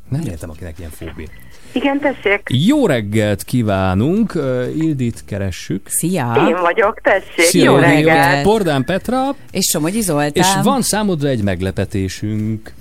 Nem 0.09 0.21
értem, 0.21 0.51
akinek 0.51 0.79
ilyen 0.79 0.91
fóbia. 0.91 1.29
Igen, 1.73 1.99
tessék. 2.01 2.41
Jó 2.67 2.87
reggelt 2.87 3.43
kívánunk! 3.43 4.33
Ildit 4.79 5.23
keressük. 5.27 5.87
Szia! 5.89 6.45
Én 6.49 6.57
vagyok, 6.61 7.01
tessék. 7.03 7.45
Szia, 7.45 7.65
Jó 7.71 7.77
reggelt. 7.77 8.45
Bordán 8.45 8.85
Petra, 8.85 9.35
És 9.51 9.65
Somogyi 9.71 10.01
Zoltán. 10.01 10.31
és 10.33 10.47
van 10.63 10.83
számodra 10.83 11.29
egy 11.29 11.43
meglepetésünk. 11.43 12.73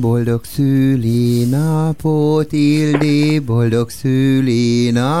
Boldog 0.00 0.40
szülinapot, 0.54 2.52
Ildi, 2.52 3.38
boldog 3.38 3.90
szülinapot, 3.90 5.20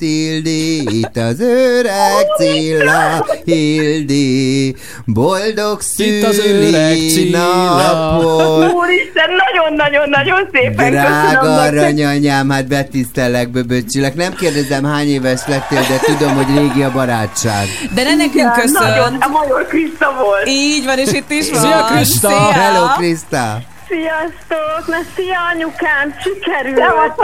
Ildi, 0.00 0.98
itt 0.98 1.16
az 1.16 1.40
öreg 1.40 2.26
Cilla, 2.38 3.26
Ildi, 3.44 4.74
boldog 5.04 5.80
Itt 5.96 6.24
az 6.24 6.38
öreg 6.38 6.96
szülinapot. 7.08 8.72
Úristen, 8.72 9.30
nagyon-nagyon-nagyon 9.46 10.48
szépen 10.52 10.90
Drága 10.90 11.60
aranyanyám, 11.60 12.50
hát 12.50 12.68
betisztelek, 12.68 13.50
böböcsülek. 13.50 14.14
Nem 14.14 14.34
kérdezem, 14.34 14.84
hány 14.84 15.08
éves 15.08 15.40
lettél, 15.46 15.80
de 15.80 15.98
tudom, 16.02 16.34
hogy 16.34 16.56
régi 16.56 16.82
a 16.82 16.92
barátság. 16.92 17.66
De 17.94 18.02
ne 18.02 18.14
nekünk 18.14 18.52
köszön. 18.52 18.82
Nagyon, 18.88 19.14
a 19.20 19.28
Major 19.28 19.66
Kriszta 19.66 20.14
volt. 20.22 20.48
Így 20.48 20.84
van, 20.84 20.98
és 20.98 21.12
itt 21.12 21.30
is 21.30 21.50
van. 21.50 21.60
Szia, 21.60 21.84
Krista! 21.84 22.52
Hello, 22.52 22.86
Krista! 22.96 23.68
Sziasztok! 23.90 24.86
Na, 24.86 24.96
szia 25.16 25.38
anyukám, 25.54 26.14
sikerült! 26.22 27.14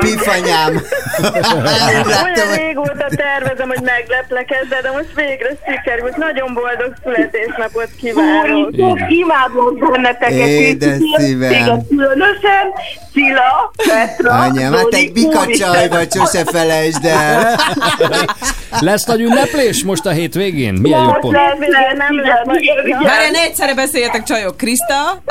Pifanyám! 0.00 0.82
Olyan 2.24 2.56
régóta 2.56 3.06
tervezem, 3.08 3.68
hogy 3.68 3.82
megleplek 3.82 4.50
ezzel, 4.50 4.80
de 4.82 4.90
most 4.90 5.14
végre 5.14 5.50
sikerült. 5.68 6.16
Nagyon 6.16 6.54
boldog 6.54 6.94
születésnapot 7.02 7.88
kívánok! 8.00 8.70
Imádom 9.08 9.78
benneteket! 9.78 10.48
Édes 10.48 10.96
szívem. 11.16 11.86
Különösen 11.88 12.66
Cilla, 13.12 13.72
Petra, 13.88 14.30
Anyám, 14.30 14.72
hát 14.72 14.86
egy 14.90 15.12
bikacsaj 15.12 15.88
vagy, 15.88 16.12
sose 16.12 16.44
felejtsd 16.44 17.04
el. 17.04 17.60
Lesz 18.80 19.04
nagy 19.04 19.20
ünneplés 19.20 19.84
most 19.84 20.06
a 20.06 20.10
hétvégén? 20.10 20.72
Milyen 20.72 21.02
jó 21.02 21.12
pont? 21.12 21.34
lesz, 21.34 21.54
igen, 21.56 21.96
nem 21.96 22.20
lesz. 22.20 22.58
igen. 22.58 23.02
Várjál, 23.02 23.30
ne 23.30 23.40
egyszerre 23.40 23.74
beszéljetek, 23.74 24.22
csajok. 24.22 24.56
Krista? 24.56 25.22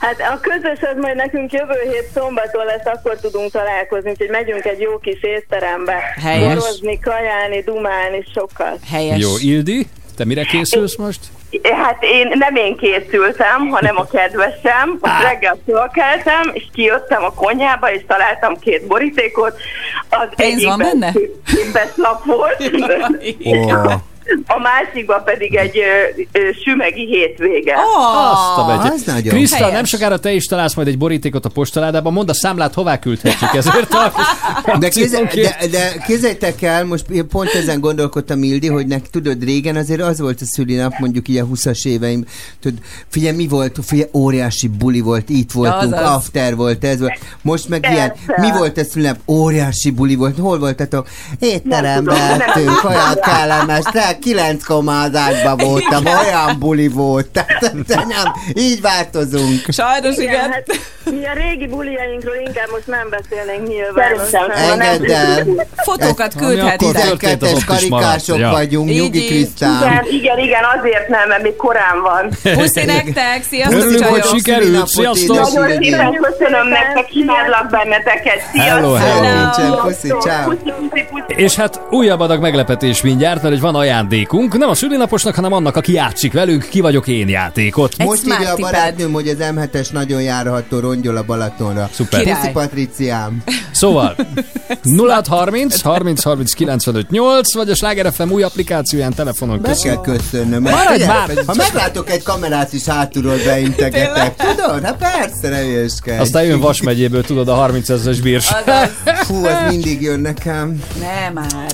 Hát 0.00 0.20
a 0.20 0.40
közös 0.40 0.78
az 0.80 0.96
majd 1.00 1.16
nekünk 1.16 1.52
jövő 1.52 1.80
hét 1.92 2.08
szombaton 2.14 2.64
lesz, 2.64 2.86
akkor 2.94 3.16
tudunk 3.20 3.50
találkozni, 3.50 4.10
úgyhogy 4.10 4.28
megyünk 4.28 4.64
egy 4.64 4.80
jó 4.80 4.98
kis 4.98 5.22
étterembe. 5.22 6.14
Helyes. 6.22 6.54
Borozni, 6.54 6.98
kajálni, 6.98 7.62
dumálni 7.62 8.24
sokkal. 8.34 8.78
Helyes. 8.90 9.18
Jó, 9.18 9.30
Ildi, 9.38 9.86
te 10.16 10.24
mire 10.24 10.44
készülsz 10.44 10.96
most? 10.96 11.20
Hát 11.62 12.02
én 12.02 12.32
nem 12.34 12.56
én 12.56 12.76
készültem, 12.76 13.68
hanem 13.68 13.96
a 13.96 14.06
kedvesem. 14.06 14.98
Most 15.00 15.22
reggel 15.22 15.58
fölkeltem, 15.66 16.50
és 16.52 16.66
kijöttem 16.72 17.24
a 17.24 17.32
konyhába, 17.32 17.92
és 17.92 18.02
találtam 18.06 18.58
két 18.58 18.86
borítékot. 18.86 19.56
Az 20.08 20.28
Pénz 20.36 20.64
van 20.64 20.78
benne? 20.78 21.12
képes 21.44 21.90
lap 21.96 22.24
volt, 22.24 22.70
Ó, 23.44 24.09
a 24.46 24.58
másikban 24.58 25.24
pedig 25.24 25.54
egy 25.54 25.78
ö, 25.78 26.20
ö, 26.32 26.40
sümegi 26.64 27.06
hétvége. 27.06 27.74
Azt 28.32 28.58
a 28.58 28.64
begye. 28.66 28.94
az 28.94 29.02
nagyon. 29.02 29.34
Krista, 29.34 29.56
Helyes. 29.56 29.72
nem 29.72 29.84
sokára 29.84 30.18
te 30.18 30.32
is 30.32 30.44
találsz 30.44 30.74
majd 30.74 30.88
egy 30.88 30.98
borítékot 30.98 31.44
a 31.44 31.48
postaládában. 31.48 32.12
Mondd 32.12 32.28
a 32.28 32.34
számlát, 32.34 32.74
hová 32.74 32.98
küldhetjük 32.98 33.54
ezért 33.54 33.94
a 33.94 34.12
De, 34.78 34.88
kéz, 34.88 35.04
akciónkért. 35.04 35.60
de, 35.60 35.66
de 35.66 36.02
képzeljétek 36.06 36.62
el, 36.62 36.84
most 36.84 37.04
pont 37.30 37.48
ezen 37.54 37.80
gondolkodtam, 37.80 38.42
Ildi, 38.42 38.66
hogy 38.68 38.86
nek, 38.86 39.10
tudod, 39.10 39.44
régen 39.44 39.76
azért 39.76 40.00
az 40.00 40.20
volt 40.20 40.40
a 40.40 40.44
szülinap, 40.44 40.92
mondjuk 40.98 41.28
így 41.28 41.36
a 41.36 41.46
20-as 41.46 41.86
éveim, 41.86 42.24
tudod, 42.60 42.78
figyelj, 43.08 43.36
mi 43.36 43.48
volt, 43.48 43.78
figyelj, 43.86 44.08
óriási 44.12 44.68
buli 44.68 45.00
volt, 45.00 45.28
itt 45.28 45.52
voltunk, 45.52 45.92
Azaz. 45.94 46.14
after 46.14 46.56
volt, 46.56 46.84
ez 46.84 46.98
volt. 47.00 47.18
Most 47.42 47.68
meg 47.68 47.80
Persze. 47.80 47.96
ilyen, 47.96 48.14
mi 48.36 48.58
volt 48.58 48.78
a 48.78 48.84
szülinap? 48.84 49.16
Óriási 49.26 49.90
buli 49.90 50.14
volt. 50.14 50.38
Hol 50.38 50.58
voltatok? 50.58 51.08
Étteremben 51.38 52.40
ettünk, 52.40 52.84
olyan 52.84 53.14
kellemes, 53.22 53.84
kilenc 54.20 54.64
komázásban 54.64 55.56
voltam, 55.56 56.06
olyan 56.06 56.58
buli 56.58 56.88
volt. 56.88 57.26
Tehát, 57.26 57.84
de 57.86 57.94
nem, 57.94 58.32
így 58.54 58.80
változunk. 58.80 59.60
Sajnos 59.68 60.16
igen. 60.16 60.50
hát 60.50 60.66
mi 61.04 61.26
a 61.26 61.32
régi 61.32 61.66
buliainkról 61.66 62.34
inkább 62.46 62.68
most 62.70 62.86
nem 62.86 63.08
beszélnénk 63.10 63.68
nyilván. 63.68 64.12
Engedd 64.80 65.10
el. 65.10 65.46
Fotókat 65.76 66.34
az 66.34 66.42
12-es 66.42 67.42
ott 67.42 67.52
is 67.52 67.64
maradt. 67.64 67.66
karikások 67.66 68.38
Ja. 68.38 68.50
vagyunk, 68.50 68.90
Így, 68.90 69.00
nyugi. 69.00 69.26
Krisztán. 69.26 69.82
Igen, 69.82 70.04
igen, 70.10 70.38
igen, 70.38 70.62
azért 70.78 71.08
nem, 71.08 71.28
mert 71.28 71.42
még 71.42 71.56
korán 71.56 72.00
van. 72.02 72.54
Puszi 72.54 72.84
nektek, 72.84 73.42
sziasztok, 73.50 73.80
Örülünk, 73.80 74.04
hogy 74.04 74.24
sikerült. 74.24 74.86
Sziasztok! 74.86 75.36
Nagyon 75.36 75.82
szépen 75.82 76.12
köszönöm 76.12 76.68
nektek, 76.68 77.14
imádlak 77.14 77.70
benneteket. 77.70 78.40
Hello, 78.52 78.96
Sziasztok! 78.96 79.24
hello. 79.24 79.42
Nincsen, 79.42 79.82
puszi, 79.82 80.08
ciao. 80.20 80.48
Puszi, 80.48 80.72
puszi, 80.78 81.04
puszi. 81.10 81.42
És 81.42 81.54
hát 81.56 81.80
újabb 81.90 82.20
adag 82.20 82.40
meglepetés 82.40 83.02
mindjárt, 83.02 83.42
mert 83.42 83.54
hogy 83.54 83.62
van 83.62 83.74
ajándékunk. 84.10 84.58
Nem 84.58 84.68
a 84.68 84.74
szülinaposnak, 84.74 85.34
hanem 85.34 85.52
annak, 85.52 85.76
aki 85.76 85.92
játszik 85.92 86.32
velünk. 86.32 86.68
Ki 86.68 86.80
vagyok 86.80 87.06
én 87.06 87.28
játékot. 87.28 87.94
Egy 87.96 88.06
Most 88.06 88.26
írja 88.26 88.52
a 88.52 88.56
barátnőm, 88.56 89.12
hogy 89.12 89.28
az 89.28 89.36
M7-es 89.38 89.92
nagyon 89.92 90.22
járható 90.22 90.78
rongyol 90.78 91.16
a 91.16 91.22
Balatonra. 91.22 91.88
Szuper. 91.92 92.22
Puszi 92.22 92.50
Patriciám. 92.52 93.42
Szóval 93.70 94.16
0630 94.96 95.80
30 95.80 96.22
30 96.22 96.52
95 96.52 97.10
8, 97.10 97.54
vagy 97.54 97.70
a 97.70 97.74
Sláger 97.74 98.12
FM 98.12 98.30
új 98.30 98.42
applikációján 98.42 99.14
telefonon 99.14 99.60
Be 99.60 99.74
kell 99.82 100.00
köszönöm. 100.00 100.62
mert 100.62 100.76
Maradj 100.76 101.04
már! 101.04 101.30
Ha 101.46 101.54
meglátok 101.56 102.10
egy 102.10 102.22
kamerát 102.22 102.72
is 102.72 102.84
hátulról 102.84 103.36
beintegetek, 103.44 104.34
tudod? 104.36 104.84
Hát 104.84 104.96
persze, 104.96 105.48
ne 105.48 105.62
hülyeskedj. 105.62 106.20
Aztán 106.20 106.44
jön 106.44 106.60
Vas 106.60 106.82
megyéből, 106.82 107.24
tudod, 107.24 107.48
a 107.48 107.54
30 107.54 107.88
ezeres 107.88 108.20
bírs. 108.20 108.52
Fú, 109.04 109.44
az 109.44 109.70
mindig 109.70 110.02
jön 110.02 110.20
nekem. 110.20 110.82
Ne 111.00 111.30
már. 111.34 111.70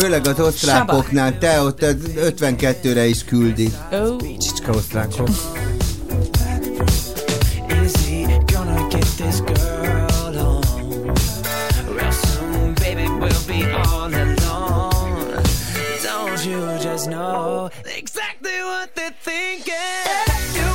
Főleg 0.00 0.26
az 0.26 0.40
osztrákoknál, 0.40 1.38
te 1.38 1.60
ott 1.60 1.82
az 1.82 1.94
52-re 2.16 3.06
is 3.06 3.24
küldi. 3.24 3.72
Ó. 3.92 4.16
Csicska 4.16 4.72
osztrákok. 4.72 5.28
You 16.44 16.78
just 16.82 17.06
know 17.06 17.68
exactly 17.84 18.62
what 18.62 18.94
they're 18.94 19.14
thinking? 19.22 20.69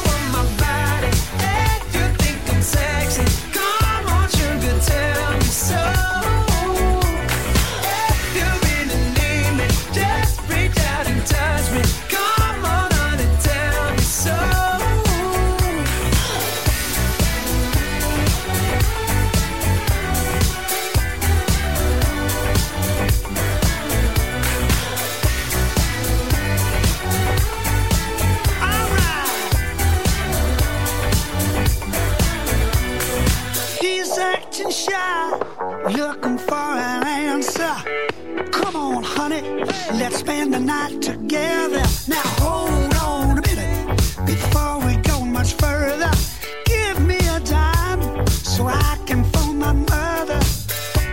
Shy, 34.76 35.40
looking 35.90 36.38
for 36.38 36.54
an 36.54 37.08
answer. 37.08 37.76
Come 38.52 38.76
on, 38.76 39.04
honey, 39.04 39.42
let's 39.94 40.18
spend 40.18 40.54
the 40.54 40.60
night 40.60 41.02
together. 41.02 41.84
Now 42.08 42.28
hold 42.44 42.94
on 42.96 43.38
a 43.38 43.42
minute 43.42 43.88
before 44.26 44.80
we 44.86 44.98
go 44.98 45.24
much 45.24 45.54
further. 45.54 46.12
Give 46.66 47.00
me 47.00 47.18
a 47.36 47.40
dime 47.40 48.28
so 48.28 48.68
I 48.68 48.98
can 49.06 49.24
phone 49.32 49.60
my 49.60 49.72
mother. 49.72 50.40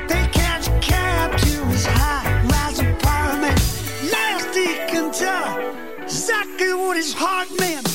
They 0.09 0.26
catch 0.32 0.66
a 0.66 0.78
cab 0.80 1.39
to 1.39 1.64
his 1.66 1.86
high-rise 1.86 2.80
apartment. 2.80 3.59
Last 4.10 4.55
he 4.56 4.74
can 4.90 5.12
tell 5.12 6.02
exactly 6.02 6.74
what 6.74 6.97
his 6.97 7.14
heart 7.14 7.48
meant. 7.60 7.91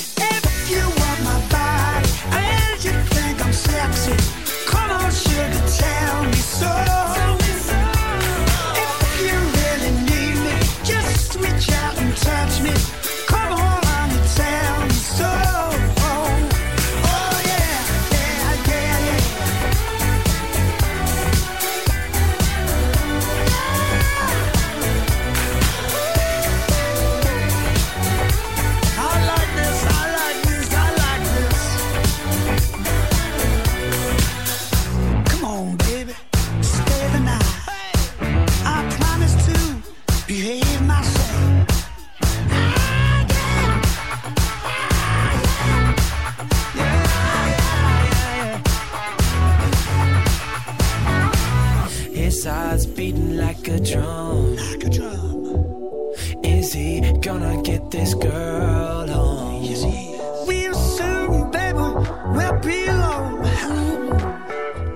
drum. 53.79 54.55
Like 54.55 54.83
a 54.83 54.89
drum. 54.89 56.13
Is 56.43 56.73
he 56.73 57.01
gonna 57.21 57.61
get 57.63 57.91
this 57.91 58.13
girl 58.13 59.07
home? 59.07 59.63
Yes, 59.63 59.83
he 59.83 60.13
is. 60.13 60.47
Real 60.47 60.73
soon, 60.73 61.51
baby, 61.51 61.87
we'll 62.35 62.59
be 62.59 62.85
alone. 62.87 63.37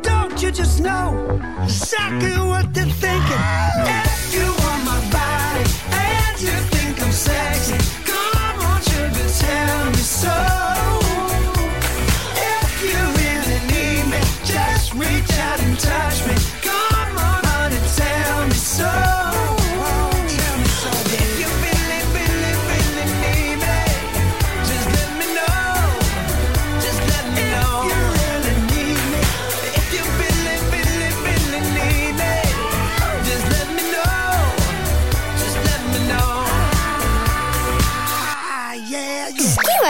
Don't 0.01 0.41
you 0.41 0.51
just 0.51 0.79
know 0.81 1.39
exactly 1.63 2.37
what 2.37 2.73
this? 2.73 3.00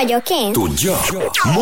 Vagyok 0.02 0.30
én? 0.30 0.52
Tudja? 0.52 0.94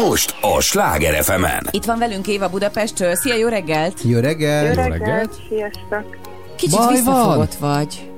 Most 0.06 0.36
a 0.41 0.61
Sláger 0.61 1.24
fm 1.24 1.44
Itt 1.72 1.86
van 1.86 1.98
velünk 1.99 2.28
Éva 2.28 2.49
Budapestről. 2.49 3.16
Szia, 3.16 3.36
jó 3.36 3.48
reggelt! 3.48 4.02
Jó 4.03 4.20
reggel! 4.20 4.66
Jó 4.66 4.74
reggelt! 4.74 5.34
Sziasztok! 5.49 6.18
Kicsit 6.56 6.76
Baj 6.78 6.86
van? 6.86 6.94
visszafogott 6.94 7.53
vagy. 7.56 8.11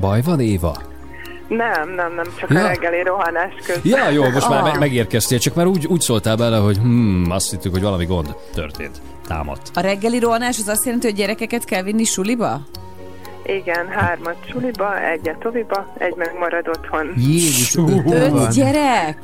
Baj 0.00 0.22
van, 0.22 0.40
Éva? 0.40 0.76
Nem, 1.48 1.94
nem, 1.94 2.14
nem, 2.14 2.24
csak 2.40 2.50
Ja. 2.50 2.64
a 2.64 2.66
reggeli 2.68 3.02
rohanás 3.02 3.52
közben. 3.66 3.82
Ja, 3.84 4.08
jó, 4.10 4.28
most 4.30 4.48
már 4.48 4.58
Ah. 4.58 4.64
me- 4.64 4.78
megérkeztél, 4.78 5.38
csak 5.38 5.54
már 5.54 5.66
úgy, 5.66 5.86
úgy 5.86 6.00
szóltál 6.00 6.36
bele, 6.36 6.56
hogy 6.56 6.76
hmm, 6.76 7.26
azt 7.30 7.50
hittük, 7.50 7.72
hogy 7.72 7.82
valami 7.82 8.04
gond 8.04 8.34
történt. 8.54 9.00
Támadt. 9.28 9.70
A 9.74 9.80
reggeli 9.80 10.18
rohanás 10.18 10.58
az 10.58 10.68
azt 10.68 10.84
jelenti, 10.84 11.06
hogy 11.06 11.16
gyerekeket 11.16 11.64
kell 11.64 11.82
vinni 11.82 12.04
suliba? 12.04 12.60
Igen, 13.56 13.88
hármat 13.88 14.36
suliba, 14.50 15.00
egyet 15.00 15.36
toviba, 15.38 15.92
egy 15.98 16.14
meg 16.16 16.36
marad 16.38 16.68
otthon. 16.68 17.14
Jézus. 17.16 17.76
Öt 18.10 18.54
gyerek? 18.54 19.18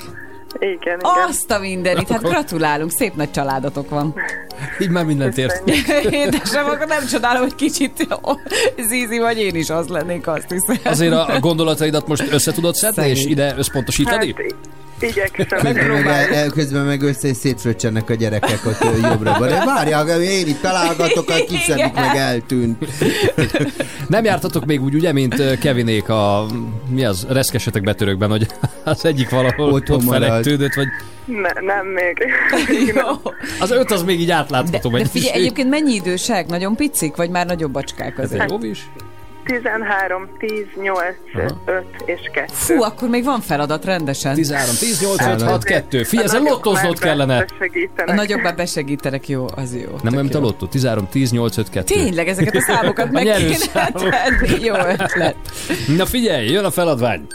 Igen, 0.59 0.77
igen. 0.81 1.01
Azt 1.29 1.51
a 1.51 1.59
mindenit, 1.59 2.09
hát 2.09 2.23
gratulálunk, 2.23 2.91
szép 2.91 3.15
nagy 3.15 3.31
családotok 3.31 3.91
van. 3.91 4.15
Így 4.83 4.91
már 4.91 5.05
mindent 5.05 5.39
ért. 5.39 5.69
Édesem, 6.11 6.65
akkor 6.65 6.87
nem 6.87 7.07
csodálom, 7.07 7.43
hogy 7.43 7.55
kicsit 7.55 8.07
zizi 8.89 9.19
vagy 9.19 9.39
én 9.39 9.55
is 9.55 9.71
az 9.71 9.89
lennék, 9.89 10.27
azt 10.27 10.51
hiszem. 10.51 10.93
Azért 10.93 11.13
a 11.13 11.39
gondolataidat 11.41 12.07
most 12.07 12.33
össze 12.33 12.53
tudod 12.53 12.75
szedni, 12.75 13.09
és 13.09 13.19
Szegény. 13.19 13.33
ide 13.33 13.55
összpontosítani? 13.57 14.35
Hát, 14.37 14.55
igyekszem. 15.01 15.75
Közben 15.75 16.51
közben 16.51 16.85
meg 16.85 17.03
össze 17.03 17.29
és 17.29 17.37
szétfröccsenek 17.37 18.11
a 18.11 18.15
gyerekek 18.15 18.67
ott 18.67 18.85
jobbra. 19.03 19.39
Várjál, 19.65 20.21
én 20.21 20.47
itt 20.47 20.61
találgatok, 20.61 21.29
a 21.31 21.35
kiszebbik 21.35 21.85
Igen. 21.87 22.07
meg 22.07 22.17
eltűnt. 22.17 22.85
Nem 24.09 24.25
jártatok 24.25 24.65
még 24.65 24.83
úgy, 24.83 24.95
ugye, 24.95 25.13
mint 25.13 25.59
Kevinék 25.59 26.09
a, 26.09 26.47
mi 26.89 27.05
az, 27.05 27.27
reszkesetek 27.29 27.83
betörőkben, 27.83 28.31
hogy 28.31 28.47
az 28.85 29.05
egyik 29.05 29.31
valahol 29.31 29.73
Otthon 29.73 29.97
ott 29.97 30.05
marad. 30.05 30.23
felettődött, 30.23 30.75
vagy 30.75 30.87
Ne, 31.25 31.61
nem 31.61 31.87
még. 31.87 32.17
Jó. 32.95 33.33
az 33.61 33.71
öt 33.71 33.91
az 33.91 34.03
még 34.03 34.21
így 34.21 34.27
De, 34.27 34.35
átlátható. 34.35 34.91
de 34.91 35.05
figyelj, 35.05 35.33
egyébként 35.41 35.69
mennyi 35.69 35.95
idősek? 35.95 36.47
Nagyon 36.47 36.77
picik, 36.77 37.17
vagy 37.17 37.31
már 37.31 37.47
nagyobb 37.47 37.71
bacskák 37.73 38.19
Ez 38.19 38.25
azért? 38.25 38.43
egy 38.43 38.51
jó 38.51 38.69
is. 38.69 38.89
13, 39.47 40.29
10, 40.39 40.67
8, 40.75 40.99
Aha. 41.35 41.63
5 41.67 41.85
és 42.05 42.21
2. 42.33 42.47
Fú, 42.53 42.83
akkor 42.83 43.09
még 43.09 43.25
van 43.25 43.41
feladat 43.41 43.85
rendesen. 43.85 44.35
13, 44.35 44.75
10, 44.75 45.01
8, 45.01 45.27
5, 45.27 45.43
6, 45.43 45.65
2. 45.65 46.03
Figyelj, 46.03 46.27
ezzel 46.29 46.43
lottoznod 46.43 46.99
kellene. 46.99 47.47
A 48.07 48.13
nagyobbá 48.13 48.51
besegítenek, 48.53 49.29
jó, 49.29 49.47
az 49.55 49.75
jó. 49.75 49.91
Nem 50.03 50.13
olyan, 50.13 50.25
mint 50.25 50.35
a 50.35 50.39
lottó. 50.39 50.67
13, 50.67 51.09
10, 51.09 51.31
8, 51.31 51.57
5, 51.57 51.71
2. 51.71 51.95
Tényleg, 51.95 52.29
ezeket 52.29 52.55
a 52.55 52.61
számokat 52.61 53.11
meg 53.11 53.23
kéne 53.23 53.57
tenni. 53.73 54.65
Jó 54.65 54.75
ötlet. 54.75 55.37
Na 55.97 56.07
figyelj, 56.07 56.51
jön 56.51 56.65
a 56.65 56.71
feladvány. 56.71 57.27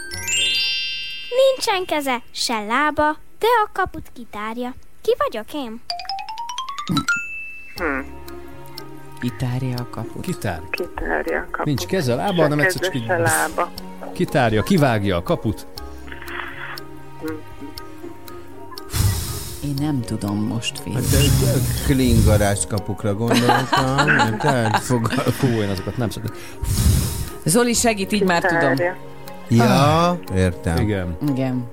Nincsen 1.30 1.86
keze, 1.86 2.22
se 2.32 2.66
lába, 2.68 3.18
de 3.40 3.48
a 3.66 3.70
kaput 3.74 4.06
kitárja. 4.14 4.74
Ki 5.02 5.16
vagyok 5.18 5.54
én? 5.54 5.82
Kitárja 9.22 9.76
a 9.78 9.88
kaput. 9.90 10.22
Kitár. 10.22 10.62
Kitárja 10.70 11.40
a 11.40 11.46
kaput. 11.52 11.66
Nincs 11.66 11.86
keze, 11.86 12.16
lába, 12.16 12.36
Se 12.36 12.42
hanem 12.42 12.60
egyszer 12.60 12.82
csak 12.82 12.96
így 12.96 13.06
lába. 13.08 13.70
kitárja, 14.14 14.64
kivágja 14.64 15.16
a 15.18 15.24
kaput. 15.24 15.66
Én 19.64 19.74
nem 19.80 20.02
tudom 20.02 20.38
most. 20.46 20.82
Hát 20.94 21.10
de 21.10 21.18
klingarás 21.86 22.60
kapukra 22.68 23.14
gondoltam. 23.16 24.38
Tehát 24.38 24.80
fogal... 24.80 25.24
Hú, 25.40 25.48
én 25.48 25.70
azokat 25.70 25.98
nem 25.98 26.10
szeretem. 26.10 26.38
Zoli 27.46 27.74
segít, 27.74 28.12
így 28.12 28.24
már 28.24 28.42
tudom. 28.42 28.60
Kitárja. 28.76 28.96
Ja, 29.48 30.20
értem. 30.36 30.78
Igen. 30.78 31.18
Igen. 31.30 31.64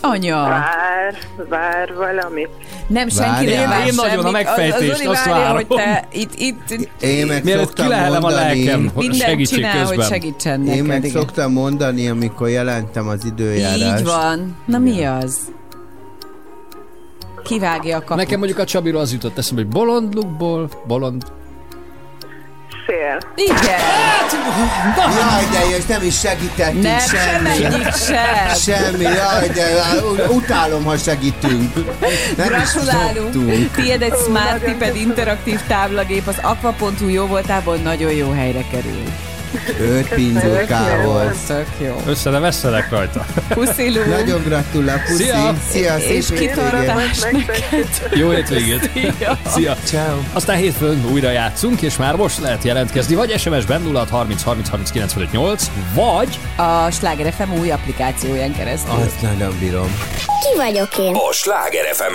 Anya! 0.00 0.42
Vár, 0.42 1.14
vár 1.48 1.94
valamit. 1.94 2.48
Nem, 2.86 3.08
senki 3.08 3.44
nem 3.44 3.68
vár 3.68 3.86
Én 3.86 3.92
nagyon 3.96 4.24
a 4.24 4.30
megfejtést, 4.30 4.96
Zoli 4.96 5.06
azt 5.06 5.24
várja, 5.24 5.42
várom. 5.42 5.56
hogy 5.56 5.66
te 5.66 6.08
itt, 6.12 6.34
itt, 6.34 6.70
itt 6.70 7.02
Én 7.02 7.26
meg 7.26 7.44
Mielőtt 7.44 7.64
szoktam 7.64 7.86
kilehelem 7.86 8.24
a 8.24 8.30
lelkem, 8.30 8.90
hogy 8.94 9.14
segítség 9.14 9.56
csinál, 9.56 9.78
hogy 9.78 9.88
közben. 9.88 10.06
segítsen 10.06 10.60
én 10.60 10.66
neked. 10.66 10.86
meg 10.86 11.04
igen. 11.04 11.10
szoktam 11.10 11.52
mondani, 11.52 12.08
amikor 12.08 12.48
jelentem 12.48 13.08
az 13.08 13.24
időjárást. 13.24 14.00
Így 14.00 14.06
van. 14.06 14.56
Na 14.64 14.78
mi 14.78 15.04
az? 15.04 15.38
Kivágja 17.44 17.96
a 17.96 18.00
kaput. 18.00 18.16
Nekem 18.16 18.38
mondjuk 18.38 18.58
a 18.58 18.64
Csabiról 18.64 19.00
az 19.00 19.12
jutott 19.12 19.38
eszembe, 19.38 19.62
hogy 19.62 19.70
bolond 19.70 20.14
lukból, 20.14 20.68
bolond... 20.86 21.22
Szél. 22.86 23.18
Igen. 23.34 23.80
Jaj, 24.96 25.44
de 25.70 25.76
és 25.76 25.84
nem 25.84 26.02
is 26.02 26.18
segítettünk 26.18 26.82
Nem, 26.82 26.98
semmi. 26.98 27.82
sem. 28.06 28.54
Semmi, 28.74 29.02
jaj, 29.04 29.48
de 29.48 29.66
u- 30.02 30.34
utálom, 30.34 30.84
ha 30.84 30.96
segítünk. 30.96 31.74
Nem 32.36 32.46
Gratulálunk! 32.46 33.70
Tiéd 33.74 34.02
egy 34.02 34.14
Smart 34.26 34.64
Tiped 34.64 34.96
interaktív 34.96 35.60
táblagép 35.66 36.26
az 36.26 36.36
aqua.hu 36.42 37.08
jó 37.08 37.26
voltából 37.26 37.76
nagyon 37.76 38.12
jó 38.12 38.30
helyre 38.32 38.64
kerül. 38.70 39.02
Öt 39.80 40.08
pinzurkával. 40.08 41.32
Tök 41.46 41.66
jó. 41.78 42.02
Össze 42.06 42.30
ne 42.30 42.38
vesszelek 42.38 42.90
rajta. 42.90 43.26
Puszilú! 43.48 44.00
Nagyon 44.08 44.42
gratulál, 44.42 45.02
puszi. 45.06 45.22
Szia. 45.22 45.54
Szia, 45.70 45.96
És 45.96 46.24
szép 46.24 46.38
hétvégét. 46.38 46.48
kitartás 46.50 47.18
neked. 47.20 47.88
Jó 48.14 48.30
hétvégét. 48.30 48.90
Szia. 48.94 49.38
Szia. 49.46 49.76
Ciao. 49.84 50.18
Aztán 50.32 50.56
hétfőn 50.56 51.04
újra 51.12 51.30
játszunk, 51.30 51.82
és 51.82 51.96
már 51.96 52.14
most 52.16 52.38
lehet 52.40 52.64
jelentkezni, 52.64 53.14
vagy 53.14 53.38
SMS-ben 53.38 53.82
06 53.94 54.08
30 54.08 54.42
30 54.42 54.68
30 54.68 54.90
95 54.90 55.32
8, 55.32 55.70
vagy 55.94 56.38
A 56.56 56.90
Sláger 56.90 57.32
FM 57.32 57.50
új 57.60 57.70
applikációján 57.70 58.52
keresztül. 58.54 58.94
Azt 58.94 59.22
nagyon 59.22 59.56
bírom. 59.58 59.96
Ki 60.26 60.56
vagyok 60.56 60.98
én? 60.98 61.14
A 61.14 61.32
Sláger 61.32 61.84
fm 61.92 62.12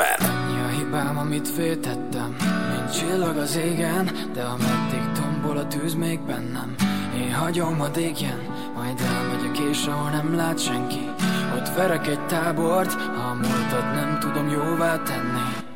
Mi 0.54 0.60
a 0.60 0.78
hibám, 0.78 1.18
amit 1.18 1.50
féltettem? 1.56 2.36
Mint 2.76 2.98
csillag 3.00 3.38
az 3.38 3.56
égen, 3.66 4.12
de 4.34 4.42
ameddig 4.42 5.02
tombol 5.42 5.58
a 5.58 5.68
tűz 5.68 5.94
még 5.94 6.20
bennem. 6.20 6.76
Én 7.16 7.34
hagyom, 7.34 7.78
hadd 7.78 7.98
égjen, 7.98 8.40
majd 8.76 9.02
elmegyek 9.02 9.58
és 9.70 9.86
ahol 9.86 10.10
nem 10.10 10.36
lát 10.36 10.60
senki. 10.60 11.10
Ott 11.56 11.76
verek 11.76 12.08
egy 12.08 12.26
tábort, 12.26 12.94
ha 12.94 13.30
a 13.30 13.34
múltat 13.34 13.94
nem 13.94 14.18
tudom 14.20 14.50
jóvá 14.50 14.98
tenni. 14.98 15.70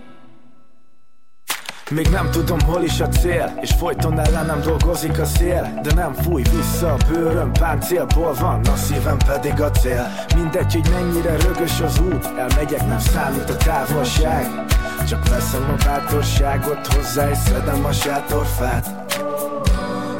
Még 1.89 2.07
nem 2.07 2.31
tudom 2.31 2.59
hol 2.59 2.83
is 2.83 2.99
a 2.99 3.07
cél 3.07 3.57
És 3.61 3.71
folyton 3.77 4.19
ellenem 4.19 4.61
dolgozik 4.61 5.19
a 5.19 5.25
szél 5.25 5.79
De 5.83 5.93
nem 5.93 6.13
fúj 6.13 6.41
vissza 6.41 6.93
a 6.93 6.97
bőröm 7.09 7.51
Páncélból 7.51 8.33
van, 8.33 8.65
a 8.65 8.75
szívem 8.75 9.17
pedig 9.17 9.61
a 9.61 9.71
cél 9.71 10.07
Mindegy, 10.35 10.73
hogy 10.73 10.89
mennyire 10.91 11.35
rögös 11.37 11.81
az 11.81 11.99
út 11.99 12.25
Elmegyek, 12.37 12.87
nem 12.87 12.99
számít 12.99 13.49
a 13.49 13.57
távolság 13.57 14.65
Csak 15.07 15.29
veszem 15.29 15.75
a 15.77 15.83
bátorságot 15.85 16.87
hozzá 16.87 17.29
És 17.29 17.37
szedem 17.37 17.85
a 17.85 17.91
sátorfát 17.91 19.04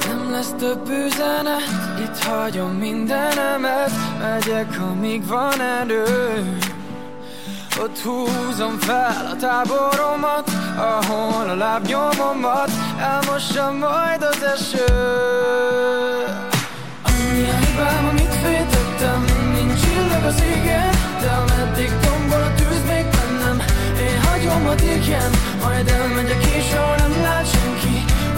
Nem 0.08 0.32
lesz 0.32 0.54
több 0.58 0.90
üzenet, 0.90 1.62
itt 2.00 2.24
hagyom 2.24 2.72
mindenemet 2.72 3.92
Megyek, 4.20 4.80
amíg 4.80 5.28
van 5.28 5.62
erő. 5.62 6.04
Ott 7.80 8.00
húzom 8.00 8.78
fel 8.80 9.30
a 9.32 9.36
táboromat 9.36 10.50
Ahol 10.78 11.50
a 11.50 11.56
lábnyomomat 11.56 12.72
Elmossa 13.00 13.72
majd 13.72 14.22
az 14.22 14.44
eső. 14.44 14.86
Annyi 17.04 17.50
a 17.50 17.56
hibám, 17.66 18.08
amit 18.10 18.34
féltettem 18.44 19.26
Nincs 19.54 19.80
csillag 19.80 20.24
az 20.24 20.42
égen 20.42 20.90
De 21.22 21.30
ameddig 21.30 21.92
tombol 22.02 22.42
a 22.42 22.54
tűz 22.56 22.84
még 22.88 23.06
bennem 23.16 23.62
Én 24.00 24.22
hagyom, 24.22 24.66
hogy 24.66 24.84
égjen 24.84 25.32
Majd 25.64 25.88
elmegyek 25.88 26.46
és 26.46 26.74
ahol 26.74 26.96
nem 26.96 27.22
lát 27.22 27.46
senki 27.46 27.55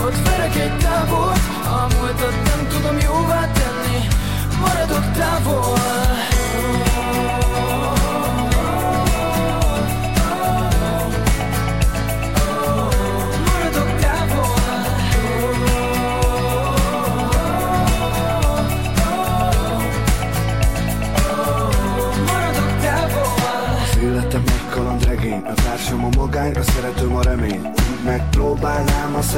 Ott 0.08 0.30
verek 0.30 0.56
egy 0.56 0.78
tábort 0.78 1.40
A 1.66 1.88
múltat 1.96 2.34
nem 2.44 2.68
tudom 2.68 2.98
jóvá 3.00 3.52
tenni. 3.52 4.08
Maradok 4.60 5.12
távol 5.12 5.78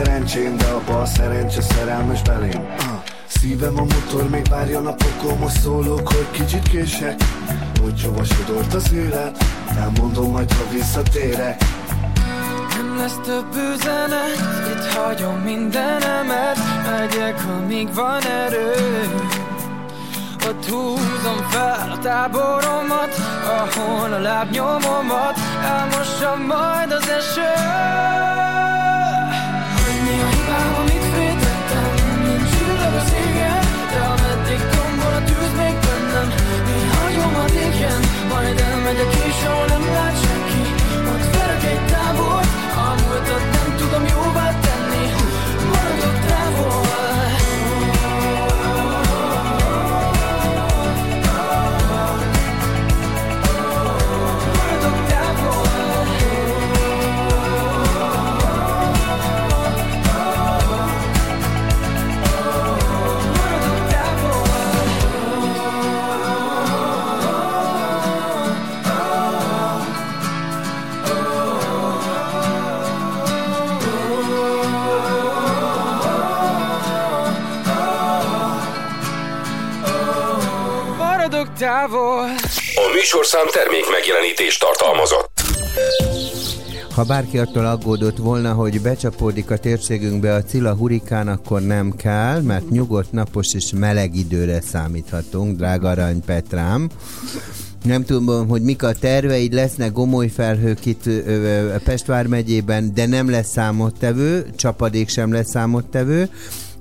szerencsém 0.03 0.57
De 0.57 0.93
a 0.93 1.05
szerencse 1.05 1.61
szerelmes 1.61 2.21
belém. 2.21 2.67
Szívem 3.27 3.77
a 3.77 3.81
motor, 3.81 4.29
még 4.29 4.45
várja 4.49 4.79
napokon 4.79 5.37
Most 5.37 5.61
szólok, 5.61 6.07
hogy 6.07 6.27
kicsit 6.31 6.69
kések. 6.69 7.15
Hogy 7.81 8.03
hova 8.03 8.23
az 8.73 8.93
élet 8.93 9.43
Elmondom 9.77 10.31
majd, 10.31 10.51
ha 10.51 10.69
visszatérek. 10.71 11.61
Nem 12.77 12.97
lesz 12.97 13.19
több 13.25 13.53
üzenet 13.53 14.37
Itt 14.71 14.85
hagyom 14.93 15.35
mindenemet 15.35 16.57
Megyek, 16.89 17.45
amíg 17.59 17.93
van 17.93 18.25
erő. 18.25 18.71
Ott 20.47 20.65
húzom 20.65 21.47
fel 21.49 21.91
a 21.91 21.99
táboromat 22.01 23.15
Ahol 23.45 24.13
a 24.13 24.19
lábnyomomat 24.19 25.37
Elmossa 25.63 26.35
majd 26.47 26.91
az 26.91 27.09
eső 27.09 28.28
Majd 38.39 38.59
elmegyek 38.59 39.13
és 39.13 39.43
ahol 39.45 39.65
nem 39.65 39.85
lát 39.93 40.15
senki. 40.23 40.61
Ott 41.11 41.35
verek 41.35 41.63
egy 41.63 41.85
tábort 41.91 42.47
A 42.75 42.87
múltat 43.01 43.43
nem 43.51 43.75
tudom 43.77 44.05
jóvá 44.05 44.48
távol 81.79 82.19
A 82.75 82.91
műsorszám 82.93 83.47
termék 83.51 83.83
megjelenítést 83.91 84.59
tartalmazott. 84.59 85.41
Ha 86.95 87.03
bárki 87.03 87.37
attól 87.37 87.65
aggódott 87.65 88.17
volna, 88.17 88.53
hogy 88.53 88.81
becsapódik 88.81 89.51
a 89.51 89.57
térségünkbe 89.57 90.33
a 90.33 90.43
Cilla 90.43 90.73
hurikán, 90.73 91.27
akkor 91.27 91.61
nem 91.61 91.95
kell, 91.95 92.41
mert 92.41 92.69
nyugodt, 92.69 93.11
napos 93.11 93.53
és 93.53 93.71
meleg 93.75 94.15
időre 94.15 94.61
számíthatunk, 94.61 95.57
drága 95.57 95.89
Arany 95.89 96.23
Petrám. 96.25 96.89
Nem 97.83 98.03
tudom, 98.03 98.47
hogy 98.47 98.61
mik 98.61 98.83
a 98.83 98.93
terveid, 98.93 99.53
lesznek 99.53 99.91
gomoly 99.91 100.27
felhők 100.27 100.85
itt 100.85 101.05
ö, 101.05 101.19
ö, 101.25 101.75
Pest 101.83 102.05
vármegyében, 102.05 102.93
de 102.93 103.05
nem 103.05 103.29
lesz 103.29 103.49
számottevő, 103.49 104.45
csapadék 104.55 105.09
sem 105.09 105.33
lesz 105.33 105.49
számottevő. 105.49 106.29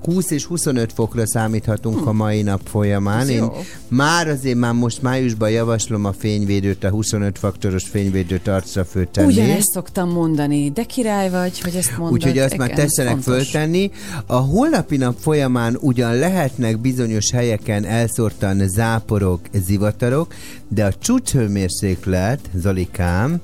20 0.03 0.31
és 0.31 0.45
25 0.45 0.93
fokra 0.93 1.27
számíthatunk 1.27 2.05
a 2.07 2.11
mai 2.11 2.41
nap 2.41 2.61
folyamán. 2.63 3.19
Ez 3.19 3.29
Én 3.29 3.37
jó. 3.37 3.57
már 3.87 4.27
azért 4.27 4.57
már 4.57 4.73
most 4.73 5.01
májusban 5.01 5.49
javaslom 5.49 6.05
a 6.05 6.13
fényvédőt, 6.13 6.83
a 6.83 6.89
25 6.89 7.37
faktoros 7.37 7.83
fényvédőt 7.83 8.47
arcra 8.47 8.85
föltenni. 8.85 9.27
Ugyanezt 9.27 9.71
szoktam 9.71 10.09
mondani, 10.09 10.71
de 10.71 10.83
király 10.83 11.29
vagy, 11.29 11.61
hogy 11.61 11.75
ezt 11.75 11.97
mondod. 11.97 12.13
Úgyhogy 12.13 12.37
azt 12.37 12.57
már 12.57 12.69
tessenek 12.69 13.17
föltenni. 13.17 13.91
A 14.25 14.35
holnapi 14.35 14.97
nap 14.97 15.15
folyamán 15.19 15.77
ugyan 15.79 16.15
lehetnek 16.15 16.79
bizonyos 16.79 17.31
helyeken 17.31 17.85
elszórtan 17.85 18.67
záporok, 18.67 19.39
zivatarok, 19.65 20.33
de 20.67 20.85
a 20.85 20.93
csúcshőmérséklet, 20.93 22.39
Zolikám, 22.55 23.41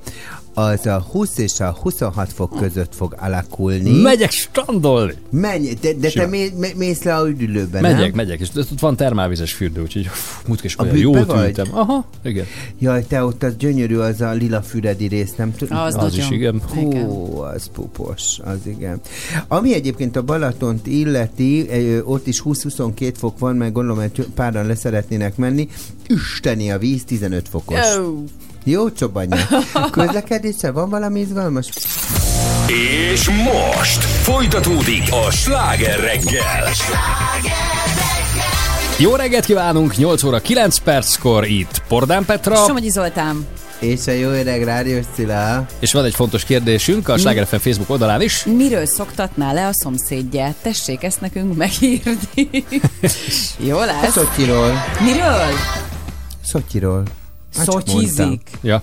az 0.58 0.86
a 0.86 1.00
20 1.10 1.38
és 1.38 1.60
a 1.60 1.76
26 1.82 2.32
fok 2.32 2.56
között 2.56 2.94
fog 2.94 3.14
alakulni. 3.18 4.00
Megyek 4.02 4.30
strandolni! 4.30 5.12
Menj, 5.30 5.72
de, 5.80 5.92
de 5.92 6.10
te 6.10 6.26
mé, 6.26 6.52
mé, 6.58 6.72
mész 6.76 7.02
le 7.02 7.14
a 7.16 7.28
üdülőbe, 7.28 7.80
Megyek, 7.80 7.98
nem? 7.98 8.10
megyek, 8.14 8.40
és 8.40 8.48
ott 8.54 8.80
van 8.80 8.96
termálvizes 8.96 9.52
fürdő, 9.52 9.82
úgyhogy 9.82 10.06
fú, 10.06 10.42
múltkor 10.46 10.66
is 10.66 10.76
A 10.76 10.82
olyan 10.82 10.96
jót 10.96 11.24
vagy? 11.26 11.46
ültem. 11.46 11.66
Aha, 11.70 12.04
igen. 12.24 12.44
Jaj, 12.78 13.04
te 13.06 13.24
ott 13.24 13.42
az 13.42 13.56
gyönyörű, 13.56 13.96
az 13.96 14.20
a 14.20 14.30
lila 14.32 14.62
füredi 14.62 15.06
rész, 15.06 15.34
nem 15.36 15.54
tudom. 15.56 15.78
Az, 15.78 15.94
Az 15.94 16.16
is 16.16 16.30
igen. 16.30 16.60
Hú, 16.74 17.36
az 17.38 17.66
pupos, 17.72 18.38
az 18.44 18.58
igen. 18.66 19.00
Ami 19.48 19.74
egyébként 19.74 20.16
a 20.16 20.22
Balatont 20.22 20.86
illeti, 20.86 21.68
ö, 21.68 22.00
ott 22.02 22.26
is 22.26 22.42
20-22 22.44 23.12
fok 23.16 23.38
van, 23.38 23.56
meg 23.56 23.72
gondolom, 23.72 23.98
hogy 24.00 24.26
páran 24.34 24.66
leszeretnének 24.66 25.36
menni. 25.36 25.68
Isteni 26.06 26.70
a 26.70 26.78
víz, 26.78 27.04
15 27.04 27.48
fokos. 27.48 27.96
Ó, 27.98 28.24
Jó, 28.68 28.90
csobanya. 28.90 29.36
Közlekedésre 29.90 30.70
van 30.70 30.88
valami 30.88 31.20
izgalmas? 31.20 31.66
És 33.12 33.28
most 33.30 34.04
folytatódik 34.04 35.02
a 35.26 35.30
sláger 35.30 36.00
reggel. 36.00 36.68
Jó 38.98 39.14
reggelt 39.14 39.44
kívánunk, 39.44 39.96
8 39.96 40.22
óra 40.22 40.38
9 40.38 40.78
perckor 40.78 41.46
itt 41.46 41.82
Pordán 41.88 42.24
Petra, 42.24 42.56
Somogyi 42.56 42.90
Zoltán, 42.90 43.46
És 43.78 44.06
a 44.06 44.10
jó 44.10 44.28
öreg 44.28 44.64
rádiós 44.64 45.04
Cilla. 45.14 45.66
és 45.78 45.92
van 45.92 46.04
egy 46.04 46.14
fontos 46.14 46.44
kérdésünk 46.44 47.08
a 47.08 47.16
Sláger 47.18 47.46
FM 47.46 47.56
Facebook 47.56 47.90
oldalán 47.90 48.20
is. 48.22 48.44
miről 48.44 48.86
szoktatná 48.86 49.52
le 49.52 49.66
a 49.66 49.72
szomszédját? 49.72 50.54
Tessék 50.62 51.02
ezt 51.02 51.20
nekünk 51.20 51.56
megírni. 51.56 52.64
Jó 53.68 53.78
lesz? 53.78 54.12
Szotyiról. 54.12 54.72
Miről? 55.04 55.46
Szotyiról. 56.44 57.02
Hát. 57.56 57.64
Szotyizik. 57.64 58.40
Ja. 58.62 58.82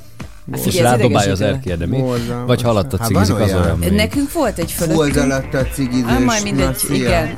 És 0.53 0.61
Figyelj, 0.61 0.85
ez 0.85 0.91
rádobálja 0.91 1.31
az 1.31 1.41
erkérdemi. 1.41 2.03
Vagy 2.45 2.61
halatta 2.61 2.97
Hát 2.97 3.07
cigizik, 3.07 3.35
az 3.35 3.53
olyan. 3.53 3.83
Nekünk 3.91 4.31
volt 4.31 4.57
egy 4.59 4.71
Fold 4.71 4.91
fölöttünk. 4.91 5.25
alatt 5.31 5.53
a 5.53 5.65
cigizős. 5.73 6.11
Ah, 6.11 6.19
majd 6.23 6.43
mindegy, 6.43 6.75
igen. 6.89 7.29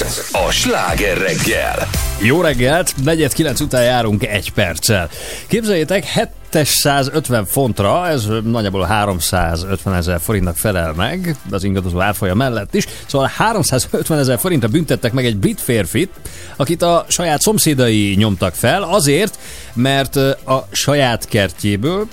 Ez 0.00 0.28
a 0.32 0.50
Sláger 0.50 1.18
reggel. 1.18 1.88
Jó 2.20 2.40
reggelt, 2.40 2.94
negyed 3.04 3.32
kilenc 3.32 3.60
után 3.60 3.82
járunk 3.82 4.26
egy 4.26 4.52
perccel. 4.52 5.08
Képzeljétek, 5.46 6.04
750 6.04 7.44
fontra, 7.44 8.08
ez 8.08 8.26
nagyjából 8.44 8.84
350 8.84 9.94
ezer 9.94 10.20
forintnak 10.20 10.56
felel 10.56 10.92
meg, 10.92 11.36
az 11.50 11.64
ingadozó 11.64 12.00
árfolyam 12.00 12.36
mellett 12.36 12.74
is, 12.74 12.86
szóval 13.06 13.30
350 13.36 14.18
ezer 14.18 14.38
forintra 14.38 14.68
büntettek 14.68 15.12
meg 15.12 15.24
egy 15.24 15.36
brit 15.36 15.60
férfit, 15.60 16.10
akit 16.56 16.82
a 16.82 17.04
saját 17.08 17.40
szomszédai 17.40 18.14
nyomtak 18.16 18.54
fel, 18.54 18.82
azért, 18.82 19.38
mert 19.72 20.16
a 20.44 20.66
saját 20.70 21.28
kertjéből 21.28 22.06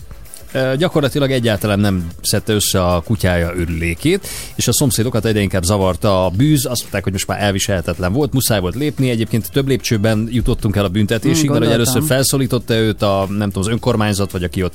gyakorlatilag 0.77 1.31
egyáltalán 1.31 1.79
nem 1.79 2.07
szedte 2.21 2.53
össze 2.53 2.85
a 2.85 3.01
kutyája 3.01 3.53
örülékét, 3.55 4.27
és 4.55 4.67
a 4.67 4.73
szomszédokat 4.73 5.25
egyre 5.25 5.41
inkább 5.41 5.63
zavarta 5.63 6.25
a 6.25 6.29
bűz, 6.29 6.65
azt 6.65 6.81
mondták, 6.81 7.03
hogy 7.03 7.11
most 7.11 7.27
már 7.27 7.41
elviselhetetlen 7.41 8.13
volt, 8.13 8.33
muszáj 8.33 8.59
volt 8.59 8.75
lépni, 8.75 9.09
egyébként 9.09 9.51
több 9.51 9.67
lépcsőben 9.67 10.27
jutottunk 10.31 10.75
el 10.75 10.85
a 10.85 10.89
büntetésig, 10.89 11.49
Mm, 11.49 11.53
mert 11.59 11.71
először 11.71 12.03
felszólította 12.03 12.73
őt 12.73 13.01
a, 13.01 13.27
nem 13.29 13.47
tudom, 13.47 13.63
az 13.63 13.67
önkormányzat, 13.67 14.31
vagy 14.31 14.43
aki 14.43 14.63
ott 14.63 14.73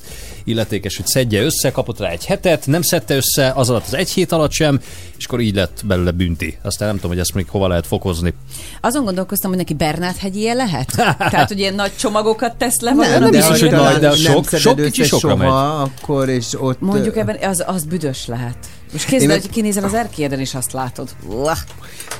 illetékes, 0.50 0.96
hogy 0.96 1.06
szedje 1.06 1.42
össze, 1.42 1.70
kapott 1.70 1.98
rá 1.98 2.08
egy 2.08 2.24
hetet, 2.24 2.66
nem 2.66 2.82
szedte 2.82 3.16
össze, 3.16 3.52
az 3.54 3.70
alatt 3.70 3.86
az 3.86 3.94
egy 3.94 4.10
hét 4.10 4.32
alatt 4.32 4.52
sem, 4.52 4.80
és 5.18 5.24
akkor 5.24 5.40
így 5.40 5.54
lett 5.54 5.82
belőle 5.84 6.10
bünti. 6.10 6.58
Aztán 6.62 6.88
nem 6.88 6.96
tudom, 6.96 7.10
hogy 7.10 7.20
ezt 7.20 7.34
még 7.34 7.48
hova 7.48 7.68
lehet 7.68 7.86
fokozni. 7.86 8.34
Azon 8.80 9.04
gondolkoztam, 9.04 9.50
hogy 9.50 9.58
neki 9.58 9.74
Bernát 9.74 10.16
hegyie 10.16 10.52
lehet? 10.52 10.92
Tehát, 11.30 11.48
hogy 11.48 11.58
ilyen 11.58 11.74
nagy 11.74 11.96
csomagokat 11.96 12.56
tesz 12.56 12.80
le 12.80 12.92
magának? 12.92 13.20
nem 13.20 13.30
biztos, 13.30 13.60
hogy 13.60 13.70
nagy, 13.70 13.98
de 13.98 14.08
a 14.08 14.10
nem 14.10 14.20
sok- 14.20 14.56
sok 14.56 14.76
kicsi 14.76 15.04
sokra 15.04 15.36
soha, 15.36 15.82
akkor 15.82 16.28
és 16.28 16.60
ott... 16.60 16.80
Mondjuk 16.80 17.16
ebben 17.16 17.36
az, 17.42 17.64
az 17.66 17.84
büdös 17.84 18.26
lehet. 18.26 18.56
Most 18.92 19.04
Én 19.04 19.10
képzeld, 19.10 19.30
meg- 19.32 19.40
hogy 19.40 19.50
kinézel 19.50 19.84
az 19.84 19.94
erkélyeden, 19.94 20.40
és 20.40 20.54
azt 20.54 20.72
látod. 20.72 21.08
Uah. 21.28 21.56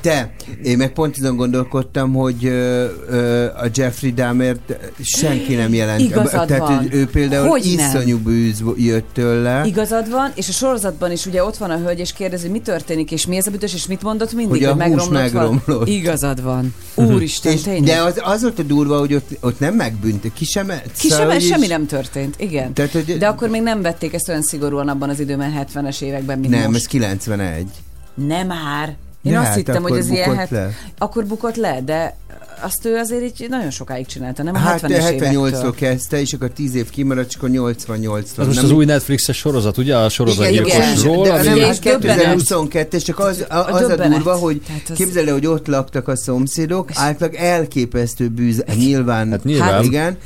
Te, 0.01 0.33
én 0.63 0.77
meg 0.77 0.93
pont 0.93 1.17
azon 1.19 1.37
gondolkodtam, 1.37 2.13
hogy 2.15 2.45
ö, 2.45 2.87
ö, 3.09 3.45
a 3.45 3.67
Jeffrey 3.75 4.13
Dahmer 4.13 4.57
senki 5.03 5.55
nem 5.55 5.75
jelent. 5.75 6.01
Igazad 6.01 6.47
Tehát 6.47 6.69
van. 6.69 6.77
hogy 6.77 6.95
ő 6.95 7.07
például 7.07 7.49
Hogy 7.49 7.73
nem? 7.77 7.89
iszonyú 7.89 8.19
bűz 8.19 8.63
jött 8.77 9.09
tőle. 9.13 9.63
Igazad 9.67 10.11
van, 10.11 10.33
és 10.35 10.49
a 10.49 10.53
sorozatban 10.53 11.11
is 11.13 11.27
ugye 11.27 11.45
ott 11.45 11.57
van 11.57 11.71
a 11.71 11.79
hölgy, 11.79 11.99
és 11.99 12.13
kérdezi, 12.13 12.43
hogy 12.43 12.51
mi 12.53 12.61
történik, 12.61 13.11
és 13.11 13.27
mi 13.27 13.37
ez 13.37 13.47
a 13.47 13.51
büdös, 13.51 13.75
és 13.75 13.87
mit 13.87 14.03
mondott 14.03 14.33
mindig, 14.33 14.51
Hogy 14.51 14.65
a 14.65 14.69
hús 14.73 14.79
megromlott 14.79 15.09
van. 15.11 15.23
megromlott. 15.23 15.89
Igazad 15.89 16.43
van. 16.43 16.75
Úristen, 16.95 17.53
és, 17.53 17.63
tényleg. 17.63 17.83
de 17.83 18.03
az, 18.03 18.15
az 18.25 18.43
volt 18.43 18.59
a 18.59 18.63
durva, 18.63 18.99
hogy 18.99 19.15
ott, 19.15 19.29
ott 19.41 19.59
nem 19.61 19.75
megbűnt, 19.75 20.33
ki 20.33 20.45
sem... 20.45 20.67
Ki 20.99 21.09
szóval, 21.09 21.19
sem, 21.19 21.31
hogy 21.31 21.43
semmi 21.47 21.67
nem 21.67 21.87
történt, 21.87 22.35
igen. 22.39 22.73
Tehát, 22.75 22.91
hogy- 22.93 23.19
De 23.19 23.27
akkor 23.27 23.49
még 23.49 23.63
nem 23.63 23.83
vették 23.83 24.13
ezt 24.15 24.29
olyan 24.29 24.43
szigorúan 24.43 24.89
abban 24.89 25.09
az 25.09 25.21
időben, 25.21 25.67
70-es 25.75 26.01
években, 26.03 26.39
mint 26.39 26.53
Nem, 26.61 26.69
ez 26.69 26.73
most. 26.75 26.87
91. 26.87 27.67
Nem 28.15 28.47
már. 28.47 28.97
Én 29.23 29.33
De 29.33 29.39
azt 29.39 29.47
hát 29.47 29.57
hittem, 29.57 29.83
hogy 29.83 29.99
az 29.99 30.09
ilyen... 30.09 30.37
Het... 30.37 30.51
le. 30.51 30.71
Akkor 30.99 31.25
bukott 31.27 31.57
le, 31.57 31.81
de 31.85 32.17
azt 32.63 32.85
ő 32.87 32.97
azért 32.97 33.23
így 33.23 33.49
nagyon 33.49 33.71
sokáig 33.71 34.07
csinálta, 34.07 34.43
nem 34.43 34.55
a 34.55 34.59
Hát 34.59 34.81
70-es 34.83 34.87
78-tól 34.89 35.47
évektől. 35.49 35.75
kezdte, 35.75 36.21
és 36.21 36.33
akkor 36.33 36.51
10 36.51 36.75
év 36.75 36.91
kimaradt, 36.91 37.29
és 37.29 37.35
akkor 37.37 37.49
88-tól. 37.53 38.37
Az 38.37 38.47
most 38.47 38.63
az 38.63 38.71
új 38.71 38.85
Netflixes 38.85 39.37
sorozat, 39.37 39.79
ugye? 39.79 39.97
A 39.97 40.09
sorozat 40.09 40.51
Igen, 40.51 40.65
igen. 40.65 40.81
gyilkosról, 40.81 41.25
de, 41.25 41.33
ami- 41.33 41.45
nem, 41.45 41.59
hát 41.59 41.71
és 41.73 41.79
döbbenet. 41.79 42.17
2022 42.17 42.97
és 42.97 43.03
csak 43.03 43.19
az 43.19 43.45
a, 43.49 43.55
az 43.55 43.83
a 43.83 43.87
döbbenet. 43.87 44.13
durva, 44.17 44.35
hogy 44.35 44.61
az- 44.89 44.97
képzeld 44.97 45.27
el, 45.27 45.33
hogy 45.33 45.47
ott 45.47 45.67
laktak 45.67 46.09
a 46.09 46.17
szomszédok, 46.17 46.89
általában 46.95 47.41
elképesztő 47.41 48.29
bűz, 48.29 48.65
nyilván, 48.77 49.31
Hát 49.31 49.45
nyilván. 49.45 49.69
hát 49.73 49.85
igen, 49.85 50.17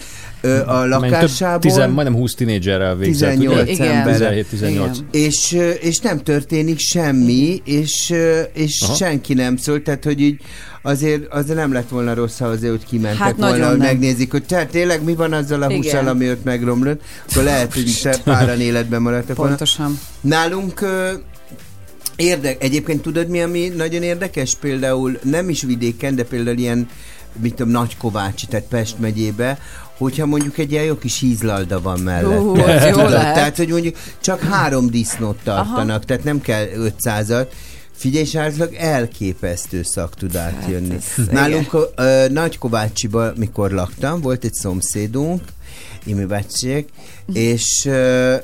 ö, 0.44 0.66
a 0.66 0.74
Mennyi 0.80 0.90
több- 0.90 1.10
lakásából. 1.10 1.58
Tizen, 1.58 1.90
majdnem 1.90 2.16
20 2.18 2.34
tínédzserrel 2.34 2.96
végzett, 2.96 3.30
18 3.30 3.70
ugye? 3.70 3.90
emberre. 3.92 4.44
17-18. 4.52 4.96
És, 5.10 5.58
és 5.80 5.98
nem 5.98 6.18
történik 6.22 6.78
semmi, 6.78 7.60
és, 7.64 8.14
és 8.52 8.80
Aha. 8.82 8.94
senki 8.94 9.34
nem 9.34 9.56
szólt, 9.56 9.82
tehát 9.82 10.04
hogy 10.04 10.20
így 10.20 10.40
azért, 10.82 11.32
azért 11.32 11.58
nem 11.58 11.72
lett 11.72 11.88
volna 11.88 12.14
rossz, 12.14 12.38
ha 12.38 12.46
azért 12.46 12.72
úgy 12.72 12.86
kimentek 12.86 13.18
Hát 13.18 13.36
volna, 13.36 13.52
nagyon 13.52 13.68
hogy 13.70 13.78
megnézik, 13.78 14.30
hogy 14.30 14.44
tehát 14.44 14.70
tényleg 14.70 15.04
mi 15.04 15.14
van 15.14 15.32
azzal 15.32 15.62
a 15.62 15.72
hússal, 15.72 16.08
ami 16.08 16.30
ott 16.30 16.44
megromlott, 16.44 17.00
akkor 17.30 17.42
lehet, 17.42 17.74
hogy 17.74 17.98
te 18.02 18.16
páran 18.24 18.60
életben 18.60 19.02
maradtak 19.02 19.36
volna. 19.36 19.50
Pontosan. 19.56 19.98
Nálunk 20.20 20.80
Érdek, 22.16 22.62
egyébként 22.62 23.02
tudod 23.02 23.28
mi, 23.28 23.42
ami 23.42 23.68
nagyon 23.76 24.02
érdekes? 24.02 24.54
Például 24.54 25.18
nem 25.22 25.48
is 25.48 25.62
vidéken, 25.62 26.14
de 26.14 26.24
például 26.24 26.58
ilyen, 26.58 26.88
mit 27.42 27.54
tudom, 27.54 27.72
Nagykovácsi, 27.72 28.46
tehát 28.46 28.66
Pest 28.66 28.98
megyébe, 28.98 29.58
hogyha 29.98 30.26
mondjuk 30.26 30.58
egy 30.58 30.72
ilyen 30.72 30.84
jó 30.84 30.98
kis 30.98 31.18
hízlalda 31.20 31.80
van 31.80 32.00
mellette. 32.00 32.34
Jó 32.34 32.52
Tudod? 32.92 33.10
Tehát, 33.10 33.56
hogy 33.56 33.68
mondjuk 33.68 33.96
csak 34.20 34.40
három 34.40 34.90
disznót 34.90 35.36
tartanak, 35.44 35.88
Aha. 35.88 35.98
tehát 35.98 36.24
nem 36.24 36.40
kell 36.40 36.66
500-at. 36.76 37.46
Figyelj, 37.96 38.24
és 38.24 38.34
átlag 38.34 38.74
elképesztő 38.74 39.82
szak 39.82 40.14
tud 40.14 40.36
átjönni. 40.36 40.94
ez- 40.94 41.24
Nálunk 41.30 41.76
ö, 41.96 42.28
Nagykovácsiban, 42.28 43.32
mikor 43.36 43.70
laktam, 43.70 44.20
volt 44.20 44.44
egy 44.44 44.52
szomszédunk, 44.52 45.42
Imi 46.04 46.24
bácsiek, 46.24 46.88
és 47.32 47.84
ö, 47.84 48.34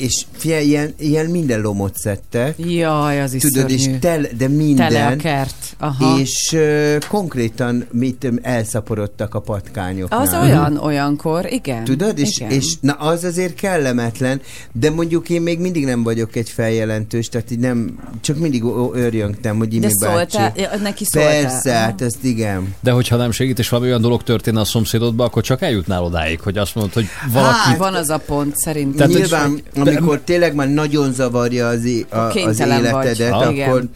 és 0.00 0.24
figyelj, 0.36 0.66
ilyen, 0.66 0.94
ilyen 0.98 1.26
minden 1.26 1.60
lomot 1.60 1.96
szedtek. 1.96 2.54
Jaj, 2.58 3.20
az 3.22 3.32
is 3.34 3.42
Tudod, 3.42 3.70
és 3.70 3.80
szörnyű. 3.80 3.98
tel, 3.98 4.26
de 4.38 4.48
minden. 4.48 4.88
Tele 4.88 5.06
a 5.06 5.16
kert. 5.16 5.54
Aha. 5.78 6.18
És 6.18 6.52
ö, 6.52 6.96
konkrétan 7.08 7.86
mit 7.92 8.26
elszaporodtak 8.42 9.34
a 9.34 9.40
patkányoknál. 9.40 10.20
Az 10.20 10.34
olyan, 10.42 10.76
olyankor, 10.76 11.46
igen. 11.52 11.84
Tudod, 11.84 12.18
és, 12.18 12.36
igen. 12.38 12.50
és 12.50 12.72
na 12.80 12.92
az 12.92 13.24
azért 13.24 13.54
kellemetlen, 13.54 14.40
de 14.72 14.90
mondjuk 14.90 15.28
én 15.28 15.42
még 15.42 15.58
mindig 15.58 15.84
nem 15.84 16.02
vagyok 16.02 16.36
egy 16.36 16.48
feljelentős, 16.50 17.28
tehát 17.28 17.50
így 17.50 17.58
nem, 17.58 17.98
csak 18.20 18.38
mindig 18.38 18.62
örjöngtem, 18.94 19.56
hogy 19.56 19.74
Imi 19.74 19.86
De 19.86 19.92
szóltál, 19.92 20.24
bácsi. 20.48 20.60
ja, 20.60 20.70
neki 20.82 21.04
szóltál. 21.04 21.40
Persze, 21.42 21.72
hát 21.72 22.00
ezt 22.02 22.24
igen. 22.24 22.74
De 22.80 22.90
hogyha 22.90 23.16
nem 23.16 23.30
segít, 23.30 23.58
és 23.58 23.68
valami 23.68 23.88
olyan 23.88 24.00
dolog 24.00 24.22
történne 24.22 24.60
a 24.60 24.64
szomszédodba, 24.64 25.24
akkor 25.24 25.42
csak 25.42 25.62
eljutnál 25.62 26.02
odáig, 26.02 26.40
hogy 26.40 26.58
azt 26.58 26.74
mondod, 26.74 26.92
hogy 26.92 27.06
valaki... 27.32 27.54
Hát, 27.58 27.76
van 27.76 27.94
az 27.94 28.08
a 28.08 28.18
pont, 28.18 28.56
szerintem. 28.56 29.08
Tehát, 29.08 29.12
Nyilván, 29.12 29.50
hogy- 29.50 29.62
amikor 29.96 30.20
tényleg 30.20 30.54
már 30.54 30.68
nagyon 30.68 31.12
zavarja 31.12 31.68
az, 31.68 31.84
é- 31.84 32.12
a, 32.12 32.16
az 32.16 32.58
vagy. 32.58 32.68
életedet. 32.68 33.50
Igen. 33.50 33.90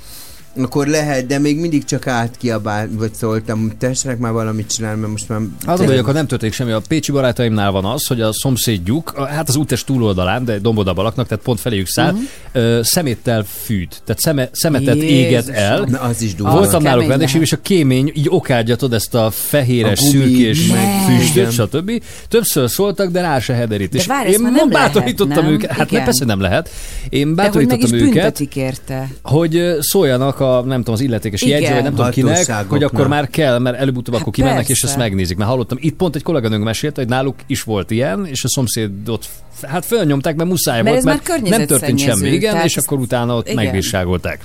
Akkor, 0.57 0.87
lehet, 0.87 1.27
de 1.27 1.39
még 1.39 1.59
mindig 1.59 1.85
csak 1.85 2.07
átkiabál, 2.07 2.89
vagy 2.93 3.15
szóltam, 3.15 3.73
tessenek 3.79 4.19
már 4.19 4.33
valamit 4.33 4.73
csinálni, 4.73 5.01
mert 5.01 5.13
most 5.13 5.29
már... 5.29 5.41
Az 5.67 5.81
a 5.81 5.85
baj, 5.85 5.99
akkor 5.99 6.15
nem 6.15 6.27
történik 6.27 6.55
semmi. 6.55 6.73
A 6.73 6.81
pécsi 6.89 7.13
barátaimnál 7.13 7.71
van 7.71 7.85
az, 7.85 8.07
hogy 8.07 8.21
a 8.21 8.33
szomszédjuk, 8.33 9.27
hát 9.29 9.49
az 9.49 9.57
útes 9.57 9.85
túloldalán, 9.85 10.45
de 10.45 10.59
dombodában 10.59 11.05
laknak, 11.05 11.27
tehát 11.29 11.45
pont 11.45 11.61
feléjük 11.61 11.87
száll, 11.87 12.15
uh-huh. 12.53 12.83
szeméttel 12.83 13.45
fűt. 13.63 14.03
Tehát 14.05 14.21
szeme, 14.21 14.49
szemetet 14.53 14.97
Jézusom. 14.97 15.17
éget 15.17 15.49
el. 15.49 15.85
Na, 15.89 16.01
az 16.01 16.23
is 16.23 16.35
durva. 16.35 16.53
Voltam 16.53 16.83
náluk 16.83 17.07
vendégség, 17.07 17.41
és 17.41 17.53
a 17.53 17.61
kémény 17.61 18.13
így 18.15 18.27
okádja, 18.29 18.77
tudod, 18.77 18.95
ezt 18.95 19.15
a 19.15 19.31
fehéres, 19.31 20.01
A 20.01 20.03
szürkés 20.03 20.71
füstöt, 21.07 21.53
stb. 21.53 22.03
Többször 22.29 22.71
szóltak, 22.71 23.11
de 23.11 23.21
rá 23.21 23.39
se 23.39 23.55
hederít. 23.55 23.91
De 23.91 23.99
és 23.99 24.07
várj, 24.07 24.31
én 24.31 24.41
nem 24.41 24.69
bátorítottam 24.69 25.29
lehet, 25.29 25.45
nem? 25.45 25.53
őket. 25.53 25.71
Hát 25.71 25.87
Igen. 25.87 25.95
nem, 25.97 26.05
persze 26.05 26.25
nem 26.25 26.41
lehet. 26.41 26.71
Én 27.09 27.11
De 27.11 27.25
hogy 27.25 27.27
meg 27.27 27.35
bátorítottam 27.35 27.99
is 27.99 28.03
őket, 28.03 28.41
érte. 28.41 29.11
hogy 29.23 29.77
szóljanak 29.81 30.41
a, 30.45 30.61
nem 30.61 30.79
tudom, 30.79 30.95
az 30.95 31.01
illetékes 31.01 31.43
Igen. 31.43 31.61
jegyző, 31.61 31.75
vagy 31.75 31.83
nem 31.83 31.95
tudom 31.95 32.11
kinek, 32.11 32.67
hogy 32.69 32.83
akkor 32.83 33.09
már 33.09 33.29
kell, 33.29 33.59
mert 33.59 33.77
előbb-utóbb 33.77 34.15
akkor 34.15 34.33
kimennek, 34.33 34.69
és 34.69 34.81
persze. 34.81 34.87
ezt 34.87 34.97
megnézik. 34.97 35.37
Mert 35.37 35.51
hallottam, 35.51 35.79
itt 35.81 35.97
pont 35.97 36.17
egy 36.17 36.23
kolléganőnk 36.23 36.65
mesélte, 36.65 37.01
hogy 37.01 37.11
náluk 37.11 37.37
is 37.47 37.63
volt 37.63 37.91
ilyen, 37.91 38.27
és 38.27 38.45
a 38.45 38.49
szomszédot 38.49 39.29
hát 39.63 39.85
fölnyomták, 39.85 40.37
mert 40.37 40.49
muszáj 40.49 40.83
Mert 40.83 41.03
volt, 41.03 41.27
mert 41.27 41.49
nem 41.49 41.67
történt 41.67 41.99
semmi, 41.99 42.29
igen, 42.29 42.65
és 42.65 42.77
akkor 42.77 42.99
utána 42.99 43.37
ott 43.37 43.49
igen. 43.49 43.65
megbírságolták. 43.65 44.41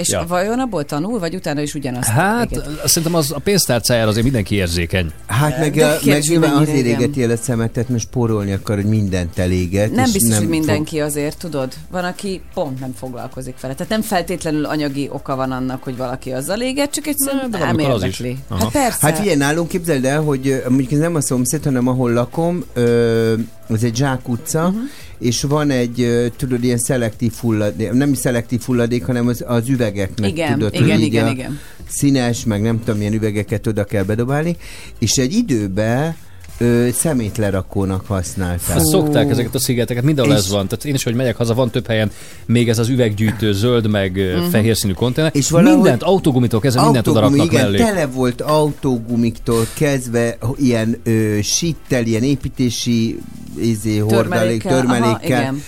És 0.00 0.08
Ja. 0.08 0.24
vajon 0.28 0.58
abból 0.58 0.84
tanul, 0.84 1.18
vagy 1.18 1.34
utána 1.34 1.60
is 1.60 1.74
ugyanazt? 1.74 2.08
Hát, 2.08 2.50
éget? 2.50 2.68
szerintem 2.84 3.14
az 3.14 3.32
a 3.32 3.38
pénztárcájára 3.38 4.08
azért 4.08 4.24
mindenki 4.24 4.54
érzékeny. 4.54 5.10
Hát 5.26 5.58
meg, 5.58 5.72
De 5.74 5.86
a, 5.86 5.98
meg 6.04 6.14
hogy 6.14 6.26
nyilván 6.28 6.56
azért 6.56 6.78
igen. 6.86 7.00
égeti 7.00 7.22
el 7.22 7.30
a 7.30 7.36
szemetet, 7.36 7.88
mert 7.88 8.02
spórolni 8.02 8.52
akar, 8.52 8.76
hogy 8.76 8.84
mindent 8.84 9.38
eléget. 9.38 9.92
Nem 9.92 10.04
biztos, 10.12 10.30
hogy 10.30 10.36
fog- 10.36 10.48
mindenki 10.48 11.00
azért, 11.00 11.38
tudod? 11.38 11.72
Van, 11.90 12.04
aki 12.04 12.40
pont 12.54 12.80
nem 12.80 12.94
foglalkozik 12.98 13.60
vele. 13.60 13.74
Tehát 13.74 13.92
nem 13.92 14.02
feltétlenül 14.02 14.64
anyagi 14.64 15.08
oka 15.12 15.36
van 15.36 15.52
annak, 15.52 15.82
hogy 15.82 15.96
valaki 15.96 16.30
azzal 16.32 16.60
éget, 16.60 16.90
csak 16.90 17.06
egyszerűen 17.06 17.48
nem 17.50 17.78
érdekli. 17.78 18.36
Hát 18.50 18.70
persze. 18.70 18.98
Hát 19.06 19.18
figyelj, 19.18 19.36
nálunk 19.36 19.68
képzeld 19.68 20.04
el, 20.04 20.22
hogy 20.22 20.62
mondjuk 20.68 20.92
ez 20.92 20.98
nem 20.98 21.14
a 21.14 21.20
szomszéd, 21.20 21.64
hanem 21.64 21.88
ahol 21.88 22.12
lakom, 22.12 22.64
ö, 22.72 23.34
ez 23.72 23.82
egy 23.82 23.96
zsák 23.96 24.28
utca, 24.28 24.60
Mhm. 24.60 24.74
uh-huh. 24.74 24.88
és 25.18 25.42
van 25.42 25.70
egy, 25.70 26.30
tudod, 26.36 26.64
ilyen 26.64 26.78
szelektív 26.78 27.32
hulladék, 27.40 27.92
nem 27.92 28.12
is 28.12 28.18
szelektív 28.18 28.62
hulladék, 28.62 29.04
hanem 29.04 29.26
az, 29.26 29.44
az 29.46 29.68
üvegeknek, 29.68 30.30
igen, 30.30 30.52
tudod, 30.52 30.74
igen, 30.74 30.90
hogy 30.90 31.00
igen, 31.00 31.28
igen. 31.28 31.58
színes, 31.88 32.44
meg 32.44 32.62
nem 32.62 32.78
tudom, 32.78 32.98
milyen 32.98 33.12
üvegeket 33.12 33.66
oda 33.66 33.84
kell 33.84 34.02
bedobálni, 34.02 34.56
és 34.98 35.16
egy 35.16 35.32
időben 35.32 36.16
ö, 36.60 36.88
szemétlerakónak 36.92 38.06
használták. 38.06 38.76
Ezt 38.76 38.86
szokták 38.86 39.30
ezeket 39.30 39.54
a 39.54 39.58
szigeteket, 39.58 40.02
mindenhol 40.02 40.34
ez 40.34 40.50
van. 40.50 40.68
Tehát 40.68 40.84
én 40.84 40.94
is, 40.94 41.02
hogy 41.02 41.14
megyek 41.14 41.36
haza, 41.36 41.54
van 41.54 41.70
több 41.70 41.86
helyen 41.86 42.10
még 42.46 42.68
ez 42.68 42.78
az 42.78 42.88
üveggyűjtő, 42.88 43.52
zöld, 43.52 43.90
meg 43.90 44.16
uh 44.16 44.48
fehér 44.50 44.76
színű 44.76 44.92
konténer. 44.92 45.30
És 45.34 45.50
valahogy- 45.50 45.74
mindent, 45.74 46.02
autogumitól 46.02 46.60
kezdve 46.60 46.82
mindent 46.82 47.06
oda 47.06 47.20
Autógumi, 47.20 47.38
raknak 47.48 47.60
igen, 47.60 47.70
mellé. 47.70 47.84
tele 47.84 48.06
volt 48.06 48.40
autógumiktól 48.40 49.66
kezdve 49.74 50.36
ilyen 50.56 50.96
ö, 51.04 51.38
sittel, 51.42 52.06
ilyen 52.06 52.22
építési 52.22 53.18
izé, 53.60 53.98
hordalék, 53.98 54.62
Törmelékkel, 54.62 55.08
aha, 55.08 55.20
igen. 55.24 55.62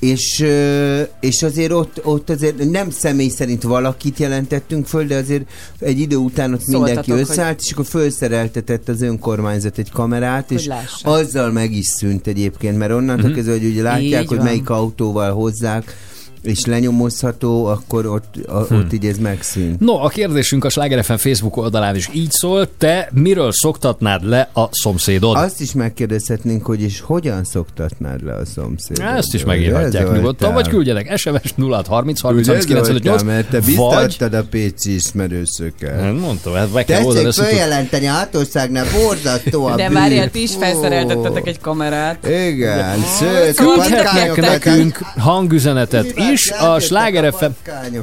És, 0.00 0.44
és 1.20 1.42
azért 1.42 1.72
ott, 1.72 2.00
ott 2.04 2.30
azért 2.30 2.70
nem 2.70 2.90
személy 2.90 3.28
szerint 3.28 3.62
valakit 3.62 4.18
jelentettünk 4.18 4.86
föl, 4.86 5.04
de 5.04 5.16
azért 5.16 5.42
egy 5.78 5.98
idő 6.00 6.16
után 6.16 6.52
ott 6.52 6.60
Szóltatok, 6.60 6.84
mindenki 6.84 7.10
hogy- 7.10 7.20
összeállt, 7.20 7.60
és 7.62 7.72
akkor 7.72 7.84
felszereltetett 7.86 8.88
az 8.88 9.02
önkormányzat 9.02 9.78
egy 9.78 9.90
kamerát, 9.90 10.48
Hogy 10.48 10.56
és 10.56 10.66
lássa. 10.66 11.08
azzal 11.10 11.50
meg 11.52 11.72
is 11.72 11.86
szűnt 11.86 12.26
egyébként, 12.26 12.78
mert 12.78 12.92
onnantól 12.92 13.26
Mhm. 13.26 13.34
kezdve, 13.34 13.52
hogy 13.52 13.64
ugye 13.64 13.82
látják, 13.82 14.22
Így 14.22 14.28
hogy 14.28 14.36
van. 14.36 14.46
melyik 14.46 14.70
autóval 14.70 15.32
hozzák, 15.32 15.96
és 16.42 16.64
lenyomozható, 16.64 17.64
akkor 17.66 18.06
ott, 18.06 18.34
a, 18.48 18.58
Hm. 18.68 18.74
ott 18.74 18.92
így 18.92 19.04
ez 19.06 19.18
megszűnt. 19.18 19.80
No, 19.80 20.04
a 20.04 20.08
kérdésünk 20.08 20.64
a 20.64 20.68
Sláger 20.68 21.04
FM 21.04 21.14
Facebook 21.14 21.56
oldalán 21.56 21.96
is 21.96 22.08
így 22.12 22.30
szól. 22.30 22.68
Te 22.78 23.08
miről 23.12 23.52
szoktatnád 23.52 24.28
le 24.28 24.50
a 24.52 24.68
szomszédod? 24.70 25.36
Azt 25.36 25.60
is 25.60 25.72
megkérdezhetnénk, 25.72 26.66
hogy 26.66 26.82
is 26.82 27.00
hogyan 27.00 27.44
szoktatnád 27.44 28.24
le 28.24 28.34
a 28.34 28.44
szomszédot. 28.44 29.04
Ezt 29.04 29.34
is 29.34 29.44
megírhatják 29.44 30.12
nyugodtan, 30.12 30.52
vagy 30.54 30.68
küldjenek 30.68 31.16
SMS 31.18 31.52
0 31.54 31.82
30 31.88 32.20
30 32.20 32.46
30 32.46 32.64
958, 32.64 33.22
mert 33.22 33.48
te 33.50 33.60
vagy... 33.60 33.64
biztattad 33.66 34.34
a 34.34 34.44
pécsi 34.50 34.94
ismerőszöket. 34.94 36.00
Hát 36.00 36.18
mondtam, 36.20 36.54
hát 36.54 36.68
be 36.68 36.84
kell 36.84 37.02
oldani 37.04 37.24
Tessék 37.24 37.42
ezt. 37.42 37.50
feljelenteni 37.50 38.06
a 38.06 38.12
hatóságnál, 38.12 38.84
borzasztó 39.02 39.66
a 39.66 39.74
De 39.76 39.90
várjál, 39.90 40.30
ti 40.30 40.42
is 40.42 40.50
felszereltettetek 40.58 41.46
egy 41.46 41.60
kamerát. 41.60 42.26
Igen, 42.26 42.98
sőt, 43.18 43.58
a 43.58 43.62
Küldhetnek 43.62 44.02
patkányokat... 44.04 44.44
nekünk 44.64 44.98
hangüzenetet 45.18 46.12
is 46.32 46.50
a 46.50 46.78
Sláger 46.80 47.32
FM... 47.32 47.44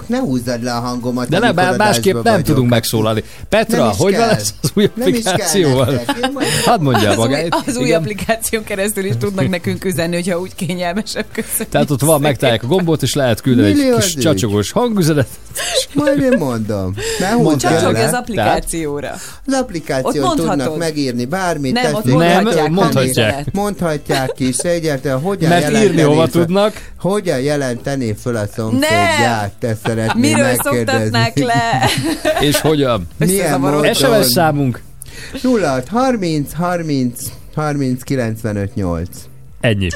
Ne 0.05 0.17
húzzad 0.19 0.63
le 0.63 0.73
a 0.73 0.79
hangomat, 0.79 1.29
De 1.29 1.39
nem, 1.39 1.75
másképp 1.77 2.13
nem 2.13 2.23
vagyok. 2.23 2.41
tudunk 2.41 2.69
megszólalni. 2.69 3.23
Petra, 3.49 3.85
Nem 3.85 3.93
hogy 3.97 4.15
van 4.15 4.29
ez 4.29 4.53
az 4.61 4.71
új 4.73 4.83
applikációval? 4.85 6.01
Hadd 6.65 6.81
mondja 6.81 7.09
Az 7.09 7.17
új, 7.17 7.33
az 7.67 7.77
új 7.77 7.85
Igen. 7.85 7.99
applikáción 7.99 8.63
keresztül 8.63 9.05
is 9.05 9.13
tudnak 9.19 9.49
nekünk 9.49 9.85
üzenni, 9.85 10.15
hogyha 10.15 10.39
úgy 10.39 10.55
kényelmesebb 10.55 11.25
köszönjük. 11.31 11.69
Tehát 11.69 11.89
ott 11.91 12.01
van, 12.01 12.21
megtalálják 12.21 12.63
a 12.63 12.67
gombot, 12.67 13.01
és 13.01 13.13
lehet 13.13 13.41
küldeni 13.41 13.67
egy 13.67 13.75
Millió 13.75 13.95
kis 13.95 14.05
az 14.05 14.15
ügy. 14.15 14.21
csacsogós 14.21 14.71
hangüzenet. 14.71 15.27
Majd 15.93 16.19
én 16.21 16.37
mondom. 16.37 16.93
Ne 17.19 17.29
húzzad 17.31 17.59
Csacsog 17.59 17.95
az 17.95 18.13
applikációra. 18.13 19.11
Az 19.45 19.53
applikáción 19.53 20.25
Ott 20.25 20.35
tudnak 20.35 20.77
megírni 20.77 21.25
bármit. 21.25 21.73
Nem, 21.73 21.93
ott 21.93 22.05
mondhatják. 22.05 22.55
Nem, 22.63 22.73
mondhatják. 22.73 23.51
Mondhatják 23.51 24.33
is, 24.37 24.57
egyáltalán 24.57 25.19
hogyan 25.21 25.49
Mert 25.49 25.61
írni 25.61 25.75
jelenteni 25.77 26.01
hova 26.01 26.27
tudnak. 26.27 26.73
Hogyan 26.99 27.39
jelentené 27.39 28.13
föl 28.19 28.35
a 28.35 28.45
szomszédját, 28.55 29.51
te 29.59 29.75
szeretném 29.83 30.21
Miről 30.21 30.45
megkérdezni. 30.45 30.85
szoktatnák 30.85 31.37
le? 31.37 31.89
És 32.47 32.61
hogyan? 32.61 33.07
Milyen 33.17 33.59
módon? 33.59 33.93
SMS 33.93 34.25
számunk 34.25 34.81
0 35.41 35.81
30 35.89 36.53
30 36.53 37.19
30 37.55 38.03
95 38.03 38.75
8. 38.75 39.09
ennyi. 39.59 39.87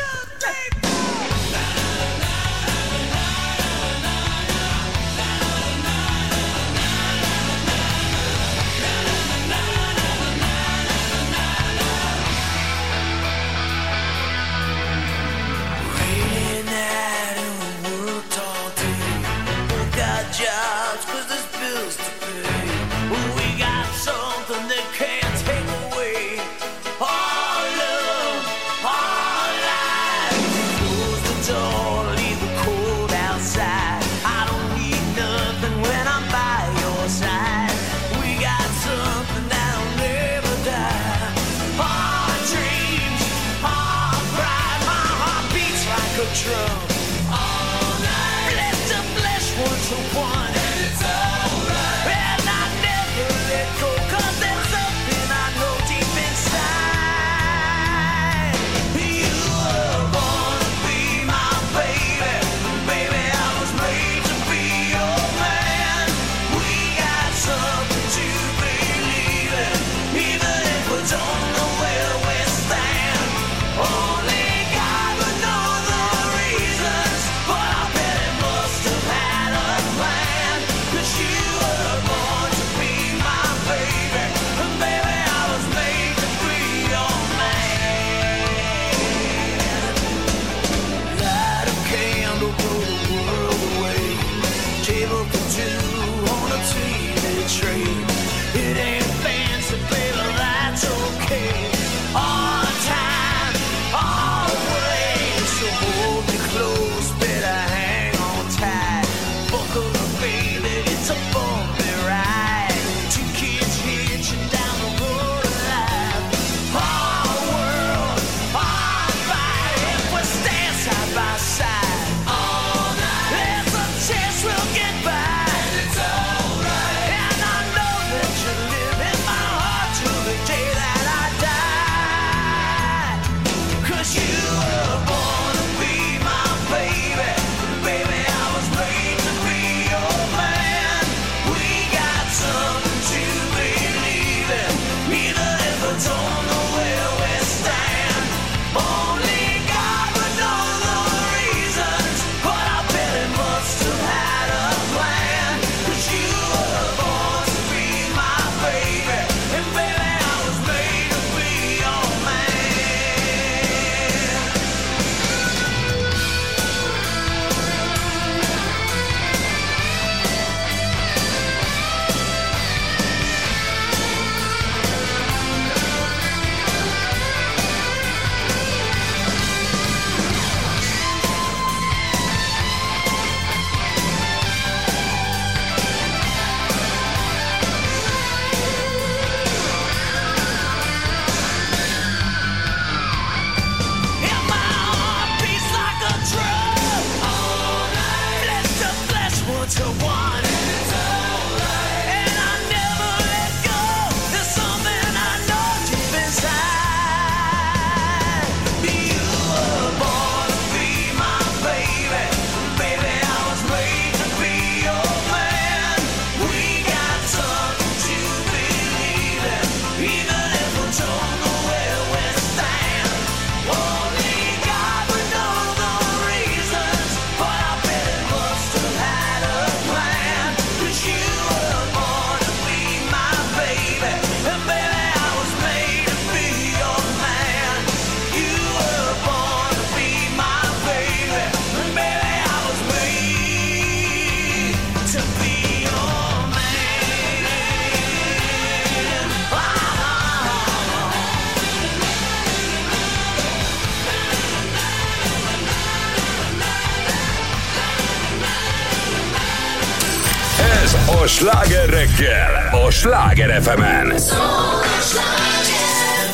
reggel 262.18 262.70
a 262.86 262.90
Sláger 262.90 263.62
FM-en. 263.62 264.14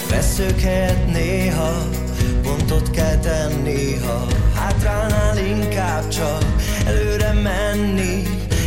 Veszők 0.10 0.60
helyett 0.62 1.12
néha, 1.12 1.88
pontot 2.44 2.92
kell 2.92 3.18
tenni, 3.18 3.96
ha 3.96 4.26
hátránál 4.56 5.38
inkább 5.38 6.08
csak 6.08 6.44
előre 6.86 7.34
menni. 7.34 8.24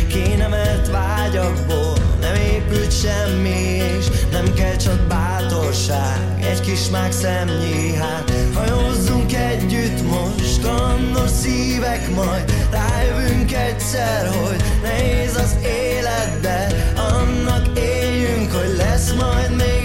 Kénemelt 0.07 0.89
vágyakból 0.89 1.93
nem 2.21 2.35
épült 2.35 2.93
semmi, 3.01 3.81
és 3.97 4.05
nem 4.31 4.53
kell 4.53 4.75
csak 4.75 4.99
bátorság, 5.07 6.19
egy 6.41 6.61
kis 6.61 6.89
mág 6.91 7.11
szemnyi, 7.11 7.95
hát 7.95 8.31
hajózzunk 8.53 9.33
együtt 9.33 10.01
most, 10.09 10.61
kalandos 10.61 11.29
szívek 11.29 12.09
majd, 12.15 12.53
rájövünk 12.71 13.53
egyszer, 13.53 14.27
hogy 14.27 14.63
nehéz 14.81 15.35
az 15.35 15.55
élet, 15.63 16.39
de 16.41 16.67
hogy 18.53 18.75
lesz 18.77 19.13
majd 19.13 19.55
még 19.55 19.80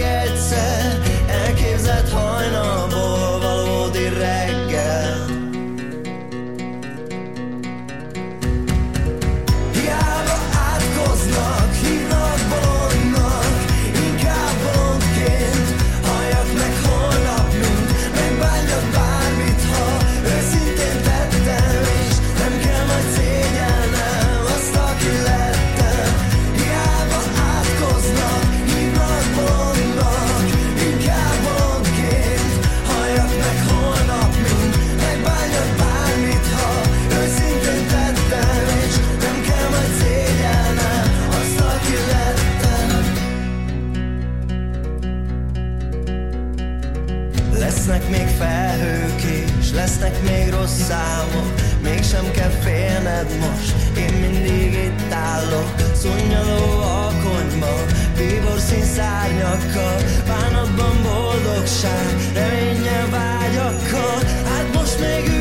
számok 50.88 51.54
Mégsem 51.82 52.30
kell 52.30 52.50
félned 52.50 53.26
most 53.40 53.74
Én 53.96 54.12
mindig 54.12 54.72
itt 54.72 55.12
állok. 55.12 55.74
Szunnyadó 55.94 56.80
alkonyban 56.80 57.84
Bíbor 58.16 58.58
szárnyakkal. 58.96 59.96
Bánatban 60.26 61.02
boldogság 61.02 62.14
Reményen 62.34 63.10
vágyakkal. 63.10 64.18
Hát 64.48 64.74
most 64.74 65.00
még 65.00 65.35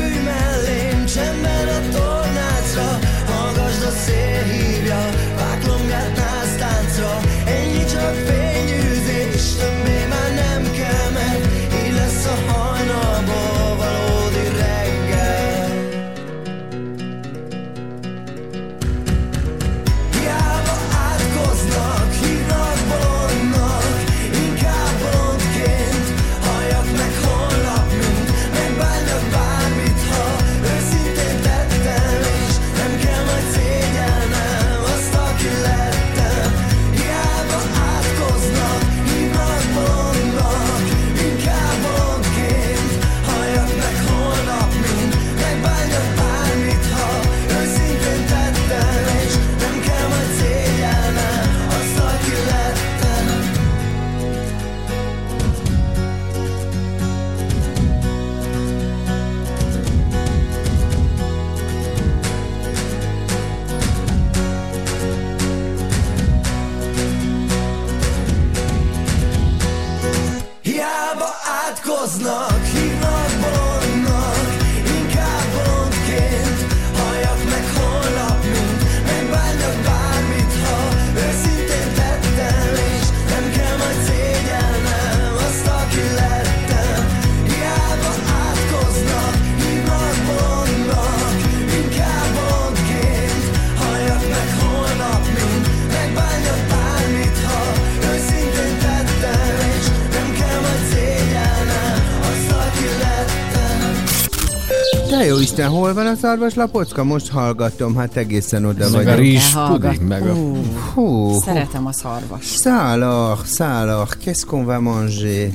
De 105.16 105.24
jó 105.24 105.38
Isten, 105.38 105.68
hol 105.68 105.94
van 105.94 106.06
a 106.06 106.14
szarvaslapocka? 106.14 107.04
Most 107.04 107.30
hallgatom, 107.30 107.96
hát 107.96 108.16
egészen 108.16 108.64
oda 108.64 108.90
Meg 108.90 109.04
vagy. 109.04 109.06
a 109.06 109.14
rizs 109.14 109.54
puding, 109.68 110.08
meg 110.08 110.22
a... 110.28 110.32
Ú, 110.32 110.56
Hú, 110.94 111.38
Szeretem 111.40 111.86
a 111.86 111.92
szarvas. 111.92 112.44
Ça 112.44 112.90
alors, 112.90 113.46
ça 113.46 113.78
alors, 113.80 114.08
qu'est-ce 114.24 114.46
qu'on 114.46 114.64
va 114.64 114.78
manger? 114.80 115.50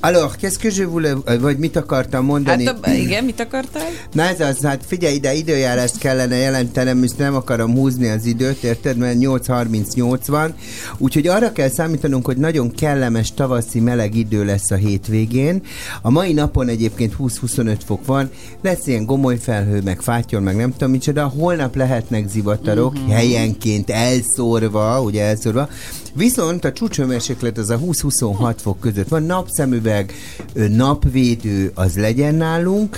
Alors, 0.00 0.36
qu'est-ce 0.36 0.58
que 0.58 0.70
je 0.70 0.84
voulais, 0.84 1.12
vagy 1.40 1.58
mit 1.58 1.76
akartam 1.76 2.24
mondani? 2.24 2.64
Hát 2.66 2.78
a, 2.86 2.90
igen, 2.90 3.24
mit 3.24 3.40
akartál? 3.40 3.82
Na 4.12 4.22
ez 4.22 4.40
az, 4.40 4.60
hát 4.62 4.84
figyelj 4.86 5.14
ide, 5.14 5.34
időjárást 5.34 5.98
kellene 5.98 6.36
jelentenem, 6.36 7.02
és 7.02 7.10
nem 7.16 7.34
akarom 7.34 7.74
húzni 7.74 8.08
az 8.08 8.24
időt, 8.24 8.62
érted, 8.62 8.96
mert 8.96 9.16
8.38 9.18 10.18
van, 10.26 10.54
úgyhogy 10.98 11.26
arra 11.26 11.52
kell 11.52 11.68
számítanunk, 11.68 12.26
hogy 12.26 12.36
nagyon 12.36 12.70
kellemes 12.70 13.34
tavaszi 13.34 13.80
meleg 13.80 14.14
idő 14.14 14.44
lesz 14.44 14.70
a 14.70 14.74
hétvégén. 14.74 15.62
A 16.02 16.10
mai 16.10 16.32
napon 16.32 16.68
egyébként 16.68 17.14
20-25 17.18 17.76
fok 17.86 18.06
van, 18.06 18.30
lesz 18.62 18.86
ilyen 18.86 19.04
gomoly 19.04 19.38
felhő, 19.38 19.80
meg 19.84 20.00
fátyol, 20.00 20.40
meg 20.40 20.56
nem 20.56 20.72
tudom 20.72 20.90
micsoda, 20.90 21.26
holnap 21.26 21.76
lehetnek 21.76 22.28
zivatarok, 22.28 22.92
Mhm. 22.92 23.02
mm-hmm. 23.02 23.12
helyenként 23.12 23.90
elszórva, 23.90 25.00
ugye 25.02 25.22
elszórva, 25.24 25.68
Viszont 26.14 26.64
a 26.64 26.72
csúcsőmérséklet 26.72 27.58
az 27.58 27.70
a 27.70 27.78
20-26 27.78 28.54
fok 28.56 28.80
között 28.80 29.08
van, 29.08 29.22
napszemüveg, 29.22 30.12
napvédő, 30.54 31.70
az 31.74 31.96
legyen 31.96 32.34
nálunk. 32.34 32.96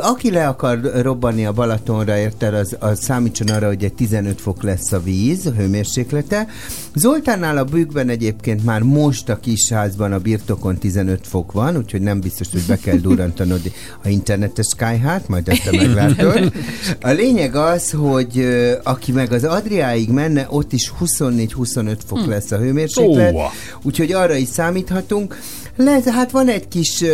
Aki 0.00 0.30
le 0.30 0.48
akar 0.48 0.80
robbanni 1.02 1.46
a 1.46 1.52
Balatonra, 1.52 2.16
érted, 2.16 2.54
az, 2.54 2.76
az 2.78 3.02
számítson 3.02 3.48
arra, 3.48 3.66
hogy 3.66 3.84
egy 3.84 3.94
15 3.94 4.40
fok 4.40 4.62
lesz 4.62 4.92
a 4.92 5.02
víz, 5.02 5.46
a 5.46 5.52
hőmérséklete. 5.52 6.46
Zoltánnál 6.94 7.56
a 7.56 7.64
bűkben 7.64 8.08
egyébként 8.08 8.64
már 8.64 8.82
most 8.82 9.28
a 9.28 9.40
kisházban 9.40 10.12
a 10.12 10.18
birtokon 10.18 10.76
15 10.76 11.26
fok 11.26 11.52
van, 11.52 11.76
úgyhogy 11.76 12.00
nem 12.00 12.20
biztos, 12.20 12.46
hogy 12.52 12.64
be 12.66 12.76
kell 12.76 12.96
durrantanod 12.96 13.60
a 14.04 14.08
internetes 14.08 14.66
skyhát, 14.66 15.28
majd 15.28 15.48
ezt 15.48 15.70
meglátod. 15.70 16.52
A 17.00 17.10
lényeg 17.10 17.54
az, 17.54 17.90
hogy 17.90 18.46
aki 18.82 19.12
meg 19.12 19.32
az 19.32 19.44
Adriáig 19.44 20.10
menne, 20.10 20.46
ott 20.50 20.72
is 20.72 20.92
24-25 21.00 21.96
fok. 22.06 22.26
Lesz 22.28 22.50
a 22.50 22.56
hőmérséklet, 22.58 23.34
Ó. 23.34 23.38
úgyhogy 23.82 24.12
arra 24.12 24.34
is 24.34 24.48
számíthatunk. 24.48 25.38
Lesz, 25.76 26.04
hát 26.04 26.30
van 26.30 26.48
egy 26.48 26.68
kis, 26.68 27.04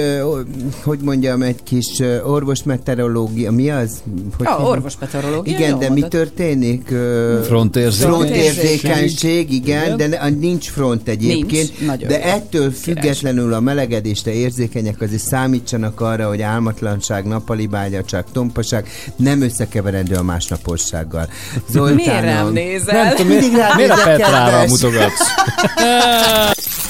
hogy 0.82 0.98
mondjam, 1.02 1.42
egy 1.42 1.62
kis 1.62 1.86
orvosmeteorológia, 2.26 3.50
mi 3.50 3.70
az? 3.70 4.02
Hogy 4.38 4.46
Ah, 4.46 4.68
orvosmeteorológia, 4.68 5.56
Igen, 5.56 5.70
de 5.78 5.84
mi 5.84 5.88
mondod. 6.00 6.08
történik? 6.10 6.90
Ö, 6.90 7.40
Frontérzékenység. 7.46 8.08
Frontérzékenység, 8.08 9.52
igen, 9.52 9.94
Igen. 9.94 10.10
de 10.10 10.28
nincs 10.40 10.70
front 10.70 11.08
egyébként. 11.08 11.50
Nincs, 11.78 11.86
nagyon 11.86 12.08
de 12.08 12.18
jó. 12.18 12.24
ettől 12.24 12.70
függetlenül 12.70 13.52
a 13.52 13.60
melegedésre 13.60 14.32
érzékenyek 14.32 15.00
azért 15.00 15.22
számítsanak 15.22 16.00
arra, 16.00 16.28
hogy 16.28 16.42
álmatlanság, 16.42 17.24
nappalibágyatság, 17.26 18.24
tompaság 18.32 18.88
nem 19.16 19.42
összekeverendő 19.42 20.14
a 20.14 20.22
másnapossággal. 20.22 21.28
Zoltánom. 21.70 21.94
Miért 21.96 22.22
rám 22.22 22.52
nézel? 22.52 23.02
Nem 23.04 23.14
tudom, 23.14 23.26
Mindig 23.32 23.54
rád 23.56 23.76
miért 23.76 23.90
a 23.90 23.94
Petrára 24.04 24.50
kedves. 24.50 24.70
Mutogatsz? 25.04 25.32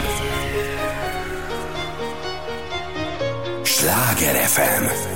Sláger 3.63 4.35
FM. 4.35 5.14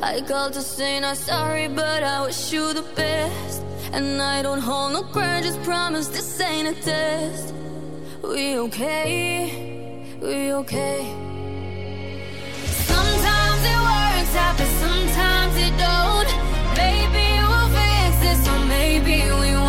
I 0.00 0.20
called 0.20 0.52
to 0.52 0.62
say 0.62 1.00
not 1.00 1.16
sorry, 1.16 1.66
but 1.68 2.02
I 2.04 2.24
wish 2.24 2.52
you 2.52 2.72
the 2.72 2.82
best. 2.94 3.62
And 3.92 4.22
I 4.22 4.42
don't 4.42 4.60
hold 4.60 4.92
no 4.92 5.02
grudges, 5.02 5.56
promise 5.58 6.08
this 6.08 6.40
ain't 6.40 6.68
a 6.68 6.74
test. 6.80 7.52
We 8.22 8.58
okay? 8.58 10.16
We 10.20 10.52
okay? 10.52 11.00
Sometimes 12.92 13.60
it 13.72 13.80
works 13.90 14.34
out, 14.36 14.56
but 14.56 14.70
sometimes 14.84 15.56
it 15.56 15.74
don't. 15.86 16.30
Maybe 16.76 17.26
we'll 17.48 17.68
fix 17.78 18.18
this, 18.20 18.48
or 18.48 18.60
maybe 18.66 19.22
we 19.40 19.50
won't. 19.56 19.67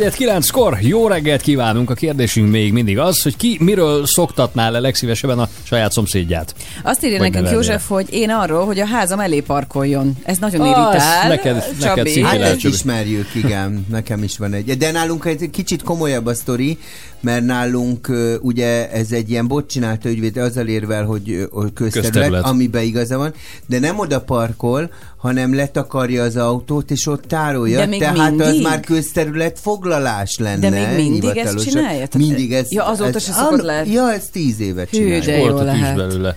3-1-9-kor 0.00 0.78
jó 0.80 1.08
reggelt 1.08 1.40
kívánunk. 1.40 1.90
A 1.90 1.94
kérdésünk 1.94 2.50
még 2.50 2.72
mindig 2.72 2.98
az, 2.98 3.22
hogy 3.22 3.36
ki 3.36 3.56
miről 3.60 4.06
szoktatná 4.06 4.70
le 4.70 4.78
legszívesebben 4.80 5.38
a 5.38 5.48
saját 5.62 5.92
szomszédját. 5.92 6.54
Azt 6.82 7.04
írja 7.04 7.18
Vagy 7.18 7.30
nekünk. 7.30 7.52
József, 7.52 7.88
hogy 7.88 8.06
én 8.10 8.30
arról, 8.30 8.64
hogy 8.64 8.78
a 8.80 8.86
házam 8.86 9.20
elé 9.20 9.40
parkoljon. 9.40 10.16
Ez 10.24 10.38
nagyon 10.38 10.60
Az 10.60 10.66
irritál. 10.66 11.28
neked- 11.28 11.64
neked 11.80 12.22
Hát 12.22 12.40
ezt 12.40 12.64
ismerjük, 12.64 13.34
igen. 13.34 13.86
Nekem 13.90 14.22
is 14.22 14.38
van 14.38 14.52
egy. 14.52 14.76
De 14.76 14.90
nálunk 14.90 15.24
egy 15.24 15.50
kicsit 15.52 15.82
komolyabb 15.82 16.26
a 16.26 16.34
sztori, 16.34 16.78
mert 17.20 17.44
nálunk 17.44 18.08
ugye 18.40 18.90
ez 18.90 19.12
egy 19.12 19.30
ilyen 19.30 19.46
bot 19.46 19.70
csinálta 19.70 20.08
ügyvéd 20.08 20.36
azzal 20.36 20.66
érvel, 20.66 21.04
hogy, 21.04 21.48
közterület, 21.74 22.12
Közterület. 22.12 22.44
amiben 22.44 22.82
igaza 22.82 23.16
van, 23.16 23.34
de 23.66 23.78
nem 23.78 23.98
oda 23.98 24.20
parkol, 24.20 24.90
hanem 25.16 25.54
letakarja 25.54 26.22
az 26.22 26.36
autót, 26.36 26.90
és 26.90 27.06
ott 27.06 27.22
tárolja. 27.22 27.78
De 27.78 27.86
még 27.86 28.00
Tehát 28.00 28.16
az 28.18 28.30
mindig? 28.30 28.62
már 28.62 28.80
közterület 28.80 29.58
foglalás 29.60 30.36
lenne. 30.38 30.70
De 30.70 30.94
még 30.94 31.10
mindig 31.10 31.36
ezt 31.36 31.62
csinálja? 31.62 32.06
Tehát- 32.06 32.14
Mindig 32.28 32.52
ez. 32.52 32.72
Ja, 32.72 32.86
azóta 32.86 33.16
ez, 33.16 33.22
se 33.24 33.32
szokott 33.32 33.60
lehet. 33.62 33.88
Ja, 33.88 34.12
ez 34.12 34.24
tíz 34.32 34.60
évet 34.60 34.88
Hű, 34.90 34.96
csinálja. 34.98 35.24
de 35.24 35.36
jó 35.38 35.60
lehet. 35.60 35.96
belőle. 35.96 36.36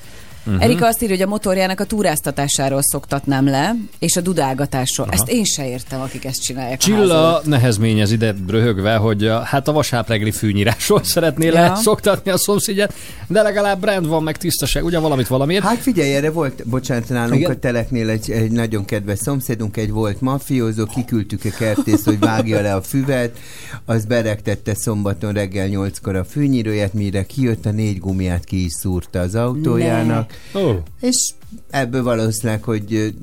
Uh-huh. 0.50 0.64
Erika 0.64 0.88
azt 0.88 1.02
írja, 1.02 1.16
hogy 1.16 1.26
a 1.26 1.30
motorjának 1.30 1.80
a 1.80 1.84
túráztatásáról 1.84 2.82
szoktatnám 2.82 3.46
le, 3.46 3.76
és 4.00 4.16
a 4.16 4.22
dudálgatásról. 4.22 5.08
Aha. 5.08 5.16
Ezt 5.16 5.30
én 5.32 5.44
se 5.44 5.70
értem, 5.70 6.02
akik 6.02 6.26
ezt 6.26 6.44
csinálják. 6.44 6.80
Csilla 6.80 7.42
nehezményez 7.46 8.12
ide 8.12 8.36
röhögve, 8.48 8.96
hogy 8.96 9.26
a, 9.28 9.40
hát 9.40 9.68
a 9.68 9.72
vasárnap 9.72 10.10
reggeli 10.10 10.32
fűnyírásról 10.32 11.04
szeretné 11.16 11.46
Ja. 11.46 11.54
le 11.54 11.76
szoktatni 11.76 12.32
a 12.32 12.38
szomszédját, 12.38 12.94
de 13.28 13.42
legalább 13.42 13.80
brand 13.80 14.08
van, 14.08 14.24
meg 14.24 14.38
tisztaság, 14.38 14.84
ugye 14.86 15.00
valamit 15.00 15.28
valamiért. 15.28 15.64
Hát 15.64 15.78
figyelj, 15.78 16.16
erre 16.16 16.32
volt, 16.32 16.68
bocsánat, 16.68 17.10
nálunk 17.10 17.40
Igen? 17.40 17.52
a 17.52 17.56
teleknél 17.56 18.10
egy, 18.10 18.32
egy 18.32 18.52
nagyon 18.52 18.86
kedves 18.86 19.20
szomszédunk, 19.20 19.78
egy 19.78 19.92
volt 19.92 20.22
mafiózó, 20.22 20.86
kiküldtük 20.86 21.42
a 21.46 21.50
kertész, 21.58 22.06
hogy 22.06 22.20
vágja 22.20 22.62
le 22.62 22.74
a 22.74 22.82
füvet, 22.82 23.38
az 23.86 24.06
beregtette 24.06 24.76
szombaton 24.76 25.34
reggel 25.34 25.68
nyolckor 25.68 26.16
a 26.16 26.24
fűnyíróját, 26.24 26.94
mire 26.94 27.24
kijött 27.24 27.66
a 27.66 27.72
négy 27.72 28.00
gumiát 28.00 28.44
ki 28.44 28.64
is 28.66 28.72
szúrta 28.72 29.20
az 29.20 29.36
autójának, 29.36 30.32
Oh. 30.54 30.76
és 31.00 31.34
ebből 31.70 32.04
valószínűleg, 32.04 32.64
hogy 32.64 33.14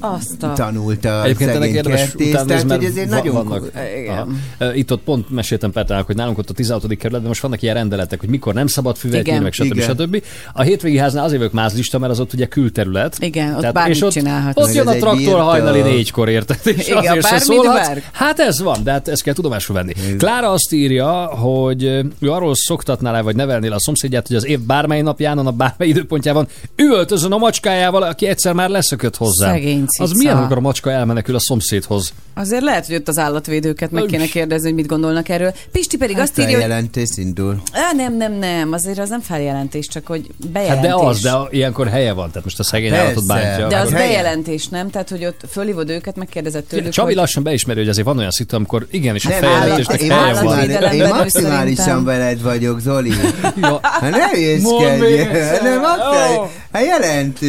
Azt 0.00 0.42
a... 0.42 0.52
tanulta 0.52 1.20
a 1.20 1.24
Egyébként 1.24 1.50
ennek 1.50 1.70
érdemes 1.70 2.00
kertész, 2.00 2.28
utána 2.28 2.46
tehát 2.46 2.70
hogy 2.70 2.84
ezért 2.84 3.08
va- 3.10 3.24
nagyon... 3.24 3.48
vannak. 3.48 3.70
Igen. 3.98 4.38
Aha. 4.58 4.74
Itt 4.74 4.92
ott 4.92 5.02
pont 5.02 5.30
meséltem 5.30 5.72
Petának, 5.72 6.06
hogy 6.06 6.16
nálunk 6.16 6.38
ott 6.38 6.50
a 6.50 6.52
16. 6.52 6.86
kerületben 6.96 7.28
most 7.28 7.40
vannak 7.40 7.62
ilyen 7.62 7.74
rendeletek, 7.74 8.20
hogy 8.20 8.28
mikor 8.28 8.54
nem 8.54 8.66
szabad 8.66 8.96
füvet 8.96 9.20
Igen. 9.20 9.26
nyírni, 9.26 9.42
meg 9.42 9.52
stb. 9.52 9.76
Igen. 9.76 9.94
stb. 9.94 10.22
A 10.52 10.62
hétvégi 10.62 10.96
háznál 10.96 11.24
azért 11.24 11.38
vagyok 11.38 11.54
mázlista, 11.54 11.98
mert 11.98 12.12
az 12.12 12.20
ott 12.20 12.32
ugye 12.32 12.46
külterület. 12.46 13.16
Igen, 13.20 13.54
ott 13.54 13.72
bármit 13.72 13.96
és 13.96 14.02
ott, 14.02 14.12
csinálhatsz. 14.12 14.56
ott 14.56 14.74
jön 14.74 14.86
a 14.86 14.92
traktor 14.92 15.40
hajnali 15.40 15.80
négykor, 15.80 16.28
érted? 16.28 16.58
És 16.76 16.86
Igen, 16.88 16.96
azért 16.96 17.26
se 17.26 17.38
szólhatsz. 17.38 18.02
Hát 18.12 18.38
ez 18.38 18.60
van, 18.62 18.82
de 18.82 18.90
hát 18.90 19.08
ezt 19.08 19.22
kell 19.22 19.34
tudomásul 19.34 19.74
venni. 19.74 19.92
Klára 20.18 20.50
azt 20.50 20.72
írja, 20.72 21.26
hogy 21.26 21.82
ő 22.18 22.30
arról 22.30 22.54
szoktatná 22.54 23.10
le, 23.12 23.20
vagy 23.20 23.36
nevelnél 23.36 23.72
a 23.72 23.80
szomszédját, 23.80 24.26
hogy 24.26 24.36
az 24.36 24.46
év 24.46 24.60
bármely 24.60 25.02
napján, 25.02 25.38
a 25.38 25.50
bármely 25.50 25.88
időpontjában 25.88 26.48
üvöltözön 26.76 27.32
a 27.32 27.38
macskájával, 27.64 28.02
aki 28.02 28.26
egyszer 28.26 28.52
már 28.52 28.68
leszökött 28.68 29.16
hozzá. 29.16 29.50
Szegény 29.50 29.82
Az 29.86 30.08
cica. 30.08 30.18
milyen, 30.18 30.36
amikor 30.36 30.56
a 30.56 30.60
macska 30.60 30.90
elmenekül 30.90 31.34
a 31.34 31.40
szomszédhoz? 31.40 32.12
Azért 32.34 32.62
lehet, 32.62 32.86
hogy 32.86 32.94
ott 32.94 33.08
az 33.08 33.18
állatvédőket 33.18 33.90
meg 33.90 34.04
kéne 34.04 34.24
kérdezni, 34.26 34.66
hogy 34.66 34.74
mit 34.74 34.86
gondolnak 34.86 35.28
erről. 35.28 35.54
Pisti 35.72 35.96
pedig 35.96 36.16
Hát 36.16 36.24
azt 36.24 36.38
írja, 36.38 36.50
hogy 36.50 36.60
feljelentés 36.60 37.08
indul. 37.16 37.62
Á, 37.72 37.92
nem, 37.96 38.16
nem, 38.16 38.32
nem, 38.32 38.72
azért 38.72 38.98
az 38.98 39.08
nem 39.08 39.20
feljelentés, 39.20 39.86
csak 39.88 40.06
hogy 40.06 40.26
Hát 40.42 40.50
bejelentés. 40.52 40.88
de 40.90 40.94
az, 40.94 41.20
de 41.20 41.30
a- 41.30 41.48
ilyenkor 41.50 41.88
helye 41.88 42.12
van, 42.12 42.28
tehát 42.28 42.44
most 42.44 42.58
a 42.58 42.62
szegény 42.62 42.90
Persze. 42.90 43.04
állatot 43.04 43.26
bántja. 43.26 43.68
De 43.68 43.76
az 43.76 43.86
akkor- 43.86 43.98
helyen. 43.98 44.08
bejelentés, 44.12 44.68
nem? 44.68 44.90
Tehát, 44.90 45.08
hogy 45.08 45.24
ott 45.24 45.40
fölhívod 45.50 45.90
őket, 45.90 46.16
megkérdezed 46.16 46.64
tőlük, 46.64 46.88
Csabi 46.92 47.06
hogy... 47.08 47.16
lassan 47.16 47.42
beismeri, 47.42 47.78
hogy 47.78 47.88
azért 47.88 48.06
van 48.06 48.18
olyan 48.18 48.30
szitu, 48.30 48.56
amikor 48.56 48.86
igenis 48.90 49.24
a 49.26 49.28
Nem, 49.28 49.38
feljelentésnek 49.38 50.00
helye 50.00 50.42
van. 50.42 50.92
én 50.92 51.08
maximálisan 51.08 52.04
veled 52.04 52.42
vagyok, 52.42 52.80
Zoli. 52.80 53.12
Ja. 53.60 53.78
Hát 53.82 54.10
ne 54.10 54.30
egyszer. 54.30 55.62
Nem, 55.62 55.80
maximális. 55.80 56.36
Ó. 56.38 56.46
Hát 56.72 56.82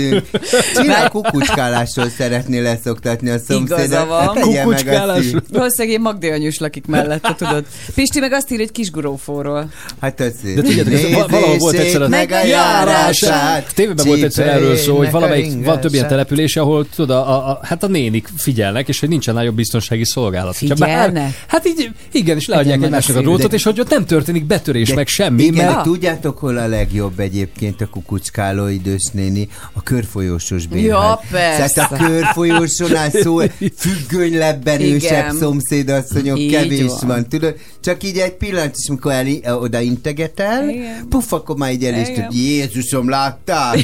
jelentünk. 0.05 0.45
Csinál 0.75 1.09
kukucskálásról 1.09 2.09
szeretné 2.09 2.59
leszoktatni 2.59 3.29
a 3.29 3.37
szomszédot. 3.37 3.85
Igaza 3.85 4.05
van. 4.05 4.21
Hát 4.21 4.33
meg 4.33 4.43
a 4.43 4.47
Kukucskálás. 4.47 5.25
Valószínűleg 5.51 5.97
én 5.97 6.01
Magdi 6.01 6.29
anyus 6.29 6.57
lakik 6.59 6.85
mellette, 6.85 7.35
tudod. 7.37 7.65
Pisti 7.95 8.19
meg 8.19 8.31
azt 8.31 8.51
írja, 8.51 8.65
hogy 8.65 8.73
kisgurófóról. 8.73 9.69
Hát 10.01 10.19
az 10.19 10.33
De 10.55 10.61
tudjátok, 10.61 10.93
ez 10.93 11.11
val- 11.11 11.29
valahol 11.29 11.57
volt 11.57 11.75
egyszer 11.75 12.01
a 12.01 12.07
meg 12.07 12.31
a 12.31 12.45
járását. 12.45 13.73
Tévében 13.75 14.05
volt 14.05 14.21
egyszer 14.21 14.47
erről 14.47 14.75
szó, 14.75 14.97
hogy 14.97 15.11
valamelyik, 15.11 15.65
van 15.65 15.79
több 15.79 15.93
ilyen 15.93 16.07
település, 16.07 16.55
ahol 16.55 16.87
tudod, 16.95 17.17
a, 17.17 17.29
a, 17.29 17.49
a, 17.49 17.59
hát 17.63 17.83
a 17.83 17.87
nénik 17.87 18.29
figyelnek, 18.37 18.87
és 18.87 18.99
hogy 18.99 19.09
nincsen 19.09 19.33
nagyobb 19.33 19.55
biztonsági 19.55 20.05
szolgálat. 20.05 20.55
Figyelnek? 20.55 21.43
hát 21.47 21.67
így, 21.67 21.91
igen, 22.11 22.37
és 22.37 22.47
leadják 22.47 22.83
egymásnak 22.83 23.17
a 23.17 23.21
drótot, 23.21 23.53
és 23.53 23.63
hogy 23.63 23.79
ott 23.79 23.89
nem 23.89 24.05
történik 24.05 24.45
betörés, 24.45 24.93
meg 24.93 25.07
semmi, 25.07 25.43
Igen, 25.43 25.83
tudjátok, 25.83 26.37
hol 26.37 26.57
a 26.57 26.67
legjobb 26.67 27.19
egyébként 27.19 27.81
a 27.81 27.85
kukucskáló 27.87 28.67
idős 28.67 29.09
néni? 29.11 29.47
A 29.73 29.83
körfolyósos 29.95 30.67
bérház. 30.67 30.89
Ja, 30.89 31.21
persze. 31.31 31.73
Tehát 31.73 31.91
a 31.91 31.95
körfolyósonál 31.95 33.09
szó, 33.09 33.37
függönylebbenősebb 33.83 35.25
Igen. 35.25 35.35
szomszédasszonyok 35.37 36.39
Így 36.39 36.51
kevés 36.51 36.91
van. 36.99 37.07
van. 37.07 37.29
Tudod, 37.29 37.55
csak 37.83 38.03
így 38.03 38.17
egy 38.17 38.33
pillanat, 38.33 38.75
és 38.77 38.89
amikor 38.89 39.11
el, 39.11 39.57
oda 39.59 39.79
integetel, 39.79 40.69
Igen. 40.69 41.07
puff, 41.09 41.31
akkor 41.33 41.55
már 41.55 41.71
így 41.71 41.83
el 41.85 41.99
is 41.99 42.07
tud, 42.07 42.33
Jézusom, 42.33 43.09
láttál? 43.09 43.77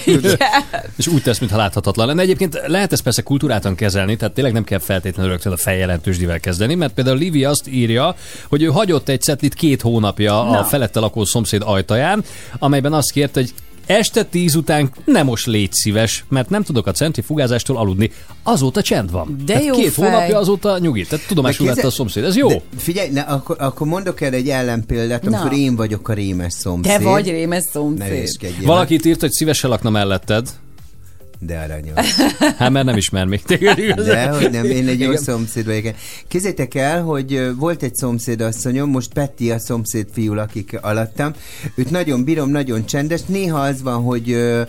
És 0.97 1.07
úgy 1.07 1.21
tesz, 1.21 1.39
mintha 1.39 1.57
láthatatlan 1.57 2.07
lenne. 2.07 2.21
Egyébként 2.21 2.61
lehet 2.65 2.91
ezt 2.91 3.03
persze 3.03 3.21
kultúrátan 3.21 3.75
kezelni, 3.75 4.15
tehát 4.15 4.33
tényleg 4.33 4.53
nem 4.53 4.63
kell 4.63 4.79
feltétlenül 4.79 5.31
rögtön 5.31 5.51
a 5.51 5.57
feljelentősdivel 5.57 6.39
kezdeni, 6.39 6.75
mert 6.75 6.93
például 6.93 7.17
Livi 7.17 7.43
azt 7.43 7.67
írja, 7.67 8.15
hogy 8.47 8.61
ő 8.63 8.67
hagyott 8.67 9.09
egy 9.09 9.21
cetlit 9.21 9.53
két 9.53 9.81
hónapja 9.81 10.49
a 10.49 10.53
Na. 10.53 10.63
felette 10.63 10.99
lakó 10.99 11.25
szomszéd 11.25 11.61
ajtaján, 11.65 12.23
amelyben 12.59 12.93
azt 12.93 13.11
kérte, 13.11 13.39
hogy 13.39 13.53
Este 13.85 14.23
tíz 14.23 14.55
után 14.55 14.91
nem 15.05 15.25
most 15.25 15.45
légy 15.45 15.73
szíves, 15.73 16.25
mert 16.29 16.49
nem 16.49 16.63
tudok 16.63 16.87
a 16.87 16.91
centrifugázástól 16.91 17.77
aludni. 17.77 18.11
Azóta 18.43 18.81
csend 18.81 19.11
van. 19.11 19.35
De 19.37 19.53
Tehát 19.53 19.65
jó 19.65 19.75
két 19.75 19.91
fej. 19.91 20.09
hónapja 20.09 20.37
azóta 20.37 20.77
nyugi. 20.79 21.05
Tehát 21.05 21.27
tudomásul 21.27 21.65
vette 21.65 21.87
a 21.87 21.89
szomszéd. 21.89 22.23
Ez 22.23 22.35
jó. 22.35 22.47
De 22.47 22.61
figyelj, 22.77 23.09
ne, 23.09 23.21
akkor, 23.21 23.55
akkor 23.59 23.87
mondok 23.87 24.21
el 24.21 24.33
egy 24.33 24.49
ellenpéldát, 24.49 25.23
Na. 25.23 25.37
amikor 25.37 25.57
én 25.57 25.75
vagyok 25.75 26.09
a 26.09 26.13
rémes 26.13 26.53
szomszéd. 26.53 26.91
Te 26.97 26.99
vagy 27.03 27.29
rémes 27.29 27.63
Ne 27.63 27.71
szomszéd. 27.71 28.07
hülyeskedjél. 28.07 28.65
Valakit 28.67 29.05
írt, 29.05 29.19
hogy 29.19 29.31
szívesen 29.31 29.69
lakna 29.69 29.89
melletted. 29.89 30.49
De 31.45 31.57
aranyos. 31.59 32.15
Hát 32.57 32.69
mert 32.69 32.85
nem 32.85 32.97
ismer 32.97 33.25
még 33.25 33.41
téged 33.41 33.77
igazán. 33.77 34.05
De, 34.05 34.29
hogy 34.29 34.51
nem, 34.51 34.65
én 34.65 34.87
egy 34.87 34.99
jó 34.99 35.15
szomszéd 35.15 35.65
vagyok. 35.65 35.95
Képzeljétek 36.27 36.75
el, 36.75 37.03
hogy 37.03 37.55
volt 37.57 37.83
egy 37.83 37.95
szomszédasszonyom, 37.95 38.89
most 38.89 39.13
Petti 39.13 39.51
a 39.51 39.59
szomszéd 39.59 40.07
fiú 40.13 40.33
lakik 40.33 40.77
alattam. 40.81 41.33
Őt 41.75 41.89
nagyon 41.89 42.23
bírom, 42.23 42.49
nagyon 42.49 42.85
csendes. 42.85 43.21
Néha 43.25 43.59
az 43.59 43.81
van, 43.81 44.03
hogy 44.03 44.31
ö, 44.31 44.61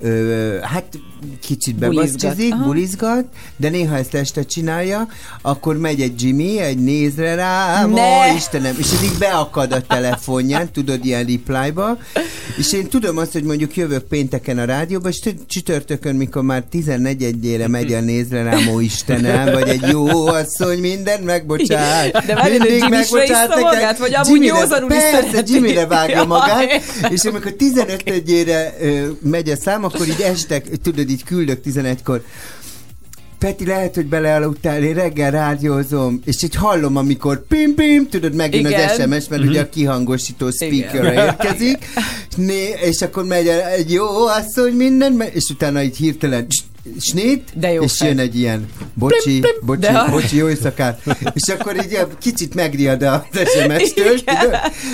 ö, 0.00 0.58
hát 0.62 0.98
kicsit 1.40 1.76
bebaszcsizik, 1.76 2.62
bulizgat, 2.62 3.24
de 3.56 3.68
néha 3.68 3.96
ezt 3.96 4.14
este 4.14 4.44
csinálja, 4.44 5.08
akkor 5.42 5.78
megy 5.78 6.00
egy 6.00 6.22
Jimmy, 6.22 6.58
egy 6.58 6.78
nézre 6.78 7.34
rá, 7.34 7.86
Ne! 7.86 8.02
ó, 8.02 8.34
Istenem, 8.36 8.74
és 8.78 8.92
ez 8.92 9.02
így 9.02 9.18
beakad 9.18 9.72
a 9.72 9.80
telefonján, 9.80 10.72
tudod, 10.72 11.04
ilyen 11.04 11.24
reply-ba, 11.24 11.98
és 12.58 12.72
én 12.72 12.88
tudom 12.88 13.16
azt, 13.16 13.32
hogy 13.32 13.44
mondjuk 13.44 13.76
jövök 13.76 14.02
pénteken 14.02 14.58
a 14.58 14.64
rádióba, 14.64 15.08
és 15.08 15.20
csütörtökön, 15.46 16.16
mikor 16.20 16.42
már 16.42 16.64
14-ére 16.72 17.68
megy 17.68 17.92
a 17.92 18.00
nézre 18.00 18.42
rám, 18.42 18.68
ó 18.68 18.80
Istenem, 18.80 19.52
vagy 19.52 19.68
egy 19.68 19.88
jó 19.88 20.26
asszony, 20.26 20.78
mindent 20.78 21.24
megbocsát. 21.24 22.26
De 22.26 22.34
várj, 22.34 22.50
Mindig 22.50 22.72
is 22.72 22.88
megbocsát 22.88 23.48
neked. 23.48 23.62
magát, 23.62 23.98
vagy 23.98 24.14
amúgy 24.14 24.44
józanul 24.44 24.90
is 24.90 24.96
Persze. 25.10 25.42
Jimmyre 25.46 25.86
vágja 25.86 26.24
magát, 26.24 26.82
és 27.08 27.24
amikor 27.24 27.54
15-ére 27.58 28.72
megy 29.22 29.50
a 29.50 29.56
szám, 29.56 29.84
akkor 29.84 30.06
így 30.06 30.20
este, 30.20 30.62
tudod, 30.82 31.10
így 31.10 31.24
küldök 31.24 31.60
11-kor, 31.64 32.22
Peti, 33.40 33.66
lehet, 33.66 33.94
hogy 33.94 34.06
belealudtál, 34.06 34.82
én 34.82 34.94
reggel 34.94 35.30
rádiózom, 35.30 36.20
és 36.24 36.42
így 36.42 36.54
hallom, 36.54 36.96
amikor 36.96 37.46
pim-pim, 37.46 38.08
tudod, 38.08 38.34
megint 38.34 38.68
Igen. 38.68 38.88
az 38.88 38.94
SMS, 38.94 39.28
mert 39.28 39.42
ugye 39.42 39.60
a 39.60 39.68
kihangosító 39.68 40.50
speaker 40.50 41.04
érkezik, 41.04 41.78
né, 42.36 42.74
és 42.82 43.02
akkor 43.02 43.24
megy 43.24 43.46
egy 43.48 43.92
jó 43.92 44.06
asszony, 44.26 44.72
minden, 44.72 45.22
és 45.32 45.48
utána 45.50 45.82
így 45.82 45.96
hirtelen 45.96 46.48
cs- 46.48 46.64
snét, 47.00 47.48
De 47.54 47.72
jó 47.72 47.82
és 47.82 47.96
fej. 47.96 48.08
jön 48.08 48.18
egy 48.18 48.36
ilyen 48.38 48.68
bocsi, 48.94 49.42
bocsi, 49.62 49.80
De- 49.80 50.06
bocsi, 50.10 50.36
jó 50.36 50.48
éjszakát, 50.48 51.02
és 51.34 51.48
akkor 51.48 51.76
így 51.84 51.98
kicsit 52.18 52.54
megriad 52.54 53.02
az 53.02 53.20
SMS-től? 53.54 54.18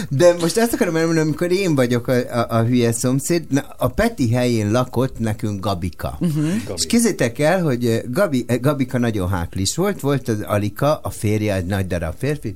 De 0.09 0.35
most 0.41 0.57
azt 0.57 0.73
akarom 0.73 0.97
elmondani, 0.97 1.27
amikor 1.27 1.53
én 1.53 1.75
vagyok 1.75 2.09
a, 2.09 2.13
a, 2.13 2.47
a 2.49 2.63
hülye 2.65 2.93
szomszéd, 2.93 3.45
na, 3.49 3.65
a 3.79 3.89
Peti 3.89 4.33
helyén 4.33 4.71
lakott 4.71 5.19
nekünk 5.19 5.61
Gabika. 5.61 6.17
Mhm. 6.21 6.29
Uh-huh. 6.39 6.53
És 6.77 6.87
kézzétek 6.87 7.39
el, 7.39 7.63
hogy 7.63 7.87
eh, 7.87 8.01
Gabi, 8.11 8.45
eh, 8.49 8.57
Gabika 8.61 8.99
nagyon 8.99 9.29
háklis 9.29 9.77
volt, 9.77 10.01
volt 10.01 10.29
az 10.29 10.41
Alika, 10.47 11.01
a 11.03 11.11
férje, 11.11 11.55
egy 11.55 11.67
nagy 11.67 11.87
darab 11.87 12.15
férfi, 12.19 12.55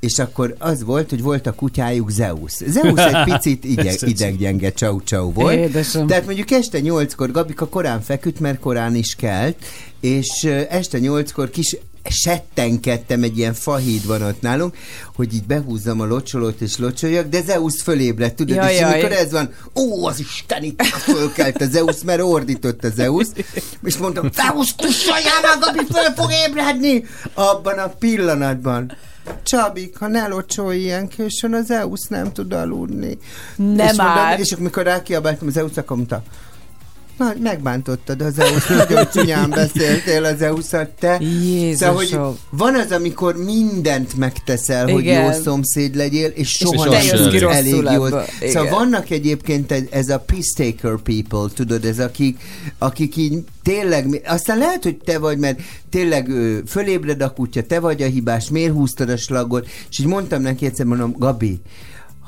és 0.00 0.18
akkor 0.18 0.54
az 0.58 0.84
volt, 0.84 1.10
hogy 1.10 1.22
volt 1.22 1.46
a 1.46 1.52
kutyájuk 1.52 2.10
Zeus. 2.10 2.52
Zeus 2.66 3.00
egy 3.00 3.24
picit 3.24 3.64
ideg, 3.78 3.96
ideggyenge 4.00 4.72
csau-csau 4.72 5.32
volt. 5.32 5.56
Édesem. 5.56 6.06
Tehát 6.06 6.24
mondjuk 6.24 6.50
este 6.50 6.80
nyolckor 6.80 7.30
Gabika 7.30 7.66
korán 7.68 8.00
feküdt, 8.00 8.40
mert 8.40 8.58
korán 8.60 8.81
is 8.90 9.14
kelt, 9.14 9.56
és 10.00 10.44
este 10.68 10.98
nyolckor 10.98 11.50
kis 11.50 11.76
settenkedtem, 12.10 13.22
egy 13.22 13.38
ilyen 13.38 13.54
fahíd 13.54 14.06
van 14.06 14.22
ott 14.22 14.40
nálunk, 14.40 14.76
hogy 15.14 15.34
így 15.34 15.44
behúzzam 15.44 16.00
a 16.00 16.06
locsolót 16.06 16.60
és 16.60 16.78
locsoljak, 16.78 17.28
de 17.28 17.42
Zeus 17.42 17.82
fölébredt, 17.82 18.36
tudod, 18.36 18.56
Jaj, 18.56 18.72
és 18.72 18.80
jaj. 18.80 18.92
amikor 18.92 19.12
ez 19.12 19.32
van, 19.32 19.54
ó, 19.74 20.06
az 20.06 20.20
Isten 20.20 20.62
itt 20.62 20.82
fölkelt 20.82 21.60
a 21.60 21.64
Zeus, 21.64 22.02
mert 22.04 22.20
ordított 22.20 22.84
a 22.84 22.88
Zeus, 22.88 23.26
és 23.84 23.96
mondtam, 23.96 24.30
Zeus, 24.32 24.74
kussoljál 24.74 25.40
meg, 25.42 25.58
Gabi, 25.60 25.92
föl 25.92 26.14
fog 26.14 26.30
ébredni! 26.48 27.04
Abban 27.34 27.78
a 27.78 27.88
pillanatban. 27.88 28.96
Csabik, 29.42 29.98
ha 29.98 30.06
ne 30.06 30.26
locsolj 30.26 30.78
ilyen 30.78 31.08
későn, 31.08 31.54
az 31.54 31.66
Zeus 31.66 32.08
nem 32.08 32.32
tud 32.32 32.52
aludni. 32.52 33.18
Nem 33.56 33.86
és, 33.86 33.96
mondom, 33.96 34.06
már. 34.14 34.38
és 34.38 34.52
amikor 34.52 34.82
rákiabáltam 34.82 35.46
az 35.46 35.52
Zeus, 35.52 35.76
akkor 35.76 35.96
mondta, 35.96 36.22
Na, 37.22 37.32
megbántottad 37.42 38.20
az 38.20 38.34
Zeus, 38.34 38.66
nagyon 38.66 39.08
csúnyán 39.14 39.50
beszéltél 39.60 40.24
az 40.24 40.36
zeus 40.38 40.66
te. 40.98 41.18
Jézusom. 41.20 41.94
hogy 41.94 42.18
van 42.50 42.74
az, 42.74 42.90
amikor 42.90 43.36
mindent 43.36 44.16
megteszel, 44.16 44.86
hogy 44.88 45.02
Igen. 45.02 45.24
jó 45.24 45.40
szomszéd 45.42 45.94
legyél, 45.96 46.28
és 46.28 46.48
soha 46.50 46.88
te 46.88 47.02
nem 47.04 47.32
jössz 47.32 47.54
elég 47.54 47.82
jó. 47.92 48.04
Szóval 48.48 48.68
vannak 48.70 49.10
egyébként 49.10 49.72
ez- 49.90 50.08
a 50.08 50.18
peace 50.18 50.64
taker 50.64 50.96
people, 51.02 51.48
tudod, 51.54 51.84
ez 51.84 51.98
akik, 51.98 52.40
akik 52.78 53.16
így 53.16 53.44
tényleg, 53.62 54.22
aztán 54.26 54.58
lehet, 54.58 54.82
hogy 54.82 54.96
te 54.96 55.18
vagy, 55.18 55.38
mert 55.38 55.60
tényleg 55.90 56.28
ö, 56.28 56.58
fölébred 56.66 57.22
a 57.22 57.30
kutya, 57.30 57.62
te 57.62 57.80
vagy 57.80 58.02
a 58.02 58.06
hibás, 58.06 58.50
miért 58.50 58.72
húztad 58.72 59.08
a 59.08 59.16
slagot, 59.16 59.68
és 59.90 59.98
így 59.98 60.06
mondtam 60.06 60.42
neki 60.42 60.66
egyszer, 60.66 60.86
mondom, 60.86 61.14
Gabi, 61.18 61.60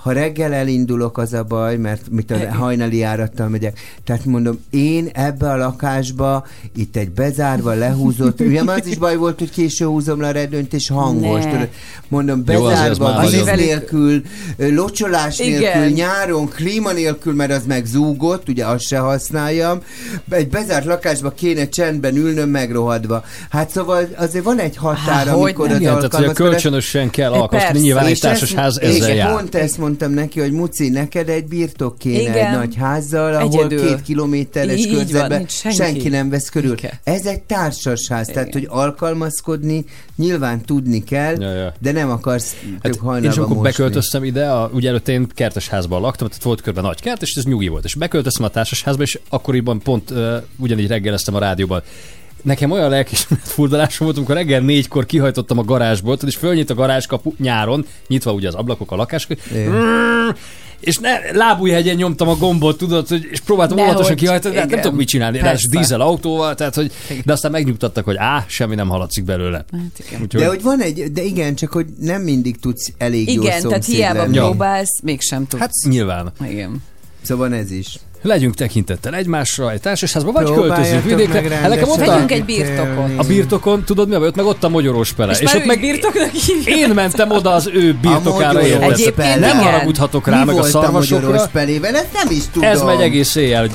ha 0.05 0.13
reggel 0.13 0.53
elindulok, 0.53 1.19
az 1.19 1.33
a 1.33 1.43
baj, 1.43 1.77
mert 1.77 2.03
mit 2.11 2.31
a 2.31 2.55
hajnali 2.55 2.97
járattal 2.97 3.49
megyek. 3.49 3.79
Tehát 4.05 4.25
mondom, 4.25 4.59
én 4.71 5.11
ebbe 5.13 5.51
a 5.51 5.57
lakásba, 5.57 6.47
itt 6.77 6.97
egy 6.97 7.11
bezárva, 7.11 7.73
lehúzott, 7.73 8.41
ugye 8.49 8.63
már 8.63 8.79
az 8.81 8.87
is 8.87 8.97
baj 8.97 9.17
volt, 9.17 9.39
hogy 9.39 9.51
késő 9.51 9.85
húzom 9.85 10.21
le 10.21 10.29
a 10.29 10.31
redőnyt, 10.31 10.75
és 10.75 10.89
hangos. 10.89 11.45
Tudod, 11.45 11.69
mondom, 12.09 12.43
Jó, 12.47 12.63
bezárva, 12.63 13.15
már 13.15 13.31
víz 13.31 13.45
nélkül, 13.45 14.23
locsolás 14.57 15.39
Igen. 15.39 15.61
nélkül, 15.61 15.95
nyáron, 15.95 16.49
klíma 16.49 16.93
nélkül, 16.93 17.35
mert 17.35 17.53
az 17.53 17.63
meg 17.67 17.85
zúgott, 17.85 18.49
ugye 18.49 18.67
azt 18.67 18.87
se 18.87 18.99
használjam. 18.99 19.79
Egy 20.31 20.49
bezárt 20.49 20.85
lakásba 20.85 21.31
kéne 21.31 21.69
csendben 21.69 22.17
ülnöm 22.17 22.49
megrohadva. 22.49 23.25
Hát 23.51 23.71
szóval 23.71 24.09
azért 24.17 24.45
van 24.45 24.59
egy 24.59 24.77
határ, 24.77 25.27
Há, 25.27 25.33
hogy 25.33 25.43
amikor 25.43 25.71
az 25.71 25.79
tehát 25.79 25.95
hogy 25.95 26.03
a 26.03 26.05
alkalmazkodás- 26.05 26.51
kölcsönösen 26.51 27.11
kell 27.11 27.49
persze. 27.49 27.73
Nyilván 27.73 28.07
egy 28.07 28.21
társasház 28.21 28.79
ezt, 28.79 28.95
ezzel 28.95 29.11
és 29.11 29.17
jár. 29.17 29.33
pont 29.33 29.55
ezt 29.55 29.79
mondtam 29.99 30.13
neki, 30.25 30.41
hogy 30.41 30.53
Muci, 30.53 30.89
neked 30.89 31.29
egy 31.29 31.45
birtok 31.47 31.99
kéne 31.99 32.21
Igen. 32.21 32.35
egy 32.47 32.57
nagy 32.59 32.75
házzal, 32.77 33.35
ahol 33.35 33.65
Egyedül. 33.65 33.87
két 33.87 34.03
kilométeres 34.03 34.79
Így 34.79 34.87
van, 34.87 34.97
körzetben 34.97 35.39
nincs 35.39 35.51
senki. 35.53 35.77
senki. 35.77 36.09
nem 36.09 36.29
vesz 36.31 36.49
körül. 36.49 36.73
Igen. 36.73 36.91
Ez 37.05 37.27
egy 37.27 37.41
társasház, 37.41 38.27
tehát 38.27 38.49
Igen. 38.49 38.61
hogy 38.61 38.69
alkalmazkodni 38.81 39.85
nyilván 40.17 40.61
tudni 40.65 41.05
kell, 41.05 41.41
Ja, 41.41 41.53
ja. 41.55 41.73
de 41.81 41.93
nem 41.93 42.11
akarsz 42.11 42.53
Hát 42.63 42.71
hát, 42.73 42.85
én 42.87 42.93
is 42.93 42.99
hajnalba 42.99 43.41
amikor 43.41 43.57
mosni. 43.57 43.63
beköltöztem 43.71 44.25
ide, 44.25 44.51
a, 44.51 44.71
ugye 44.73 44.89
előtt 44.89 45.09
én 45.09 45.27
kertesházban 45.35 46.01
laktam, 46.01 46.29
tehát 46.29 46.43
volt 46.43 46.61
körben 46.61 46.85
nagy 46.85 47.01
kert, 47.01 47.23
és 47.23 47.35
ez 47.35 47.45
nyugi 47.45 47.69
volt. 47.69 47.85
És 47.85 47.95
beköltöztem 47.95 48.45
a 48.45 48.49
társasházba, 48.49 49.03
és 49.03 49.19
akkoriban 49.29 49.81
pont 49.81 50.11
uh, 50.11 50.37
ugyanígy 50.59 50.87
reggeleztem 50.89 51.35
a 51.35 51.39
rádióban. 51.39 51.83
Nekem 52.45 52.71
olyan 52.71 52.91
lelkis 52.91 53.27
furdalásom 53.43 54.07
volt, 54.07 54.17
amikor 54.17 54.35
reggel 54.35 54.61
négykor 54.61 55.07
kihajtottam 55.07 55.59
a 55.59 55.63
garázsból, 55.63 56.15
tudod, 56.17 56.35
és 56.35 56.41
fölnyit 56.41 56.71
a 56.71 56.75
garázskapu 56.75 57.33
nyáron, 57.39 57.87
nyitva 58.09 58.33
ugye 58.33 58.49
az 58.49 58.55
ablakok, 58.55 58.93
a 58.93 58.97
lakás, 58.97 59.27
és 60.81 60.99
ne, 60.99 61.31
lábújhegyen 61.33 61.97
nyomtam 61.97 62.29
a 62.29 62.37
gombot, 62.37 62.79
tudod, 62.79 63.09
hogy, 63.09 63.29
és 63.31 63.41
próbáltam 63.41 63.77
Nehogy, 63.77 63.93
óvatosan 63.93 64.17
kihajtani, 64.17 64.55
de 64.55 64.61
hát 64.61 64.69
nem 64.69 64.79
igen. 64.79 64.91
tudok 64.91 64.99
mit 64.99 65.09
csinálni. 65.09 65.39
Persze. 65.39 65.51
Ráadásul 65.51 65.81
dízel 65.81 66.01
autóval, 66.01 66.55
tehát, 66.55 66.75
hogy, 66.75 66.93
de 67.25 67.33
aztán 67.33 67.51
megnyugtattak, 67.51 68.05
hogy 68.05 68.17
á, 68.19 68.45
semmi 68.49 68.75
nem 68.75 68.89
haladszik 68.89 69.25
belőle. 69.25 69.57
Hát 69.57 70.07
igen. 70.07 70.23
Úgyhogy, 70.23 70.41
De 70.41 70.47
hogy 70.49 70.63
van 70.63 70.81
egy, 70.81 71.13
de 71.13 71.23
igen, 71.23 71.55
csak 71.55 71.73
hogy 71.73 71.87
nem 72.01 72.23
mindig 72.23 72.59
tudsz 72.61 72.93
elég 72.99 73.33
jó 73.33 73.43
Igen, 73.43 73.63
tehát 73.63 73.85
hiába 73.85 74.19
lenni. 74.19 74.37
Próbálsz, 74.37 75.01
mégsem 75.03 75.47
tudsz. 75.47 75.63
hát 75.63 75.73
nyilván. 75.89 76.33
Igen. 76.49 76.83
Szóval 77.23 77.55
ez 77.55 77.71
is. 77.71 77.99
Legyünk 78.25 78.55
tekintettel 78.55 79.15
egymásra, 79.15 79.71
egy 79.71 79.81
társasházba, 79.81 80.33
vagy 80.33 80.53
költözünk 80.53 81.05
vidékre. 81.05 81.55
Hát 81.57 81.69
nekem 81.69 81.89
ott 81.89 82.07
a, 82.07 82.25
egy 82.27 82.45
birtokot. 82.45 83.11
a 83.17 83.23
birtokon, 83.27 83.85
tudod 83.85 84.09
mi 84.09 84.15
a? 84.15 84.19
Ott 84.19 84.37
meg 84.37 84.45
ott 84.45 84.65
a 84.65 84.69
mogyorós 84.69 85.13
pele. 85.13 85.33
És, 85.33 85.41
már 85.41 85.57
ott 85.57 85.65
meg 85.65 85.81
birtoknak 85.81 86.31
hívja. 86.31 86.77
én 86.77 86.89
mentem 86.89 87.31
oda 87.31 87.51
az 87.51 87.71
ő 87.75 87.97
birtokára. 88.01 88.61
Egyébként 88.61 89.41
Nem 89.41 89.59
haragudhatok 89.59 90.27
rá, 90.27 90.39
Mi 90.39 90.45
meg 90.45 90.55
a 90.55 90.59
volt 90.59 90.75
a 90.75 90.81
szarvasokra. 90.81 91.49
pelével? 91.53 91.95
Ezt 91.95 92.13
nem 92.13 92.27
is 92.31 92.43
tudom. 92.53 92.69
Ez 92.69 92.83
megy 92.83 93.01
egész 93.01 93.35
éjjel, 93.35 93.61
hogy 93.61 93.73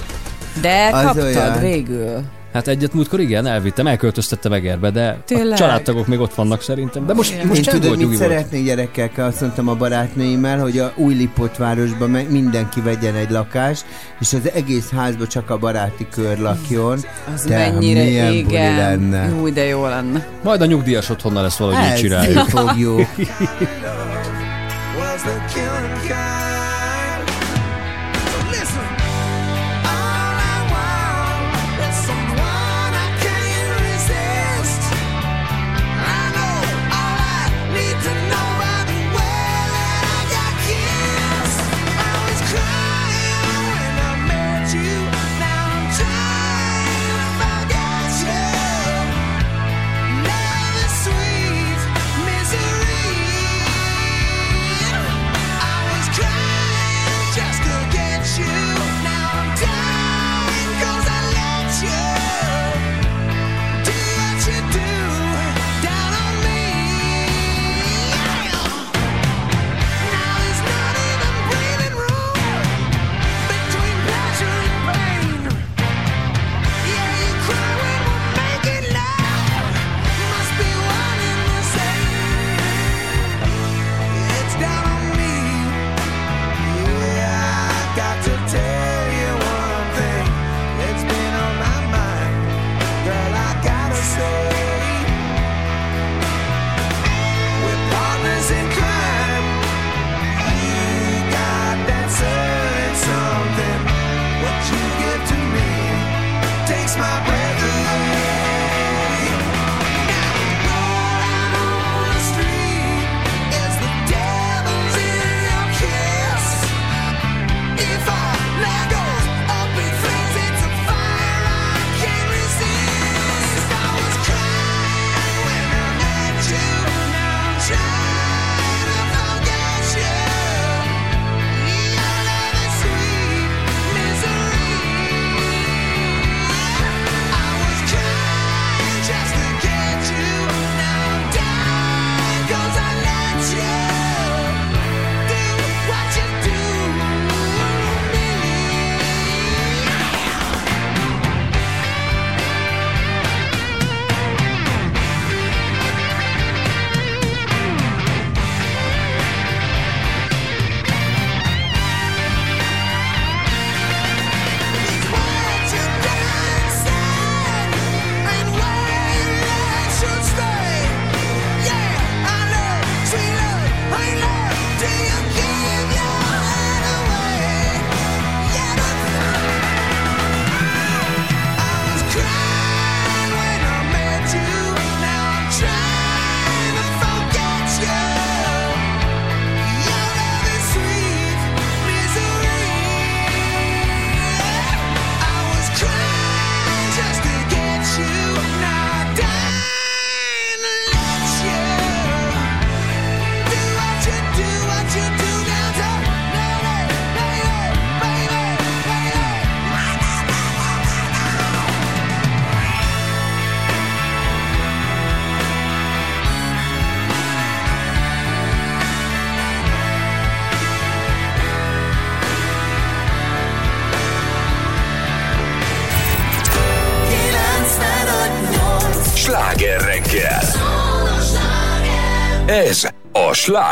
De 0.61 0.89
kaptad 0.91 1.59
végül. 1.61 2.21
Hát 2.53 2.67
egyet 2.67 2.93
múltkor 2.93 3.19
igen, 3.19 3.45
elvittem, 3.45 3.87
elköltöztettem 3.87 4.53
Egerbe, 4.53 4.89
de 4.91 5.17
Tényleg? 5.25 5.51
a 5.51 5.55
családtagok 5.55 6.07
még 6.07 6.19
ott 6.19 6.33
vannak 6.33 6.61
szerintem. 6.61 7.05
De 7.05 7.13
most, 7.13 7.43
most 7.43 7.57
Én 7.57 7.63
csend 7.63 7.81
tudod, 7.81 7.97
mit 7.97 8.05
nyugi 8.05 8.17
volt. 8.17 8.29
szeretnék 8.29 8.65
gyerekekkel? 8.65 9.27
Azt 9.27 9.41
mondtam 9.41 9.67
a 9.67 9.75
barátnőimmel, 9.75 10.59
hogy 10.59 10.79
a 10.79 10.91
új 10.95 11.13
Lipotvárosban 11.13 12.09
meg 12.09 12.31
mindenki 12.31 12.81
vegyen 12.81 13.15
egy 13.15 13.29
lakást, 13.29 13.85
és 14.19 14.33
az 14.33 14.49
egész 14.53 14.89
házban 14.89 15.27
csak 15.27 15.49
a 15.49 15.57
baráti 15.57 16.07
kör 16.11 16.37
lakjon. 16.37 16.99
Az 17.33 17.41
Te, 17.41 17.57
mennyire, 17.57 18.03
milyen 18.03 18.25
buli 18.27 18.37
igen. 18.37 18.75
lenne. 18.75 19.29
Jó, 19.35 19.49
de 19.49 19.65
jó 19.65 19.85
lenne. 19.85 20.27
Majd 20.43 20.61
a 20.61 20.65
nyugdíjas 20.65 21.09
otthonnal 21.09 21.45
ezt 21.45 21.57
valahogy 21.57 21.85
így 21.85 21.91
Ezt 21.91 22.01
csináljuk. 22.01 22.49
fogjuk. 22.59 23.07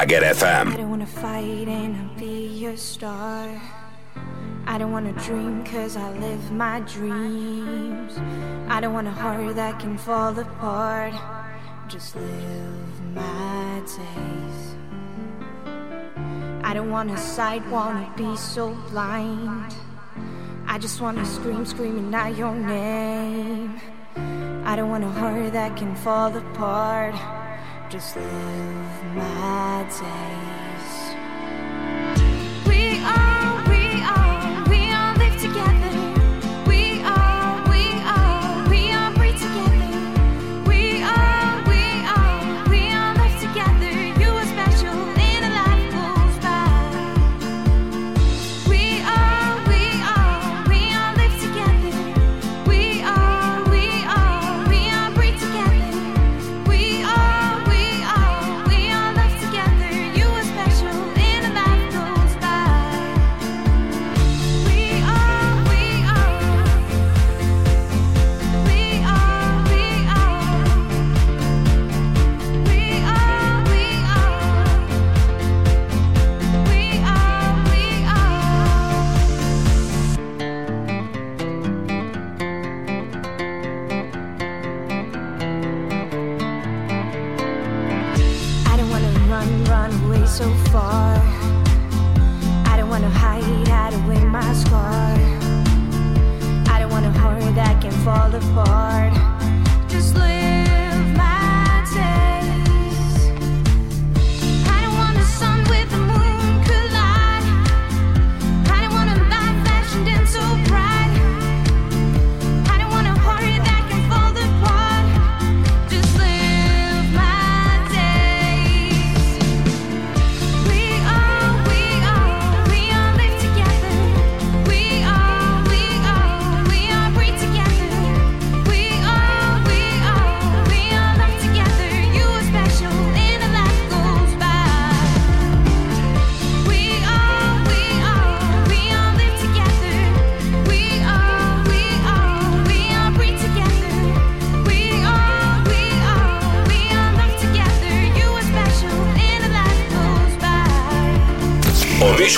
a 0.08 0.24
FM. 0.24 0.72
I 0.74 0.78
don't 0.78 0.90
wanna 0.90 1.06
fight 1.06 1.68
and 1.68 1.98
I'll 1.98 2.18
be 2.18 2.48
your 2.48 2.78
star. 2.78 3.62
I 4.66 4.78
don't 4.78 4.94
wanna 4.94 5.12
dream 5.12 5.66
cause 5.66 5.98
I 5.98 6.10
live 6.20 6.50
my 6.52 6.80
dreams. 6.82 8.18
I 8.70 8.80
don't 8.80 8.94
want 8.94 9.08
a 9.08 9.12
heart 9.12 9.56
that 9.56 9.80
can 9.82 9.98
fall 9.98 10.40
apart. 10.40 11.14
Just 11.90 12.16
live 12.16 13.16
my 13.16 13.82
days. 13.82 14.76
I 16.64 16.74
don't 16.74 16.90
wanna 16.90 17.18
sight, 17.18 17.68
wanna 17.68 18.10
be 18.16 18.34
so 18.38 18.76
blind. 18.90 19.76
I 20.68 20.78
just 20.78 21.02
wanna 21.02 21.26
scream, 21.26 21.66
screaming 21.66 22.16
out 22.16 22.38
your 22.38 22.56
name. 22.56 23.82
I 24.64 24.78
don't 24.78 24.90
want 24.90 25.04
a 25.04 25.10
heart 25.10 25.52
that 25.52 25.76
can 25.76 25.96
fall 25.96 26.36
apart. 26.36 27.16
Just 27.90 28.18
live 28.18 29.16
my 29.16 29.86
days. 29.88 30.67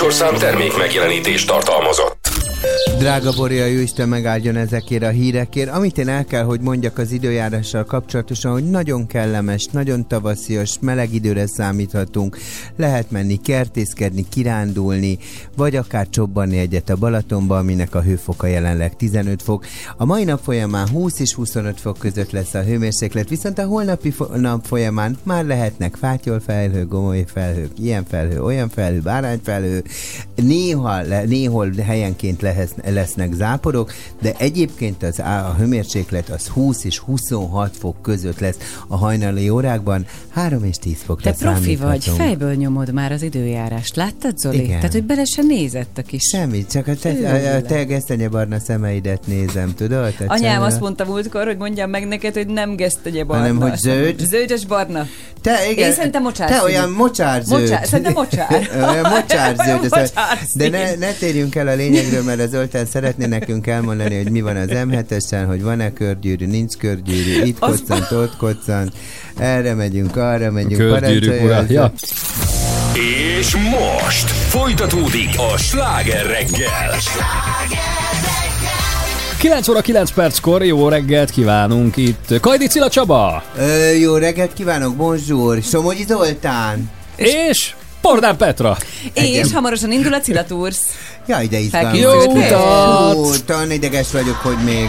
Műsorszám 0.00 0.34
termék 0.34 0.76
megjelenítést 0.76 1.46
tartalmazott. 1.46 2.09
Drága 3.00 3.32
Boria, 3.36 3.66
jó 3.66 3.78
Isten 3.78 4.08
megáldjon 4.08 4.56
ezekért 4.56 5.02
a 5.02 5.08
hírekért. 5.08 5.70
Amit 5.70 5.98
én 5.98 6.08
el 6.08 6.24
kell, 6.24 6.44
hogy 6.44 6.60
mondjak 6.60 6.98
az 6.98 7.12
időjárással 7.12 7.84
kapcsolatosan, 7.84 8.52
hogy 8.52 8.70
nagyon 8.70 9.06
kellemes, 9.06 9.66
nagyon 9.66 10.08
tavaszias, 10.08 10.78
meleg 10.80 11.14
időre 11.14 11.46
számíthatunk. 11.46 12.36
Lehet 12.76 13.10
menni 13.10 13.36
kertészkedni, 13.36 14.26
kirándulni, 14.28 15.18
vagy 15.56 15.76
akár 15.76 16.08
csobbanni 16.08 16.58
egyet 16.58 16.90
a 16.90 16.96
Balatonba, 16.96 17.58
aminek 17.58 17.94
a 17.94 18.02
hőfoka 18.02 18.46
jelenleg 18.46 18.96
15 18.96 19.42
fok. 19.42 19.64
A 19.96 20.04
mai 20.04 20.24
nap 20.24 20.40
folyamán 20.42 20.88
20 20.88 21.18
és 21.18 21.34
25 21.34 21.80
fok 21.80 21.98
között 21.98 22.30
lesz 22.30 22.54
a 22.54 22.62
hőmérséklet, 22.62 23.28
viszont 23.28 23.58
a 23.58 23.66
holnapi 23.66 24.10
fo- 24.10 24.36
nap 24.36 24.66
folyamán 24.66 25.18
már 25.22 25.44
lehetnek 25.44 25.96
fátyolfelhő, 25.96 26.86
gomoly 26.86 27.24
felhők, 27.26 27.78
ilyen 27.78 28.04
felhő, 28.04 28.42
olyan 28.42 28.68
felhő, 28.68 29.00
bárányfelhő, 29.00 29.84
néha, 30.34 31.02
le, 31.02 31.24
néhol 31.24 31.70
helyenként 31.70 32.42
lehez, 32.42 32.70
lesznek 32.92 33.32
záporok, 33.32 33.92
de 34.22 34.32
egyébként 34.38 35.02
az, 35.02 35.18
a 35.18 35.54
hőmérséklet 35.58 36.28
az 36.28 36.46
20 36.46 36.84
és 36.84 36.98
26 36.98 37.76
fok 37.78 38.02
között 38.02 38.38
lesz 38.38 38.56
a 38.88 38.96
hajnali 38.96 39.48
órákban, 39.48 40.06
3 40.30 40.64
és 40.64 40.76
10 40.76 40.96
fokra 41.04 41.30
Te 41.30 41.36
profi 41.38 41.76
vagy, 41.76 42.04
fejből 42.16 42.54
nyomod 42.54 42.92
már 42.92 43.12
az 43.12 43.22
időjárást. 43.22 43.96
Láttad, 43.96 44.38
Zoli? 44.38 44.56
Igen. 44.62 44.76
Tehát, 44.76 44.92
hogy 44.92 45.04
bele 45.04 45.24
se 45.24 45.42
nézett 45.42 45.98
a 45.98 46.02
kis... 46.02 46.22
Semmi, 46.22 46.66
csak 46.66 46.86
a 46.86 46.94
te, 46.94 47.10
a, 47.10 47.56
a 47.56 47.62
te 47.62 47.84
gesztenyebarna 47.84 48.58
szemeidet 48.58 49.26
nézem, 49.26 49.74
tudod? 49.74 50.14
Te 50.14 50.24
Anyám 50.26 50.52
csere- 50.52 50.66
azt 50.66 50.80
mondta 50.80 51.04
múltkor, 51.04 51.44
hogy 51.46 51.56
mondjam 51.56 51.90
meg 51.90 52.08
neked, 52.08 52.34
hogy 52.34 52.46
nem 52.46 52.76
gesztenye 52.76 53.24
barna. 53.24 53.42
Hanem, 53.42 53.60
hogy 53.60 53.76
zöld. 53.76 54.18
Zöldes 54.18 54.66
barna. 54.66 55.06
Te, 55.40 55.70
igen, 55.70 55.88
Én 55.88 55.94
szerintem 55.94 56.22
mocsár 56.22 56.48
Te 56.50 56.62
olyan 56.62 56.90
mocsárzöld. 56.90 57.60
Mocsár, 57.60 57.86
szerintem 57.86 58.12
mocsár. 58.12 58.68
olyan. 58.90 59.10
Mocsár 59.10 59.56
De 60.54 60.64
szín. 60.64 60.70
ne, 60.70 60.94
ne 60.94 61.12
térjünk 61.12 61.54
el 61.54 61.68
a 61.68 61.74
lényegről, 61.74 62.22
mert 62.22 62.40
az 62.40 62.54
Zoltán 62.80 63.00
szeretné 63.02 63.26
nekünk 63.26 63.66
elmondani, 63.66 64.16
hogy 64.16 64.30
mi 64.30 64.40
van 64.40 64.56
az 64.56 64.68
M7-esen, 64.70 65.44
hogy 65.46 65.62
van-e 65.62 65.92
körgyűrű, 65.92 66.46
nincs 66.46 66.74
körgyűrű, 66.76 67.42
itt 67.44 67.56
Az- 67.60 67.82
koccant, 67.86 68.10
ott 68.10 68.36
koccant, 68.36 68.92
erre 69.38 69.74
megyünk, 69.74 70.16
arra 70.16 70.50
megyünk, 70.50 70.90
parancsolja. 70.90 71.64
ja. 71.68 71.92
És 73.38 73.56
most 73.56 74.28
folytatódik 74.30 75.28
a 75.52 75.56
Sláger 75.56 76.26
reggel. 76.26 76.94
9 79.38 79.68
óra 79.68 79.80
9 79.80 80.10
perckor 80.12 80.64
jó 80.64 80.88
reggelt 80.88 81.30
kívánunk 81.30 81.96
itt. 81.96 82.40
Kajdi 82.40 82.66
Cilla 82.66 82.88
Csaba 82.88 83.42
Ö, 83.58 83.90
jó 83.92 84.16
reggelt 84.16 84.52
kívánok, 84.52 84.96
bonjour, 84.96 85.62
Somogyi 85.62 86.04
Zoltán. 86.08 86.90
és 87.16 87.74
Pordán 88.00 88.36
Petra. 88.36 88.76
És 89.14 89.52
hamarosan 89.52 89.92
indul 89.92 90.14
a 90.14 90.20
Cilla 90.20 90.44
Tours. 90.44 90.76
Jaj, 91.26 91.48
de 91.48 91.58
izgalmas. 91.58 91.98
Jó 91.98 92.22
utat! 92.24 93.14
Hú, 93.14 93.32
talán 93.44 93.70
ideges 93.70 94.10
vagyok, 94.12 94.36
hogy 94.36 94.64
még. 94.64 94.88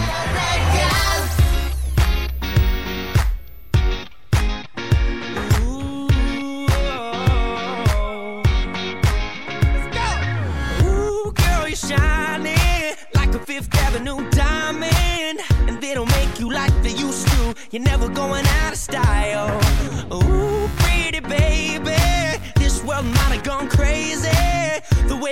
Ooh, 10.84 11.32
girl, 11.32 11.66
you're 11.66 11.76
shining 11.76 12.96
like 13.12 13.34
a 13.34 13.40
Fifth 13.44 13.76
Avenue 13.86 14.28
diamond, 14.30 15.40
and 15.68 15.80
they 15.80 15.94
don't 15.94 16.10
make 16.10 16.40
you 16.40 16.50
like 16.50 16.72
they 16.82 16.92
used 16.92 17.26
to. 17.28 17.54
You're 17.70 17.84
never 17.84 18.08
going 18.08 18.46
out 18.64 18.72
of 18.72 18.78
style. 18.78 19.61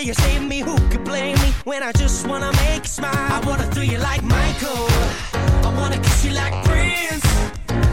way 0.01 0.07
you 0.07 0.15
save 0.15 0.43
me, 0.43 0.61
who 0.61 0.77
could 0.89 1.05
blame 1.05 1.37
me 1.37 1.53
when 1.65 1.83
I 1.83 1.93
just 1.93 2.27
wanna 2.27 2.53
make 2.65 2.83
you 2.85 2.89
smile? 2.89 3.33
I 3.37 3.41
wanna 3.47 3.69
do 3.71 3.83
you 3.83 3.99
like 3.99 4.23
Michael, 4.23 4.89
I 5.67 5.73
wanna 5.77 5.99
kiss 5.99 6.25
you 6.25 6.33
like 6.33 6.55
Prince. 6.65 7.27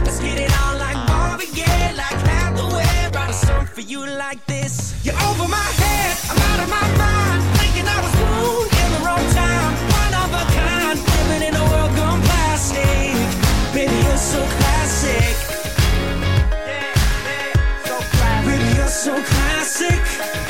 Let's 0.05 0.19
get 0.19 0.37
it 0.39 0.51
on 0.63 0.79
like 0.79 0.99
Barbie, 1.07 1.49
yeah, 1.53 1.93
like 1.95 2.19
Hathaway. 2.29 3.11
Write 3.13 3.29
a 3.29 3.33
song 3.33 3.65
for 3.65 3.81
you 3.81 3.99
like 4.05 4.45
this. 4.45 4.73
You're 5.03 5.19
over 5.29 5.47
my 5.47 5.69
head, 5.81 6.17
I'm 6.31 6.39
out 6.49 6.59
of 6.63 6.69
my 6.77 6.87
mind. 7.03 7.39
Thinking 7.59 7.87
I 7.95 7.99
was 8.05 8.13
born 8.21 8.67
in 8.83 8.89
the 8.95 9.01
wrong 9.05 9.25
time, 9.41 9.71
one 10.01 10.13
of 10.23 10.29
a 10.41 10.43
kind. 10.59 10.97
Living 11.17 11.43
in 11.49 11.53
a 11.55 11.65
world 11.71 11.93
gone 11.99 12.21
plastic, 12.29 13.15
baby, 13.73 13.97
you're 14.07 14.23
so 14.33 14.41
classic. 14.59 15.35
Yeah, 16.69 16.93
yeah, 17.27 17.53
so 17.89 17.95
classic. 18.15 18.45
Baby, 18.47 18.67
you're 18.77 18.95
so 19.05 19.13
classic. 19.31 20.46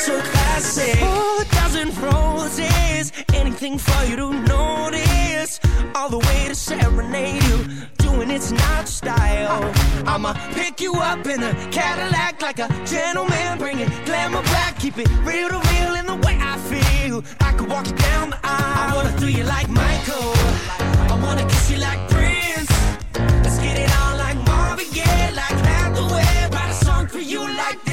so 0.00 0.18
classic. 0.22 0.96
Oh, 1.02 1.44
a 1.44 1.54
dozen 1.54 1.88
roses, 2.00 3.12
anything 3.34 3.76
for 3.76 4.04
you 4.06 4.16
to 4.16 4.32
notice. 4.32 5.60
All 5.94 6.08
the 6.08 6.18
way 6.18 6.48
to 6.48 6.54
serenade 6.54 7.42
you, 7.44 7.58
doing 7.98 8.30
it's 8.30 8.50
not 8.50 8.88
style. 8.88 9.62
I, 10.06 10.14
I'ma 10.14 10.32
pick 10.54 10.80
you 10.80 10.94
up 10.94 11.26
in 11.26 11.42
a 11.42 11.52
Cadillac 11.70 12.40
like 12.40 12.60
a 12.60 12.68
gentleman, 12.86 13.58
bring 13.58 13.78
it 13.78 13.90
glamour 14.06 14.42
back, 14.54 14.78
keep 14.78 14.96
it 14.96 15.08
real 15.22 15.48
to 15.48 15.60
real 15.70 15.94
in 15.94 16.06
the 16.06 16.16
way 16.26 16.38
I 16.40 16.56
feel. 16.70 17.22
I 17.40 17.52
could 17.52 17.68
walk 17.68 17.86
you 17.86 17.96
down 17.96 18.30
the 18.30 18.38
aisle. 18.42 18.92
I 18.92 18.96
wanna 18.96 19.12
throw 19.18 19.28
you 19.28 19.44
like 19.44 19.68
Michael. 19.68 20.32
I 21.12 21.18
wanna 21.22 21.44
kiss 21.44 21.70
you 21.72 21.78
like 21.78 22.00
Prince. 22.08 22.70
Let's 23.44 23.58
get 23.58 23.76
it 23.78 23.90
on 24.00 24.16
like 24.16 24.38
Marvin 24.46 24.90
Gaye, 24.94 25.30
like 25.34 25.58
Hathaway. 25.68 26.48
Write 26.54 26.70
a 26.70 26.84
song 26.86 27.06
for 27.06 27.18
you 27.18 27.40
like. 27.40 27.89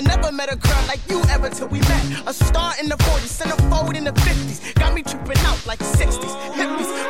I 0.00 0.02
never 0.02 0.32
met 0.32 0.50
a 0.50 0.56
girl 0.56 0.82
like 0.88 1.00
you 1.10 1.22
ever 1.28 1.50
till 1.50 1.68
we 1.68 1.78
met. 1.80 2.22
A 2.26 2.32
star 2.32 2.72
in 2.80 2.88
the 2.88 2.96
40s, 2.96 3.42
centerfold 3.42 3.94
in 3.94 4.04
the 4.04 4.12
50s. 4.12 4.74
Got 4.76 4.94
me 4.94 5.02
tripping 5.02 5.36
out 5.40 5.66
like 5.66 5.78
60s, 5.80 6.34
hippies. 6.54 7.09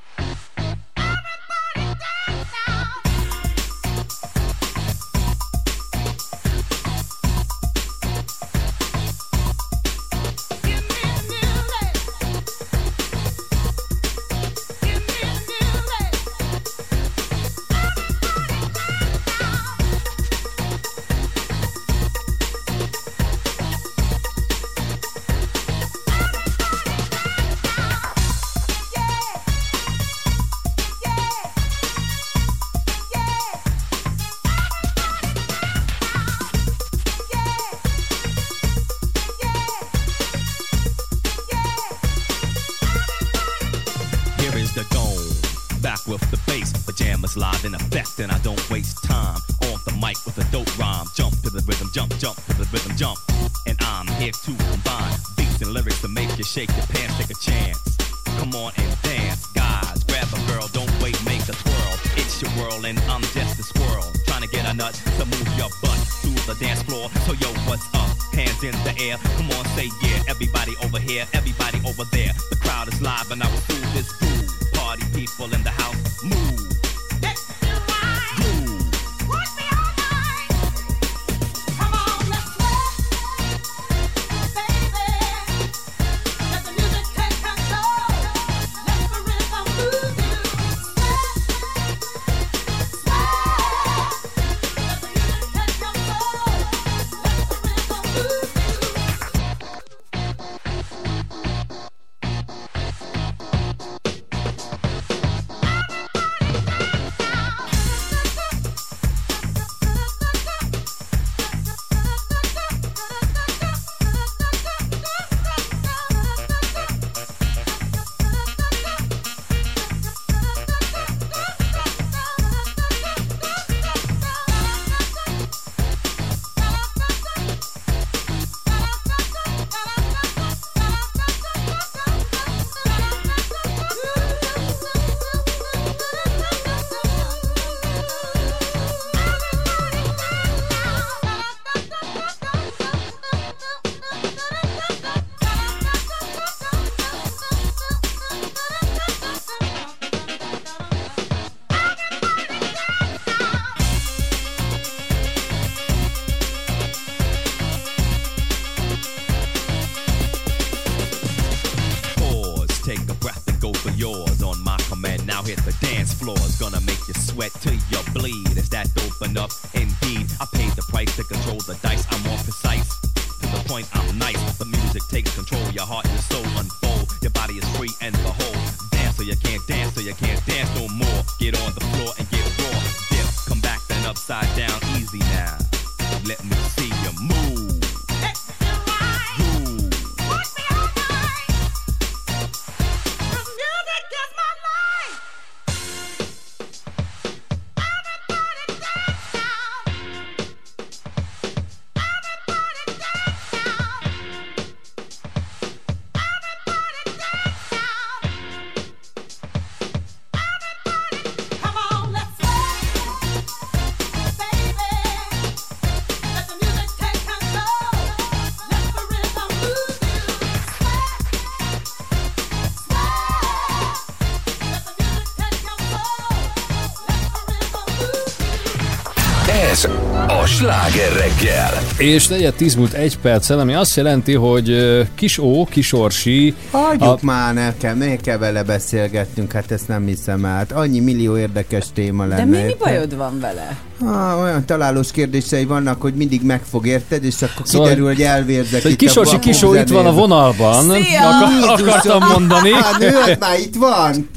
Sláger 230.61 231.11
reggel. 231.13 231.71
És 231.97 232.27
negyed 232.27 232.53
tíz 232.53 232.75
múlt 232.75 232.93
egy 232.93 233.17
perccel, 233.17 233.59
ami 233.59 233.73
azt 233.73 233.95
jelenti, 233.95 234.33
hogy 234.33 234.75
kis 235.15 235.37
ó, 235.37 235.65
kisorsi... 235.65 236.55
Hagyjuk 236.71 237.09
a... 237.09 237.17
már 237.21 237.53
nekem, 237.53 237.97
ne 237.97 238.15
kell 238.15 238.37
vele 238.37 238.63
beszélgetnünk, 238.63 239.51
hát 239.51 239.71
ezt 239.71 239.87
nem 239.87 240.05
hiszem. 240.05 240.43
Hát 240.43 240.71
annyi 240.71 240.99
millió 240.99 241.37
érdekes 241.37 241.85
téma 241.93 242.25
lenne. 242.25 242.45
De 242.45 242.61
mi, 242.61 242.65
mi 242.65 242.75
bajod 242.79 243.17
van 243.17 243.39
vele? 243.39 243.77
Ah, 244.05 244.41
olyan 244.41 244.65
találós 244.65 245.11
kérdései 245.11 245.65
vannak, 245.65 246.01
hogy 246.01 246.13
mindig 246.13 246.41
megfog, 246.41 246.87
érted? 246.87 247.23
És 247.23 247.41
akkor 247.41 247.67
Szóval- 247.67 247.87
kiderül, 247.87 248.07
hogy 248.07 248.21
elvérzek 248.21 248.81
Hogy 248.81 248.91
itt 248.91 248.97
Kisorsi 248.97 249.35
a 249.35 249.39
Kisó 249.39 249.73
itt 249.73 249.89
van 249.89 250.05
a 250.05 250.11
vonalban. 250.11 250.83
Szia! 250.89 251.29
Akar, 251.29 251.79
akartam 251.79 252.23
mondani. 252.31 252.71
Hát 252.71 252.99
nőtt 252.99 253.39
már 253.39 253.59
itt 253.59 253.75
van. 253.75 254.29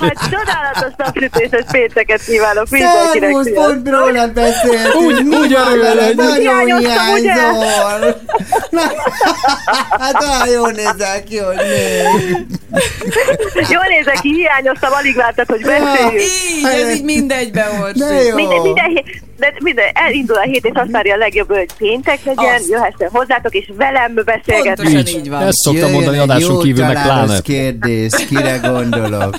Hát 0.00 0.28
csodálatos 0.30 0.92
napsütéses 0.96 1.64
pénteket 1.70 2.24
kívánok 2.24 2.68
mindenkinek. 2.70 3.30
Szervusz, 3.30 3.50
pont 3.54 3.88
rólad 3.88 4.32
beszéltünk. 4.32 4.94
Úgy- 4.94 5.20
úgy 5.20 5.52
van 5.52 5.68
örül, 5.68 5.82
veled? 5.82 6.20
hogy- 6.20 6.42
Nagyon 6.44 6.78
hiányzol. 6.78 8.20
Na, 8.70 8.80
Hát 10.00 10.22
olyan 10.22 10.48
jól 10.48 10.70
nézel 10.70 11.22
ki, 11.28 11.38
hogy. 11.38 11.56
Jól 13.70 13.84
nézek 13.88 14.18
ki, 14.20 14.28
hiányoztam, 14.34 14.92
alig 14.92 15.14
vártad, 15.16 15.46
hogy 15.46 15.60
beszéljünk. 15.62 16.20
Így, 16.22 16.64
ez 16.64 16.94
így 16.94 17.04
mindegybe 17.04 17.68
volt. 17.78 17.98
De 17.98 18.22
jó. 18.22 18.34
Minden, 18.34 18.60
minden, 18.60 19.04
de 19.38 19.52
minden, 19.58 19.84
elindul 19.92 20.36
a 20.36 20.40
hét, 20.42 20.64
és 20.64 20.70
azt 20.74 20.90
várja 20.90 21.14
a 21.14 21.16
legjobb, 21.18 21.48
hogy 21.48 21.66
péntek 21.78 22.24
legyen, 22.24 22.54
Azt. 22.54 22.68
jöhessen 22.68 23.08
hozzátok, 23.12 23.54
és 23.54 23.70
velem 23.76 24.14
beszélgetni. 24.24 24.84
Pontosan 24.84 25.20
így 25.20 25.28
van. 25.28 25.42
Ezt 25.42 25.56
szoktam 25.56 25.90
mondani 25.90 26.16
Jöjjön 26.16 26.30
adáson 26.30 26.60
kívül, 26.60 26.84
meg 26.84 27.02
pláne. 27.02 27.40
kérdés, 27.40 28.12
kire 28.28 28.56
gondolok? 28.56 29.34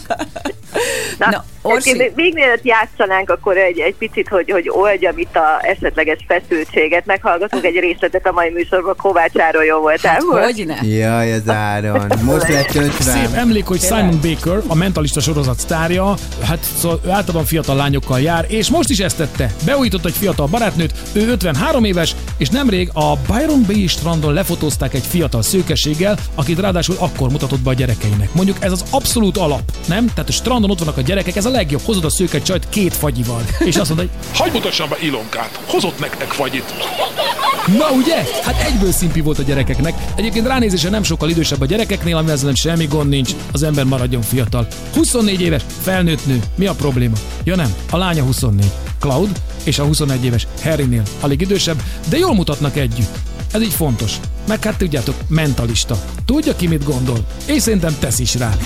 Na, 1.18 1.30
Na, 1.30 1.44
Orsi. 1.62 2.12
még 2.16 2.34
mielőtt 2.34 2.64
játszanánk, 2.66 3.30
akkor 3.30 3.58
egy, 3.58 3.80
egy 3.80 3.96
picit, 3.96 4.28
hogy, 4.28 4.52
hogy 4.52 4.70
oldjam 4.70 5.18
itt 5.18 5.36
a 5.36 5.60
esetleges 5.62 6.26
feszültséget. 6.28 7.06
Meghallgatunk 7.06 7.66
egy 7.66 7.80
részletet 7.80 8.28
a 8.28 8.32
mai 8.32 8.50
műsorban, 8.50 8.96
Kovács 8.96 9.38
Áron 9.38 9.82
voltál. 9.82 10.20
Hogy 10.20 10.64
ne? 10.66 10.88
Jaj, 10.88 11.34
az 11.34 11.50
Áron. 11.50 12.12
Most 12.24 12.48
lett 12.48 12.70
Szép 12.70 12.82
50. 12.82 13.34
emlék, 13.36 13.66
hogy 13.66 13.80
Simon 13.82 14.20
Baker, 14.22 14.62
a 14.68 14.76
mentalista 14.76 15.20
sorozat 15.20 15.60
sztárja, 15.60 16.14
hát 16.44 16.64
szóval 16.78 17.00
ő 17.06 17.10
általában 17.10 17.46
fiatal 17.46 17.76
lányokkal 17.76 18.20
jár, 18.22 18.46
és 18.48 18.70
most 18.70 18.90
is 18.90 19.00
ezt 19.00 19.18
tette. 19.18 19.50
Beújított 19.66 20.06
egy 20.06 20.16
fiatal 20.16 20.48
barátnőt, 20.48 20.94
ő 21.14 21.28
53 21.28 21.84
éves, 21.84 22.16
és 22.38 22.50
nemrég 22.50 22.90
a 22.94 23.16
Byron 23.28 23.64
Bay 23.68 23.88
strandon 23.88 24.34
lefotózták 24.34 24.94
egy 24.94 25.06
fiatal 25.06 25.42
szőkeséggel, 25.42 26.18
akit 26.36 26.60
ráadásul 26.60 26.96
akkor 27.00 27.30
mutatott 27.30 27.60
be 27.60 27.70
a 27.70 27.74
gyerekeinek. 27.74 28.34
Mondjuk 28.34 28.58
ez 28.60 28.72
az 28.72 28.84
abszolút 28.90 29.38
alap, 29.38 29.62
nem? 29.88 30.06
Tehát 30.06 30.30
a 30.30 30.32
strandon 30.66 30.70
ott 30.70 30.96
vannak 30.96 30.98
a 30.98 31.02
gyerekek, 31.08 31.36
ez 31.36 31.46
a 31.46 31.50
legjobb. 31.50 31.82
Hozod 31.82 32.06
a 32.06 32.10
szőke 32.10 32.42
csajt 32.42 32.70
két 32.70 32.94
fagyival, 32.94 33.46
és 33.60 33.76
azt 33.76 33.90
mondod, 33.90 34.10
hogy 34.10 34.38
Hagy 34.38 34.52
mutassam 34.52 34.90
be 34.90 34.98
Ilonkát, 35.02 35.60
hozott 35.68 36.00
nektek 36.00 36.28
fagyit. 36.28 36.74
Na 37.78 37.92
ugye? 37.92 38.24
Hát 38.44 38.62
egyből 38.62 38.92
szimpi 38.92 39.20
volt 39.20 39.40
a 39.40 39.44
gyerekeknek. 39.44 39.94
Egyébként 40.16 40.48
ránézése 40.48 40.90
nem 40.90 41.04
sokkal 41.04 41.30
idősebb 41.30 41.62
a 41.62 41.66
gyerekeknél, 41.66 42.18
amivel 42.18 42.38
nem 42.44 42.56
semmi 42.56 42.86
gond 42.86 43.10
nincs. 43.10 43.32
Az 43.52 43.64
ember 43.64 43.86
maradjon 43.86 44.22
fiatal. 44.22 44.68
24 44.94 45.42
éves, 45.42 45.62
felnőtt 45.82 46.26
nő. 46.26 46.40
Mi 46.56 46.66
a 46.66 46.74
probléma? 46.74 47.16
Ja 47.44 47.56
nem, 47.56 47.74
a 47.92 47.98
lánya 47.98 48.24
24. 48.24 48.72
Cloud 49.00 49.30
és 49.64 49.80
a 49.80 49.84
21 49.84 50.26
éves 50.26 50.48
Harrynél 50.64 51.04
alig 51.20 51.42
idősebb, 51.42 51.82
de 52.10 52.18
jól 52.18 52.34
mutatnak 52.34 52.78
együtt. 52.78 53.18
Ez 53.52 53.62
így 53.62 53.74
fontos. 53.74 54.20
Meg 54.48 54.64
hát 54.64 54.78
tudjátok, 54.78 55.16
mentalista. 55.28 55.98
Tudja 56.26 56.56
ki 56.56 56.68
mit 56.68 56.84
gondol. 56.84 57.26
És 57.46 57.62
szerintem 57.62 57.96
tesz 58.00 58.20
is 58.20 58.36
rá. 58.36 58.58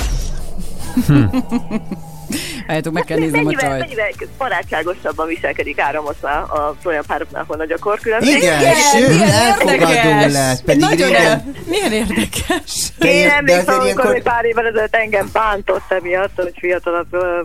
Várjátok, 2.68 2.94
meg 2.94 3.03
kell 3.03 3.18
néznem 3.18 3.40
a 3.40 3.44
mennyivel, 3.44 3.70
csajt. 3.70 3.80
mennyivel 3.82 4.07
barátságosabban 4.38 5.28
viselkedik 5.28 5.80
már 5.80 6.36
a 6.36 6.76
olyan 6.86 7.03
pároknál, 7.07 7.44
hol 7.48 7.57
nagy 7.57 7.72
a 7.72 7.78
korkülönbség. 7.78 8.36
Igen, 8.36 8.60
Igen, 8.61 8.74
sőt, 8.76 9.07
milyen 9.10 9.30
elfogadó 9.32 9.91
érdekes. 9.91 10.32
lett. 10.32 10.61
Pedig 10.64 10.82
Nagyon 10.82 11.07
régen... 11.07 11.26
el- 11.26 11.45
Milyen 11.66 11.91
érdekes. 11.91 12.90
De- 12.99 13.14
Én 13.14 13.30
emlékszem, 13.30 13.64
amikor 13.68 13.84
ilyenkor- 13.86 14.14
még 14.14 14.22
pár 14.24 14.45
évvel 14.45 14.66
ezelőtt 14.66 14.95
engem 14.95 15.30
bántott 15.34 15.91
emiatt, 15.91 16.32
hogy 16.36 16.53
fiatalabb 16.60 17.14
ö, 17.14 17.41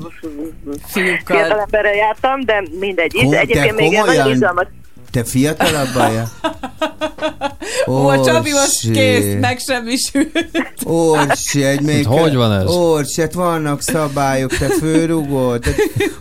Fiúkkal. 0.87 1.37
fiatalemberrel 1.37 1.95
jártam, 1.95 2.45
de 2.45 2.63
mindegy. 2.81 3.13
Te 3.31 3.39
egyébként 3.39 3.77
még 3.77 3.93
nagyon 3.93 4.31
izgalmas. 4.31 4.67
Te 5.15 5.25
fiatalabb 5.25 5.93
vagy? 5.93 6.21
Ó, 7.87 8.07
a 8.07 8.25
Csabi 8.25 8.53
most 8.53 8.91
kész, 8.93 9.41
megsemmisült. 9.41 10.47
Orsi, 10.85 11.65
egy 11.65 11.81
még... 11.81 12.09
Hát 12.09 12.19
hogy 12.19 12.35
van 12.35 12.53
ez? 12.53 12.67
Orsi, 12.67 13.21
hát 13.21 13.33
vannak 13.33 13.83
szabályok, 13.83 14.57
te 14.57 14.67
főrugod. 14.69 15.61
Tehát 15.61 15.81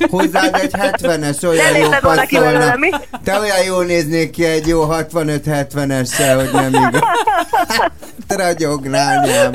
hozzád 0.10 0.56
egy 0.56 0.72
70-es 0.78 1.44
olyan 1.44 1.72
Nem 1.72 1.82
jó 1.82 1.90
passzolna. 2.02 2.76
Te 3.24 3.40
olyan 3.40 3.64
jól 3.65 3.86
néznék 3.86 4.30
ki 4.30 4.45
egy 4.45 4.68
jó 4.68 4.86
65-70-essel, 4.90 6.34
hogy 6.36 6.49
nem 6.52 6.74
igaz. 6.74 7.02
Te 8.28 8.36
ragyognál, 8.36 9.26
nem. 9.26 9.52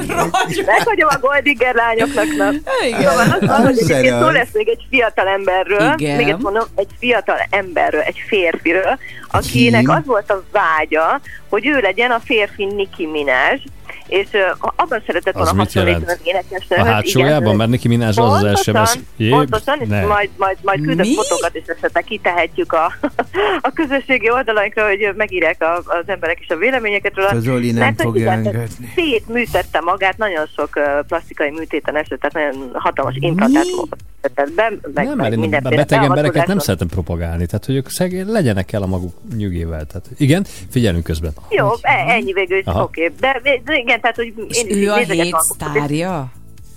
Meghagyom 0.66 1.08
a 1.10 1.18
Goldigger 1.20 1.74
lányoknak, 1.74 2.26
na. 2.36 2.50
Igen. 2.86 3.00
Szóval 3.02 3.26
mondom, 3.26 3.48
Az 3.48 3.64
hogy 3.64 3.78
egyébként 3.78 4.20
szó 4.20 4.28
lesz 4.28 4.48
még 4.52 4.68
egy 4.68 4.86
fiatal 4.90 5.26
emberről, 5.26 5.94
Igen. 5.96 6.16
még 6.16 6.28
ezt 6.28 6.42
mondom, 6.42 6.64
egy 6.74 6.88
fiatal 6.98 7.36
emberről, 7.50 8.00
egy 8.00 8.22
férfiről, 8.28 8.98
akinek 9.30 9.84
Ki? 9.84 9.90
az 9.90 10.04
volt 10.04 10.30
a 10.30 10.44
vágya, 10.52 11.20
hogy 11.48 11.66
ő 11.66 11.80
legyen 11.80 12.10
a 12.10 12.20
férfi 12.20 12.64
Nicki 12.64 13.06
Minaj, 13.06 13.62
és 14.08 14.28
uh, 14.32 14.70
abban 14.76 15.02
szeretett 15.06 15.34
volna 15.34 15.54
hasonlítani 15.54 16.04
az 16.04 16.20
énekesnőhöz. 16.22 16.86
A 16.86 16.90
hátsójában, 16.90 17.56
mert 17.56 17.70
Nicki 17.70 17.88
Minaj 17.88 18.08
az 18.08 18.18
az 18.18 18.44
első 18.44 18.72
Pontosan, 18.72 18.74
vesz. 18.74 18.98
Jé, 19.16 19.28
pontosan, 19.28 19.80
és 19.80 19.88
majd, 19.88 20.30
majd, 20.36 20.56
majd 20.62 20.80
küldök 20.80 21.06
Mi? 21.06 21.14
fotókat, 21.14 21.54
és 21.54 21.66
esetleg 21.66 22.04
kitehetjük 22.04 22.72
a, 22.72 22.92
a 23.68 23.70
közösségi 23.74 24.30
oldalainkra, 24.30 24.86
hogy 24.86 25.12
megírják 25.16 25.62
a, 25.62 25.76
az 25.76 26.04
emberek 26.06 26.40
is 26.40 26.48
a 26.48 26.56
véleményeket 26.56 27.16
róla. 27.16 27.28
Az 27.28 27.42
Zoli 27.42 27.70
nem 27.70 27.80
Mert, 27.80 28.00
fogja 28.02 28.20
igen, 28.20 28.34
engedni. 28.34 28.92
Szétműtette 28.94 29.80
magát, 29.80 30.16
nagyon 30.16 30.46
sok 30.56 30.70
uh, 30.76 31.06
plastikai 31.06 31.50
műtéten 31.50 31.96
esett, 31.96 32.20
tehát 32.20 32.52
nagyon 32.52 32.70
hatalmas 32.72 33.14
implantátumot 33.18 33.96
be, 34.20 34.72
meg, 34.94 35.06
Nem, 35.06 35.16
meg 35.16 35.16
mert 35.16 35.32
én 35.32 35.54
a 35.54 35.68
beteg 35.68 36.02
embereket 36.02 36.46
nem 36.46 36.58
szeretem 36.58 36.88
propagálni, 36.88 37.46
tehát 37.46 37.64
hogy 37.64 37.74
ők 37.74 37.88
szegény, 37.88 38.26
legyenek 38.26 38.72
el 38.72 38.82
a 38.82 38.86
maguk 38.86 39.14
nyugével. 39.36 39.86
Tehát, 39.86 40.06
igen, 40.16 40.44
figyelünk 40.70 41.04
közben. 41.04 41.32
Jó, 41.50 41.66
e- 41.80 42.04
ennyi 42.08 42.32
végül 42.32 42.58
is, 42.58 42.64
oké. 42.66 43.12
De, 43.20 43.40
de 43.42 43.76
igen, 43.76 43.97
tehát, 44.00 44.16
hogy 44.16 44.32
És 44.48 44.56
én 44.56 44.68
is 44.68 44.76
ő 44.76 44.90
a 44.90 44.96
hét 44.96 45.36
sztárja? 45.54 46.32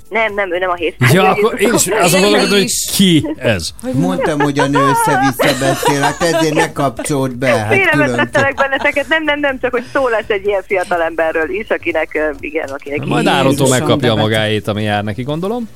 Nem, 0.09 0.33
nem, 0.33 0.53
ő 0.53 0.57
nem 0.57 0.69
a 0.69 0.75
hét 0.75 0.95
Ja, 1.13 1.29
akkor 1.29 1.61
én 1.61 1.73
is 1.73 1.87
azon 1.87 2.21
gondolkodom, 2.21 2.57
hogy 2.57 2.71
ki 2.95 3.27
ez. 3.37 3.69
Mondtam, 3.93 4.39
hogy 4.39 4.59
a 4.59 4.67
nő 4.67 4.79
össze-vissza 4.79 5.59
beszél, 5.59 6.01
hát 6.01 6.21
ezért 6.21 6.53
ne 6.53 6.71
kapcsolód 6.71 7.35
be. 7.35 7.47
Hát. 7.47 7.73
Félrevetettelek 7.73 8.55
benneteket, 8.55 9.07
nem, 9.07 9.23
nem, 9.23 9.39
nem, 9.39 9.59
csak 9.59 9.71
hogy 9.71 9.83
szó 9.93 10.07
lesz 10.07 10.27
egy 10.27 10.45
ilyen 10.45 10.63
fiatal 10.67 11.01
emberről 11.01 11.49
is, 11.49 11.69
akinek, 11.69 12.19
igen, 12.39 12.67
akinek 12.67 13.05
Majd 13.05 13.27
Árontól 13.27 13.69
megkapja 13.69 14.15
magáét, 14.15 14.67
ami 14.67 14.83
jár 14.83 15.03
neki, 15.03 15.23
gondolom. 15.23 15.69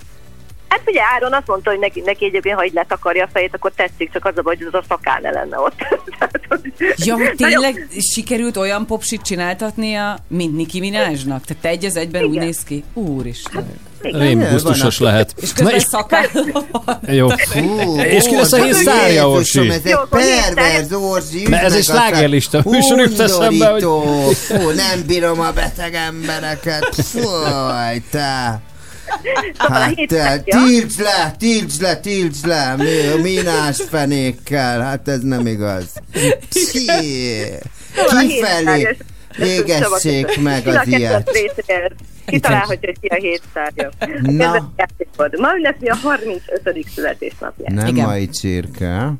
Hát 0.75 0.83
ugye 0.89 1.01
Áron 1.15 1.33
azt 1.33 1.47
mondta, 1.47 1.69
hogy 1.69 1.79
neki, 1.79 2.01
neki 2.05 2.25
egyébként, 2.25 2.55
ha 2.55 2.65
így 2.65 2.73
letakarja 2.73 3.23
a 3.23 3.29
fejét, 3.33 3.55
akkor 3.55 3.71
tetszik, 3.75 4.11
csak 4.13 4.25
az 4.25 4.33
a 4.37 4.41
baj, 4.41 4.55
hogy 4.57 4.67
az 4.71 4.73
a 4.73 4.83
szakál 4.89 5.19
ne 5.21 5.31
lenne 5.31 5.59
ott. 5.59 5.75
Tehát, 6.19 6.39
hogy- 6.49 6.73
Ja, 6.95 7.13
hogy 7.15 7.23
Nagyon- 7.37 7.61
tényleg 7.61 7.87
sikerült 8.13 8.57
olyan 8.57 8.85
popsit 8.85 9.21
csináltatnia, 9.21 10.17
mint 10.27 10.55
Nicki 10.55 10.79
Minajnak? 10.79 11.45
Tehát 11.45 11.61
te 11.61 11.69
egy 11.69 11.85
az 11.85 11.95
egyben 11.95 12.23
úgy 12.23 12.33
Igen. 12.33 12.45
néz 12.45 12.63
ki? 12.63 12.83
Úristen. 12.93 13.65
Rém 14.01 14.39
gusztusos 14.49 14.99
lehet. 14.99 15.33
És 15.41 15.49
Na 15.49 15.55
közben 15.55 15.75
és, 15.75 15.83
szakálla 15.83 16.63
van. 16.85 16.99
jó. 17.07 17.27
Fú, 17.29 17.99
És 17.99 18.23
ki 18.23 18.35
lesz 18.35 18.51
a 18.51 18.57
Jézusom, 18.65 18.81
sztárja, 18.93 19.29
Orsi? 19.29 19.69
Ez 19.69 19.75
egy 19.83 19.89
Jó, 19.91 19.99
perverz 20.09 20.93
Orsi. 20.93 21.47
Mert 21.49 21.63
ez 21.63 21.73
egy 21.73 21.83
slágerlista. 21.83 22.61
Műsor 22.65 22.99
jut 22.99 23.19
eszembe, 23.19 23.67
hogy-. 23.67 23.83
Fú, 24.35 24.69
nem 24.69 25.03
bírom 25.07 25.39
a 25.39 25.51
beteg 25.51 25.93
embereket. 25.93 26.95
Fúj, 26.95 28.01
te. 28.11 28.59
Szóval 29.59 29.79
Hát 29.81 29.93
hét 29.95 30.07
te, 30.07 30.15
tárgya- 30.15 30.65
tiltsd 30.65 30.99
le, 30.99 31.35
tiltsd 31.37 31.81
le, 31.81 31.97
tiltsd 31.99 32.45
le, 32.45 32.75
mi, 32.77 33.21
minás 33.21 33.81
fenékkel, 33.89 34.81
hát 34.81 35.07
ez 35.07 35.19
nem 35.21 35.47
igaz. 35.47 35.85
Pszi. 36.49 36.85
Kifelé, 38.19 38.97
végessék 39.37 40.41
meg 40.41 40.67
az 40.67 40.87
ilyet. 40.87 41.31
Kitalálhatja, 42.25 42.89
hogy 42.89 42.99
ki 42.99 43.07
a 43.07 43.15
hét 43.15 43.41
szárja. 43.53 43.89
Na. 44.21 44.71
Ma 45.37 45.55
ünnepli 45.57 45.87
a 45.87 45.95
35. 45.95 46.85
születésnapját. 46.95 47.71
Nem 47.71 47.87
Igen. 47.87 48.05
mai 48.05 48.29
csirke. 48.29 49.13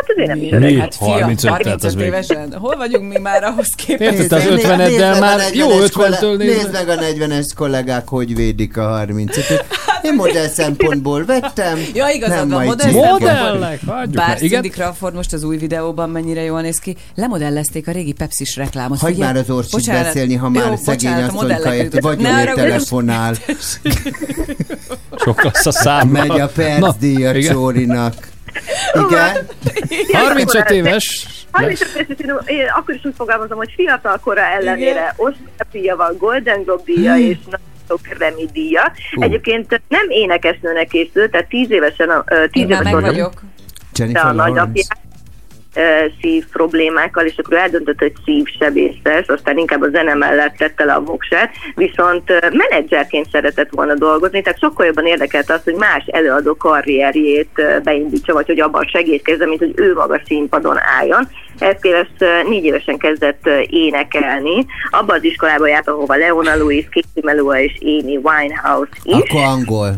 Hát 0.00 0.10
azért 0.16 0.28
nem 0.28 0.36
is 0.42 0.50
Mi? 0.50 0.56
öreg. 0.56 0.76
Hát 0.76 0.94
fia, 0.94 1.06
35, 1.06 1.40
35, 1.50 1.62
tehát 1.62 1.84
az 1.84 1.94
még- 1.94 2.06
évesen. 2.06 2.52
Hol 2.58 2.76
vagyunk 2.76 3.12
mi 3.12 3.18
már 3.18 3.42
ahhoz 3.44 3.68
képest? 3.76 4.10
Az 4.10 4.44
Nézd 4.44 4.66
meg, 4.66 4.78
50-eddel 4.78 4.86
nézd 4.88 4.98
meg 5.00 5.16
a 5.16 5.18
már 5.20 5.38
40-es 5.40 5.54
jó 5.54 5.68
50-től 5.68 5.92
kollé- 6.20 6.36
nézve. 6.36 6.54
Nézd 6.54 6.72
meg 6.72 6.88
a 6.88 6.94
40-es 7.00 7.46
kollégák, 7.56 8.08
hogy 8.08 8.34
védik 8.34 8.76
a 8.76 9.04
30-et. 9.06 9.64
Én 10.02 10.14
modell 10.14 10.46
szempontból 10.48 11.24
vettem. 11.24 11.78
Ja, 11.94 12.08
igazad 12.08 12.36
nem 12.36 12.48
van, 12.48 12.64
modell. 12.64 12.92
Modellek, 12.92 13.80
hagyjuk 13.86 14.14
Bár? 14.14 14.38
Cindy 14.38 14.68
Crawford 14.68 15.14
most 15.14 15.32
az 15.32 15.42
új 15.42 15.56
videóban 15.56 16.10
mennyire 16.10 16.42
jól 16.42 16.60
néz 16.60 16.78
ki, 16.78 16.96
lemodellezték 17.14 17.88
a 17.88 17.92
régi 17.92 18.12
Pepsi-s 18.12 18.56
reklámot. 18.56 18.98
Figyelj, 18.98 19.18
már 19.18 19.36
az 19.36 19.50
orsit 19.50 19.70
bocsánat. 19.72 20.02
beszélni, 20.04 20.34
ha 20.34 20.48
már 20.48 20.66
Jó, 20.68 20.76
szegény 20.76 21.10
bocsánat, 21.10 21.20
a 21.20 21.24
asszonyka 21.34 21.42
modellek 21.54 21.78
ért, 21.78 21.86
ütött. 21.86 22.00
vagy 22.02 22.24
hogy- 22.26 22.54
telefonál. 22.54 23.34
Sok 25.24 25.42
lesz 25.42 25.66
a 25.66 25.70
szám. 25.72 26.08
Megy 26.08 26.40
a 26.40 26.48
percdíja 26.48 27.34
igen. 27.34 27.52
Csórinak. 27.52 28.14
Igen? 29.08 29.46
35 30.12 30.70
éves. 30.70 31.26
35 31.50 31.88
éves, 31.96 32.08
és 32.08 32.24
én, 32.26 32.56
én 32.56 32.66
akkor 32.76 32.94
is 32.94 33.04
úgy 33.04 33.14
fogalmazom, 33.16 33.56
hogy 33.56 33.72
fiatal 33.76 34.18
kora 34.18 34.40
ellenére 34.44 35.14
Oscar 35.16 35.66
díja 35.72 35.96
van, 35.96 36.16
Golden 36.18 36.62
Globe 36.62 36.82
díja 36.84 37.16
és 37.16 37.36
nagyon 37.44 37.66
sok 37.88 38.00
Grammy 38.18 38.48
díja. 38.52 38.92
Hú. 39.14 39.22
Egyébként 39.22 39.80
nem 39.88 40.06
énekesnőnek 40.08 40.88
készült, 40.88 41.30
tehát 41.30 41.46
10 41.48 41.70
évesen, 41.70 42.08
a- 42.08 42.24
ö, 42.26 42.46
10 42.48 42.62
Én 42.62 42.68
már 42.68 42.80
éves 42.80 42.92
meg 42.92 43.02
volt 43.02 43.06
vagyok. 43.14 43.32
Jennifer 43.96 44.24
a 44.26 44.32
Lawrence. 44.32 44.50
nagyapját 44.60 44.98
szív 46.20 46.46
problémákkal, 46.52 47.24
és 47.24 47.38
akkor 47.38 47.56
eldöntött, 47.56 47.98
hogy 47.98 48.12
szívsebészes, 48.24 49.26
aztán 49.26 49.58
inkább 49.58 49.82
a 49.82 49.88
zene 49.88 50.14
mellett 50.14 50.56
tette 50.56 50.84
le 50.84 50.92
a 50.92 51.00
voksát, 51.00 51.50
viszont 51.74 52.32
menedzserként 52.52 53.30
szeretett 53.32 53.70
volna 53.70 53.94
dolgozni, 53.94 54.42
tehát 54.42 54.58
sokkal 54.58 54.86
jobban 54.86 55.06
érdekelt 55.06 55.50
az, 55.50 55.60
hogy 55.64 55.74
más 55.74 56.04
előadó 56.06 56.56
karrierjét 56.56 57.62
beindítsa, 57.82 58.32
vagy 58.32 58.46
hogy 58.46 58.60
abban 58.60 58.84
segítkezze, 58.84 59.46
mint 59.46 59.60
hogy 59.60 59.72
ő 59.74 59.94
maga 59.94 60.20
színpadon 60.26 60.76
álljon. 60.98 61.28
Ezt 61.58 61.84
ö, 62.18 62.42
négy 62.48 62.64
évesen 62.64 62.96
kezdett 62.96 63.48
énekelni. 63.66 64.66
Abban 64.90 65.16
az 65.16 65.24
iskolába 65.24 65.66
járt, 65.66 65.88
ahova 65.88 66.16
Leona 66.16 66.54
Lewis, 66.54 66.84
Katie 66.84 67.22
Melua 67.22 67.60
és 67.60 67.78
Amy 67.80 68.16
Winehouse 68.22 68.90
is. 69.02 69.14
Akkor 69.14 69.42
angol. 69.42 69.94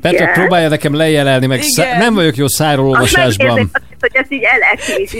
Petra, 0.00 0.26
próbálja 0.32 0.68
nekem 0.68 0.94
lejelelni, 0.94 1.46
meg 1.46 1.62
szá- 1.62 1.86
Igen. 1.86 1.98
nem 1.98 2.14
vagyok 2.14 2.36
jó 2.36 2.48
szájról 2.48 2.88
olvasásban. 2.88 3.70
hogy 4.00 4.10
ezt 4.12 4.32
így 4.32 4.42
elekvít. 4.42 5.10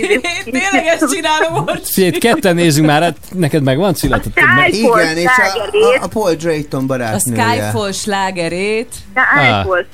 Tényleg 0.43 0.85
ezt 0.85 1.13
csinálom 1.13 1.63
most. 1.65 1.87
Figyelj, 1.87 2.11
ketten 2.11 2.55
nézzünk 2.55 2.87
már, 2.87 3.01
hát 3.01 3.17
neked 3.33 3.63
megvan 3.63 3.93
Cilla? 3.93 4.21
Igen, 4.67 5.17
és 5.17 5.25
a, 5.25 5.61
a, 5.99 6.03
a 6.03 6.07
Paul 6.07 6.33
Drayton 6.35 6.83
A 6.83 6.85
barátnője. 6.85 7.43
Skyfall 7.53 7.91
slágerét. 7.91 8.93
De 9.13 9.21
Ah. 9.35 9.43
Ájfol 9.53 9.85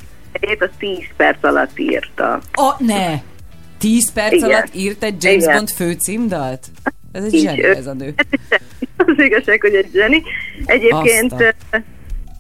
a 0.60 0.68
10 0.80 0.98
perc 1.18 1.44
alatt 1.44 1.80
írta. 1.80 2.42
A, 2.54 2.74
ne! 2.78 3.14
10 3.78 4.12
perc 4.14 4.32
Igen. 4.34 4.50
alatt 4.50 4.76
írt 4.76 5.04
egy 5.04 5.24
James 5.24 5.44
Igen. 5.44 5.56
Bond 5.56 5.70
főcímdalt? 5.70 6.68
Ez 7.12 7.24
egy 7.24 7.40
zseni 7.40 7.64
ez 7.64 7.88
a 7.88 7.94
nő. 7.94 8.14
Az 8.98 9.14
igazság, 9.18 9.62
hogy 9.62 9.74
egy 9.74 9.90
zseni. 9.94 10.24
Egyébként 10.66 11.32
Aztán. 11.34 11.86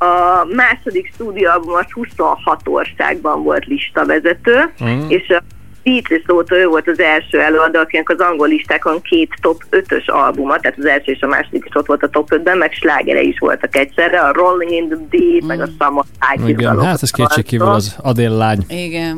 A 0.01 0.45
második 0.55 1.11
stúdióalbum 1.13 1.73
az 1.73 1.85
26 1.91 2.61
országban 2.67 3.43
volt 3.43 3.65
listavezető, 3.65 4.71
Mhm. 4.79 5.03
és 5.07 5.29
a 5.29 5.43
Beatles 5.83 6.21
óta 6.33 6.55
ő 6.55 6.67
volt 6.67 6.87
az 6.87 6.99
első 6.99 7.39
előadó, 7.39 7.79
akinek 7.79 8.09
az 8.09 8.19
angol 8.19 8.47
listákon 8.47 9.01
két 9.01 9.29
top 9.41 9.63
5-ös 9.69 10.05
albuma, 10.05 10.59
tehát 10.59 10.77
az 10.77 10.85
első 10.85 11.11
és 11.11 11.21
a 11.21 11.27
második 11.27 11.63
is 11.65 11.75
ott 11.75 11.85
volt 11.85 12.03
a 12.03 12.09
top 12.09 12.27
5-ben, 12.33 12.57
meg 12.57 12.71
slágere 12.73 13.21
is 13.21 13.39
voltak 13.39 13.75
egyszerre, 13.75 14.19
a 14.19 14.31
Rolling 14.33 14.71
in 14.71 14.87
the 14.87 14.97
Deep, 15.09 15.41
meg 15.43 15.61
a 15.61 15.65
Summer 15.79 16.03
Night 16.35 16.49
Igen, 16.49 16.79
hát 16.85 17.01
ez 17.01 17.11
kétségkívül 17.11 17.67
az 17.67 17.95
Adél 18.01 18.31
lány. 18.31 18.59
Igen. 18.67 19.17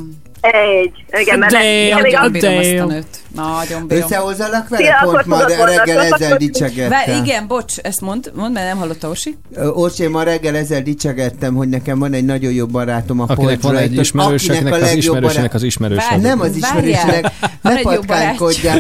Egy. 0.52 1.22
Igen, 1.22 1.40
mert 1.40 1.52
Damn, 1.52 1.64
még 1.64 1.92
Nagyon 2.14 2.24
az- 2.26 2.32
bírom 2.32 2.58
ezt 2.58 2.80
a 2.80 2.86
nőt. 2.86 3.06
Nagyon 3.36 3.88
bírom. 3.88 4.04
Összehozzanak 4.04 4.70
vele? 4.70 4.84
Szia, 4.84 5.12
Pont 5.12 5.26
ma 5.26 5.66
reggel 5.66 6.02
ezzel 6.02 6.38
dicsegettem. 6.38 7.24
Igen, 7.24 7.48
bocs, 7.48 7.78
ezt 7.78 8.02
mond, 8.02 8.32
mondd, 8.36 8.54
mert 8.54 8.68
nem 8.68 8.78
hallotta 8.78 9.10
Osi. 9.10 9.38
Ö, 9.54 9.68
Orsi, 9.68 10.04
én 10.04 10.10
ma 10.10 10.24
reggel 10.24 10.56
ezzel 10.56 10.82
dicsegettem, 10.82 11.56
hogy 11.56 11.70
nekem 11.70 12.00
van 12.00 12.14
egy 12.14 12.26
nagyon 12.26 12.52
jó 12.52 12.66
barátom, 12.66 13.20
a 13.20 13.26
Akinek 13.28 13.62
van 13.62 13.78
egy 13.78 13.98
ismerős, 13.98 14.50
akinek 14.50 14.74
a 14.74 14.76
az 14.76 14.92
barát- 15.20 15.54
az 15.54 15.64
ismerőse. 15.64 16.18
Nem 16.18 16.40
az 16.40 16.56
ismerősnek, 16.56 17.32
Van 17.62 17.74
ne 17.74 17.82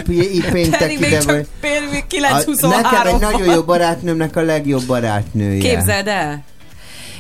így 0.10 0.46
péntek 0.52 0.88
még 0.88 1.08
ide, 1.08 1.18
csak 1.18 1.26
vagy... 1.32 1.48
fél- 1.62 2.02
A, 2.02 2.06
923 2.08 2.82
nekem 2.82 3.16
egy 3.16 3.20
nagyon 3.32 3.54
jó 3.56 3.62
barátnőmnek 3.64 4.36
a 4.36 4.42
legjobb 4.42 4.84
barátnője. 4.84 5.60
Képzeld 5.70 6.08
el. 6.08 6.44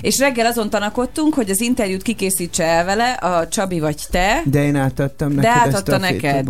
És 0.03 0.17
reggel 0.19 0.45
azon 0.45 0.69
tanakodtunk, 0.69 1.33
hogy 1.33 1.49
az 1.49 1.61
interjút 1.61 2.01
kikészítse 2.01 2.63
el 2.63 2.85
vele, 2.85 3.11
a 3.11 3.47
Csabi 3.47 3.79
vagy 3.79 3.95
te. 4.11 4.41
De 4.45 4.63
én 4.63 4.75
átadtam 4.75 5.29
De 5.29 5.35
neked 5.35 5.51
átadta 5.57 5.77
ezt 5.77 5.89
a 5.89 5.97
neked. 5.97 6.45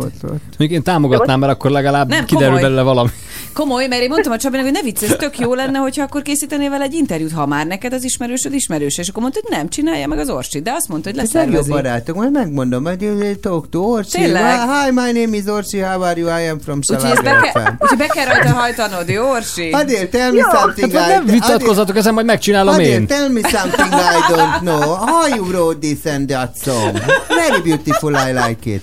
Még 0.58 0.70
én 0.70 0.82
támogatnám, 0.82 1.40
mert 1.40 1.52
akkor 1.52 1.70
legalább 1.70 2.08
Nem, 2.08 2.24
kiderül 2.24 2.46
komoly. 2.48 2.62
belőle 2.62 2.82
valami. 2.82 3.08
Komoly, 3.52 3.86
mert 3.86 4.02
én 4.02 4.08
mondtam 4.08 4.32
a 4.32 4.36
Csabinak, 4.36 4.64
hogy 4.64 4.74
ne 4.74 4.80
vicc, 4.82 5.02
ez 5.02 5.16
tök 5.18 5.38
jó 5.38 5.54
lenne, 5.54 5.78
hogyha 5.78 6.02
akkor 6.02 6.22
készítenél 6.22 6.70
vele 6.70 6.84
egy 6.84 6.94
interjút, 6.94 7.32
ha 7.32 7.46
már 7.46 7.66
neked 7.66 7.92
az 7.92 8.04
ismerősöd 8.04 8.54
ismerős. 8.54 8.98
És 8.98 9.08
akkor 9.08 9.22
mondta, 9.22 9.40
hogy 9.42 9.56
nem, 9.58 9.68
csinálja 9.68 10.06
meg 10.06 10.18
az 10.18 10.30
Orsi. 10.30 10.60
De 10.60 10.72
azt 10.72 10.88
mondta, 10.88 11.10
hogy 11.10 11.18
Ez 11.18 11.32
legjobb 11.32 11.52
leszervezi. 11.52 11.82
barátok, 11.82 12.16
majd 12.16 12.32
megmondom, 12.32 12.84
hogy 12.84 13.38
talk 13.40 13.68
to 13.68 13.78
Orsi. 13.78 14.18
Tényleg? 14.18 14.60
Hi, 14.60 14.90
my 14.90 15.20
name 15.20 15.36
is 15.36 15.44
Orsi, 15.46 15.78
how 15.78 16.02
are 16.02 16.20
you? 16.20 16.28
I 16.28 16.48
am 16.48 16.58
from 16.60 16.78
Úgyhogy, 16.88 17.22
be 17.22 17.50
kell, 17.52 17.72
úgyhogy 17.78 17.98
be 17.98 18.06
kell 18.06 18.24
rajta 18.24 18.52
hajtanod, 18.52 19.08
jó, 19.08 19.30
Orsi? 19.30 19.70
Adél, 19.70 20.08
tell 20.08 20.32
me 20.32 20.42
something 20.52 20.92
Hát 20.92 21.08
I... 21.08 21.12
nem 21.12 21.24
vitatkozzatok, 21.24 21.96
ezen 21.96 22.14
majd 22.14 22.26
megcsinálom 22.26 22.74
Adél, 22.74 22.86
én. 22.92 23.06
tell 23.06 23.28
me 23.28 23.40
something 23.50 23.92
I 23.92 24.20
don't 24.34 24.60
know. 24.60 24.94
How 24.94 25.26
you 25.36 25.44
wrote 25.52 25.80
this 25.80 26.06
and 26.06 26.28
that 26.28 26.56
song? 26.64 26.92
Very 27.28 27.60
beautiful, 27.62 28.14
I 28.16 28.32
like 28.32 28.70
it. 28.70 28.82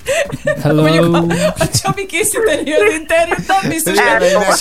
Hello. 0.64 0.83
A 1.57 1.67
Csabi 1.83 2.06
készíteni 2.06 2.73
az 2.73 2.93
interjút, 2.99 3.48
nem 3.48 3.69
biztos, 3.69 3.99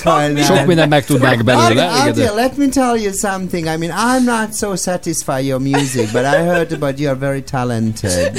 hogy. 0.02 0.44
Sok 0.44 0.66
mindent 0.66 0.88
megtudnák 0.90 1.44
belőle. 1.44 1.84
Adél, 1.86 2.34
let 2.34 2.56
me 2.56 2.66
tell 2.68 2.96
you 2.96 3.12
something. 3.12 3.66
I 3.66 3.76
mean, 3.76 3.92
I'm 3.92 4.24
not 4.24 4.54
so 4.54 4.76
satisfied 4.76 5.44
your 5.44 5.60
music, 5.60 6.10
but 6.12 6.22
I 6.22 6.36
heard 6.44 6.72
about 6.72 6.98
you 6.98 7.10
are 7.10 7.18
very 7.18 7.42
talented. 7.42 8.38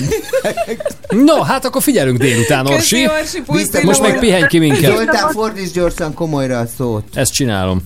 No, 1.10 1.42
hát 1.42 1.66
akkor 1.66 1.82
figyelünk 1.82 2.18
délután, 2.18 2.68
Orsi. 2.68 3.08
Orsi, 3.08 3.44
Biztos- 3.52 3.82
Most 3.84 4.02
meg 4.02 4.20
pihenj 4.20 4.46
ki 4.48 4.58
minket. 4.60 4.96
Zoltán, 4.96 5.32
fordíts 5.32 5.72
gyorsan 5.72 6.14
komolyra 6.14 6.60
a 6.60 6.66
szót. 6.78 7.04
Ezt 7.14 7.32
csinálom. 7.34 7.82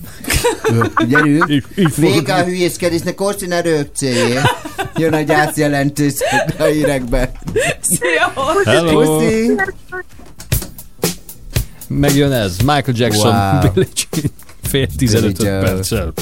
Gyerünk. 1.08 1.64
Vége 1.96 2.34
a 2.34 2.42
hülyéskedésnek, 2.44 3.20
Orsi 3.20 3.46
ne 3.46 3.60
röpcéljél. 3.70 4.50
Jön 4.96 5.12
a 5.12 5.20
gyászjelentős 5.20 6.14
a 6.58 6.62
hírekbe. 6.62 7.32
Szia. 7.80 8.32
Hello. 8.64 9.00
Puszi. 9.00 9.54
Megjön 11.88 12.32
ez. 12.32 12.56
Michael 12.58 12.94
Jackson. 12.94 13.34
Wow. 13.34 13.72
Billie 13.72 13.88
Jean. 14.12 14.30
Fél 14.62 14.86
15 14.96 15.36
Billie 15.36 15.50
Joe. 15.50 15.60
perccel. 15.60 16.12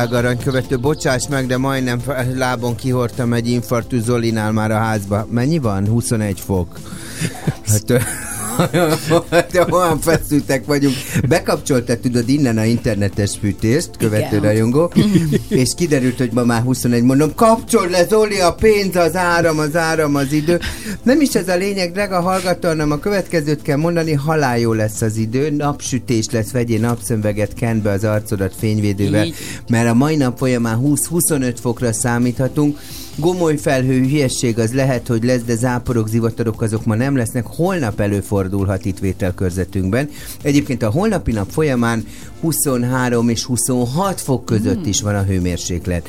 Drága 0.00 0.16
aranykövető, 0.16 0.78
bocsáss 0.78 1.28
meg, 1.28 1.46
de 1.46 1.56
majdnem 1.56 2.02
lábon 2.34 2.74
kihordtam 2.74 3.32
egy 3.32 3.48
infarktus 3.48 4.02
Zolinál 4.02 4.52
már 4.52 4.70
a 4.70 4.78
házba. 4.78 5.26
Mennyi 5.30 5.58
van? 5.58 5.86
21 5.86 6.40
fok. 6.40 6.78
Hát, 7.66 8.02
olyan 9.70 10.00
feszültek 10.00 10.66
vagyunk. 10.66 10.94
Bekapcsolta, 11.28 12.00
tudod, 12.00 12.28
innen 12.28 12.58
a 12.58 12.64
internetes 12.64 13.36
fűtést, 13.40 13.90
követő 13.98 14.36
Igen. 14.36 14.40
rajongó, 14.40 14.92
és 15.48 15.70
kiderült, 15.76 16.18
hogy 16.18 16.32
ma 16.32 16.44
már 16.44 16.62
21. 16.62 17.02
Mondom, 17.02 17.34
kapcsold 17.34 17.90
le, 17.90 18.04
Zoli, 18.04 18.40
a 18.40 18.54
pénz, 18.54 18.96
az 18.96 19.16
áram, 19.16 19.58
az 19.58 19.76
áram, 19.76 20.14
az 20.14 20.32
idő. 20.32 20.58
Nem 21.02 21.20
is 21.20 21.34
ez 21.34 21.48
a 21.48 21.56
lényeg, 21.56 21.92
drága 21.92 22.20
hallgató, 22.20 22.68
hanem 22.68 22.90
a 22.90 22.98
következőt 22.98 23.62
kell 23.62 23.76
mondani, 23.76 24.12
halál 24.12 24.58
jó 24.58 24.72
lesz 24.72 25.00
az 25.00 25.16
idő, 25.16 25.50
napsütés 25.50 26.26
lesz, 26.30 26.50
vegyél 26.50 26.80
napszemüveget, 26.80 27.54
kend 27.54 27.82
be 27.82 27.90
az 27.90 28.04
arcodat 28.04 28.54
fényvédővel, 28.58 29.24
Így. 29.24 29.34
mert 29.68 29.88
a 29.88 29.94
mai 29.94 30.16
nap 30.16 30.38
folyamán 30.38 30.80
20-25 30.82 31.54
fokra 31.60 31.92
számíthatunk. 31.92 32.78
Gomoly 33.20 33.56
felhő 33.56 33.98
hülyesség 33.98 34.58
az 34.58 34.72
lehet, 34.72 35.06
hogy 35.06 35.24
lesz, 35.24 35.42
de 35.42 35.54
záporok, 35.54 36.08
zivatarok 36.08 36.62
azok 36.62 36.84
ma 36.84 36.94
nem 36.94 37.16
lesznek. 37.16 37.46
Holnap 37.46 38.00
előfordulhat 38.00 38.84
itt 38.84 38.98
vételkörzetünkben. 38.98 40.08
Egyébként 40.42 40.82
a 40.82 40.90
holnapi 40.90 41.32
nap 41.32 41.50
folyamán 41.50 42.06
23 42.40 43.28
és 43.28 43.44
26 43.44 44.20
fok 44.20 44.44
között 44.44 44.74
Hmm. 44.74 44.88
is 44.88 45.00
van 45.00 45.14
a 45.14 45.22
hőmérséklet. 45.22 46.08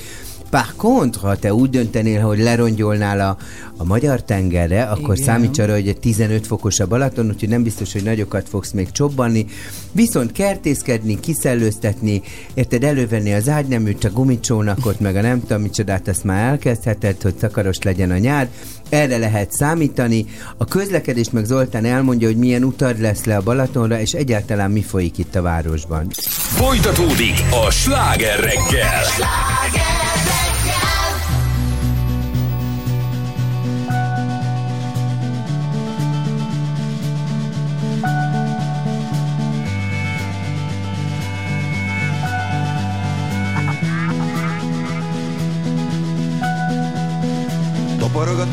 Par 0.51 0.73
contre, 0.75 1.21
ha 1.21 1.35
te 1.35 1.53
úgy 1.53 1.69
döntenél, 1.69 2.21
hogy 2.21 2.39
lerongyolnál 2.39 3.19
a, 3.19 3.37
a 3.77 3.83
magyar 3.83 4.23
tengerre, 4.23 4.83
akkor 4.83 5.13
Igen. 5.13 5.25
számíts 5.25 5.59
arra, 5.59 5.73
hogy 5.73 5.97
15 5.99 6.47
fokos 6.47 6.79
a 6.79 6.87
Balaton, 6.87 7.27
úgyhogy 7.27 7.49
nem 7.49 7.63
biztos, 7.63 7.93
hogy 7.93 8.03
nagyokat 8.03 8.49
fogsz 8.49 8.71
még 8.71 8.91
csobbanni. 8.91 9.45
Viszont 9.91 10.31
kertészkedni, 10.31 11.19
kiszellőztetni, 11.19 12.21
érted, 12.53 12.83
elővenni 12.83 13.33
az 13.33 13.49
ágyneműt, 13.49 14.03
a 14.03 14.09
gumicsónakot, 14.09 14.99
meg 14.99 15.15
a 15.15 15.21
nem 15.21 15.41
tudom 15.41 15.61
micsodát, 15.61 16.07
azt 16.07 16.23
már 16.23 16.49
elkezdheted, 16.49 17.21
hogy 17.21 17.35
szakaros 17.39 17.77
legyen 17.81 18.11
a 18.11 18.17
nyár. 18.17 18.49
Erre 18.89 19.17
lehet 19.17 19.51
számítani. 19.51 20.25
A 20.57 20.65
közlekedést 20.65 21.33
meg 21.33 21.45
Zoltán 21.45 21.85
elmondja, 21.85 22.27
hogy 22.27 22.37
milyen 22.37 22.63
utad 22.63 22.99
lesz 22.99 23.23
le 23.23 23.35
a 23.35 23.41
Balatonra, 23.41 23.99
és 23.99 24.11
egyáltalán 24.11 24.71
mi 24.71 24.81
folyik 24.81 25.17
itt 25.17 25.35
a 25.35 25.41
városban. 25.41 26.07
Folytatódik 26.55 27.43
a 27.67 27.69
sláger 27.69 28.39
reggel. 28.39 29.03
Toporog 29.17 29.90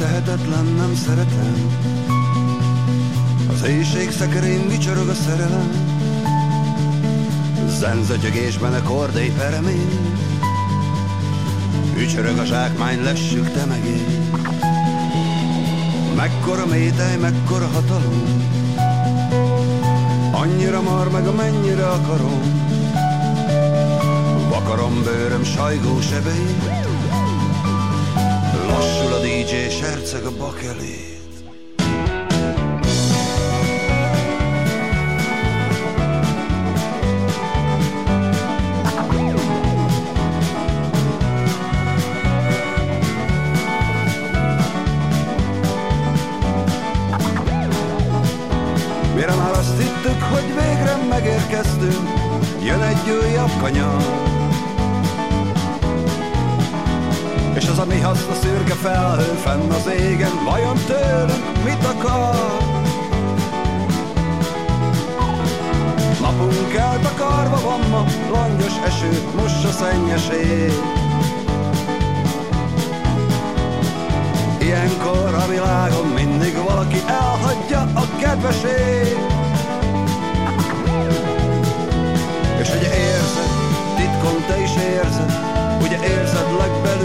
a 0.08 0.10
tehetetlen, 0.10 0.64
nem 0.64 0.94
szeretem. 0.94 1.54
Az 3.52 3.68
éjség 3.68 4.10
szekerén 4.10 4.68
vicsorog 4.68 5.08
a 5.08 5.14
szerelem. 5.14 5.70
Zenzötyögésben 7.68 8.74
a 8.74 8.82
kordai 8.82 9.30
peremény 9.30 10.16
Ücsörög 11.96 12.38
a 12.38 12.44
zsákmány, 12.44 13.02
lessük 13.02 13.52
te 13.52 13.64
meg 13.64 13.84
én. 13.84 14.30
Mekkora 16.16 16.66
métej, 16.66 17.16
mekkora 17.16 17.66
hatalom. 17.66 18.46
Annyira 20.32 20.82
mar 20.82 21.10
meg, 21.10 21.26
amennyire 21.26 21.86
akarom. 21.86 22.40
Vakarom 24.50 25.02
bőröm 25.02 25.44
sajgó 25.44 26.00
sebeit 26.00 26.87
Lassul 28.68 29.12
a 29.12 29.18
DJ, 29.18 29.68
serceg 29.68 30.24
a 30.24 30.36
bakelé 30.36 31.18
Mire 49.14 49.34
már 49.34 49.50
azt 49.50 49.78
hittük, 49.78 50.22
hogy 50.22 50.46
végre 50.46 50.96
megérkeztünk? 51.08 52.08
Jön 52.62 52.80
egy 52.80 53.10
újabb 53.10 53.60
kanyar 53.60 54.37
az 57.78 57.84
a 57.84 57.94
mi 57.94 58.00
haszna 58.00 58.34
szürke 58.34 58.74
felhő 58.74 59.34
fenn 59.44 59.70
az 59.70 59.86
égen. 59.86 60.30
Vajon 60.44 60.76
tőlünk 60.86 61.64
mit 61.64 61.84
akar? 61.84 62.56
Napunk 66.20 66.74
eltakarva 66.74 67.60
van 67.60 67.80
ma 67.90 68.04
Langyos 68.32 68.72
eső, 68.86 69.22
mossa 69.36 69.70
szennyes 69.70 70.28
ég 70.28 70.72
Ilyenkor 74.60 75.34
a 75.34 75.46
világon 75.48 76.06
mindig 76.06 76.54
valaki 76.56 77.02
elhagyja 77.06 77.80
a 77.80 78.16
kedvesét 78.20 79.18
És 82.60 82.68
ugye 82.68 82.90
érzed, 82.96 83.50
titkon 83.96 84.44
te 84.46 84.60
is 84.62 84.76
érzed 84.76 85.32
Ugye 85.82 85.98
érzed 86.02 86.56
legbelül 86.58 86.97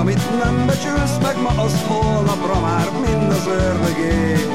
amit 0.00 0.42
nem 0.42 0.66
becsülsz 0.66 1.18
meg 1.22 1.36
ma, 1.42 1.62
az 1.62 1.84
holnapra 1.86 2.60
már 2.60 2.90
mind 2.90 3.32
az 3.32 3.46
ördögé 3.46 4.48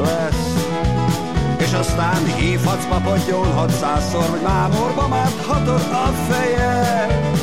lesz. 0.00 0.66
És 1.58 1.72
aztán 1.72 2.24
hívhatsz 2.24 2.86
papot, 2.88 3.26
gyónhatsz 3.26 3.78
százszor, 3.78 4.24
hogy 4.30 4.40
mámorba 4.40 5.08
máthatod 5.08 5.88
a 5.92 6.12
fejed. 6.28 7.38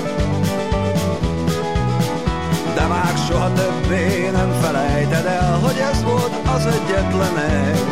De 2.76 2.88
már 2.88 3.14
soha 3.28 3.54
többé 3.54 4.30
nem 4.30 4.52
felejted 4.62 5.26
el, 5.26 5.60
hogy 5.60 5.78
ez 5.92 6.04
volt 6.04 6.48
az 6.56 6.66
egyetlen 6.66 7.38
egy 7.38 7.86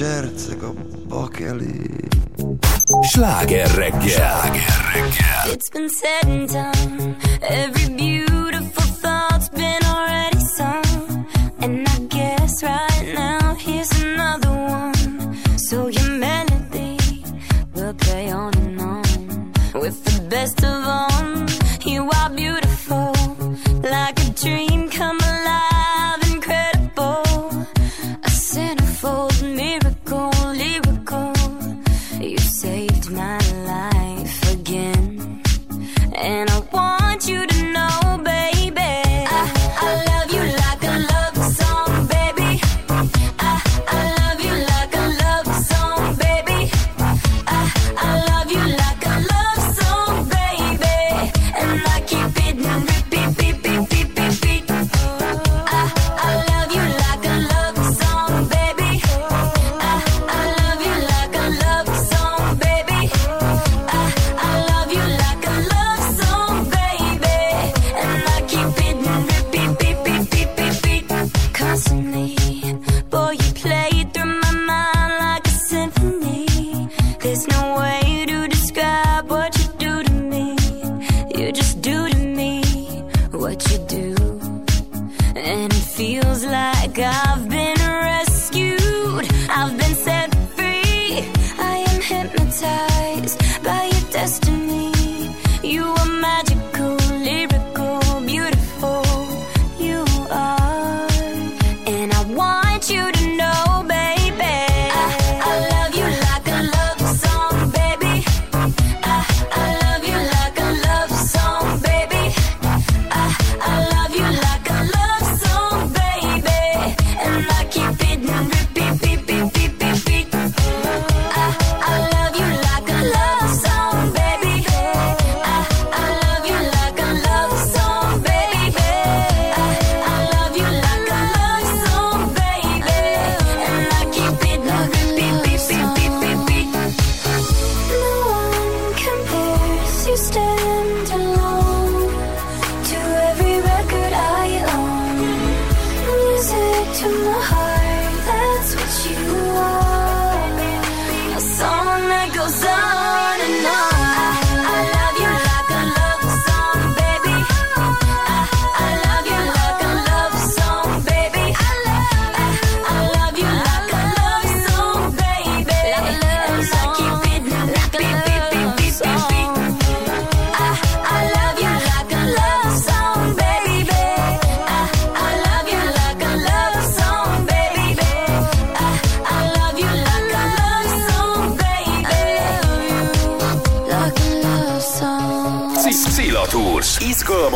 serceg 0.02 0.62
a 0.62 0.72
bakelé 1.08 1.72
Sláger 3.02 3.74
reggel. 3.74 4.60
It's 5.46 5.70
been 5.72 5.88
said 5.88 6.26
and 6.26 6.52
done. 6.52 6.71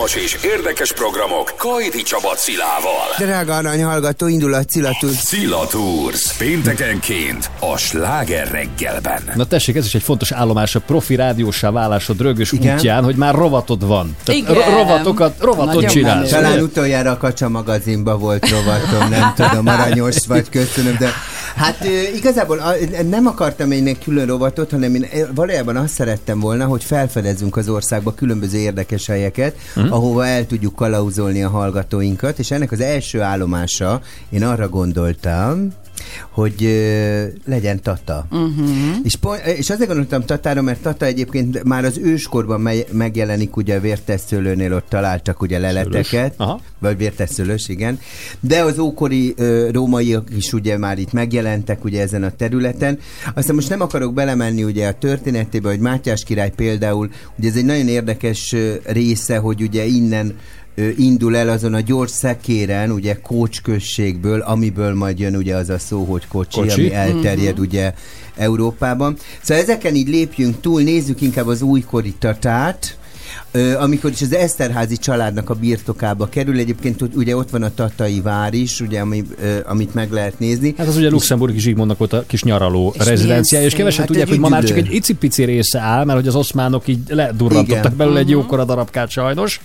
Izgalmas 0.06 0.32
és 0.32 0.44
érdekes 0.44 0.92
programok 0.92 1.52
Kajdi 1.56 2.02
Csaba 2.02 2.34
Cilával. 2.34 3.14
Drága 3.18 3.56
arany 3.56 3.84
hallgató, 3.84 4.26
indul 4.26 4.54
a 4.54 4.64
Cilatus. 4.64 5.16
Szila 5.16 5.66
Tours. 5.66 6.32
Péntekenként 6.32 7.50
a 7.60 7.76
Sláger 7.76 8.50
reggelben. 8.50 9.22
Na 9.34 9.44
tessék, 9.44 9.76
ez 9.76 9.86
is 9.86 9.94
egy 9.94 10.02
fontos 10.02 10.32
állomás 10.32 10.74
a 10.74 10.80
profi 10.80 11.14
rádiósá 11.14 11.70
válásod 11.70 12.20
rögös 12.20 12.52
Igen. 12.52 12.76
útján, 12.76 13.04
hogy 13.04 13.16
már 13.16 13.34
rovatod 13.34 13.86
van. 13.86 14.16
Tehát 14.24 14.40
Igen. 14.40 14.54
ro- 14.54 14.66
rovatokat, 14.66 15.36
rovatot 15.40 15.74
Nagyon 15.74 15.90
csinálsz. 15.90 16.30
Talán 16.30 16.52
ugye? 16.52 16.62
utoljára 16.62 17.10
a 17.10 17.16
Kacsa 17.16 17.48
magazinban 17.48 18.18
volt 18.18 18.50
rovatom, 18.50 19.08
nem 19.08 19.32
tudom, 19.36 19.66
aranyos 19.66 20.16
vagy, 20.26 20.48
köszönöm, 20.50 20.96
de 20.98 21.12
hát 21.56 21.84
igazából 22.16 22.60
nem 23.08 23.26
akartam 23.26 23.70
én 23.70 23.86
egy 23.86 23.98
külön 23.98 24.26
rovatot, 24.26 24.70
hanem 24.70 24.94
én 24.94 25.06
valójában 25.34 25.76
azt 25.76 25.94
szerettem 25.94 26.40
volna, 26.40 26.64
hogy 26.64 26.84
felfedezzünk 26.84 27.56
az 27.56 27.68
országba 27.68 28.14
különböző 28.14 28.58
érdekes 28.58 29.06
helyeket, 29.06 29.56
Mhm. 29.74 29.92
ahova 29.92 30.26
el 30.26 30.46
tudjuk 30.46 30.74
kalauzolni 30.74 31.42
a 31.42 31.48
hallgatóinkat, 31.48 32.38
és 32.38 32.50
ennek 32.50 32.72
az 32.72 32.80
első 32.80 33.20
állomása, 33.20 34.00
én 34.30 34.44
arra 34.44 34.68
gondoltam, 34.68 35.68
hogy 36.30 36.64
ö, 36.64 37.24
legyen 37.44 37.82
Tata. 37.82 38.26
Uh-huh. 38.30 38.96
És, 39.02 39.18
és 39.56 39.70
azért 39.70 39.88
gondoltam 39.88 40.24
Tatára, 40.24 40.62
mert 40.62 40.80
Tata 40.80 41.04
egyébként 41.04 41.64
már 41.64 41.84
az 41.84 41.98
őskorban 41.98 42.60
me- 42.60 42.92
megjelenik, 42.92 43.56
ugye 43.56 43.76
a 43.76 43.80
vértesszőlőnél 43.80 44.74
ott 44.74 44.88
találtak 44.88 45.42
ugye 45.42 45.58
leleteket, 45.58 46.34
vagy 46.78 46.96
vértesszőlős, 46.96 47.68
igen. 47.68 47.98
De 48.40 48.62
az 48.62 48.78
ókori 48.78 49.34
ö, 49.36 49.68
rómaiak 49.72 50.28
is 50.36 50.52
ugye 50.52 50.78
már 50.78 50.98
itt 50.98 51.12
megjelentek 51.12 51.84
ugye 51.84 52.02
ezen 52.02 52.22
a 52.22 52.30
területen. 52.36 52.98
Aztán 53.34 53.54
most 53.54 53.68
nem 53.68 53.80
akarok 53.80 54.14
belemenni 54.14 54.64
ugye 54.64 54.88
a 54.88 54.98
történetébe, 54.98 55.68
hogy 55.68 55.80
Mátyás 55.80 56.24
király 56.24 56.50
például, 56.56 57.10
ugye 57.38 57.48
ez 57.48 57.56
egy 57.56 57.64
nagyon 57.64 57.88
érdekes 57.88 58.54
része, 58.84 59.36
hogy 59.36 59.62
ugye 59.62 59.84
innen 59.84 60.34
indul 60.96 61.36
el 61.36 61.48
azon 61.48 61.74
a 61.74 61.80
gyors 61.80 62.10
szekéren, 62.10 62.90
ugye 62.90 63.14
Kócs 63.20 63.60
községből, 63.62 64.40
amiből 64.40 64.94
majd 64.94 65.18
jön 65.18 65.36
ugye 65.36 65.54
az 65.56 65.68
a 65.68 65.78
szó, 65.78 66.04
hogy 66.04 66.26
kocsi, 66.28 66.60
Kocsi. 66.60 66.80
ami 66.80 66.94
elterjed 66.94 67.52
Mhm. 67.54 67.62
ugye 67.62 67.92
Európában. 68.36 69.16
Szóval 69.42 69.62
ezeken 69.62 69.94
így 69.94 70.08
lépjünk 70.08 70.60
túl, 70.60 70.82
nézzük 70.82 71.20
inkább 71.20 71.46
az 71.46 71.62
újkori 71.62 72.14
tatát, 72.18 72.96
amikor 73.80 74.10
is 74.10 74.22
az 74.22 74.34
Eszterházi 74.34 74.96
családnak 74.96 75.50
a 75.50 75.54
birtokába 75.54 76.28
kerül, 76.28 76.58
egyébként 76.58 77.00
ugye 77.14 77.36
ott 77.36 77.50
van 77.50 77.62
a 77.62 77.74
Tatai 77.74 78.20
vár 78.20 78.54
is, 78.54 78.80
ugye, 78.80 79.00
ami, 79.00 79.24
amit 79.66 79.94
meg 79.94 80.10
lehet 80.10 80.38
nézni. 80.38 80.74
Hát 80.78 80.86
az 80.86 80.96
ugye 80.96 81.08
Luxemburgi 81.10 81.58
Zsigmondnak 81.58 81.98
volt 81.98 82.12
a 82.12 82.24
kis 82.26 82.42
nyaraló 82.42 82.94
És 82.98 83.04
rezidencia, 83.04 83.58
milyen 83.58 83.70
és 83.72 83.76
kevesen 83.76 83.98
szép. 83.98 84.06
tudják, 84.06 84.26
Hát 84.28 84.34
hogy 84.36 84.44
ma 84.44 84.48
már 84.56 84.64
csak 84.64 84.76
egy 84.76 84.94
icipici 84.94 85.44
része 85.44 85.78
áll, 85.78 86.04
mert 86.04 86.18
hogy 86.18 86.28
az 86.28 86.34
oszmánok 86.34 86.88
így 86.88 86.98
ledurrantottak 87.08 87.92
belőle 87.94 88.18
egy 88.18 88.30
jókora 88.30 88.64
darabkát 88.64 89.10
sajnos. 89.10 89.60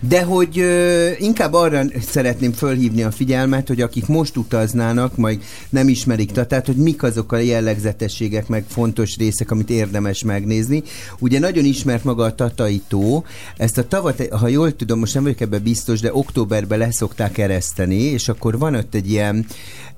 De 0.00 0.22
hogy 0.22 0.58
ö, 0.58 1.08
inkább 1.18 1.52
arra 1.52 1.82
szeretném 2.00 2.52
fölhívni 2.52 3.02
a 3.02 3.10
figyelmet, 3.10 3.68
hogy 3.68 3.80
akik 3.80 4.06
most 4.06 4.36
utaznának, 4.36 5.16
majd 5.16 5.42
nem 5.68 5.88
ismerik 5.88 6.32
Tatát, 6.32 6.66
hogy 6.66 6.76
mik 6.76 7.02
azok 7.02 7.32
a 7.32 7.36
jellegzetességek, 7.36 8.48
meg 8.48 8.64
fontos 8.68 9.16
részek, 9.16 9.50
amit 9.50 9.70
érdemes 9.70 10.22
megnézni. 10.24 10.82
Ugye 11.18 11.38
nagyon 11.38 11.64
ismert 11.64 12.04
maga 12.04 12.24
a 12.24 12.34
Tatai 12.34 12.82
tó, 12.88 13.24
ezt 13.56 13.78
a 13.78 13.88
tavat, 13.88 14.28
ha 14.30 14.48
jól 14.48 14.76
tudom, 14.76 14.98
most 14.98 15.14
nem 15.14 15.22
vagyok 15.22 15.40
ebben 15.40 15.62
biztos, 15.62 16.00
de 16.00 16.10
októberben 16.12 16.78
leszokták 16.78 17.38
ereszteni, 17.38 18.00
és 18.00 18.28
akkor 18.28 18.58
van 18.58 18.74
ott 18.74 18.94
egy 18.94 19.10
ilyen, 19.10 19.46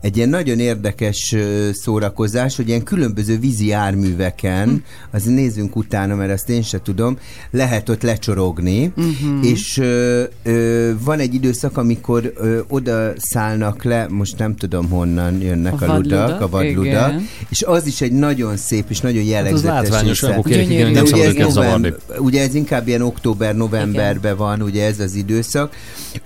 egy 0.00 0.16
ilyen 0.16 0.28
nagyon 0.28 0.58
érdekes 0.58 1.34
szórakozás, 1.72 2.56
hogy 2.56 2.68
ilyen 2.68 2.82
különböző 2.82 3.38
vízi 3.38 3.66
járműveken, 3.66 4.68
hm. 4.68 4.74
az 5.10 5.24
nézzünk 5.24 5.76
utána, 5.76 6.14
mert 6.14 6.32
azt 6.32 6.48
én 6.48 6.62
se 6.62 6.82
tudom, 6.82 7.18
lehet 7.50 7.88
ott 7.88 8.02
lecsorogni, 8.02 8.92
Mhm. 8.96 9.42
és 9.42 9.51
ö, 9.78 10.22
ö, 10.42 10.90
van 11.04 11.18
egy 11.18 11.34
időszak, 11.34 11.76
amikor 11.76 12.32
ö, 12.36 12.60
oda 12.68 13.12
szállnak 13.16 13.84
le, 13.84 14.06
most 14.10 14.38
nem 14.38 14.56
tudom 14.56 14.88
honnan 14.88 15.40
jönnek 15.40 15.82
A 15.82 15.92
a, 15.92 15.96
ludak, 15.96 16.40
a 16.40 16.48
vadludak, 16.48 16.84
igen. 16.84 17.28
és 17.48 17.62
az 17.62 17.86
is 17.86 18.00
egy 18.00 18.12
nagyon 18.12 18.56
szép 18.56 18.84
és 18.88 19.00
nagyon 19.00 19.22
jellegzetes 19.22 19.70
látványos, 19.70 20.20
része. 20.20 20.34
akkor 20.34 20.50
kérek, 20.50 20.70
igen, 20.70 20.92
De 20.92 21.02
nem 21.02 21.12
ugye 21.12 21.24
ez, 21.24 21.54
november, 21.54 21.94
ugye 22.18 22.42
ez 22.42 22.54
inkább 22.54 22.88
ilyen 22.88 23.02
október-novemberben 23.02 24.36
van, 24.36 24.62
ugye 24.62 24.86
ez 24.86 25.00
az 25.00 25.14
időszak. 25.14 25.74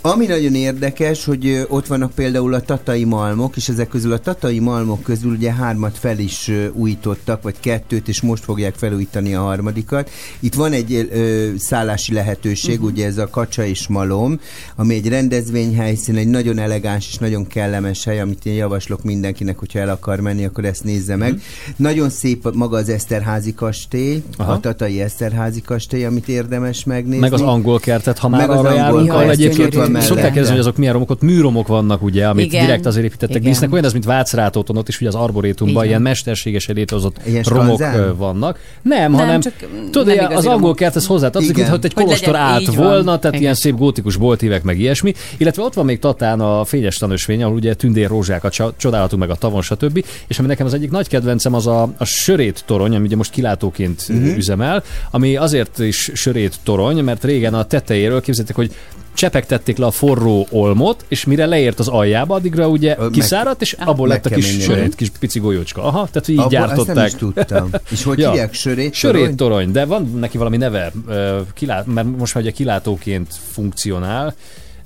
Ami 0.00 0.26
nagyon 0.26 0.54
érdekes, 0.54 1.24
hogy 1.24 1.64
ott 1.68 1.86
vannak 1.86 2.12
például 2.12 2.54
a 2.54 2.60
tatai 2.60 3.04
malmok, 3.04 3.56
és 3.56 3.68
ezek 3.68 3.88
közül 3.88 4.12
a 4.12 4.18
tatai 4.18 4.58
malmok 4.58 5.02
közül 5.02 5.30
ugye 5.30 5.52
hármat 5.52 5.98
fel 5.98 6.18
is 6.18 6.50
újítottak, 6.72 7.42
vagy 7.42 7.54
kettőt, 7.60 8.08
és 8.08 8.20
most 8.20 8.44
fogják 8.44 8.74
felújítani 8.74 9.34
a 9.34 9.40
harmadikat. 9.40 10.10
Itt 10.40 10.54
van 10.54 10.72
egy 10.72 11.08
ö, 11.12 11.50
szállási 11.58 12.12
lehetőség, 12.12 12.74
uh-huh. 12.74 12.90
ugye 12.90 13.06
ez 13.06 13.15
a 13.18 13.28
Kacsa 13.28 13.64
és 13.64 13.86
Malom, 13.86 14.40
ami 14.76 14.94
egy 14.94 15.08
rendezvényhelyszín, 15.08 16.16
egy 16.16 16.28
nagyon 16.28 16.58
elegáns 16.58 17.08
és 17.08 17.18
nagyon 17.18 17.46
kellemes 17.46 18.04
hely, 18.04 18.20
amit 18.20 18.46
én 18.46 18.54
javaslok 18.54 19.04
mindenkinek, 19.04 19.58
hogyha 19.58 19.78
el 19.78 19.88
akar 19.88 20.20
menni, 20.20 20.44
akkor 20.44 20.64
ezt 20.64 20.84
nézze 20.84 21.16
meg. 21.16 21.40
Nagyon 21.76 22.08
szép 22.08 22.54
maga 22.54 22.76
az 22.76 22.88
Eszterházi 22.88 23.54
kastély. 23.54 24.22
Aha. 24.36 24.52
a 24.52 24.60
tatai 24.60 25.00
Eszterházi 25.00 25.60
kastély, 25.60 26.04
amit 26.04 26.28
érdemes 26.28 26.84
megnézni. 26.84 27.18
Meg 27.18 27.32
az 27.32 27.40
angol 27.40 27.78
kertet, 27.78 28.18
ha 28.18 28.28
már 28.28 28.40
Meg 28.40 28.50
az 28.50 28.58
arra 28.58 28.68
angol 28.68 28.82
járunk, 28.82 29.12
ahol 29.12 29.30
egyébként 29.30 29.72
szokták 30.02 30.24
kérdezni, 30.24 30.50
hogy 30.50 30.60
azok 30.60 30.76
milyen 30.76 30.92
romok, 30.92 31.10
ott 31.10 31.22
műromok 31.22 31.66
vannak, 31.66 32.02
ugye, 32.02 32.28
amit 32.28 32.46
Igen. 32.46 32.64
direkt 32.64 32.86
azért 32.86 33.04
építettek 33.04 33.36
Igen. 33.36 33.50
dísznek. 33.50 33.72
Olyan 33.72 33.84
ez, 33.84 33.92
mint 33.92 34.04
Vácrátóton, 34.04 34.76
ott 34.76 34.88
is 34.88 35.00
ugye 35.00 35.08
az 35.08 35.14
arborétumban 35.14 35.74
Igen. 35.74 35.86
ilyen 35.86 36.02
mesterségesen 36.02 36.74
létrehozott 36.74 37.16
Ilyen 37.26 37.42
romok 37.42 37.82
vannak. 38.16 38.58
Nem, 38.82 39.10
Nem, 39.10 39.20
hanem 39.20 39.40
csak 39.40 39.52
tudod, 39.90 40.16
nem 40.16 40.36
az 40.36 40.46
angol 40.46 40.74
kert 40.74 40.96
ez 40.96 41.06
hozzátartozik, 41.06 41.56
mintha 41.56 41.78
egy 41.82 41.94
kolostor 41.94 42.36
át 42.36 42.74
van. 42.74 42.95
Volna, 43.04 43.18
tehát 43.18 43.28
Igen. 43.28 43.40
ilyen 43.40 43.54
szép 43.54 43.76
gótikus 43.76 44.16
boltívek, 44.16 44.62
meg 44.62 44.78
ilyesmi. 44.78 45.14
Illetve 45.36 45.62
ott 45.62 45.74
van 45.74 45.84
még 45.84 45.98
Tatán 45.98 46.40
a 46.40 46.64
fényes 46.64 46.96
tanösvény, 46.96 47.42
ahol 47.42 47.54
ugye 47.54 47.74
tündér 47.74 48.08
rózsákat 48.08 48.54
csodálhatunk 48.76 49.22
meg 49.22 49.30
a 49.30 49.34
tavon, 49.34 49.62
stb. 49.62 50.04
És 50.26 50.38
ami 50.38 50.48
nekem 50.48 50.66
az 50.66 50.74
egyik 50.74 50.90
nagy 50.90 51.08
kedvencem, 51.08 51.54
az 51.54 51.66
a, 51.66 51.82
a 51.98 52.04
sörét 52.04 52.62
torony, 52.66 52.94
ami 52.94 53.06
ugye 53.06 53.16
most 53.16 53.30
kilátóként 53.30 54.06
uh-huh. 54.08 54.36
üzemel, 54.36 54.82
ami 55.10 55.36
azért 55.36 55.78
is 55.78 56.10
sörét 56.14 56.56
torony, 56.62 57.04
mert 57.04 57.24
régen 57.24 57.54
a 57.54 57.64
tetejéről 57.64 58.20
képzeltek, 58.20 58.56
hogy 58.56 58.70
csepegtették 59.16 59.76
le 59.76 59.86
a 59.86 59.90
forró 59.90 60.46
olmot, 60.50 61.04
és 61.08 61.24
mire 61.24 61.46
leért 61.46 61.78
az 61.78 61.88
aljába, 61.88 62.34
addigra 62.34 62.68
ugye 62.68 62.96
meg- 62.98 63.10
kiszáradt, 63.10 63.60
és 63.60 63.72
abból 63.72 64.08
lett 64.08 64.26
a 64.26 64.30
kis 64.30 64.62
sörét, 64.62 64.94
kis 64.94 65.10
pici 65.20 65.38
golyócska. 65.38 65.82
Aha, 65.82 66.08
tehát 66.12 66.28
így 66.28 66.36
Abból- 66.38 66.50
gyártották. 66.50 66.78
azt 66.88 66.94
nem 66.94 67.06
is 67.06 67.34
tudtam. 67.34 67.70
És 67.90 68.02
hogy 68.04 68.16
hívják? 68.24 68.54
Sörét 68.54 68.94
Sörét 68.94 69.36
torony? 69.36 69.72
de 69.72 69.84
van 69.84 70.10
neki 70.20 70.38
valami 70.38 70.56
neve, 70.56 70.92
ö, 71.08 71.40
kilát, 71.54 71.86
mert 71.86 72.16
most 72.18 72.34
már 72.34 72.42
ugye 72.44 72.52
kilátóként 72.52 73.34
funkcionál. 73.50 74.34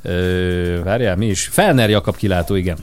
Ö, 0.03 0.81
várjál, 0.85 1.17
mi 1.17 1.27
is? 1.27 1.49
Felner 1.53 1.91
Jakab 1.91 2.17
kilátó, 2.17 2.55
igen. 2.55 2.77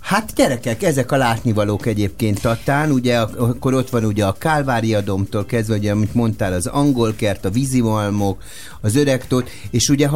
Hát 0.00 0.32
gyerekek, 0.34 0.82
ezek 0.82 1.12
a 1.12 1.16
látnivalók 1.16 1.86
egyébként 1.86 2.40
Tatán, 2.40 2.90
ugye 2.90 3.20
ak- 3.20 3.38
akkor 3.38 3.74
ott 3.74 3.90
van 3.90 4.04
ugye 4.04 4.24
a 4.24 4.32
Kálvária 4.32 5.00
domtól 5.00 5.46
kezdve, 5.46 5.74
ugye, 5.76 5.90
amit 5.90 6.14
mondtál, 6.14 6.52
az 6.52 6.66
angol 6.66 7.14
kert, 7.16 7.44
a 7.44 7.50
vízimalmok, 7.50 8.42
az 8.80 8.96
öregtó, 8.96 9.42
és 9.70 9.88
ugye, 9.88 10.08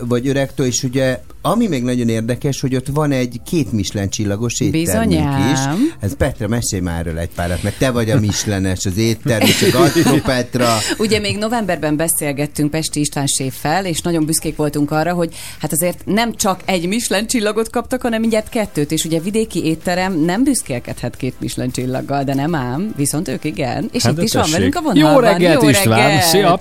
vagy 0.00 0.28
öregtó, 0.28 0.64
és 0.64 0.82
ugye, 0.82 1.22
ami 1.42 1.66
még 1.66 1.82
nagyon 1.82 2.08
érdekes, 2.08 2.60
hogy 2.60 2.74
ott 2.74 2.86
van 2.86 3.10
egy 3.12 3.40
két 3.46 3.72
Michelin 3.72 4.08
csillagos 4.08 4.60
éttermünk 4.60 5.08
Bizonyám. 5.08 5.52
is. 5.52 5.58
Ez 6.00 6.16
Petra, 6.16 6.48
mesélj 6.48 6.82
már 6.82 6.98
erről 6.98 7.18
egy 7.18 7.30
párat, 7.34 7.62
mert 7.62 7.78
te 7.78 7.90
vagy 7.90 8.10
a 8.10 8.20
Michelenes, 8.20 8.84
az 8.86 8.96
étterm, 8.96 9.44
csak 9.44 9.74
adjuk 9.74 10.22
Petra. 10.30 10.76
Ugye 10.98 11.18
még 11.18 11.38
novemberben 11.38 11.96
beszélgettünk 11.96 12.70
Pesti 12.70 13.00
István 13.00 13.26
séffel, 13.26 13.86
és 13.86 14.00
nagyon 14.00 14.24
büszkék 14.24 14.56
voltunk 14.56 14.90
arra, 14.90 15.12
hogy 15.12 15.34
hát 15.60 15.72
azért 15.72 16.02
nem 16.06 16.34
csak 16.34 16.60
egy 16.64 16.88
Michelin 16.88 17.26
csillagot 17.26 17.70
kaptak, 17.70 18.02
hanem 18.02 18.20
mindjárt 18.20 18.48
kettőt, 18.48 18.92
és 18.92 19.04
ugye 19.04 19.20
vidéki 19.20 19.64
étterem 19.64 20.18
nem 20.20 20.44
büszkélkedhet 20.44 21.16
két 21.16 21.34
Michelin 21.40 21.70
csillaggal, 21.70 22.24
de 22.24 22.34
nem 22.34 22.54
ám, 22.54 22.92
viszont 22.96 23.28
ők 23.28 23.44
igen. 23.44 23.88
És 23.92 24.02
Hát 24.02 24.12
itt 24.12 24.22
is 24.22 24.32
van 24.32 24.42
tessék. 24.42 24.56
velünk 24.56 24.74
a 24.76 24.80
vonalban. 24.80 25.12
Jó 25.12 25.18
reggelt, 25.18 25.62
István! 25.62 26.20
Szia! 26.20 26.60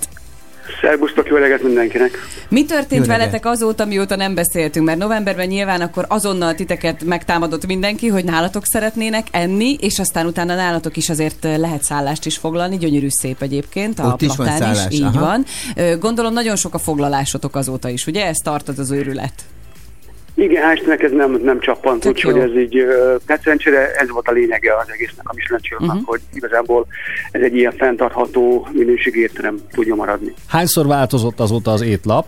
Szerbusztok, 0.81 1.27
jó 1.27 1.35
reggelt 1.35 1.63
mindenkinek! 1.63 2.17
Mi 2.49 2.65
történt 2.65 3.05
Jó 3.05 3.11
veletek 3.11 3.45
azóta, 3.45 3.85
mióta 3.85 4.15
nem 4.15 4.33
beszéltünk? 4.33 4.85
Mert 4.85 4.97
novemberben 4.97 5.47
nyilván 5.47 5.81
akkor 5.81 6.05
azonnal 6.07 6.55
titeket 6.55 7.03
megtámadott 7.03 7.65
mindenki, 7.65 8.07
hogy 8.07 8.23
nálatok 8.23 8.65
szeretnének 8.65 9.27
enni, 9.31 9.73
és 9.79 9.99
aztán 9.99 10.25
utána 10.25 10.55
nálatok 10.55 10.97
is 10.97 11.09
azért 11.09 11.43
lehet 11.43 11.83
szállást 11.83 12.25
is 12.25 12.37
foglalni. 12.37 12.77
Gyönyörű 12.77 13.07
szép 13.09 13.41
egyébként, 13.41 13.99
a 13.99 14.05
Ott 14.05 14.21
is 14.21 14.27
van 14.27 14.35
platán 14.35 14.75
szállás, 14.75 14.93
így 14.93 15.01
aha. 15.01 15.19
van. 15.19 15.45
Gondolom 15.99 16.33
nagyon 16.33 16.55
sok 16.55 16.73
a 16.73 16.79
foglalásotok 16.79 17.55
azóta 17.55 17.89
is, 17.89 18.07
ugye? 18.07 18.25
Ez 18.25 18.37
tartod 18.37 18.79
az 18.79 18.91
őrület. 18.91 19.33
Igen, 20.35 20.63
hál' 20.63 20.73
Istennek 20.75 21.03
ez 21.03 21.11
nem, 21.11 21.39
nem 21.43 21.59
csappant, 21.59 22.05
úgyhogy 22.05 22.37
ez 22.37 22.55
így, 22.55 22.85
hát 23.27 23.41
szerencsére 23.41 23.91
ez 23.95 24.09
volt 24.09 24.27
a 24.27 24.31
lényege 24.31 24.77
az 24.77 24.87
egésznek, 24.93 25.29
a 25.29 25.33
Michelin 25.35 25.61
csillagnak, 25.63 25.95
Mhm. 25.95 26.03
hogy 26.05 26.19
igazából 26.33 26.85
ez 27.31 27.41
egy 27.41 27.55
ilyen 27.55 27.71
fenntartható 27.77 28.67
minőségi 28.71 29.21
étterem 29.21 29.57
tudja 29.71 29.95
maradni. 29.95 30.33
Hányszor 30.47 30.87
változott 30.87 31.39
azóta 31.39 31.71
az 31.71 31.81
étlap? 31.81 32.25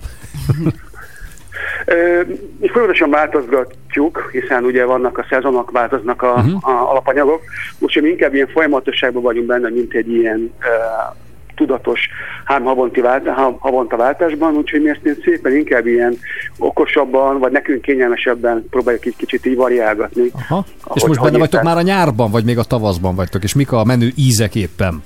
Mi 2.59 2.67
folyamatosan 2.67 3.09
változgatjuk, 3.09 4.29
hiszen 4.31 4.63
ugye 4.63 4.85
vannak 4.85 5.17
a 5.17 5.25
szezonok, 5.29 5.71
változnak 5.71 6.21
a, 6.21 6.37
Mhm. 6.37 6.55
a 6.61 6.89
alapanyagok, 6.91 7.41
úgyhogy 7.79 8.05
inkább 8.05 8.33
ilyen 8.33 8.47
folyamatosságban 8.47 9.21
vagyunk 9.21 9.47
benne, 9.47 9.69
mint 9.69 9.93
egy 9.93 10.11
ilyen 10.11 10.53
ö, 10.61 10.65
tudatos 11.61 11.99
három 12.43 12.65
havonti 12.65 13.01
vált, 13.01 13.27
ha- 13.27 13.57
havonta 13.59 13.97
váltásban, 13.97 14.55
úgyhogy 14.55 14.81
mi 14.81 14.89
ezt 14.89 14.99
ilyen 15.03 15.17
szépen 15.23 15.55
inkább 15.55 15.87
ilyen 15.87 16.17
okosabban, 16.57 17.39
vagy 17.39 17.51
nekünk 17.51 17.81
kényelmesebben 17.81 18.67
próbáljuk 18.69 19.05
egy 19.05 19.15
kicsit 19.17 19.45
így 19.45 19.55
variálgatni. 19.55 20.31
Aha. 20.33 20.65
és 20.93 21.05
most 21.05 21.21
benne 21.21 21.37
vagytok 21.37 21.61
már 21.61 21.77
a 21.77 21.81
nyárban, 21.81 22.31
vagy 22.31 22.43
még 22.43 22.57
a 22.57 22.63
tavaszban 22.63 23.15
vagytok, 23.15 23.43
és 23.43 23.53
mik 23.53 23.71
a 23.71 23.83
menő 23.83 24.11
ízek 24.15 24.55
éppen? 24.55 25.03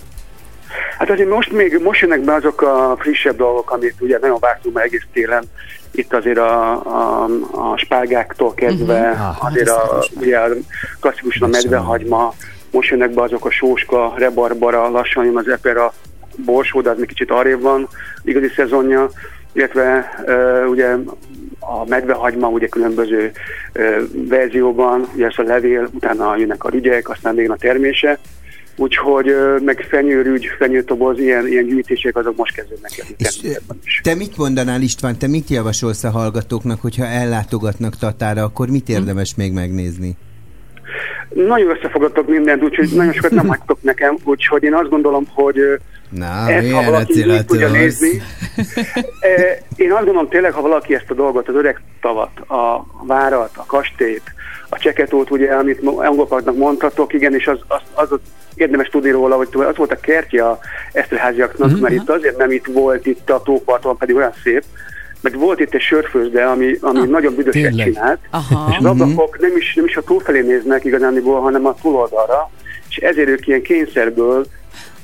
Hát 0.97 1.09
azért 1.09 1.29
most 1.29 1.51
még 1.51 1.79
most 1.83 2.01
jönnek 2.01 2.21
be 2.21 2.33
azok 2.33 2.61
a 2.61 2.95
frissebb 2.99 3.37
dolgok, 3.37 3.71
amit 3.71 3.95
ugye 3.99 4.17
nagyon 4.21 4.37
vártunk 4.39 4.75
már 4.75 4.85
egész 4.85 5.05
télen. 5.13 5.43
Itt 5.91 6.13
azért 6.13 6.37
a, 6.37 6.71
a, 6.71 7.23
a 7.51 7.77
spárgáktól 7.77 8.53
kezdve, 8.53 9.09
uh-huh. 9.11 9.45
Azért 9.45 9.69
a, 9.69 10.03
ugye 10.19 10.37
a 10.37 10.47
klasszikusan 10.99 11.47
a 11.47 11.51
medvehagyma, 11.51 12.33
most 12.71 12.89
jönnek 12.89 13.13
be 13.13 13.21
azok 13.21 13.45
a 13.45 13.51
sóska, 13.51 14.13
rebarbara, 14.17 14.89
lassan 14.89 15.25
jön 15.25 15.37
az 15.37 15.47
epera, 15.47 15.93
borsó, 16.45 16.81
de 16.81 16.89
az 16.89 16.97
még 16.97 17.07
kicsit 17.07 17.31
arrébb 17.31 17.61
van, 17.61 17.87
igazi 18.23 18.47
szezonja, 18.55 19.09
illetve 19.53 20.09
uh, 20.25 20.69
ugye 20.69 20.95
a 21.59 21.87
medvehagyma 21.87 22.47
ugye 22.47 22.67
különböző 22.67 23.31
uh, 23.75 24.27
verzióban, 24.27 25.07
ugye 25.15 25.25
ez 25.25 25.33
a 25.37 25.43
levél, 25.43 25.89
utána 25.93 26.37
jönnek 26.37 26.63
a 26.63 26.69
rügyek, 26.69 27.09
aztán 27.09 27.35
még 27.35 27.49
a 27.49 27.55
termése, 27.55 28.19
úgyhogy 28.75 29.29
ö, 29.29 29.57
meg 29.65 29.85
fenyőrügy, 29.89 30.45
fenyőtoboz, 30.57 31.19
ilyen, 31.19 31.47
ilyen 31.47 31.65
gyűjtések 31.65 32.15
azok 32.15 32.35
most 32.35 32.55
kezdődnek 32.55 32.91
És 33.17 34.01
te 34.03 34.15
mit 34.15 34.37
mondanál 34.37 34.81
István, 34.81 35.17
te 35.17 35.27
mit 35.27 35.49
javasolsz 35.49 36.03
a 36.03 36.09
hallgatóknak, 36.09 36.81
hogyha 36.81 37.05
ellátogatnak 37.05 37.95
Tatára, 37.95 38.43
akkor 38.43 38.69
mit 38.69 38.89
érdemes 38.89 39.35
még 39.35 39.53
megnézni? 39.53 40.17
Nagyon 41.33 41.69
összefogadtok 41.69 42.27
mindent, 42.27 42.63
úgyhogy 42.63 42.89
nagyon 42.93 43.13
sokat 43.13 43.31
nem 43.31 43.47
hagytok 43.47 43.81
nekem, 43.81 44.17
úgyhogy 44.23 44.63
én 44.63 44.73
azt 44.73 44.89
gondolom, 44.89 45.27
hogy 45.33 45.57
Na, 46.09 46.49
ezt, 46.49 46.71
ha 46.71 46.83
valaki 46.83 47.25
így 47.31 47.45
tudja 47.45 47.69
nézni, 47.69 48.09
Eh, 49.19 49.57
Én 49.75 49.91
azt 49.91 50.03
gondolom 50.05 50.29
tényleg, 50.29 50.51
ha 50.53 50.61
valaki 50.61 50.93
ezt 50.95 51.09
a 51.09 51.13
dolgot, 51.13 51.47
az 51.47 51.55
öreg 51.55 51.81
tavat, 52.01 52.39
a 52.39 52.85
várat, 53.05 53.49
a 53.55 53.65
kastélyt, 53.65 54.21
a 54.69 54.77
cseketót, 54.77 55.31
ugye, 55.31 55.53
amit 55.53 55.81
angolparknak 55.83 56.55
mondhatok, 56.57 57.13
igen, 57.13 57.33
és 57.33 57.47
az, 57.47 57.59
az, 57.67 57.81
az, 57.93 58.11
az 58.11 58.19
érdemes 58.55 58.87
tudni 58.87 59.09
róla, 59.11 59.35
hogy 59.35 59.47
az 59.51 59.75
volt 59.75 59.91
a 59.91 59.99
kertje 59.99 60.47
a 60.47 60.59
Eszterháziaknak, 60.93 61.69
Mhm. 61.71 61.79
mert 61.81 61.93
itt 61.93 62.09
azért 62.09 62.37
nem 62.37 62.51
itt 62.51 62.65
volt 62.65 63.05
itt 63.05 63.29
a 63.29 63.41
tóparton, 63.41 63.97
pedig 63.97 64.15
olyan 64.15 64.33
szép, 64.43 64.63
mert 65.21 65.35
volt 65.35 65.59
itt 65.59 65.73
egy 65.73 65.81
sörfőzde, 65.81 66.43
ami, 66.45 66.77
ami 66.81 66.99
Ah, 66.99 67.07
nagyon 67.07 67.35
büdöset 67.35 67.75
csinált, 67.77 68.19
Aha. 68.29 68.67
és 68.71 68.77
az 68.77 68.85
ablakok 68.85 69.39
nem 69.39 69.57
is, 69.57 69.73
nem 69.73 69.85
is 69.85 69.95
a 69.97 70.01
túl 70.01 70.19
felé 70.19 70.41
néznek 70.41 70.85
igazániból, 70.85 71.39
hanem 71.41 71.65
a 71.65 71.75
túloldalra, 71.81 72.49
és 72.89 72.95
ezért 72.97 73.27
ők 73.29 73.47
ilyen 73.47 73.61
kényszerből 73.61 74.45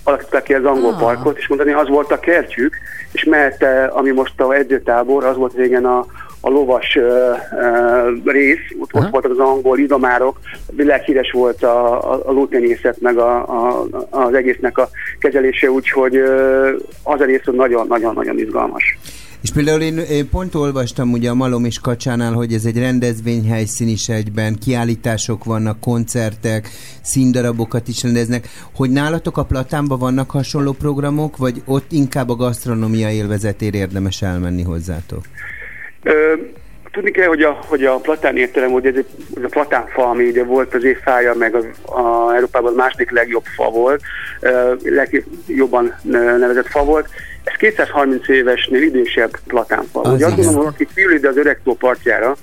alakították 0.04 0.44
ki 0.44 0.54
az 0.54 0.66
angol 0.66 0.94
Ah. 0.94 1.00
parkot, 1.00 1.38
és 1.38 1.48
mondani, 1.48 1.72
az 1.72 1.88
volt 1.88 2.12
a 2.12 2.20
kertjük, 2.20 2.76
és 3.12 3.24
mellette, 3.24 3.84
ami 3.86 4.12
most 4.12 4.42
a 4.42 4.54
edzőtábor, 4.54 5.24
az 5.24 5.36
volt 5.36 5.54
régen 5.56 5.86
a, 5.86 6.06
a 6.42 6.50
lovas 6.50 6.96
uh, 6.96 7.04
uh, 7.04 8.32
rész, 8.32 8.60
ott, 8.80 8.94
ott 8.94 9.10
voltak 9.10 9.32
az 9.32 9.40
angol 9.40 9.78
idomárok, 9.78 10.40
világhíres 10.72 11.32
volt 11.32 11.64
a, 11.64 12.12
a, 12.12 12.22
a 12.26 12.32
lótenészet, 12.32 13.02
meg 13.02 13.18
a, 13.18 13.38
a, 13.38 13.86
az 14.10 14.34
egésznek 14.34 14.78
a 14.78 14.90
kezelése, 15.20 15.72
úgyhogy 15.72 16.18
uh, 16.18 16.70
az 17.04 17.22
a 17.22 17.26
rész 17.26 17.42
nagyon-nagyon-nagyon 17.46 18.40
izgalmas. 18.40 18.98
És 19.42 19.52
például 19.52 19.82
én, 19.82 19.98
én 19.98 20.30
pont 20.30 20.56
olvastam 20.56 21.12
ugye 21.12 21.30
a 21.30 21.34
Malom 21.34 21.66
és 21.66 21.80
Kacsánál, 21.80 22.34
hogy 22.34 22.54
ez 22.54 22.66
egy 22.66 22.78
rendezvényhelyszín 22.78 23.88
is 23.88 24.10
egyben, 24.10 24.56
kiállítások 24.66 25.44
vannak, 25.44 25.80
koncertek, 25.80 26.68
színdarabokat 27.02 27.88
is 27.88 28.04
rendeznek, 28.04 28.48
hogy 28.76 28.90
nálatok 28.90 29.38
a 29.38 29.44
Platánban 29.44 30.00
vannak 30.00 30.32
hasonló 30.32 30.72
programok, 30.72 31.38
vagy 31.38 31.62
ott 31.66 31.92
inkább 31.92 32.30
a 32.30 32.36
gasztronómia 32.36 33.12
élvezetére 33.12 33.78
érdemes 33.78 34.22
elmenni 34.22 34.64
hozzátok? 34.64 35.24
Ö, 36.04 36.34
tudni 36.92 37.12
kell, 37.12 37.28
hogy 37.28 37.42
a, 37.42 37.60
hogy 37.66 37.86
a 37.86 37.96
platán 37.96 38.38
értelem, 38.38 38.72
hogy 38.72 38.86
ez, 38.86 38.96
ez 39.36 39.44
a 39.44 39.48
platán 39.48 39.88
fa, 39.88 40.10
ami 40.10 40.28
ugye 40.28 40.44
volt 40.44 40.74
az 40.74 40.84
év 40.84 40.98
fája, 40.98 41.34
meg 41.34 41.56
a, 41.56 41.60
a 42.00 42.34
Európában 42.36 42.74
a 42.74 42.76
második 42.76 43.12
legjobb 43.12 43.44
fa 43.56 43.70
volt, 43.70 44.02
legjobban 44.84 45.96
nevezett 46.40 46.68
fa 46.68 46.84
volt, 46.84 47.08
ez 47.44 47.54
230 47.58 48.28
évesnél 48.28 48.82
idősebb 48.82 49.40
platánfa. 49.48 50.02
Az 50.02 50.14
Ugye 50.14 50.26
azt 50.26 50.36
gondolom, 50.36 50.60
valaki 50.60 50.88
kiül 50.96 51.14
ide 51.14 51.28
az 51.28 51.38
öreg 51.38 51.60
tó 51.64 51.76
partjára, 51.76 52.36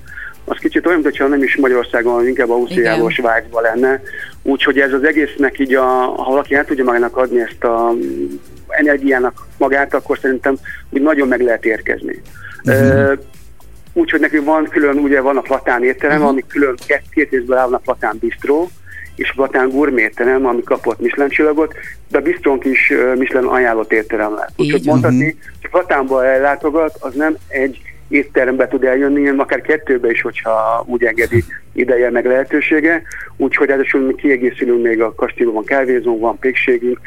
az 0.45 0.57
kicsit 0.57 0.85
olyan, 0.85 0.99
mintha 0.99 1.27
nem 1.27 1.43
is 1.43 1.57
Magyarországon, 1.57 2.13
hanem 2.13 2.27
inkább 2.27 2.49
Ausztriában. 2.49 3.09
Svájcban 3.11 3.61
lenne. 3.61 4.01
Úgyhogy 4.43 4.79
ez 4.79 4.93
az 4.93 5.03
egésznek 5.03 5.59
így, 5.59 5.75
a, 5.75 5.85
ha 5.85 6.29
valaki 6.29 6.55
el 6.55 6.65
tudja 6.65 6.83
magának 6.83 7.17
adni 7.17 7.39
ezt 7.39 7.63
a 7.63 7.93
energiának 8.67 9.47
magát, 9.57 9.93
akkor 9.93 10.17
szerintem 10.21 10.57
úgy 10.89 11.01
nagyon 11.01 11.27
meg 11.27 11.41
lehet 11.41 11.65
érkezni. 11.65 12.21
Ö, 12.63 13.13
Úgyhogy 13.93 14.19
nekünk 14.19 14.45
van 14.45 14.67
külön, 14.69 14.97
ugye 14.97 15.21
van 15.21 15.37
a 15.37 15.41
Platán 15.41 15.83
étterem, 15.83 16.15
uh-huh. 16.15 16.31
ami 16.31 16.43
külön 16.47 16.75
két, 16.87 17.01
két 17.11 17.29
részből 17.31 17.57
áll 17.57 17.73
a 17.73 17.77
Platán 17.77 18.17
Bistró, 18.19 18.69
és 19.19 19.33
Gourmet 19.69 19.99
étterem, 19.99 20.45
ami 20.45 20.63
kapott 20.63 20.99
Michelin 20.99 21.29
csillagot, 21.29 21.73
de 22.07 22.17
a 22.17 22.21
bistrónk 22.21 22.65
is 22.65 22.93
Michelin 23.15 23.47
ajánlott 23.47 23.93
étterem 23.93 24.33
lett. 24.33 24.51
Úgyhogy 24.57 24.85
mondhatni, 24.85 25.37
hogy 25.61 25.69
Platánba 25.69 26.25
ellátogat, 26.25 26.97
az 26.99 27.13
nem 27.13 27.35
egy 27.47 27.81
étterembe 28.07 28.67
tud 28.67 28.83
eljönni, 28.83 29.19
hanem 29.19 29.39
akár 29.39 29.61
kettőbe 29.61 30.09
is, 30.09 30.21
hogyha 30.21 30.83
úgy 30.87 31.03
engedi 31.03 31.43
ideje 31.73 32.11
meg 32.11 32.25
lehetősége. 32.25 33.01
Úgyhogy 33.37 33.67
ráadásul 33.67 34.01
mi 34.01 34.15
kiegészülünk 34.15 34.83
még 34.83 35.01
a 35.01 35.13
kastélyban, 35.15 35.63
kávézónk, 35.63 36.19
van 36.19 36.39
pékségünk, 36.39 36.99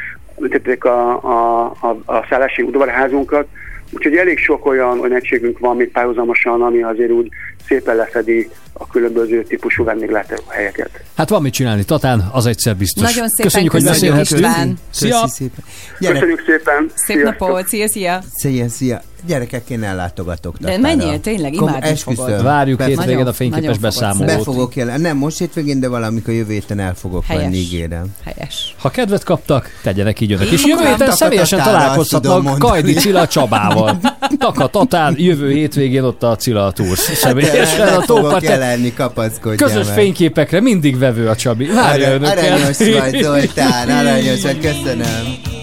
tették 0.48 0.84
a, 0.84 1.10
a, 1.10 1.64
a, 1.80 2.12
a 2.12 2.26
szállási 2.28 2.62
udvarházunkat, 2.62 3.46
Úgyhogy 3.94 4.16
elég 4.16 4.38
sok 4.38 4.66
olyan, 4.66 5.00
olyan 5.00 5.14
egységünk 5.14 5.58
van 5.58 5.76
még 5.76 5.90
párhuzamosan, 5.90 6.62
ami 6.62 6.82
azért 6.82 7.10
úgy 7.10 7.28
szépen 7.66 7.96
lefedi 7.96 8.50
a 8.72 8.86
különböző 8.86 9.42
típusú 9.42 9.84
vendéglátóhelyeket. 9.84 10.90
Hát 11.16 11.28
van 11.28 11.42
mit 11.42 11.52
csinálni, 11.52 11.84
Tatán, 11.84 12.28
az 12.32 12.46
egyszer 12.46 12.76
biztos. 12.76 13.02
Nagyon 13.02 13.28
szépen 13.28 13.44
Köszönjük, 13.44 13.72
hogy 13.72 13.82
köszönjük, 13.82 14.16
beszélhetünk. 14.16 14.40
István. 14.40 14.78
Szia! 14.90 15.20
Köszi 15.20 15.32
szépen. 15.32 15.64
Gyere, 15.98 16.14
Köszönjük 16.14 16.42
szépen! 16.46 16.90
Szép 16.94 17.16
Sziasztok! 17.16 17.48
napot, 17.48 17.68
szia, 17.68 17.88
szia! 17.88 18.22
szia, 18.34 18.68
szia. 18.68 19.02
Gyerekek, 19.26 19.70
én 19.70 19.82
ellátogatok. 19.82 20.56
De 20.58 20.78
menjél, 20.78 21.20
tényleg, 21.20 21.54
imádni 21.54 21.88
esküszöm. 21.88 22.24
fogod. 22.24 22.42
Várjuk 22.42 22.78
Be- 22.78 22.84
hétvégén 22.84 23.26
a 23.26 23.32
fényképes 23.32 23.78
beszámolót. 23.78 24.26
Be 24.36 24.38
fogok 24.42 24.76
jelen. 24.76 25.00
Nem 25.00 25.16
most 25.16 25.38
hétvégén, 25.38 25.80
de 25.80 25.88
valamikor 25.88 26.34
jövő 26.34 26.52
héten 26.52 26.78
el 26.80 26.94
fogok 26.94 27.24
Helyes. 27.24 27.42
venni, 27.42 27.56
ígérem. 27.56 28.06
Helyes. 28.24 28.74
Ha 28.78 28.90
kedvet 28.90 29.24
kaptak, 29.24 29.68
tegyenek 29.82 30.20
így 30.20 30.32
önök. 30.32 30.46
Én 30.46 30.52
És 30.52 30.64
jövő 30.64 30.86
héten 30.86 31.10
személyesen 31.10 31.62
találkozhatnak. 31.62 32.58
Kajdi 32.58 32.92
Cilla 32.92 33.26
Csabával. 33.26 33.98
Taka 34.38 34.66
Tatán, 34.66 35.14
jövő 35.18 35.50
hétvégén 35.50 36.02
ott 36.02 36.22
a 36.22 36.36
Cilla 36.36 36.70
Tours. 36.72 36.98
Személyesen 36.98 37.86
Nem 37.86 38.24
a 38.24 38.38
jelenni, 38.40 38.94
kapaszkodjál 38.94 39.68
Közös 39.68 39.92
fényképekre 39.94 40.60
mindig 40.60 40.98
vevő 40.98 41.28
a 41.28 41.36
Csabi. 41.36 41.66
Várja 41.66 42.08
önöket. 42.12 42.38
Aranyos 42.38 42.78
vagy, 42.78 43.22
Zoltán, 43.22 43.88
aranyos 43.88 44.42
vagy, 44.42 44.58
köszönöm. 44.60 45.60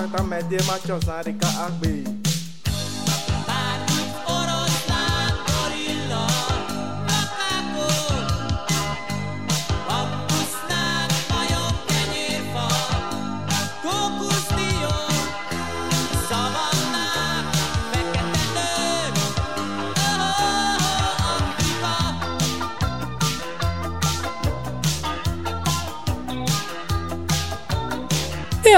kang 0.00 0.08
ta 0.08 0.24
mẹ 0.30 0.40
đi 0.50 0.56
mà 0.68 0.74
cho 0.86 0.98
ra 1.06 1.22
đi 1.22 1.32
cả 1.40 1.48
ác 1.58 1.70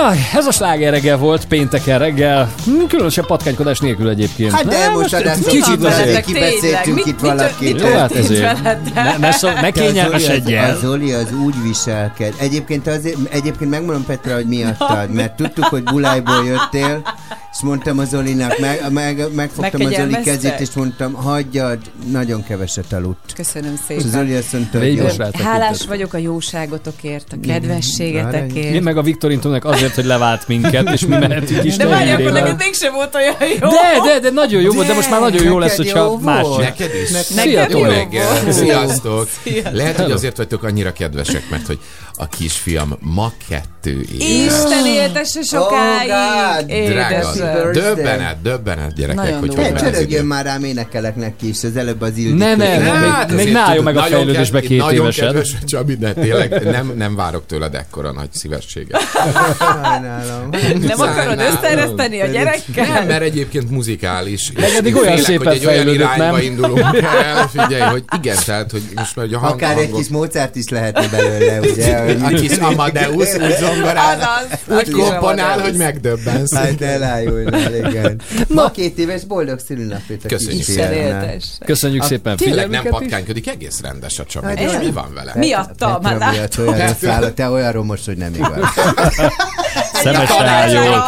Jaj, 0.03 0.19
ez 0.35 0.47
a 0.47 0.51
sláger 0.51 0.93
reggel 0.93 1.17
volt, 1.17 1.45
pénteken 1.45 1.99
reggel. 1.99 2.53
Különösebb 2.89 3.27
patkánykodás 3.27 3.79
nélkül 3.79 4.09
egyébként. 4.09 4.53
Hát 4.53 4.65
de 4.65 4.79
Nem, 4.79 4.93
most 4.93 5.15
adás 5.15 5.39
kicsit 5.47 5.85
azért. 5.85 6.25
Kibeszéltünk 6.25 7.07
itt 7.07 7.21
valakit. 7.21 7.81
Jó, 7.81 7.87
hát 7.87 8.13
ezért. 8.13 8.63
Ne, 8.95 9.17
ne, 9.17 9.31
szó, 9.31 9.49
ne 9.49 9.71
kényelmesedjen. 9.71 10.71
Az 10.71 10.81
Zoli 10.81 11.13
az 11.13 11.33
úgy 11.45 11.55
viselked. 11.63 12.35
Egyébként, 12.39 12.87
azért, 12.87 13.17
egyébként 13.31 13.71
megmondom 13.71 14.05
Petra, 14.05 14.35
hogy 14.35 14.47
miattad, 14.47 15.11
mert 15.11 15.37
tudtuk, 15.37 15.65
hogy 15.65 15.83
Bulájból 15.83 16.45
jöttél, 16.47 17.03
és 17.53 17.59
mondtam 17.63 17.99
az 17.99 18.09
Zolinak, 18.09 18.59
meg, 18.59 18.87
meg, 18.91 19.35
megfogtam 19.35 19.85
az 19.85 19.95
Zoli 19.95 20.21
kezét, 20.25 20.61
és 20.61 20.69
mondtam, 20.75 21.13
hagyjad, 21.13 21.79
nagyon 22.11 22.45
keveset 22.45 22.93
aludt. 22.93 23.33
Köszönöm 23.35 23.79
szépen. 23.87 24.69
Tekintet. 24.71 25.37
Hálás 25.37 25.87
vagyok 25.87 26.15
a 26.15 26.19
jóságotokért, 26.19 27.33
a 27.33 27.37
kedvességetekért. 27.47 28.75
Én 28.75 28.83
meg 28.83 28.97
a 28.97 29.03
Viktorintónak 29.03 29.65
azért, 29.65 29.95
hogy 29.95 30.05
levált 30.05 30.49
minket, 30.49 30.91
és 30.93 31.01
mi 31.01 31.17
mehetünk 31.17 31.65
is 31.65 31.77
De 31.77 31.87
várj, 31.87 32.11
akkor 32.11 32.33
neked 32.33 32.57
mégsem 32.59 32.93
volt 32.93 33.15
olyan 33.15 33.37
jó. 33.61 33.69
De, 33.69 34.01
de, 34.05 34.19
de 34.21 34.31
nagyon 34.31 34.61
jó 34.61 34.73
volt, 34.73 34.87
de 34.87 34.95
most 34.95 35.11
már 35.11 35.21
nagyon 35.21 35.45
jó 35.45 35.59
lesz, 35.59 35.77
neked 35.77 35.93
hogyha 35.93 36.19
más. 36.19 36.47
Neked 36.59 36.91
is? 37.03 37.09
Szia, 37.09 37.67
Jó 37.69 37.83
reggel. 37.85 38.53
Sziasztok. 38.53 39.29
Lehet, 39.73 40.01
hogy 40.01 40.11
azért 40.11 40.37
vagytok 40.37 40.63
annyira 40.63 40.93
kedvesek, 40.93 41.51
mert 41.51 41.67
hogy 41.67 41.79
a 42.17 42.29
kisfiam 42.29 42.97
ma 43.01 43.33
kettő 43.49 44.07
éves. 44.19 44.47
Isten 44.47 44.87
éltesse 44.87 45.43
sokáig. 45.43 46.11
Oh, 46.11 46.57
God. 46.57 46.67
Drága, 46.67 47.17
Édesem. 47.17 47.73
döbbenet, 47.73 48.43
döbbenet 48.43 48.95
gyerekek, 48.95 49.25
Nagyon 49.25 49.39
hogy 49.39 49.55
hogy 49.55 50.25
már 50.25 50.45
rám, 50.45 50.65
énekelek 50.65 51.17
neki 51.17 51.49
is, 51.49 51.65
az 51.65 51.77
előbb 51.77 51.92
az 52.01 52.17
Ildikő. 52.17 52.37
Ne, 52.37 52.55
ne, 52.55 52.79
ne, 52.79 52.91
Hát 52.91 53.33
még 53.33 53.53
ne 53.53 53.59
álljon 53.61 53.85
meg 53.85 53.97
a 53.97 54.01
nagyon 54.01 54.17
fejlődésbe 54.17 54.61
két 54.61 54.79
nagyon 54.79 54.95
évesen. 55.03 55.27
kedves, 55.27 55.55
Csabi, 55.67 55.95
de 55.97 56.13
tényleg 56.13 56.63
nem, 56.65 56.93
nem 56.97 57.15
várok 57.17 57.47
tőled 57.47 57.75
ekkora 57.75 58.13
nagy 58.13 58.29
szívességet. 58.33 59.01
Sajnálom. 59.59 60.49
Nem 60.81 61.01
akarod 61.01 61.41
összereszteni 61.41 62.21
a 62.21 62.25
Nem, 62.25 62.33
gyerekkel? 62.33 63.05
mert 63.07 63.23
egyébként 63.23 63.71
muzikális. 63.71 64.53
Meg 64.55 64.69
és 64.69 64.75
eddig 64.75 64.95
én 64.95 65.01
olyan 65.03 65.17
szépen 65.19 65.47
hogy 65.47 65.57
egy 65.57 65.67
olyan 65.67 65.89
irányba 65.89 66.25
nem? 66.31 66.41
indulunk 66.41 66.97
el, 67.25 67.49
figyelj, 67.49 67.91
hogy 67.91 68.05
igen, 68.19 68.37
tehát, 68.45 68.71
hogy 68.71 68.83
most 68.95 69.17
már 69.17 69.27
hogy 69.27 69.35
a 69.35 69.39
hang, 69.39 69.53
Akár 69.53 69.71
egy 69.71 69.77
hangok- 69.77 69.99
kis 69.99 70.09
Mozart 70.09 70.57
is 70.57 70.69
lehetne 70.69 71.09
belőle, 71.09 71.61
ugye? 71.61 71.97
A 72.27 72.29
kis 72.29 72.57
Amadeus 72.57 73.35
úgy 73.35 73.57
zongorál, 73.61 74.19
úgy 74.69 74.91
komponál, 74.91 75.61
hogy 75.61 75.75
megdöbbensz. 75.77 76.55
Hát 76.55 76.81
elájulnál, 76.81 77.75
igen. 77.77 78.21
Ma 78.49 78.71
két 78.71 78.99
éves 78.99 79.25
boldog 79.25 79.59
szülőnapét 79.67 80.25
a 80.25 80.29
Köszönjük 80.29 80.69
Isten 80.69 80.89
kisfiamnak. 80.89 81.41
Köszönjük 81.83 82.03
A- 82.03 82.07
szépen 82.07 82.37
Tényleg 82.37 82.69
nem 82.69 82.85
patkánykodik, 82.85 83.49
egész 83.49 83.81
rendes 83.81 84.19
a 84.19 84.25
Csabi. 84.25 84.47
Hát 84.47 84.59
olyan. 84.59 84.85
mi 84.85 84.91
van 84.91 85.15
vele? 85.15 85.33
Miatta, 85.35 85.99
már 86.03 86.35
rossz 86.57 87.05
áll, 87.05 87.31
te 87.31 87.49
olyan 87.49 87.73
romos, 87.73 88.05
hogy 88.05 88.17
nem 88.17 88.35
igaz. 88.35 88.65
Szemes 90.03 90.31
rájól. 90.41 91.05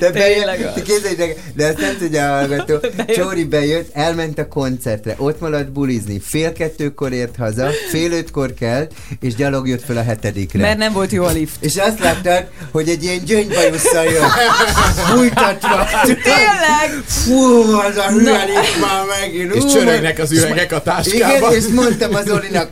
De 0.00 0.10
bejött, 0.10 0.82
képzeljétek, 0.82 1.38
de 1.54 1.66
ezt 1.66 1.80
nem 1.80 1.96
tudja 1.98 2.32
a 2.32 2.38
hallgató. 2.38 2.74
Csóri 3.16 3.44
bejött, 3.44 3.90
elment 3.92 4.38
a 4.38 4.48
koncertre, 4.48 5.14
ott 5.18 5.40
maradt 5.40 5.72
bulizni, 5.72 6.20
fél 6.20 6.52
kettőkor 6.52 7.12
ért 7.12 7.36
haza, 7.36 7.68
fél 7.90 8.12
ötkor 8.12 8.54
kelt, 8.54 8.92
és 9.20 9.34
gyalog 9.34 9.68
jött 9.68 9.84
fel 9.84 9.96
a 9.96 10.02
hetedikre. 10.02 10.60
Mert 10.60 10.78
nem 10.78 10.92
volt 10.92 11.12
jó 11.12 11.24
a 11.24 11.30
lift. 11.30 11.56
És 11.60 11.76
azt 11.76 11.98
láttad, 11.98 12.46
hogy 12.70 12.88
egy 12.88 13.04
ilyen 13.04 13.24
gyöngybajusszal 13.24 14.04
jön. 14.04 14.28
Fújtatva. 15.14 15.88
Tényleg? 16.04 17.02
Fú, 17.06 17.72
az 17.72 17.96
a 17.96 18.10
hülyelés 18.10 18.76
már 18.80 19.04
megint. 19.20 19.54
És 19.54 19.72
csörögnek 19.72 20.18
az 20.18 20.32
üvegek 20.32 20.72
a 20.72 20.82
táskába. 20.82 21.36
Igen, 21.36 21.52
és 21.52 21.64
mondtam 21.66 22.14
az 22.14 22.30
Olinak, 22.30 22.68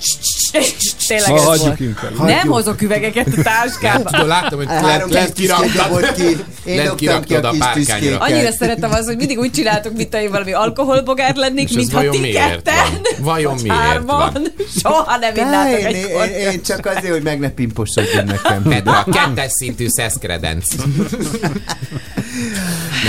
Tényleg 1.09 1.33
ez 1.33 1.45
volt. 1.45 1.79
Nem 2.19 2.49
hozok 2.49 2.83
üvegeket 2.83 3.27
a 3.37 3.43
táskába. 3.43 4.11
Láttam, 4.43 4.59
hogy 4.59 4.67
lent, 4.67 5.13
lent 5.13 5.33
kiraktad. 5.33 6.13
ki. 6.13 6.37
Én 6.65 6.77
Lent 6.77 6.89
a 6.89 6.95
kiraktad 6.95 7.45
a 7.45 7.51
kis 7.51 7.59
párkányra. 7.59 8.19
Annyira 8.19 8.53
szeretem 8.53 8.91
az, 8.91 9.07
hogy 9.07 9.17
mindig 9.17 9.39
úgy 9.39 9.51
csináltok, 9.51 9.97
mint 9.97 10.15
én 10.15 10.31
valami 10.31 10.53
alkoholbogár 10.53 11.37
lennék, 11.37 11.69
És 11.69 11.75
mintha 11.75 11.97
vajon 11.97 12.13
ti 12.13 12.21
miért 12.21 12.39
ketten. 12.63 12.75
van? 12.93 13.03
Vajon 13.19 13.55
miért 13.63 13.77
hárman. 13.77 14.19
van? 14.33 14.47
Soha 14.83 15.17
nem 15.17 15.35
De 15.35 15.41
innátok 15.41 15.79
én, 15.81 15.87
egy 15.87 15.95
én, 15.97 16.51
én, 16.51 16.63
csak 16.63 16.87
azért, 16.87 17.13
hogy 17.13 17.23
meg 17.23 17.39
ne 17.39 17.51
pimposodjon 17.51 18.25
nekem. 18.25 18.63
Petra, 18.63 19.05
kettes 19.13 19.51
szintű 19.53 19.87
szeszkredenc. 19.89 20.65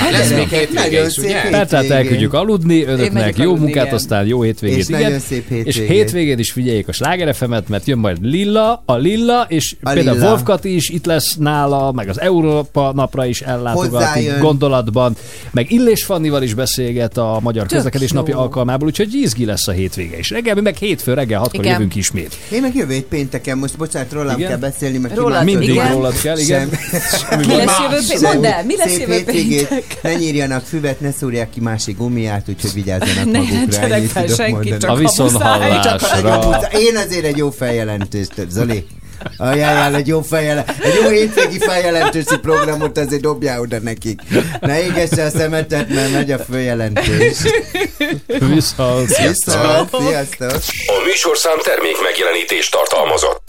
Na, 0.02 0.12
lesz 0.12 0.30
még 0.30 0.48
hétvége 0.48 0.82
Nagyon 0.82 1.08
is, 1.08 1.18
ugye? 1.18 1.42
Petrát 1.50 1.90
elküldjük 1.90 2.34
aludni, 2.34 2.84
önöknek 2.84 3.38
jó 3.38 3.44
aludni, 3.44 3.64
munkát, 3.64 3.84
igen. 3.84 3.96
aztán 3.96 4.26
jó 4.26 4.42
hétvégét. 4.42 4.78
És 4.78 4.88
igen. 4.88 5.02
nagyon 5.02 5.20
szép 5.20 5.46
És 5.50 5.56
hétvégét. 5.56 5.90
hétvégén 5.90 6.40
is 6.40 6.52
figyeljék 6.52 6.88
a 6.88 6.92
Sláger 6.92 7.36
fm 7.36 7.54
mert 7.68 7.86
jön 7.86 7.98
majd 7.98 8.18
Lilla, 8.22 8.84
a 8.86 8.96
Lilla, 8.96 9.46
és 9.50 9.76
A 9.82 9.92
például 9.94 10.16
Lilla. 10.18 10.28
Wolf 10.30 10.44
Kati 10.44 10.76
is 10.76 10.90
itt 10.90 11.06
lesz 11.06 11.36
nála, 11.40 11.92
meg 11.92 12.10
az 12.10 12.20
Európa 12.20 12.92
napra 12.96 13.26
is 13.26 13.42
ellátogat 13.42 13.90
Hozzájön. 13.92 14.36
itt 14.36 14.42
gondolatban, 14.42 15.16
meg 15.52 15.72
Illés 15.72 16.04
Fannival 16.04 16.44
is 16.44 16.54
beszélget 16.54 17.18
a 17.18 17.40
Magyar 17.42 17.66
Tök 17.66 17.76
Közlekedés 17.76 18.12
jó. 18.12 18.18
Napja 18.20 18.38
alkalmából, 18.40 18.88
úgyhogy 18.88 19.14
izgi 19.14 19.46
lesz 19.46 19.68
a 19.68 19.72
hétvége 19.72 20.18
is. 20.18 20.30
Reggel, 20.30 20.56
mi 20.56 20.62
meg 20.62 20.76
hétfő 20.76 21.14
reggel 21.14 21.40
hatkor 21.40 21.60
Igen. 21.60 21.72
jövünk 21.74 21.96
ismét. 21.96 22.36
Én 22.52 22.62
meg 22.62 22.76
jövő 22.76 22.94
hét 22.94 23.04
pénteken, 23.06 23.58
most 23.58 23.78
bocsánat, 23.78 24.12
rólam 24.12 24.38
Igen? 24.38 24.50
kell 24.50 24.58
beszélni, 24.58 24.98
mert 24.98 25.16
Rólad 25.16 25.44
Mindig 25.44 25.70
Igen. 25.70 25.92
rólad 25.92 26.22
kell, 26.22 26.38
igen. 26.38 26.70
Mi 27.38 27.56
lesz 27.56 27.78
jövő? 27.92 28.28
Mondd 28.28 28.46
el, 28.46 28.64
mi 28.66 28.78
lesz 28.78 28.98
jövő 28.98 29.14
hétvégét, 29.14 29.68
péntek? 29.68 29.83
Ne 30.02 30.14
nyírjanak 30.14 30.66
füvet, 30.66 31.00
ne 31.00 31.12
szúrják 31.12 31.50
ki 31.50 31.60
másik 31.60 31.98
gumiját, 31.98 32.50
úgyhogy 32.50 32.74
vigyázzanak 32.74 33.26
Ne 33.32 33.40
magukra. 33.40 33.52
jelentsenek 33.52 33.92
ennyit 33.92 34.14
tudok 34.14 34.48
mondani. 34.48 34.78
csak 34.78 34.90
A 34.90 34.94
ha 34.94 34.96
viszonthallásra. 35.00 35.82
Csak 35.98 36.12
a 36.12 36.20
nagyobb 36.22 36.46
utca. 36.46 36.68
Én 36.78 36.96
azért 36.98 37.26
egy 37.26 37.38
jó 37.38 37.52
feljelentést, 37.52 38.34
Zoli. 38.50 38.86
Ajánlál 39.38 39.96
egy 39.96 40.08
jó 40.08 40.22
feljelent, 40.22 40.70
egy 40.84 41.00
jó 41.04 41.10
hétvégi 41.10 41.60
feljelentési 41.60 42.38
programot 42.42 42.98
azért 42.98 43.22
dobjál 43.22 43.60
oda 43.60 43.80
nekik. 43.80 44.22
Ne 44.62 44.84
égesse 44.84 45.24
a 45.24 45.30
szemetet, 45.30 45.90
mert 45.90 46.12
megy 46.12 46.32
a 46.32 46.38
följelentés. 46.38 47.38
Viszont. 48.28 49.08
Viszont, 49.08 49.10
sziasztok! 49.10 50.52
A 50.88 51.04
műsorszám 51.06 51.58
termék 51.64 51.96
megjelenítést 52.04 52.72
tartalmazott. 52.72 53.43